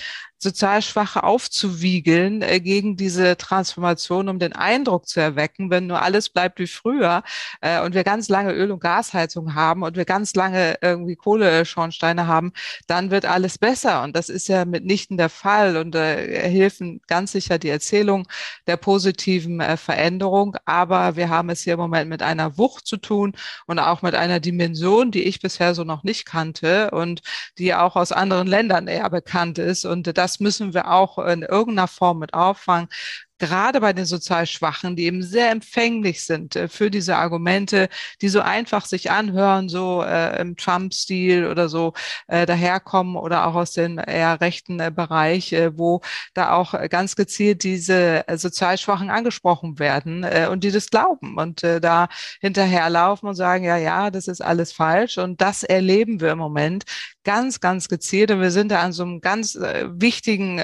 sozial 0.45 0.81
Schwache 0.81 1.23
aufzuwiegeln 1.23 2.41
äh, 2.41 2.59
gegen 2.61 2.95
diese 2.95 3.35
Transformation, 3.35 4.29
um 4.29 4.39
den 4.39 4.53
Eindruck 4.53 5.07
zu 5.07 5.19
erwecken, 5.19 5.69
wenn 5.69 5.87
nur 5.87 6.01
alles 6.01 6.29
bleibt 6.29 6.59
wie 6.59 6.67
früher 6.67 7.23
äh, 7.61 7.81
und 7.81 7.95
wir 7.95 8.03
ganz 8.03 8.29
lange 8.29 8.53
Öl- 8.53 8.71
und 8.71 8.79
Gasheizung 8.79 9.55
haben 9.55 9.83
und 9.83 9.97
wir 9.97 10.05
ganz 10.05 10.35
lange 10.35 10.77
irgendwie 10.81 11.15
Kohleschornsteine 11.15 12.27
haben, 12.27 12.53
dann 12.87 13.11
wird 13.11 13.25
alles 13.25 13.57
besser. 13.57 14.03
Und 14.03 14.15
das 14.15 14.29
ist 14.29 14.47
ja 14.47 14.65
mitnichten 14.65 15.17
der 15.17 15.29
Fall. 15.29 15.77
Und 15.77 15.95
äh, 15.95 16.49
helfen 16.49 17.01
ganz 17.07 17.31
sicher 17.31 17.57
die 17.57 17.69
Erzählung 17.69 18.27
der 18.67 18.77
positiven 18.77 19.59
äh, 19.59 19.77
Veränderung. 19.77 20.55
Aber 20.65 21.15
wir 21.15 21.29
haben 21.29 21.49
es 21.49 21.61
hier 21.61 21.73
im 21.73 21.79
Moment 21.79 22.09
mit 22.09 22.21
einer 22.21 22.57
Wucht 22.57 22.85
zu 22.87 22.97
tun 22.97 23.33
und 23.65 23.79
auch 23.79 24.01
mit 24.01 24.15
einer 24.15 24.39
Dimension, 24.39 25.11
die 25.11 25.23
ich 25.23 25.39
bisher 25.41 25.73
so 25.75 25.83
noch 25.83 26.03
nicht 26.03 26.25
kannte 26.25 26.91
und 26.91 27.21
die 27.57 27.73
auch 27.73 27.95
aus 27.95 28.11
anderen 28.11 28.47
Ländern 28.47 28.87
eher 28.87 29.09
bekannt 29.09 29.57
ist. 29.57 29.85
Und 29.85 30.17
das 30.17 30.34
müssen 30.39 30.73
wir 30.73 30.91
auch 30.91 31.17
in 31.19 31.41
irgendeiner 31.43 31.87
Form 31.87 32.19
mit 32.19 32.33
auffangen. 32.33 32.89
Gerade 33.37 33.81
bei 33.81 33.93
den 33.93 34.05
sozial 34.05 34.45
Schwachen, 34.45 34.95
die 34.95 35.05
eben 35.05 35.21
sehr 35.21 35.51
empfänglich 35.51 36.23
sind 36.23 36.55
äh, 36.55 36.67
für 36.67 36.89
diese 36.89 37.17
Argumente, 37.17 37.89
die 38.21 38.29
so 38.29 38.41
einfach 38.41 38.85
sich 38.85 39.11
anhören, 39.11 39.69
so 39.69 40.03
äh, 40.03 40.39
im 40.41 40.55
Trump-Stil 40.55 41.47
oder 41.47 41.69
so 41.69 41.93
äh, 42.27 42.45
daherkommen 42.45 43.15
oder 43.15 43.47
auch 43.47 43.55
aus 43.55 43.73
dem 43.73 43.97
eher 43.97 44.39
rechten 44.41 44.79
äh, 44.79 44.91
Bereich, 44.95 45.53
äh, 45.53 45.77
wo 45.77 46.01
da 46.33 46.53
auch 46.53 46.73
ganz 46.89 47.15
gezielt 47.15 47.63
diese 47.63 48.27
äh, 48.27 48.37
sozial 48.37 48.77
Schwachen 48.77 49.09
angesprochen 49.09 49.79
werden 49.79 50.25
und 50.49 50.63
die 50.63 50.71
das 50.71 50.89
glauben 50.89 51.37
und 51.37 51.63
da 51.63 52.07
hinterherlaufen 52.41 53.29
und 53.29 53.35
sagen, 53.35 53.63
ja, 53.63 53.77
ja, 53.77 54.11
das 54.11 54.27
ist 54.27 54.41
alles 54.41 54.71
falsch. 54.71 55.17
Und 55.17 55.41
das 55.41 55.63
erleben 55.63 56.19
wir 56.19 56.31
im 56.31 56.37
Moment 56.37 56.83
ganz, 57.23 57.59
ganz 57.59 57.87
gezielt. 57.87 58.31
Und 58.31 58.41
wir 58.41 58.51
sind 58.51 58.69
da 58.69 58.81
an 58.81 58.93
so 58.93 59.03
einem 59.03 59.21
ganz 59.21 59.55
wichtigen 59.55 60.63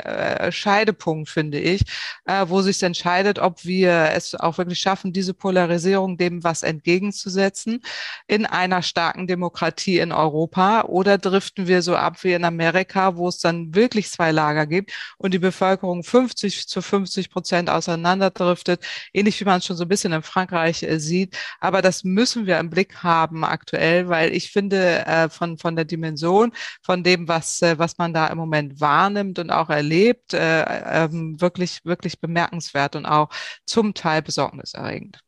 Scheidepunkt, 0.49 1.29
finde 1.29 1.59
ich, 1.59 1.83
äh, 2.25 2.47
sich 2.61 2.81
entscheidet, 2.83 3.39
ob 3.39 3.65
wir 3.65 4.11
es 4.13 4.35
auch 4.35 4.57
wirklich 4.57 4.79
schaffen, 4.79 5.13
diese 5.13 5.33
Polarisierung 5.33 6.17
dem 6.17 6.43
was 6.43 6.63
entgegenzusetzen 6.63 7.81
in 8.27 8.45
einer 8.45 8.81
starken 8.81 9.27
Demokratie 9.27 9.99
in 9.99 10.11
Europa 10.11 10.83
oder 10.83 11.17
driften 11.17 11.67
wir 11.67 11.81
so 11.81 11.95
ab 11.95 12.23
wie 12.23 12.33
in 12.33 12.45
Amerika, 12.45 13.15
wo 13.15 13.27
es 13.27 13.39
dann 13.39 13.73
wirklich 13.75 14.09
zwei 14.09 14.31
Lager 14.31 14.67
gibt 14.67 14.91
und 15.17 15.33
die 15.33 15.39
Bevölkerung 15.39 16.03
50 16.03 16.67
zu 16.67 16.81
50 16.81 17.29
Prozent 17.29 17.69
auseinanderdriftet, 17.69 18.83
ähnlich 19.13 19.39
wie 19.39 19.45
man 19.45 19.59
es 19.59 19.65
schon 19.65 19.77
so 19.77 19.85
ein 19.85 19.89
bisschen 19.89 20.13
in 20.13 20.23
Frankreich 20.23 20.83
äh, 20.83 20.99
sieht. 20.99 21.37
Aber 21.59 21.81
das 21.81 22.03
müssen 22.03 22.45
wir 22.45 22.59
im 22.59 22.69
Blick 22.69 23.03
haben 23.03 23.43
aktuell, 23.43 24.09
weil 24.09 24.33
ich 24.33 24.51
finde, 24.51 25.05
äh, 25.05 25.29
von, 25.29 25.57
von 25.57 25.75
der 25.75 25.85
Dimension 25.85 26.51
von 26.81 27.03
dem, 27.03 27.27
was, 27.27 27.61
äh, 27.61 27.77
was 27.79 27.97
man 27.97 28.13
da 28.13 28.27
im 28.27 28.37
Moment 28.37 28.79
wahrnimmt 28.79 29.39
und 29.39 29.49
auch 29.49 29.69
erlebt, 29.69 30.33
äh, 30.33 30.63
ähm, 31.05 31.39
wirklich, 31.39 31.83
wirklich 31.85 32.19
bemerkenswert 32.19 32.50
und 32.95 33.05
auch 33.05 33.29
zum 33.65 33.93
Teil 33.93 34.21
besorgniserregend. 34.21 35.19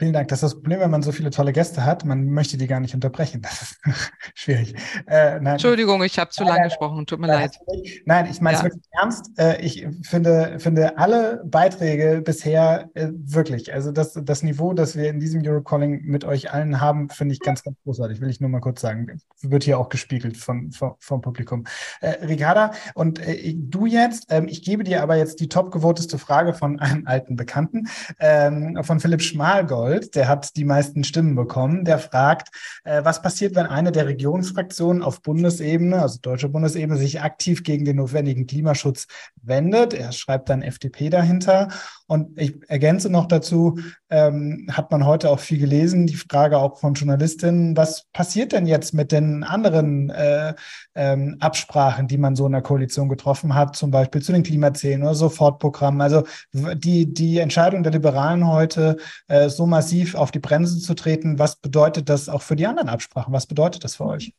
Vielen 0.00 0.14
Dank. 0.14 0.28
Das 0.28 0.38
ist 0.38 0.42
das 0.44 0.54
Problem, 0.54 0.80
wenn 0.80 0.90
man 0.90 1.02
so 1.02 1.12
viele 1.12 1.28
tolle 1.28 1.52
Gäste 1.52 1.84
hat. 1.84 2.06
Man 2.06 2.24
möchte 2.24 2.56
die 2.56 2.66
gar 2.66 2.80
nicht 2.80 2.94
unterbrechen. 2.94 3.42
Das 3.50 3.62
ist 3.62 3.78
schwierig. 4.34 4.74
Äh, 5.06 5.36
Entschuldigung, 5.36 6.02
ich 6.02 6.18
habe 6.18 6.30
zu 6.30 6.42
lange 6.44 6.64
gesprochen. 6.64 7.04
Tut 7.04 7.18
mir 7.18 7.26
leid. 7.26 7.58
Nein, 8.06 8.28
ich 8.30 8.40
meine 8.40 8.56
es 8.56 8.62
wirklich 8.62 8.82
ernst. 8.92 9.30
Äh, 9.38 9.60
ich 9.60 9.86
finde, 10.02 10.58
finde 10.58 10.96
alle 10.96 11.42
Beiträge 11.44 12.22
bisher 12.22 12.88
äh, 12.94 13.08
wirklich, 13.12 13.74
also 13.74 13.92
das, 13.92 14.14
das 14.14 14.42
Niveau, 14.42 14.72
das 14.72 14.96
wir 14.96 15.10
in 15.10 15.20
diesem 15.20 15.42
Eurocalling 15.44 16.02
mit 16.04 16.24
euch 16.24 16.50
allen 16.50 16.80
haben, 16.80 17.10
finde 17.10 17.34
ich 17.34 17.40
ganz, 17.40 17.62
ganz 17.62 17.76
großartig. 17.84 18.22
Will 18.22 18.30
ich 18.30 18.40
nur 18.40 18.48
mal 18.48 18.60
kurz 18.60 18.80
sagen. 18.80 19.20
Wird 19.42 19.64
hier 19.64 19.78
auch 19.78 19.90
gespiegelt 19.90 20.38
von, 20.38 20.72
von 20.72 20.94
vom 20.98 21.20
Publikum. 21.20 21.64
Äh, 22.00 22.24
Ricarda, 22.24 22.70
und 22.94 23.18
äh, 23.18 23.54
du 23.54 23.84
jetzt, 23.84 24.28
ähm, 24.30 24.48
ich 24.48 24.62
gebe 24.62 24.84
dir 24.84 25.02
aber 25.02 25.16
jetzt 25.16 25.40
die 25.40 25.48
topgevoteste 25.48 26.16
Frage 26.16 26.54
von 26.54 26.78
einem 26.80 27.06
alten 27.06 27.36
Bekannten, 27.36 27.88
ähm, 28.18 28.78
von 28.82 29.00
Philipp 29.00 29.20
Schmalgold. 29.20 29.89
Arnold, 29.90 30.14
der 30.14 30.28
hat 30.28 30.56
die 30.56 30.64
meisten 30.64 31.04
Stimmen 31.04 31.34
bekommen, 31.34 31.84
der 31.84 31.98
fragt, 31.98 32.48
äh, 32.84 33.04
was 33.04 33.22
passiert, 33.22 33.54
wenn 33.54 33.66
eine 33.66 33.92
der 33.92 34.06
Regierungsfraktionen 34.06 35.02
auf 35.02 35.22
Bundesebene, 35.22 36.00
also 36.00 36.18
deutsche 36.20 36.48
Bundesebene, 36.48 36.98
sich 36.98 37.20
aktiv 37.20 37.62
gegen 37.64 37.84
den 37.84 37.96
notwendigen 37.96 38.46
Klimaschutz 38.46 39.06
wendet. 39.42 39.94
Er 39.94 40.12
schreibt 40.12 40.48
dann 40.48 40.62
FDP 40.62 41.10
dahinter. 41.10 41.68
Und 42.06 42.40
ich 42.40 42.58
ergänze 42.68 43.10
noch 43.10 43.26
dazu, 43.26 43.78
ähm, 44.10 44.66
hat 44.70 44.90
man 44.90 45.06
heute 45.06 45.30
auch 45.30 45.38
viel 45.38 45.58
gelesen, 45.58 46.06
die 46.06 46.16
Frage 46.16 46.58
auch 46.58 46.78
von 46.78 46.94
Journalistinnen, 46.94 47.76
was 47.76 48.06
passiert 48.12 48.52
denn 48.52 48.66
jetzt 48.66 48.92
mit 48.92 49.12
den 49.12 49.44
anderen 49.44 50.10
äh, 50.10 50.54
ähm, 50.94 51.36
Absprachen, 51.38 52.08
die 52.08 52.18
man 52.18 52.34
so 52.34 52.46
in 52.46 52.52
der 52.52 52.62
Koalition 52.62 53.08
getroffen 53.08 53.54
hat, 53.54 53.76
zum 53.76 53.90
Beispiel 53.90 54.22
zu 54.22 54.32
den 54.32 54.42
Klimazielen 54.42 55.02
oder 55.02 55.14
Sofortprogrammen. 55.14 56.00
Also 56.00 56.24
die, 56.52 57.12
die 57.12 57.38
Entscheidung 57.38 57.82
der 57.84 57.92
Liberalen 57.92 58.46
heute, 58.48 58.96
äh, 59.28 59.48
so 59.48 59.66
massiv 59.80 60.14
auf 60.14 60.30
die 60.30 60.40
Bremse 60.40 60.78
zu 60.78 60.94
treten, 60.94 61.38
was 61.38 61.56
bedeutet 61.56 62.10
das 62.10 62.28
auch 62.28 62.42
für 62.42 62.54
die 62.54 62.66
anderen 62.66 62.90
Absprachen? 62.90 63.32
Was 63.32 63.46
bedeutet 63.46 63.82
das 63.82 63.96
für 63.96 64.04
euch? 64.04 64.34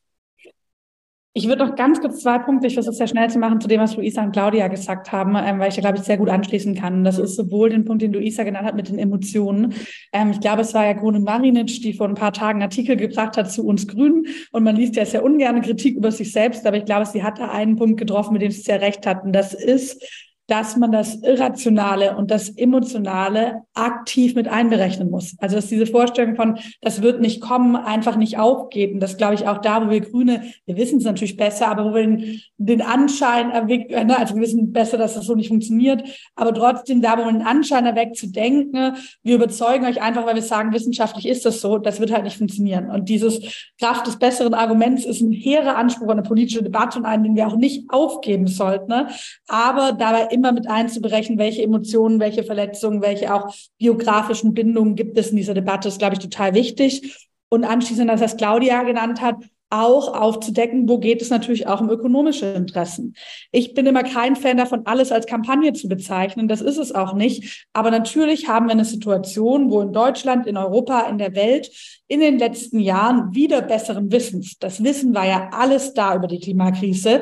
Ich 1.34 1.48
würde 1.48 1.66
noch 1.66 1.76
ganz 1.76 2.00
kurz 2.00 2.22
zwei 2.22 2.38
Punkte, 2.40 2.68
ich 2.68 2.74
versuche 2.74 2.92
es 2.92 2.98
sehr 2.98 3.08
schnell 3.08 3.28
zu 3.30 3.40
machen, 3.40 3.60
zu 3.60 3.68
dem, 3.68 3.80
was 3.80 3.96
Luisa 3.96 4.22
und 4.22 4.34
Claudia 4.34 4.68
gesagt 4.68 5.12
haben, 5.14 5.36
ähm, 5.36 5.60
weil 5.60 5.70
ich 5.70 5.76
da, 5.76 5.82
glaube 5.82 5.98
ich, 5.98 6.04
sehr 6.04 6.18
gut 6.18 6.30
anschließen 6.30 6.76
kann. 6.76 7.04
Das 7.04 7.18
ist 7.18 7.38
sowohl 7.38 7.70
den 7.70 7.86
Punkt, 7.86 8.04
den 8.04 8.14
Luisa 8.14 8.44
genannt 8.44 8.68
hat 8.68 8.76
mit 8.76 8.90
den 8.90 9.00
Emotionen. 9.00 9.74
Ähm, 10.12 10.32
ich 10.32 10.42
glaube, 10.42 10.62
es 10.62 10.74
war 10.76 10.86
ja 10.86 10.94
Grune 10.94 11.22
Marinic, 11.22 11.82
die 11.82 11.94
vor 11.94 12.08
ein 12.08 12.16
paar 12.16 12.34
Tagen 12.34 12.58
einen 12.58 12.70
Artikel 12.70 12.98
gebracht 12.98 13.38
hat 13.38 13.50
zu 13.52 13.66
uns 13.66 13.88
Grünen. 13.88 14.28
Und 14.52 14.64
man 14.64 14.76
liest 14.76 14.96
ja 14.98 15.06
sehr 15.06 15.24
ungern 15.24 15.62
Kritik 15.62 15.96
über 15.96 16.12
sich 16.12 16.34
selbst, 16.34 16.68
aber 16.68 16.78
ich 16.78 16.86
glaube, 16.86 17.06
sie 17.06 17.24
hat 17.24 17.40
da 17.40 17.50
einen 17.50 17.78
Punkt 17.78 17.98
getroffen, 17.98 18.34
mit 18.34 18.42
dem 18.44 18.52
sie 18.52 18.62
sehr 18.62 18.82
recht 18.82 19.08
hatten. 19.08 19.32
Das 19.32 19.54
ist, 19.54 20.04
dass 20.48 20.76
man 20.76 20.92
das 20.92 21.16
Irrationale 21.16 22.18
und 22.18 22.30
das 22.30 22.50
Emotionale 22.50 23.62
aktiv 23.74 24.36
mit 24.36 24.48
einberechnen 24.48 25.10
muss. 25.10 25.36
Also 25.40 25.56
dass 25.56 25.68
diese 25.68 25.86
Vorstellung 25.86 26.36
von, 26.36 26.60
das 26.82 27.02
wird 27.02 27.22
nicht 27.22 27.42
kommen, 27.42 27.76
einfach 27.76 28.18
nicht 28.18 28.38
aufgeht. 28.38 28.94
Und 28.94 29.00
das 29.00 29.18
glaube 29.18 29.36
ich 29.36 29.48
auch 29.48 29.60
da, 29.60 29.86
wo 29.86 29.90
wir 29.90 30.02
Grüne, 30.02 30.44
wir 30.66 30.78
wissen 30.78 30.98
es 30.98 31.06
natürlich 31.06 31.38
besser, 31.38 31.70
aber 31.70 31.86
wo 31.86 31.96
wir 31.96 32.06
den, 32.06 32.42
den 32.58 32.82
Anschein 32.82 33.52
erweckt, 33.52 33.92
ne, 33.92 34.18
also 34.18 34.36
wir 34.36 34.42
wissen 34.42 34.74
besser, 34.74 34.98
dass 34.98 35.14
das 35.14 35.26
so 35.26 35.36
nicht 35.36 35.48
funktioniert, 35.48 36.04
aber 36.36 36.54
trotzdem 36.54 37.02
da, 37.02 37.18
wo 37.18 37.24
man 37.24 37.40
den 37.40 37.48
Anschein 37.48 37.86
erweckt, 37.86 38.18
zu 38.18 38.28
denken, 38.28 38.96
wir 39.24 39.36
überzeugen 39.36 39.86
euch 39.86 40.02
einfach, 40.02 40.26
weil 40.26 40.36
wir 40.36 40.42
sagen, 40.42 40.74
wissenschaftlich 40.74 41.28
ist 41.28 41.46
das 41.46 41.62
so, 41.62 41.78
das 41.78 42.00
wird 42.00 42.12
halt 42.12 42.24
nicht 42.24 42.38
funktionieren. 42.38 42.90
Und 42.90 43.08
dieses 43.08 43.70
Kraft 43.80 44.08
des 44.08 44.18
besseren 44.18 44.54
Arguments 44.54 45.06
ist 45.06 45.22
ein 45.22 45.32
hehrer 45.32 45.78
Anspruch 45.78 46.08
an 46.08 46.20
eine 46.20 46.24
politische 46.24 46.64
Debatte 46.64 47.00
und 47.00 47.06
einen, 47.06 47.24
den 47.24 47.36
wir 47.36 47.48
auch 47.48 47.56
nicht 47.56 47.86
aufgeben 47.90 48.48
sollten. 48.48 48.88
Ne? 48.88 49.08
Aber 49.48 49.94
dabei 49.94 50.28
immer 50.42 50.52
mit 50.52 50.68
einzuberechnen, 50.68 51.38
welche 51.38 51.62
Emotionen, 51.62 52.20
welche 52.20 52.44
Verletzungen, 52.44 53.02
welche 53.02 53.34
auch 53.34 53.54
biografischen 53.78 54.54
Bindungen 54.56 54.96
gibt 54.96 55.18
es 55.18 55.30
in 55.30 55.38
dieser 55.38 55.54
Debatte, 55.54 55.88
ist, 55.88 56.00
glaube 56.00 56.16
ich, 56.16 56.20
total 56.20 56.56
wichtig. 56.56 57.30
Und 57.50 57.64
anschließend, 57.64 58.10
das, 58.10 58.22
was 58.22 58.38
Claudia 58.38 58.82
genannt 58.84 59.22
hat, 59.22 59.36
auch 59.70 60.14
aufzudecken, 60.14 60.88
wo 60.90 60.98
geht 60.98 61.22
es 61.22 61.30
natürlich 61.30 61.66
auch 61.66 61.80
um 61.80 61.90
ökonomische 61.90 62.46
Interessen. 62.46 63.16
Ich 63.52 63.74
bin 63.74 63.86
immer 63.86 64.04
kein 64.04 64.36
Fan 64.36 64.58
davon, 64.58 64.86
alles 64.86 65.12
als 65.12 65.26
Kampagne 65.26 65.72
zu 65.74 65.88
bezeichnen. 65.88 66.50
Das 66.50 66.60
ist 66.62 66.78
es 66.78 66.94
auch 66.94 67.14
nicht. 67.14 67.66
Aber 67.72 67.90
natürlich 67.90 68.50
haben 68.50 68.66
wir 68.66 68.74
eine 68.74 68.86
Situation, 68.86 69.72
wo 69.72 69.82
in 69.82 69.94
Deutschland, 69.94 70.46
in 70.46 70.58
Europa, 70.58 71.08
in 71.08 71.18
der 71.18 71.36
Welt 71.36 71.72
in 72.08 72.20
den 72.20 72.38
letzten 72.38 72.80
Jahren 72.80 73.34
wieder 73.34 73.62
besseren 73.62 74.12
Wissens, 74.12 74.58
das 74.60 74.84
Wissen 74.84 75.16
war 75.16 75.26
ja 75.26 75.50
alles 75.54 75.94
da 75.94 76.14
über 76.16 76.28
die 76.28 76.42
Klimakrise, 76.42 77.22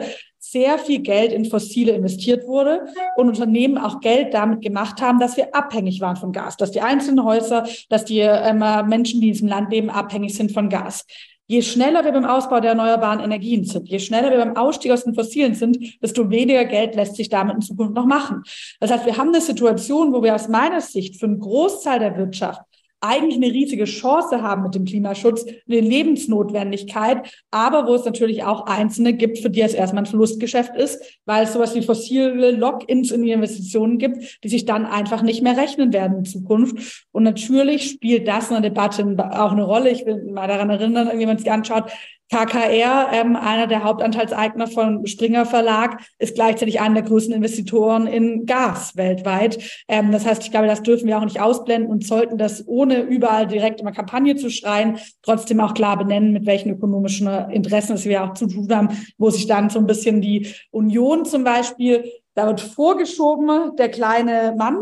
sehr 0.52 0.80
viel 0.80 1.00
Geld 1.00 1.32
in 1.32 1.46
Fossile 1.46 1.92
investiert 1.92 2.48
wurde 2.48 2.86
und 3.16 3.28
Unternehmen 3.28 3.78
auch 3.78 4.00
Geld 4.00 4.34
damit 4.34 4.62
gemacht 4.62 5.02
haben, 5.02 5.20
dass 5.20 5.38
wir 5.38 5.54
abhängig 5.54 6.02
waren 6.02 6.16
von 6.16 6.32
Gas, 6.32 6.58
dass 6.58 6.72
die 6.72 6.82
einzelnen 6.82 7.24
Häuser, 7.24 7.68
dass 7.90 8.06
die 8.06 8.20
ähm, 8.20 8.60
Menschen, 8.88 9.22
die 9.22 9.28
in 9.28 9.34
diesem 9.34 9.48
Land 9.48 9.72
leben, 9.72 9.90
abhängig 9.90 10.36
sind 10.36 10.52
von 10.52 10.70
Gas. 10.70 11.06
Je 11.48 11.64
schneller 11.64 12.06
wir 12.06 12.12
beim 12.12 12.26
Ausbau 12.26 12.60
der 12.60 12.72
erneuerbaren 12.72 13.20
Energien 13.22 13.64
sind, 13.64 13.90
je 13.90 13.98
schneller 13.98 14.30
wir 14.30 14.38
beim 14.38 14.56
Ausstieg 14.56 14.92
aus 14.92 15.04
den 15.04 15.16
Fossilen 15.16 15.56
sind, 15.56 15.80
desto 16.00 16.30
weniger 16.30 16.64
Geld 16.66 16.94
lässt 16.94 17.16
sich 17.16 17.28
damit 17.28 17.56
in 17.56 17.62
Zukunft 17.62 17.96
noch 17.96 18.06
machen. 18.06 18.44
Das 18.80 18.92
heißt, 18.92 19.08
wir 19.08 19.18
haben 19.18 19.30
eine 19.30 19.42
Situation, 19.42 20.14
wo 20.14 20.22
wir 20.22 20.36
aus 20.36 20.48
meiner 20.48 20.80
Sicht 20.80 21.20
für 21.20 21.26
einen 21.26 21.40
Großteil 21.40 22.00
der 22.00 22.18
Wirtschaft 22.18 22.62
eigentlich 23.02 23.36
eine 23.36 23.54
riesige 23.54 23.86
Chance 23.86 24.42
haben 24.42 24.64
mit 24.64 24.76
dem 24.76 24.86
Klimaschutz, 24.86 25.46
eine 25.46 25.80
Lebensnotwendigkeit, 25.80 27.32
aber 27.52 27.88
wo 27.88 27.96
es 27.96 28.06
natürlich 28.06 28.44
auch 28.44 28.66
Einzelne 28.66 29.14
gibt, 29.14 29.40
für 29.40 29.50
die 29.50 29.62
es 29.62 29.74
erstmal 29.74 30.04
ein 30.04 30.08
Verlustgeschäft 30.08 30.76
ist, 30.76 31.20
weil 31.26 31.44
es 31.44 31.54
sowas 31.54 31.76
wie 31.76 31.82
fossile 31.82 32.52
Lock-ins 32.52 33.12
in 33.12 33.24
die 33.24 33.32
Investitionen 33.32 33.98
gibt, 33.98 34.44
die 34.44 34.50
sich 34.50 34.66
dann 34.66 34.86
einfach 34.86 35.22
nicht 35.22 35.42
mehr 35.42 35.58
rechnen 35.58 35.94
werden 35.94 36.20
in 36.20 36.26
Zukunft. 36.26 37.06
Und 37.12 37.24
natürlich 37.24 37.90
spielt 37.92 38.28
das 38.28 38.50
in 38.50 38.62
der 38.62 38.70
Debatte 38.70 39.04
auch 39.40 39.52
eine 39.52 39.64
Rolle. 39.64 39.90
Ich 39.90 40.06
will 40.06 40.32
mal 40.32 40.48
daran 40.48 40.70
erinnern, 40.70 41.10
wenn 41.12 41.28
man 41.28 41.38
sich 41.38 41.52
anschaut, 41.52 41.92
KKR, 42.32 43.10
ähm, 43.12 43.36
einer 43.36 43.68
der 43.68 43.84
Hauptanteilseigner 43.84 44.68
von 44.68 45.06
Springer 45.08 45.46
Verlag, 45.46 46.02
ist 46.20 46.36
gleichzeitig 46.36 46.80
einer 46.80 46.96
der 46.96 47.04
größten 47.04 47.34
Investitoren 47.34 48.06
in 48.08 48.46
Gas 48.46 48.96
weltweit. 48.96 49.58
Ähm, 49.88 50.12
das 50.12 50.26
heißt, 50.26 50.44
ich 50.44 50.52
glaube, 50.52 50.68
das 50.68 50.84
dürfen 50.84 51.08
wir 51.08 51.18
auch 51.18 51.26
nicht 51.26 51.42
ausblenden 51.42 51.90
und 51.90 52.06
sollten 52.06 52.38
das 52.38 52.68
ohne 52.68 53.02
überall 53.02 53.48
direkt 53.48 53.82
immer 53.82 53.92
Kampagne 53.92 54.36
zu 54.36 54.50
schreien, 54.50 55.00
trotzdem 55.24 55.60
auch 55.60 55.74
klar 55.74 55.98
benennen, 55.98 56.32
mit 56.32 56.46
welchen 56.46 56.70
ökonomischen 56.70 57.28
Interessen 57.50 57.94
es 57.94 58.06
wir 58.06 58.24
auch 58.24 58.34
zu 58.34 58.48
tun 58.48 58.68
haben, 58.74 58.90
wo 59.18 59.30
sich 59.30 59.48
dann 59.48 59.70
so 59.70 59.80
ein 59.80 59.88
bisschen 59.88 60.22
die 60.22 60.48
Union 60.72 61.26
zum 61.26 61.44
Beispiel, 61.44 62.04
da 62.36 62.48
wird 62.48 62.62
vorgeschoben, 62.62 63.76
der 63.78 63.90
kleine 63.90 64.54
Mann, 64.58 64.78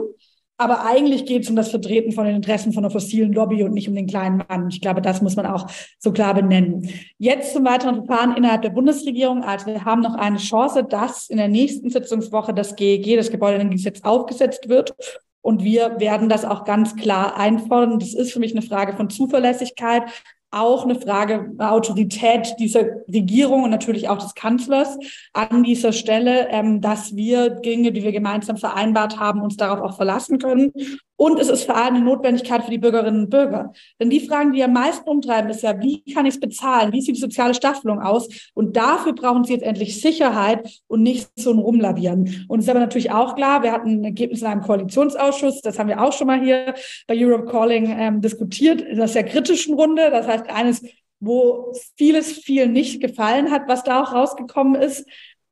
aber 0.57 0.85
eigentlich 0.85 1.25
geht 1.25 1.43
es 1.43 1.49
um 1.49 1.55
das 1.55 1.69
Vertreten 1.69 2.11
von 2.11 2.25
den 2.25 2.35
Interessen 2.35 2.73
von 2.73 2.81
der 2.81 2.91
fossilen 2.91 3.31
Lobby 3.31 3.63
und 3.63 3.73
nicht 3.73 3.87
um 3.87 3.95
den 3.95 4.07
kleinen 4.07 4.43
Mann. 4.47 4.69
Ich 4.69 4.81
glaube, 4.81 5.01
das 5.01 5.21
muss 5.21 5.35
man 5.35 5.45
auch 5.45 5.67
so 5.99 6.11
klar 6.11 6.33
benennen. 6.33 6.89
Jetzt 7.19 7.53
zum 7.53 7.63
weiteren 7.63 8.05
Verfahren 8.05 8.35
innerhalb 8.35 8.63
der 8.63 8.71
Bundesregierung. 8.71 9.43
Also 9.43 9.67
wir 9.67 9.85
haben 9.85 10.01
noch 10.01 10.15
eine 10.15 10.37
Chance, 10.37 10.83
dass 10.83 11.29
in 11.29 11.37
der 11.37 11.47
nächsten 11.47 11.89
Sitzungswoche 11.91 12.53
das 12.53 12.75
GEG, 12.75 13.17
das 13.17 13.29
Gebäudeenergiegesetz, 13.29 14.01
aufgesetzt 14.03 14.67
wird. 14.67 14.95
Und 15.41 15.63
wir 15.63 15.99
werden 15.99 16.27
das 16.27 16.43
auch 16.43 16.65
ganz 16.65 16.95
klar 16.95 17.37
einfordern. 17.37 17.99
Das 17.99 18.13
ist 18.13 18.33
für 18.33 18.39
mich 18.39 18.51
eine 18.51 18.63
Frage 18.63 18.93
von 18.97 19.09
Zuverlässigkeit. 19.09 20.03
Auch 20.51 20.85
eine 20.85 20.99
Frage 20.99 21.51
der 21.59 21.73
Autorität 21.73 22.55
dieser 22.59 22.83
Regierung 23.11 23.63
und 23.63 23.69
natürlich 23.69 24.07
auch 24.07 24.17
des 24.17 24.33
Kanzlers 24.33 24.97
an 25.33 25.63
dieser 25.63 25.91
Stelle, 25.91 26.47
ähm, 26.49 26.81
dass 26.81 27.15
wir 27.15 27.49
Dinge, 27.49 27.91
die 27.91 28.03
wir 28.03 28.11
gemeinsam 28.11 28.57
vereinbart 28.57 29.19
haben, 29.19 29.41
uns 29.41 29.57
darauf 29.57 29.81
auch 29.81 29.97
verlassen 29.97 30.39
können. 30.39 30.71
Und 31.17 31.39
es 31.39 31.49
ist 31.49 31.63
vor 31.63 31.75
allem 31.75 31.95
eine 31.95 32.05
Notwendigkeit 32.05 32.63
für 32.63 32.71
die 32.71 32.77
Bürgerinnen 32.77 33.21
und 33.21 33.29
Bürger. 33.29 33.73
Denn 33.99 34.09
die 34.09 34.19
Fragen, 34.19 34.53
die 34.53 34.63
am 34.63 34.73
meisten 34.73 35.09
umtreiben, 35.09 35.49
ist 35.49 35.63
ja, 35.63 35.79
wie 35.81 36.03
kann 36.13 36.27
ich 36.27 36.35
es 36.35 36.39
bezahlen? 36.39 36.93
Wie 36.93 37.01
sieht 37.01 37.17
die 37.17 37.21
soziale 37.21 37.55
Staffelung 37.55 37.99
aus? 37.99 38.29
Und 38.53 38.77
dafür 38.77 39.13
brauchen 39.13 39.43
sie 39.43 39.53
jetzt 39.53 39.63
endlich 39.63 39.99
Sicherheit 39.99 40.81
und 40.87 41.01
nicht 41.01 41.29
so 41.35 41.51
ein 41.51 41.57
Rumlavieren. 41.57 42.45
Und 42.47 42.59
es 42.59 42.65
ist 42.65 42.69
aber 42.69 42.79
natürlich 42.79 43.11
auch 43.11 43.35
klar, 43.35 43.63
wir 43.63 43.71
hatten 43.71 44.01
ein 44.01 44.03
Ergebnis 44.03 44.41
in 44.41 44.47
einem 44.47 44.61
Koalitionsausschuss, 44.61 45.61
das 45.61 45.79
haben 45.79 45.89
wir 45.89 46.01
auch 46.01 46.13
schon 46.13 46.27
mal 46.27 46.39
hier 46.39 46.75
bei 47.07 47.15
Europe 47.17 47.45
Calling 47.51 47.95
ähm, 47.97 48.21
diskutiert, 48.21 48.81
in 48.81 48.97
einer 48.97 49.07
sehr 49.07 49.23
kritischen 49.23 49.73
Runde. 49.73 50.11
Das 50.11 50.27
heißt, 50.27 50.49
eines, 50.49 50.83
wo 51.19 51.73
vieles 51.97 52.31
viel 52.31 52.67
nicht 52.67 53.01
gefallen 53.01 53.49
hat, 53.49 53.63
was 53.67 53.83
da 53.83 54.03
auch 54.03 54.13
rausgekommen 54.13 54.79
ist. 54.79 55.07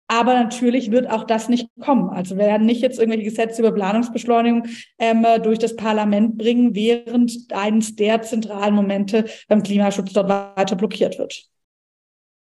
Aber 0.07 0.35
natürlich 0.35 0.91
wird 0.91 1.09
auch 1.09 1.23
das 1.23 1.49
nicht 1.49 1.67
kommen. 1.81 2.09
Also 2.09 2.37
wir 2.37 2.45
werden 2.45 2.67
nicht 2.67 2.81
jetzt 2.81 2.99
irgendwelche 2.99 3.25
Gesetze 3.25 3.61
über 3.61 3.71
Planungsbeschleunigung 3.71 4.67
ähm, 4.99 5.25
durch 5.41 5.57
das 5.57 5.75
Parlament 5.75 6.37
bringen, 6.37 6.75
während 6.75 7.51
eines 7.51 7.95
der 7.95 8.21
zentralen 8.21 8.75
Momente 8.75 9.25
beim 9.47 9.63
Klimaschutz 9.63 10.13
dort 10.13 10.29
weiter 10.29 10.75
blockiert 10.75 11.17
wird. 11.17 11.49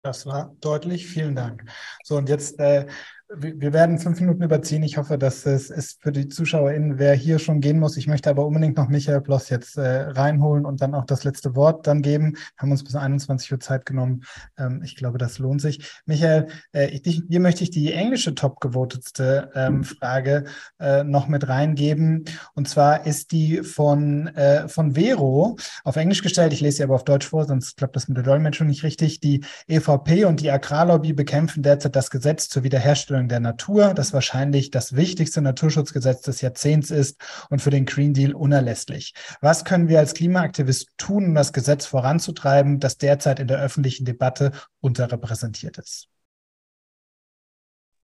Das 0.03 0.27
war 0.27 0.57
deutlich. 0.61 1.07
Vielen 1.07 1.35
Dank. 1.35 1.65
So, 2.05 2.17
und 2.17 2.29
jetzt 2.29 2.59
äh, 2.59 2.87
wir 3.33 3.73
werden 3.73 3.99
fünf 3.99 4.21
Minuten 4.21 4.43
überziehen. 4.43 4.83
Ich 4.83 4.97
hoffe, 4.97 5.17
dass 5.17 5.47
es 5.47 5.71
ist 5.71 6.03
für 6.03 6.11
die 6.11 6.29
ZuschauerInnen, 6.29 6.99
wer 6.99 7.15
hier 7.15 7.39
schon 7.39 7.61
gehen 7.61 7.79
muss. 7.79 7.97
Ich 7.97 8.09
möchte 8.09 8.29
aber 8.29 8.45
unbedingt 8.45 8.77
noch 8.77 8.89
Michael 8.89 9.21
Bloss 9.21 9.51
jetzt 9.51 9.77
äh, 9.77 9.83
reinholen 9.83 10.65
und 10.65 10.81
dann 10.81 10.95
auch 10.95 11.05
das 11.05 11.23
letzte 11.23 11.55
Wort 11.55 11.87
dann 11.87 12.03
geben. 12.03 12.35
Haben 12.57 12.73
uns 12.73 12.83
bis 12.83 12.97
21 12.97 13.53
Uhr 13.53 13.61
Zeit 13.61 13.87
genommen. 13.87 14.23
Ähm, 14.59 14.83
ich 14.85 14.97
glaube, 14.97 15.19
das 15.19 15.39
lohnt 15.39 15.61
sich. 15.61 16.01
Michael, 16.07 16.49
äh, 16.73 16.89
ich, 16.89 17.29
dir 17.29 17.39
möchte 17.39 17.63
ich 17.63 17.71
die 17.71 17.93
englische 17.93 18.35
top-gewotetste 18.35 19.51
ähm, 19.55 19.85
Frage 19.85 20.45
äh, 20.81 21.05
noch 21.05 21.29
mit 21.29 21.49
reingeben. 21.49 22.25
Und 22.55 22.69
zwar 22.69 23.07
ist 23.07 23.31
die 23.31 23.63
von, 23.63 24.27
äh, 24.29 24.67
von 24.67 24.97
Vero 24.97 25.57
auf 25.85 25.95
Englisch 25.95 26.23
gestellt. 26.23 26.53
Ich 26.53 26.63
lese 26.63 26.79
sie 26.79 26.83
aber 26.83 26.97
auf 26.97 27.05
Deutsch 27.05 27.29
vor, 27.29 27.45
sonst 27.45 27.77
klappt 27.77 27.95
das 27.95 28.09
mit 28.09 28.17
der 28.17 28.25
Dolmetschung 28.25 28.67
nicht 28.67 28.83
richtig. 28.83 29.21
Die 29.21 29.45
EVP 29.69 30.25
und 30.25 30.41
die 30.41 30.51
Agrarlobby 30.51 31.13
bekämpfen 31.13 31.63
derzeit 31.63 31.95
das 31.95 32.11
Gesetz 32.11 32.49
zur 32.49 32.65
Wiederherstellung 32.65 33.20
Wiederherstellung 33.21 33.29
der 33.29 33.41
Natur, 33.41 33.95
das 33.95 34.13
wahrscheinlich 34.13 34.71
das 34.71 34.97
wichtigste 34.97 35.43
Naturschutzgesetz 35.43 36.23
des 36.23 36.41
Jahrzehnts 36.41 36.91
ist 36.91 37.21
und 37.51 37.61
für 37.61 37.71
den 37.71 37.87
Green 37.87 38.15
Deal 38.15 38.35
unerlässlich. 38.35 39.15
Was 39.41 39.65
können 39.65 39.89
wir 39.89 39.99
als 39.99 40.15
Klimaaktivisten 40.15 40.95
tun, 40.97 41.27
um 41.27 41.35
das 41.35 41.53
Gesetz 41.53 41.87
voranzutreiben, 41.87 42.81
das 42.81 42.97
derzeit 42.99 43.41
in 43.41 43.49
der 43.49 43.61
öffentlichen 43.61 44.05
Debatte 44.05 44.53
unterrepräsentiert 44.81 45.79
ist? 45.79 46.09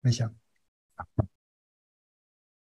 Micha. 0.01 0.31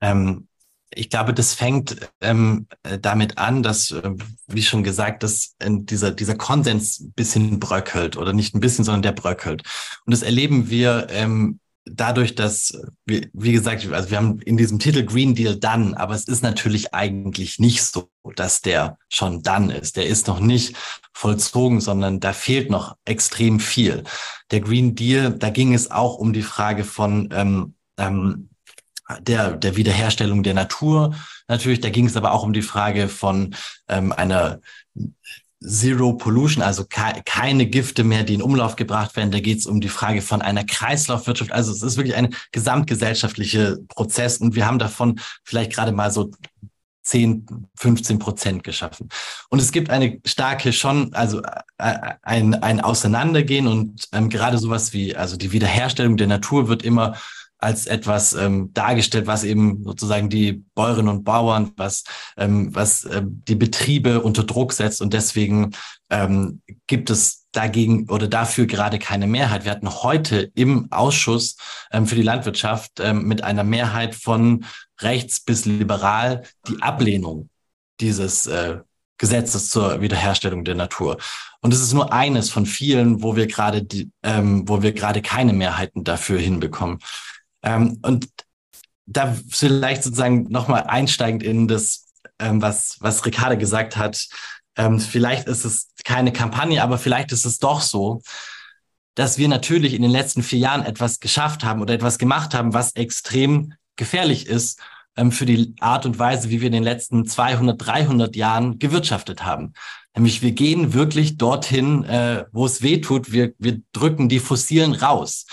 Ähm, 0.01 0.47
ich 0.93 1.09
glaube, 1.09 1.33
das 1.33 1.53
fängt 1.53 2.09
ähm, 2.19 2.67
damit 3.01 3.37
an, 3.37 3.63
dass, 3.63 3.91
äh, 3.91 4.11
wie 4.47 4.61
schon 4.61 4.83
gesagt, 4.83 5.23
dass 5.23 5.55
äh, 5.59 5.69
dieser, 5.71 6.11
dieser 6.11 6.35
Konsens 6.35 6.99
ein 6.99 7.13
bisschen 7.13 7.59
bröckelt 7.59 8.17
oder 8.17 8.33
nicht 8.33 8.53
ein 8.53 8.59
bisschen, 8.59 8.83
sondern 8.83 9.01
der 9.01 9.13
bröckelt. 9.13 9.63
Und 10.05 10.11
das 10.11 10.21
erleben 10.21 10.69
wir 10.69 11.07
ähm, 11.09 11.60
dadurch, 11.85 12.35
dass, 12.35 12.77
wie, 13.05 13.29
wie 13.33 13.51
gesagt, 13.51 13.87
also 13.91 14.09
wir 14.09 14.17
haben 14.17 14.39
in 14.41 14.57
diesem 14.57 14.79
Titel 14.79 15.03
Green 15.03 15.35
Deal 15.35 15.55
done, 15.55 15.97
aber 15.97 16.13
es 16.13 16.25
ist 16.25 16.43
natürlich 16.43 16.93
eigentlich 16.93 17.59
nicht 17.59 17.83
so, 17.83 18.09
dass 18.35 18.61
der 18.61 18.97
schon 19.09 19.41
done 19.41 19.75
ist. 19.75 19.97
Der 19.97 20.05
ist 20.05 20.27
noch 20.27 20.39
nicht 20.39 20.75
vollzogen, 21.13 21.81
sondern 21.81 22.19
da 22.19 22.33
fehlt 22.33 22.69
noch 22.69 22.95
extrem 23.05 23.59
viel. 23.59 24.03
Der 24.51 24.61
Green 24.61 24.95
Deal, 24.95 25.31
da 25.31 25.49
ging 25.49 25.73
es 25.73 25.89
auch 25.89 26.17
um 26.17 26.33
die 26.33 26.43
Frage 26.43 26.83
von 26.83 27.29
ähm, 27.31 27.75
ähm, 27.97 28.49
der, 29.19 29.57
der 29.57 29.75
Wiederherstellung 29.75 30.43
der 30.43 30.53
Natur. 30.53 31.15
Natürlich, 31.47 31.81
da 31.81 31.89
ging 31.89 32.05
es 32.05 32.15
aber 32.15 32.31
auch 32.31 32.43
um 32.43 32.53
die 32.53 32.61
Frage 32.61 33.09
von 33.09 33.55
ähm, 33.87 34.11
einer 34.11 34.61
Zero 35.63 36.13
Pollution, 36.13 36.63
also 36.63 36.85
ke 36.85 37.21
keine 37.23 37.67
Gifte 37.67 38.03
mehr, 38.03 38.23
die 38.23 38.33
in 38.33 38.41
Umlauf 38.41 38.75
gebracht 38.75 39.15
werden. 39.15 39.31
Da 39.31 39.39
geht 39.39 39.59
es 39.59 39.67
um 39.67 39.79
die 39.79 39.89
Frage 39.89 40.21
von 40.21 40.41
einer 40.41 40.63
Kreislaufwirtschaft. 40.63 41.51
Also 41.51 41.71
es 41.71 41.83
ist 41.83 41.97
wirklich 41.97 42.15
ein 42.15 42.33
gesamtgesellschaftlicher 42.51 43.77
Prozess 43.87 44.37
und 44.39 44.55
wir 44.55 44.65
haben 44.65 44.79
davon 44.79 45.19
vielleicht 45.43 45.73
gerade 45.73 45.91
mal 45.91 46.11
so 46.11 46.31
10, 47.03 47.67
15 47.75 48.19
Prozent 48.19 48.63
geschaffen. 48.63 49.09
Und 49.49 49.59
es 49.59 49.71
gibt 49.71 49.89
eine 49.89 50.19
starke 50.25 50.73
schon, 50.73 51.13
also 51.13 51.41
äh, 51.77 52.13
ein, 52.21 52.55
ein 52.55 52.79
Auseinandergehen 52.79 53.67
und 53.67 54.07
ähm, 54.13 54.29
gerade 54.29 54.57
sowas 54.57 54.93
wie, 54.93 55.15
also 55.15 55.37
die 55.37 55.51
Wiederherstellung 55.51 56.17
der 56.17 56.27
Natur 56.27 56.69
wird 56.69 56.83
immer 56.83 57.17
als 57.61 57.85
etwas 57.85 58.33
ähm, 58.33 58.73
dargestellt, 58.73 59.27
was 59.27 59.43
eben 59.43 59.83
sozusagen 59.83 60.29
die 60.29 60.63
Bäuerinnen 60.73 61.15
und 61.15 61.23
Bauern, 61.23 61.71
was, 61.77 62.03
ähm, 62.35 62.73
was 62.73 63.05
ähm, 63.05 63.43
die 63.47 63.55
Betriebe 63.55 64.21
unter 64.21 64.43
Druck 64.43 64.73
setzt. 64.73 65.01
Und 65.01 65.13
deswegen 65.13 65.71
ähm, 66.09 66.61
gibt 66.87 67.11
es 67.11 67.45
dagegen 67.51 68.09
oder 68.09 68.27
dafür 68.27 68.65
gerade 68.65 68.97
keine 68.97 69.27
Mehrheit. 69.27 69.63
Wir 69.63 69.71
hatten 69.71 69.89
heute 69.89 70.51
im 70.55 70.91
Ausschuss 70.91 71.55
ähm, 71.91 72.07
für 72.07 72.15
die 72.15 72.23
Landwirtschaft 72.23 72.99
ähm, 72.99 73.27
mit 73.27 73.43
einer 73.43 73.63
Mehrheit 73.63 74.15
von 74.15 74.65
rechts 74.99 75.39
bis 75.39 75.65
liberal 75.65 76.43
die 76.67 76.81
Ablehnung 76.81 77.49
dieses 77.99 78.47
äh, 78.47 78.79
Gesetzes 79.19 79.69
zur 79.69 80.01
Wiederherstellung 80.01 80.65
der 80.65 80.73
Natur. 80.73 81.17
Und 81.61 81.75
es 81.75 81.81
ist 81.81 81.93
nur 81.93 82.11
eines 82.11 82.49
von 82.49 82.65
vielen, 82.65 83.21
wo 83.21 83.35
wir 83.35 83.45
gerade 83.45 83.83
die, 83.83 84.09
ähm, 84.23 84.67
wo 84.67 84.81
wir 84.81 84.93
gerade 84.93 85.21
keine 85.21 85.53
Mehrheiten 85.53 86.03
dafür 86.03 86.39
hinbekommen. 86.39 86.97
Ähm, 87.63 87.99
und 88.01 88.27
da 89.05 89.35
vielleicht 89.49 90.03
sozusagen 90.03 90.43
nochmal 90.49 90.83
einsteigend 90.83 91.43
in 91.43 91.67
das, 91.67 92.05
ähm, 92.39 92.61
was, 92.61 92.97
was 92.99 93.25
Ricarda 93.25 93.55
gesagt 93.55 93.97
hat, 93.97 94.27
ähm, 94.77 94.99
vielleicht 94.99 95.47
ist 95.47 95.65
es 95.65 95.89
keine 96.03 96.31
Kampagne, 96.31 96.81
aber 96.81 96.97
vielleicht 96.97 97.31
ist 97.31 97.45
es 97.45 97.59
doch 97.59 97.81
so, 97.81 98.21
dass 99.15 99.37
wir 99.37 99.47
natürlich 99.47 99.93
in 99.93 100.01
den 100.01 100.11
letzten 100.11 100.43
vier 100.43 100.59
Jahren 100.59 100.85
etwas 100.85 101.19
geschafft 101.19 101.63
haben 101.63 101.81
oder 101.81 101.93
etwas 101.93 102.17
gemacht 102.17 102.53
haben, 102.53 102.73
was 102.73 102.95
extrem 102.95 103.73
gefährlich 103.97 104.47
ist 104.47 104.79
ähm, 105.17 105.31
für 105.31 105.45
die 105.45 105.75
Art 105.81 106.05
und 106.05 106.17
Weise, 106.17 106.49
wie 106.49 106.61
wir 106.61 106.67
in 106.67 106.73
den 106.73 106.83
letzten 106.83 107.25
200, 107.25 107.85
300 107.85 108.35
Jahren 108.35 108.79
gewirtschaftet 108.79 109.43
haben. 109.43 109.73
Nämlich 110.15 110.41
wir 110.41 110.51
gehen 110.51 110.93
wirklich 110.93 111.37
dorthin, 111.37 112.03
äh, 112.03 112.45
wo 112.51 112.65
es 112.65 112.81
weh 112.81 112.99
tut. 112.99 113.31
Wir, 113.31 113.53
wir 113.59 113.81
drücken 113.93 114.29
die 114.29 114.39
Fossilen 114.39 114.93
raus. 114.93 115.45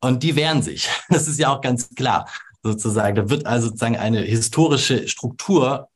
Und 0.00 0.22
die 0.22 0.36
wehren 0.36 0.62
sich. 0.62 0.88
Das 1.08 1.28
ist 1.28 1.38
ja 1.38 1.54
auch 1.54 1.60
ganz 1.60 1.94
klar, 1.94 2.28
sozusagen. 2.62 3.16
Da 3.16 3.30
wird 3.30 3.46
also 3.46 3.68
sozusagen 3.68 3.96
eine 3.96 4.20
historische 4.20 5.08
Struktur 5.08 5.88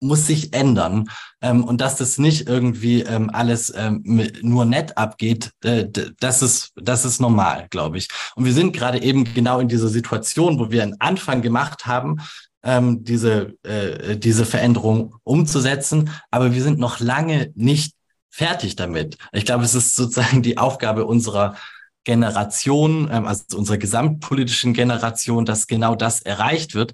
muss 0.00 0.26
sich 0.26 0.52
ändern. 0.52 1.08
Ähm, 1.40 1.64
und 1.64 1.80
dass 1.80 1.96
das 1.96 2.18
nicht 2.18 2.48
irgendwie 2.48 3.02
ähm, 3.02 3.30
alles 3.32 3.72
ähm, 3.74 4.02
nur 4.42 4.64
nett 4.64 4.96
abgeht, 4.96 5.50
äh, 5.62 5.86
das 6.20 6.42
ist, 6.42 6.72
das 6.76 7.04
ist 7.04 7.20
normal, 7.20 7.66
glaube 7.70 7.98
ich. 7.98 8.08
Und 8.36 8.44
wir 8.44 8.52
sind 8.52 8.74
gerade 8.74 9.02
eben 9.02 9.24
genau 9.34 9.58
in 9.60 9.68
dieser 9.68 9.88
Situation, 9.88 10.58
wo 10.58 10.70
wir 10.70 10.82
einen 10.82 11.00
Anfang 11.00 11.42
gemacht 11.42 11.86
haben, 11.86 12.20
ähm, 12.62 13.04
diese, 13.04 13.54
äh, 13.62 14.16
diese 14.16 14.44
Veränderung 14.44 15.16
umzusetzen. 15.24 16.10
Aber 16.30 16.54
wir 16.54 16.62
sind 16.62 16.78
noch 16.78 17.00
lange 17.00 17.52
nicht 17.54 17.94
fertig 18.30 18.76
damit. 18.76 19.16
Ich 19.32 19.44
glaube, 19.44 19.64
es 19.64 19.74
ist 19.74 19.96
sozusagen 19.96 20.42
die 20.42 20.58
Aufgabe 20.58 21.06
unserer 21.06 21.56
Generation, 22.04 23.08
ähm, 23.10 23.26
also 23.26 23.56
unserer 23.56 23.78
gesamtpolitischen 23.78 24.74
Generation, 24.74 25.44
dass 25.44 25.66
genau 25.66 25.94
das 25.94 26.22
erreicht 26.22 26.74
wird. 26.74 26.92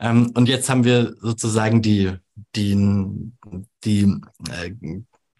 Ähm, 0.00 0.32
und 0.34 0.48
jetzt 0.48 0.68
haben 0.68 0.84
wir 0.84 1.14
sozusagen 1.20 1.82
die, 1.82 2.12
die, 2.54 3.32
die 3.84 4.20
äh, 4.50 4.72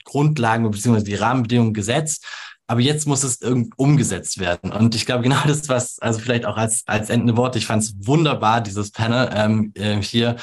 Grundlagen 0.05 0.71
bzw. 0.71 1.03
die 1.03 1.15
Rahmenbedingungen 1.15 1.75
gesetzt. 1.75 2.25
Aber 2.69 2.81
jetzt 2.81 3.07
muss 3.07 3.23
es 3.23 3.41
irgendwie 3.41 3.71
umgesetzt 3.77 4.39
werden. 4.39 4.73
Und 4.73 4.95
ich 4.95 5.07
glaube, 5.07 5.23
genau 5.23 5.41
das, 5.47 5.69
was, 5.69 5.99
also 5.99 6.19
vielleicht 6.19 6.47
auch 6.47 6.57
als, 6.57 6.83
als 6.87 7.11
endende 7.11 7.37
Worte, 7.37 7.59
ich 7.59 7.67
fand 7.67 7.83
es 7.83 7.95
wunderbar, 8.07 8.61
dieses 8.61 8.91
Panel 8.91 9.31
ähm, 9.33 9.73
äh, 9.75 10.01
hier. 10.03 10.37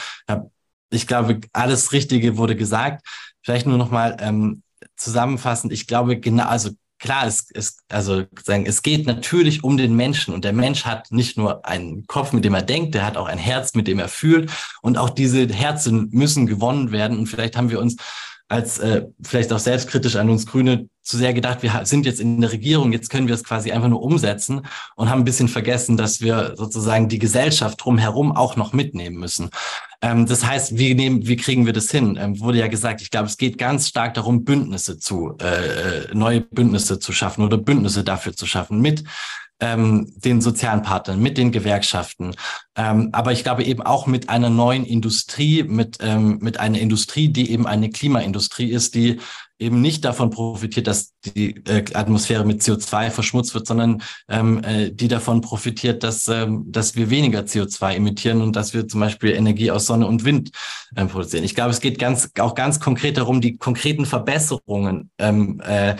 Ich 0.90 1.08
glaube, 1.08 1.41
alles 1.52 1.91
Richtige 1.91 2.38
wurde 2.38 2.56
gesagt. 2.56 3.06
Vielleicht 3.41 3.66
nur 3.66 3.78
nochmal 3.78 4.18
ähm, 4.20 4.64
zusammenfassend. 4.95 5.74
Ich 5.74 5.88
glaube, 5.88 6.20
genau, 6.20 6.45
also 6.45 6.70
klar, 7.04 7.28
es, 7.28 7.50
es, 7.54 7.78
also 7.90 8.24
sagen, 8.44 8.66
es 8.66 8.82
geht 8.82 9.06
natürlich 9.06 9.64
um 9.64 9.76
den 9.76 9.94
Menschen 9.94 10.34
und 10.34 10.46
der 10.46 10.54
Mensch 10.54 10.86
hat 10.86 11.12
nicht 11.12 11.38
nur 11.38 11.66
einen 11.66 12.08
Kopf, 12.08 12.32
mit 12.32 12.46
dem 12.46 12.54
er 12.54 12.62
denkt, 12.62 12.96
der 12.96 13.06
hat 13.06 13.18
auch 13.18 13.28
ein 13.28 13.38
Herz, 13.38 13.76
mit 13.76 13.88
dem 13.88 14.00
er 14.00 14.08
fühlt 14.08 14.50
und 14.82 14.98
auch 14.98 15.10
diese 15.10 15.46
Herzen 15.50 16.08
müssen 16.12 16.48
gewonnen 16.48 16.94
werden 16.94 17.20
und 17.20 17.28
vielleicht 17.28 17.58
haben 17.58 17.70
wir 17.70 17.82
uns 17.82 17.98
als 18.48 18.78
äh, 18.80 19.06
vielleicht 19.22 19.52
auch 19.52 19.60
selbstkritisch 19.60 20.15
an 20.15 20.30
uns 20.30 20.45
Grüne 20.45 20.88
zu 21.02 21.18
sehr 21.18 21.34
gedacht, 21.34 21.64
wir 21.64 21.82
sind 21.84 22.06
jetzt 22.06 22.22
in 22.22 22.40
der 22.40 22.52
Regierung, 22.52 22.94
jetzt 22.94 23.10
können 23.10 23.28
wir 23.28 23.36
es 23.36 23.44
quasi 23.44 23.72
einfach 23.72 23.90
nur 23.90 24.02
umsetzen 24.02 24.61
und 24.95 25.10
haben 25.10 25.22
ein 25.22 25.26
bisschen 25.26 25.49
vergessen, 25.49 25.98
dass 25.98 26.22
wir 26.22 26.53
sozusagen 26.56 27.10
die 27.10 27.20
Gesellschaft 27.20 27.84
drumherum 27.84 28.32
auch 28.32 28.56
noch 28.56 28.72
mitnehmen 28.72 29.18
müssen. 29.18 29.49
Ähm, 30.02 30.26
das 30.26 30.45
heißt, 30.45 30.78
wie, 30.78 30.94
nehmen, 30.94 31.28
wie 31.28 31.36
kriegen 31.36 31.65
wir 31.65 31.74
das 31.74 31.91
hin? 31.91 32.18
Ähm, 32.20 32.40
wurde 32.40 32.60
ja 32.60 32.68
gesagt, 32.68 33.02
ich 33.02 33.11
glaube, 33.11 33.28
es 33.28 33.38
geht 33.38 33.57
ganz 33.57 33.90
stark 33.90 34.14
darum, 34.14 34.45
Bündnisse 34.45 34.98
zu, 34.98 35.36
äh, 35.41 35.45
äh 35.45 36.14
neue 36.14 36.41
Bündnisse 36.41 36.99
zu 36.99 37.11
schaffen 37.11 37.44
oder 37.44 37.57
Bündnisse 37.57 38.03
dafür 38.03 38.34
zu 38.34 38.45
schaffen 38.45 38.80
mit 38.80 39.03
ähm, 39.64 40.11
den 40.18 40.41
sozialen 40.41 40.81
Partnern, 40.81 41.22
mit 41.22 41.38
den 41.38 41.53
Gewerkschaften, 41.53 42.35
ähm, 42.76 43.10
aber 43.14 43.31
ich 43.31 43.44
glaube 43.44 43.64
eben 43.64 43.81
auch 43.81 44.07
mit 44.07 44.30
einer 44.30 44.49
neuen 44.49 44.85
Industrie, 44.85 45.64
mit, 45.64 45.99
ähm, 46.02 46.40
mit 46.41 46.60
einer 46.60 46.80
Industrie, 46.80 47.30
die 47.30 47.49
eben 47.49 47.65
eine 47.65 47.90
Klimaindustrie 47.90 48.69
ist, 48.69 48.94
die 48.94 49.19
eben 49.60 49.80
nicht 49.80 50.03
davon 50.03 50.30
profitiert, 50.31 50.88
dass 50.88 51.14
die 51.23 51.56
äh, 51.65 51.85
Atmosphäre 51.94 52.44
mit 52.44 52.61
CO2 52.61 53.10
verschmutzt 53.10 53.53
wird, 53.53 53.68
sondern 53.68 54.02
ähm, 54.27 54.61
äh, 54.64 54.91
die 54.91 55.07
davon 55.07 55.40
profitiert, 55.40 56.03
dass, 56.03 56.27
ähm, 56.27 56.65
dass 56.68 56.95
wir 56.95 57.10
weniger 57.10 57.41
CO2 57.41 57.94
emittieren 57.94 58.41
und 58.41 58.56
dass 58.56 58.73
wir 58.73 58.88
zum 58.88 58.99
Beispiel 58.99 59.31
Energie 59.31 59.72
aus 59.72 59.85
Sonne 59.85 60.07
und 60.07 60.26
Wind 60.26 60.52
ähm, 60.98 61.07
produzieren. 61.07 61.45
Ich 61.45 61.56
glaube, 61.56 61.72
es 61.72 61.80
geht 61.80 61.99
ganz, 61.99 62.31
auch 62.40 62.56
ganz 62.56 62.80
konkret 62.80 63.18
darum, 63.18 63.40
die 63.40 63.57
konkreten 63.57 64.06
Verbesserungen 64.06 65.11
ähm, 65.18 65.61
äh, 65.61 65.95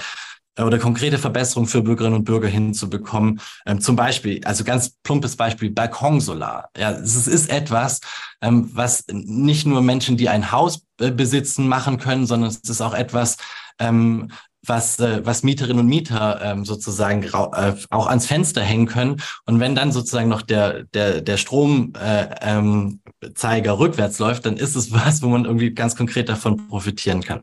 oder 0.60 0.78
konkrete 0.78 1.18
Verbesserungen 1.18 1.68
für 1.68 1.82
Bürgerinnen 1.82 2.18
und 2.18 2.26
Bürger 2.26 2.48
hinzubekommen. 2.48 3.42
Ähm, 3.66 3.82
zum 3.82 3.96
Beispiel, 3.96 4.44
also 4.46 4.64
ganz 4.64 4.92
plumpes 5.04 5.36
Beispiel, 5.36 5.72
Balkonsolar. 5.72 6.70
Ja, 6.78 6.92
es 6.92 7.28
ist 7.28 7.50
etwas, 7.50 8.02
ähm, 8.42 8.70
was 8.74 9.06
nicht 9.08 9.66
nur 9.66 9.82
Menschen, 9.82 10.18
die 10.18 10.30
ein 10.30 10.52
Haus 10.52 10.86
äh, 11.00 11.12
besitzen, 11.12 11.68
machen 11.68 11.98
können, 11.98 12.28
sondern 12.28 12.50
es 12.50 12.58
ist 12.70 12.82
auch 12.82 12.94
etwas, 12.94 13.38
ähm, 13.80 14.30
was, 14.66 15.00
äh, 15.00 15.26
was 15.26 15.44
Mieterinnen 15.44 15.80
und 15.80 15.88
Mieter 15.88 16.42
ähm, 16.42 16.66
sozusagen 16.66 17.24
äh, 17.24 17.76
auch 17.90 18.08
ans 18.08 18.28
Fenster 18.28 18.62
hängen 18.62 18.88
können. 18.88 19.22
Und 19.46 19.60
wenn 19.60 19.76
dann 19.76 19.92
sozusagen 19.92 20.30
noch 20.30 20.42
der, 20.42 20.84
der, 20.94 21.22
der 21.22 21.38
Stromzeiger 21.38 22.40
äh, 22.42 22.58
ähm, 22.58 23.00
rückwärts 23.44 24.20
läuft, 24.20 24.46
dann 24.46 24.58
ist 24.58 24.76
es 24.76 24.92
was, 24.94 25.22
wo 25.22 25.28
man 25.28 25.46
irgendwie 25.46 25.72
ganz 25.72 25.96
konkret 25.96 26.30
davon 26.30 26.68
profitieren 26.68 27.22
kann. 27.22 27.42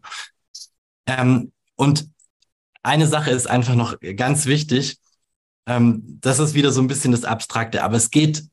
Ähm, 1.07 1.53
und 1.77 2.09
eine 2.83 3.07
Sache 3.07 3.31
ist 3.31 3.49
einfach 3.49 3.75
noch 3.75 3.97
ganz 4.17 4.47
wichtig. 4.47 4.99
Ähm, 5.67 6.19
das 6.21 6.39
ist 6.39 6.55
wieder 6.55 6.73
so 6.73 6.81
ein 6.81 6.89
bisschen 6.89 7.13
das 7.13 7.25
Abstrakte, 7.25 7.83
aber 7.83 7.97
es 7.97 8.11
geht 8.11 8.45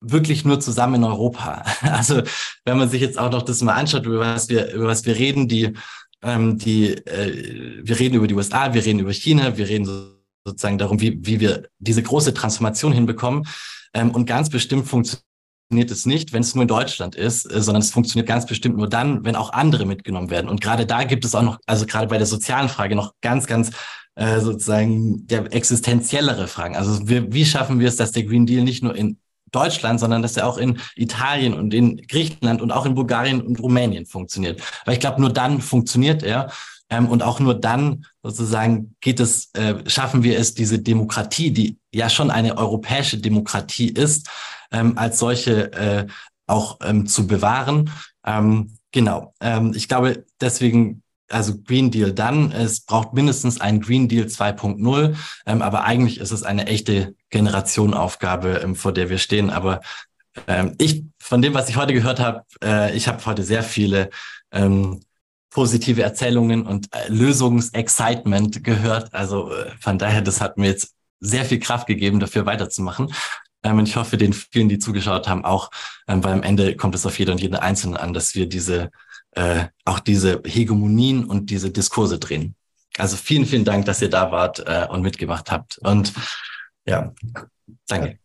wirklich 0.00 0.44
nur 0.44 0.60
zusammen 0.60 0.96
in 0.96 1.04
Europa. 1.04 1.64
Also 1.82 2.22
wenn 2.64 2.78
man 2.78 2.88
sich 2.88 3.00
jetzt 3.00 3.18
auch 3.18 3.30
noch 3.30 3.42
das 3.42 3.62
mal 3.62 3.74
anschaut, 3.74 4.06
über 4.06 4.20
was 4.20 4.48
wir, 4.48 4.72
über 4.72 4.86
was 4.86 5.04
wir 5.04 5.16
reden, 5.16 5.48
die, 5.48 5.72
ähm, 6.22 6.58
die, 6.58 6.94
äh, 6.94 7.80
wir 7.82 7.98
reden 7.98 8.16
über 8.16 8.26
die 8.26 8.34
USA, 8.34 8.74
wir 8.74 8.84
reden 8.84 9.00
über 9.00 9.12
China, 9.12 9.56
wir 9.56 9.68
reden 9.68 9.84
so, 9.84 10.16
sozusagen 10.44 10.78
darum, 10.78 11.00
wie, 11.00 11.18
wie 11.26 11.40
wir 11.40 11.68
diese 11.78 12.02
große 12.02 12.32
Transformation 12.34 12.92
hinbekommen. 12.92 13.46
Ähm, 13.94 14.10
und 14.10 14.26
ganz 14.26 14.50
bestimmt 14.50 14.86
funktioniert 14.86 15.25
funktioniert 15.66 15.90
es 15.90 16.06
nicht, 16.06 16.32
wenn 16.32 16.42
es 16.42 16.54
nur 16.54 16.62
in 16.62 16.68
Deutschland 16.68 17.16
ist, 17.16 17.50
äh, 17.52 17.60
sondern 17.60 17.82
es 17.82 17.90
funktioniert 17.90 18.28
ganz 18.28 18.46
bestimmt 18.46 18.76
nur 18.76 18.88
dann, 18.88 19.24
wenn 19.24 19.36
auch 19.36 19.52
andere 19.52 19.84
mitgenommen 19.84 20.30
werden. 20.30 20.48
Und 20.48 20.60
gerade 20.60 20.86
da 20.86 21.04
gibt 21.04 21.24
es 21.24 21.34
auch 21.34 21.42
noch, 21.42 21.58
also 21.66 21.86
gerade 21.86 22.06
bei 22.06 22.18
der 22.18 22.26
sozialen 22.26 22.68
Frage 22.68 22.94
noch 22.94 23.14
ganz, 23.20 23.46
ganz 23.46 23.70
äh, 24.14 24.40
sozusagen 24.40 25.26
der 25.26 25.52
existenziellere 25.52 26.46
Fragen. 26.46 26.76
Also 26.76 27.08
wir, 27.08 27.32
wie 27.32 27.44
schaffen 27.44 27.80
wir 27.80 27.88
es, 27.88 27.96
dass 27.96 28.12
der 28.12 28.22
Green 28.22 28.46
Deal 28.46 28.62
nicht 28.62 28.82
nur 28.82 28.94
in 28.94 29.18
Deutschland, 29.50 29.98
sondern 29.98 30.22
dass 30.22 30.36
er 30.36 30.46
auch 30.46 30.58
in 30.58 30.78
Italien 30.94 31.54
und 31.54 31.74
in 31.74 31.96
Griechenland 31.96 32.62
und 32.62 32.70
auch 32.70 32.86
in 32.86 32.94
Bulgarien 32.94 33.40
und 33.40 33.60
Rumänien 33.60 34.06
funktioniert. 34.06 34.62
Weil 34.84 34.94
ich 34.94 35.00
glaube, 35.00 35.20
nur 35.20 35.32
dann 35.32 35.60
funktioniert 35.60 36.22
er. 36.22 36.50
Ähm, 36.88 37.08
und 37.08 37.24
auch 37.24 37.40
nur 37.40 37.54
dann 37.54 38.06
sozusagen 38.22 38.94
geht 39.00 39.18
es, 39.18 39.50
äh, 39.54 39.74
schaffen 39.88 40.22
wir 40.22 40.38
es, 40.38 40.54
diese 40.54 40.78
Demokratie, 40.78 41.50
die 41.50 41.78
ja 41.96 42.08
schon 42.10 42.30
eine 42.30 42.56
europäische 42.58 43.18
Demokratie 43.18 43.88
ist, 43.88 44.28
ähm, 44.70 44.98
als 44.98 45.18
solche 45.18 45.72
äh, 45.72 46.06
auch 46.46 46.78
ähm, 46.82 47.06
zu 47.06 47.26
bewahren. 47.26 47.90
Ähm, 48.24 48.76
genau. 48.92 49.34
Ähm, 49.40 49.72
ich 49.74 49.88
glaube, 49.88 50.24
deswegen 50.40 51.02
also 51.28 51.58
Green 51.58 51.90
Deal 51.90 52.12
dann. 52.12 52.52
Es 52.52 52.80
braucht 52.80 53.12
mindestens 53.12 53.60
einen 53.60 53.80
Green 53.80 54.08
Deal 54.08 54.26
2.0, 54.26 55.16
ähm, 55.46 55.62
aber 55.62 55.84
eigentlich 55.84 56.20
ist 56.20 56.30
es 56.30 56.42
eine 56.44 56.66
echte 56.66 57.14
Generationenaufgabe, 57.30 58.60
ähm, 58.62 58.76
vor 58.76 58.92
der 58.92 59.10
wir 59.10 59.18
stehen. 59.18 59.50
Aber 59.50 59.80
ähm, 60.46 60.74
ich, 60.78 61.04
von 61.18 61.42
dem, 61.42 61.54
was 61.54 61.68
ich 61.68 61.76
heute 61.76 61.94
gehört 61.94 62.20
habe, 62.20 62.42
äh, 62.62 62.96
ich 62.96 63.08
habe 63.08 63.24
heute 63.26 63.42
sehr 63.42 63.62
viele 63.62 64.10
ähm, 64.52 65.00
positive 65.50 66.02
Erzählungen 66.02 66.66
und 66.66 66.94
äh, 66.94 67.08
Lösungsexcitement 67.08 68.62
gehört. 68.62 69.14
Also 69.14 69.50
äh, 69.50 69.70
von 69.80 69.98
daher, 69.98 70.22
das 70.22 70.40
hat 70.40 70.58
mir 70.58 70.66
jetzt 70.68 70.95
sehr 71.20 71.44
viel 71.44 71.58
Kraft 71.58 71.86
gegeben, 71.86 72.20
dafür 72.20 72.46
weiterzumachen. 72.46 73.12
Ähm, 73.62 73.78
und 73.78 73.88
ich 73.88 73.96
hoffe, 73.96 74.16
den 74.16 74.32
vielen, 74.32 74.68
die 74.68 74.78
zugeschaut 74.78 75.28
haben, 75.28 75.44
auch, 75.44 75.70
ähm, 76.08 76.22
weil 76.22 76.32
am 76.32 76.42
Ende 76.42 76.76
kommt 76.76 76.94
es 76.94 77.06
auf 77.06 77.18
jeder 77.18 77.32
und 77.32 77.40
jeden 77.40 77.56
Einzelnen 77.56 77.96
an, 77.96 78.12
dass 78.12 78.34
wir 78.34 78.46
diese, 78.48 78.90
äh, 79.32 79.66
auch 79.84 79.98
diese 79.98 80.42
Hegemonien 80.44 81.24
und 81.24 81.50
diese 81.50 81.70
Diskurse 81.70 82.18
drehen. 82.18 82.54
Also 82.98 83.16
vielen, 83.16 83.46
vielen 83.46 83.64
Dank, 83.64 83.84
dass 83.84 84.00
ihr 84.00 84.10
da 84.10 84.30
wart 84.30 84.60
äh, 84.66 84.86
und 84.88 85.02
mitgemacht 85.02 85.50
habt. 85.50 85.78
Und 85.78 86.12
ja, 86.86 87.12
danke. 87.88 88.18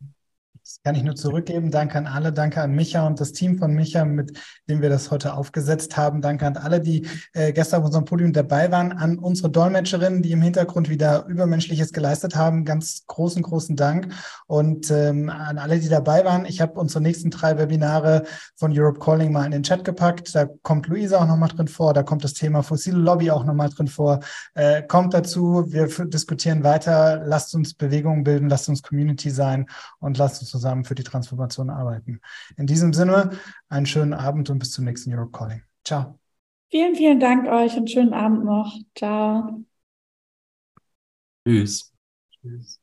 Kann 0.84 0.96
ich 0.96 1.04
nur 1.04 1.16
zurückgeben. 1.16 1.70
Danke 1.70 2.00
an 2.00 2.08
alle. 2.08 2.34
Danke 2.34 2.60
an 2.60 2.72
Micha 2.72 3.06
und 3.06 3.20
das 3.20 3.34
Team 3.34 3.60
von 3.60 3.72
Micha, 3.72 4.04
mit 4.04 4.40
dem 4.68 4.82
wir 4.82 4.90
das 4.90 5.12
heute 5.12 5.36
aufgesetzt 5.36 5.96
haben. 5.96 6.22
Danke 6.22 6.48
an 6.48 6.58
alle, 6.58 6.82
die 6.82 7.08
äh, 7.34 7.54
gestern 7.54 7.82
auf 7.82 7.86
unserem 7.86 8.06
Podium 8.06 8.34
dabei 8.34 8.72
waren. 8.72 8.92
An 8.92 9.20
unsere 9.20 9.52
Dolmetscherinnen, 9.52 10.24
die 10.24 10.32
im 10.32 10.42
Hintergrund 10.42 10.90
wieder 10.90 11.28
Übermenschliches 11.28 11.94
geleistet 11.94 12.36
haben. 12.36 12.66
Ganz 12.66 13.04
großen, 13.06 13.44
großen 13.44 13.76
Dank. 13.76 14.12
Und 14.48 14.90
ähm, 14.90 15.30
an 15.30 15.60
alle, 15.60 15.80
die 15.80 15.88
dabei 15.88 16.26
waren. 16.26 16.46
Ich 16.46 16.62
habe 16.62 16.80
unsere 16.80 17.02
nächsten 17.02 17.30
drei 17.30 17.60
Webinare 17.60 18.24
von 18.56 18.72
Europe 18.76 19.00
Calling 19.00 19.32
mal 19.32 19.46
in 19.46 19.52
den 19.52 19.62
Chat 19.62 19.86
gepackt. 19.86 20.34
Da 20.34 20.48
kommt 20.64 20.88
Luisa 20.88 21.20
auch 21.20 21.28
nochmal 21.28 21.50
drin 21.50 21.68
vor. 21.68 21.94
Da 21.94 22.02
kommt 22.02 22.24
das 22.24 22.34
Thema 22.34 22.64
fossile 22.64 22.98
Lobby 22.98 23.30
auch 23.30 23.44
nochmal 23.44 23.70
drin 23.70 23.88
vor. 23.88 24.22
Äh, 24.56 24.82
kommt 24.82 25.14
dazu. 25.14 25.66
Wir 25.68 25.88
diskutieren 26.08 26.64
weiter. 26.64 27.22
Lasst 27.24 27.54
uns 27.54 27.76
Bewegungen 27.76 28.24
bilden. 28.24 28.50
Lasst 28.50 28.68
uns 28.68 28.82
Community 28.82 29.30
sein 29.30 29.68
und 30.00 30.18
lasst 30.18 30.42
uns 30.42 30.50
zusammen 30.72 30.86
für 30.86 30.96
die 30.96 31.04
Transformation 31.04 31.70
arbeiten. 31.70 32.22
In 32.58 32.66
diesem 32.66 32.94
Sinne, 32.94 33.32
einen 33.70 33.86
schönen 33.86 34.14
Abend 34.14 34.50
und 34.50 34.60
bis 34.60 34.72
zum 34.72 34.86
nächsten 34.86 35.14
Europe 35.14 35.32
Calling. 35.32 35.62
Ciao. 35.84 36.18
Vielen, 36.70 36.96
vielen 36.96 37.20
Dank 37.20 37.48
euch 37.48 37.76
und 37.76 37.90
schönen 37.90 38.14
Abend 38.14 38.46
noch. 38.46 38.74
Ciao. 38.96 39.64
Tschüss. 41.46 41.92
Tschüss. 42.32 42.81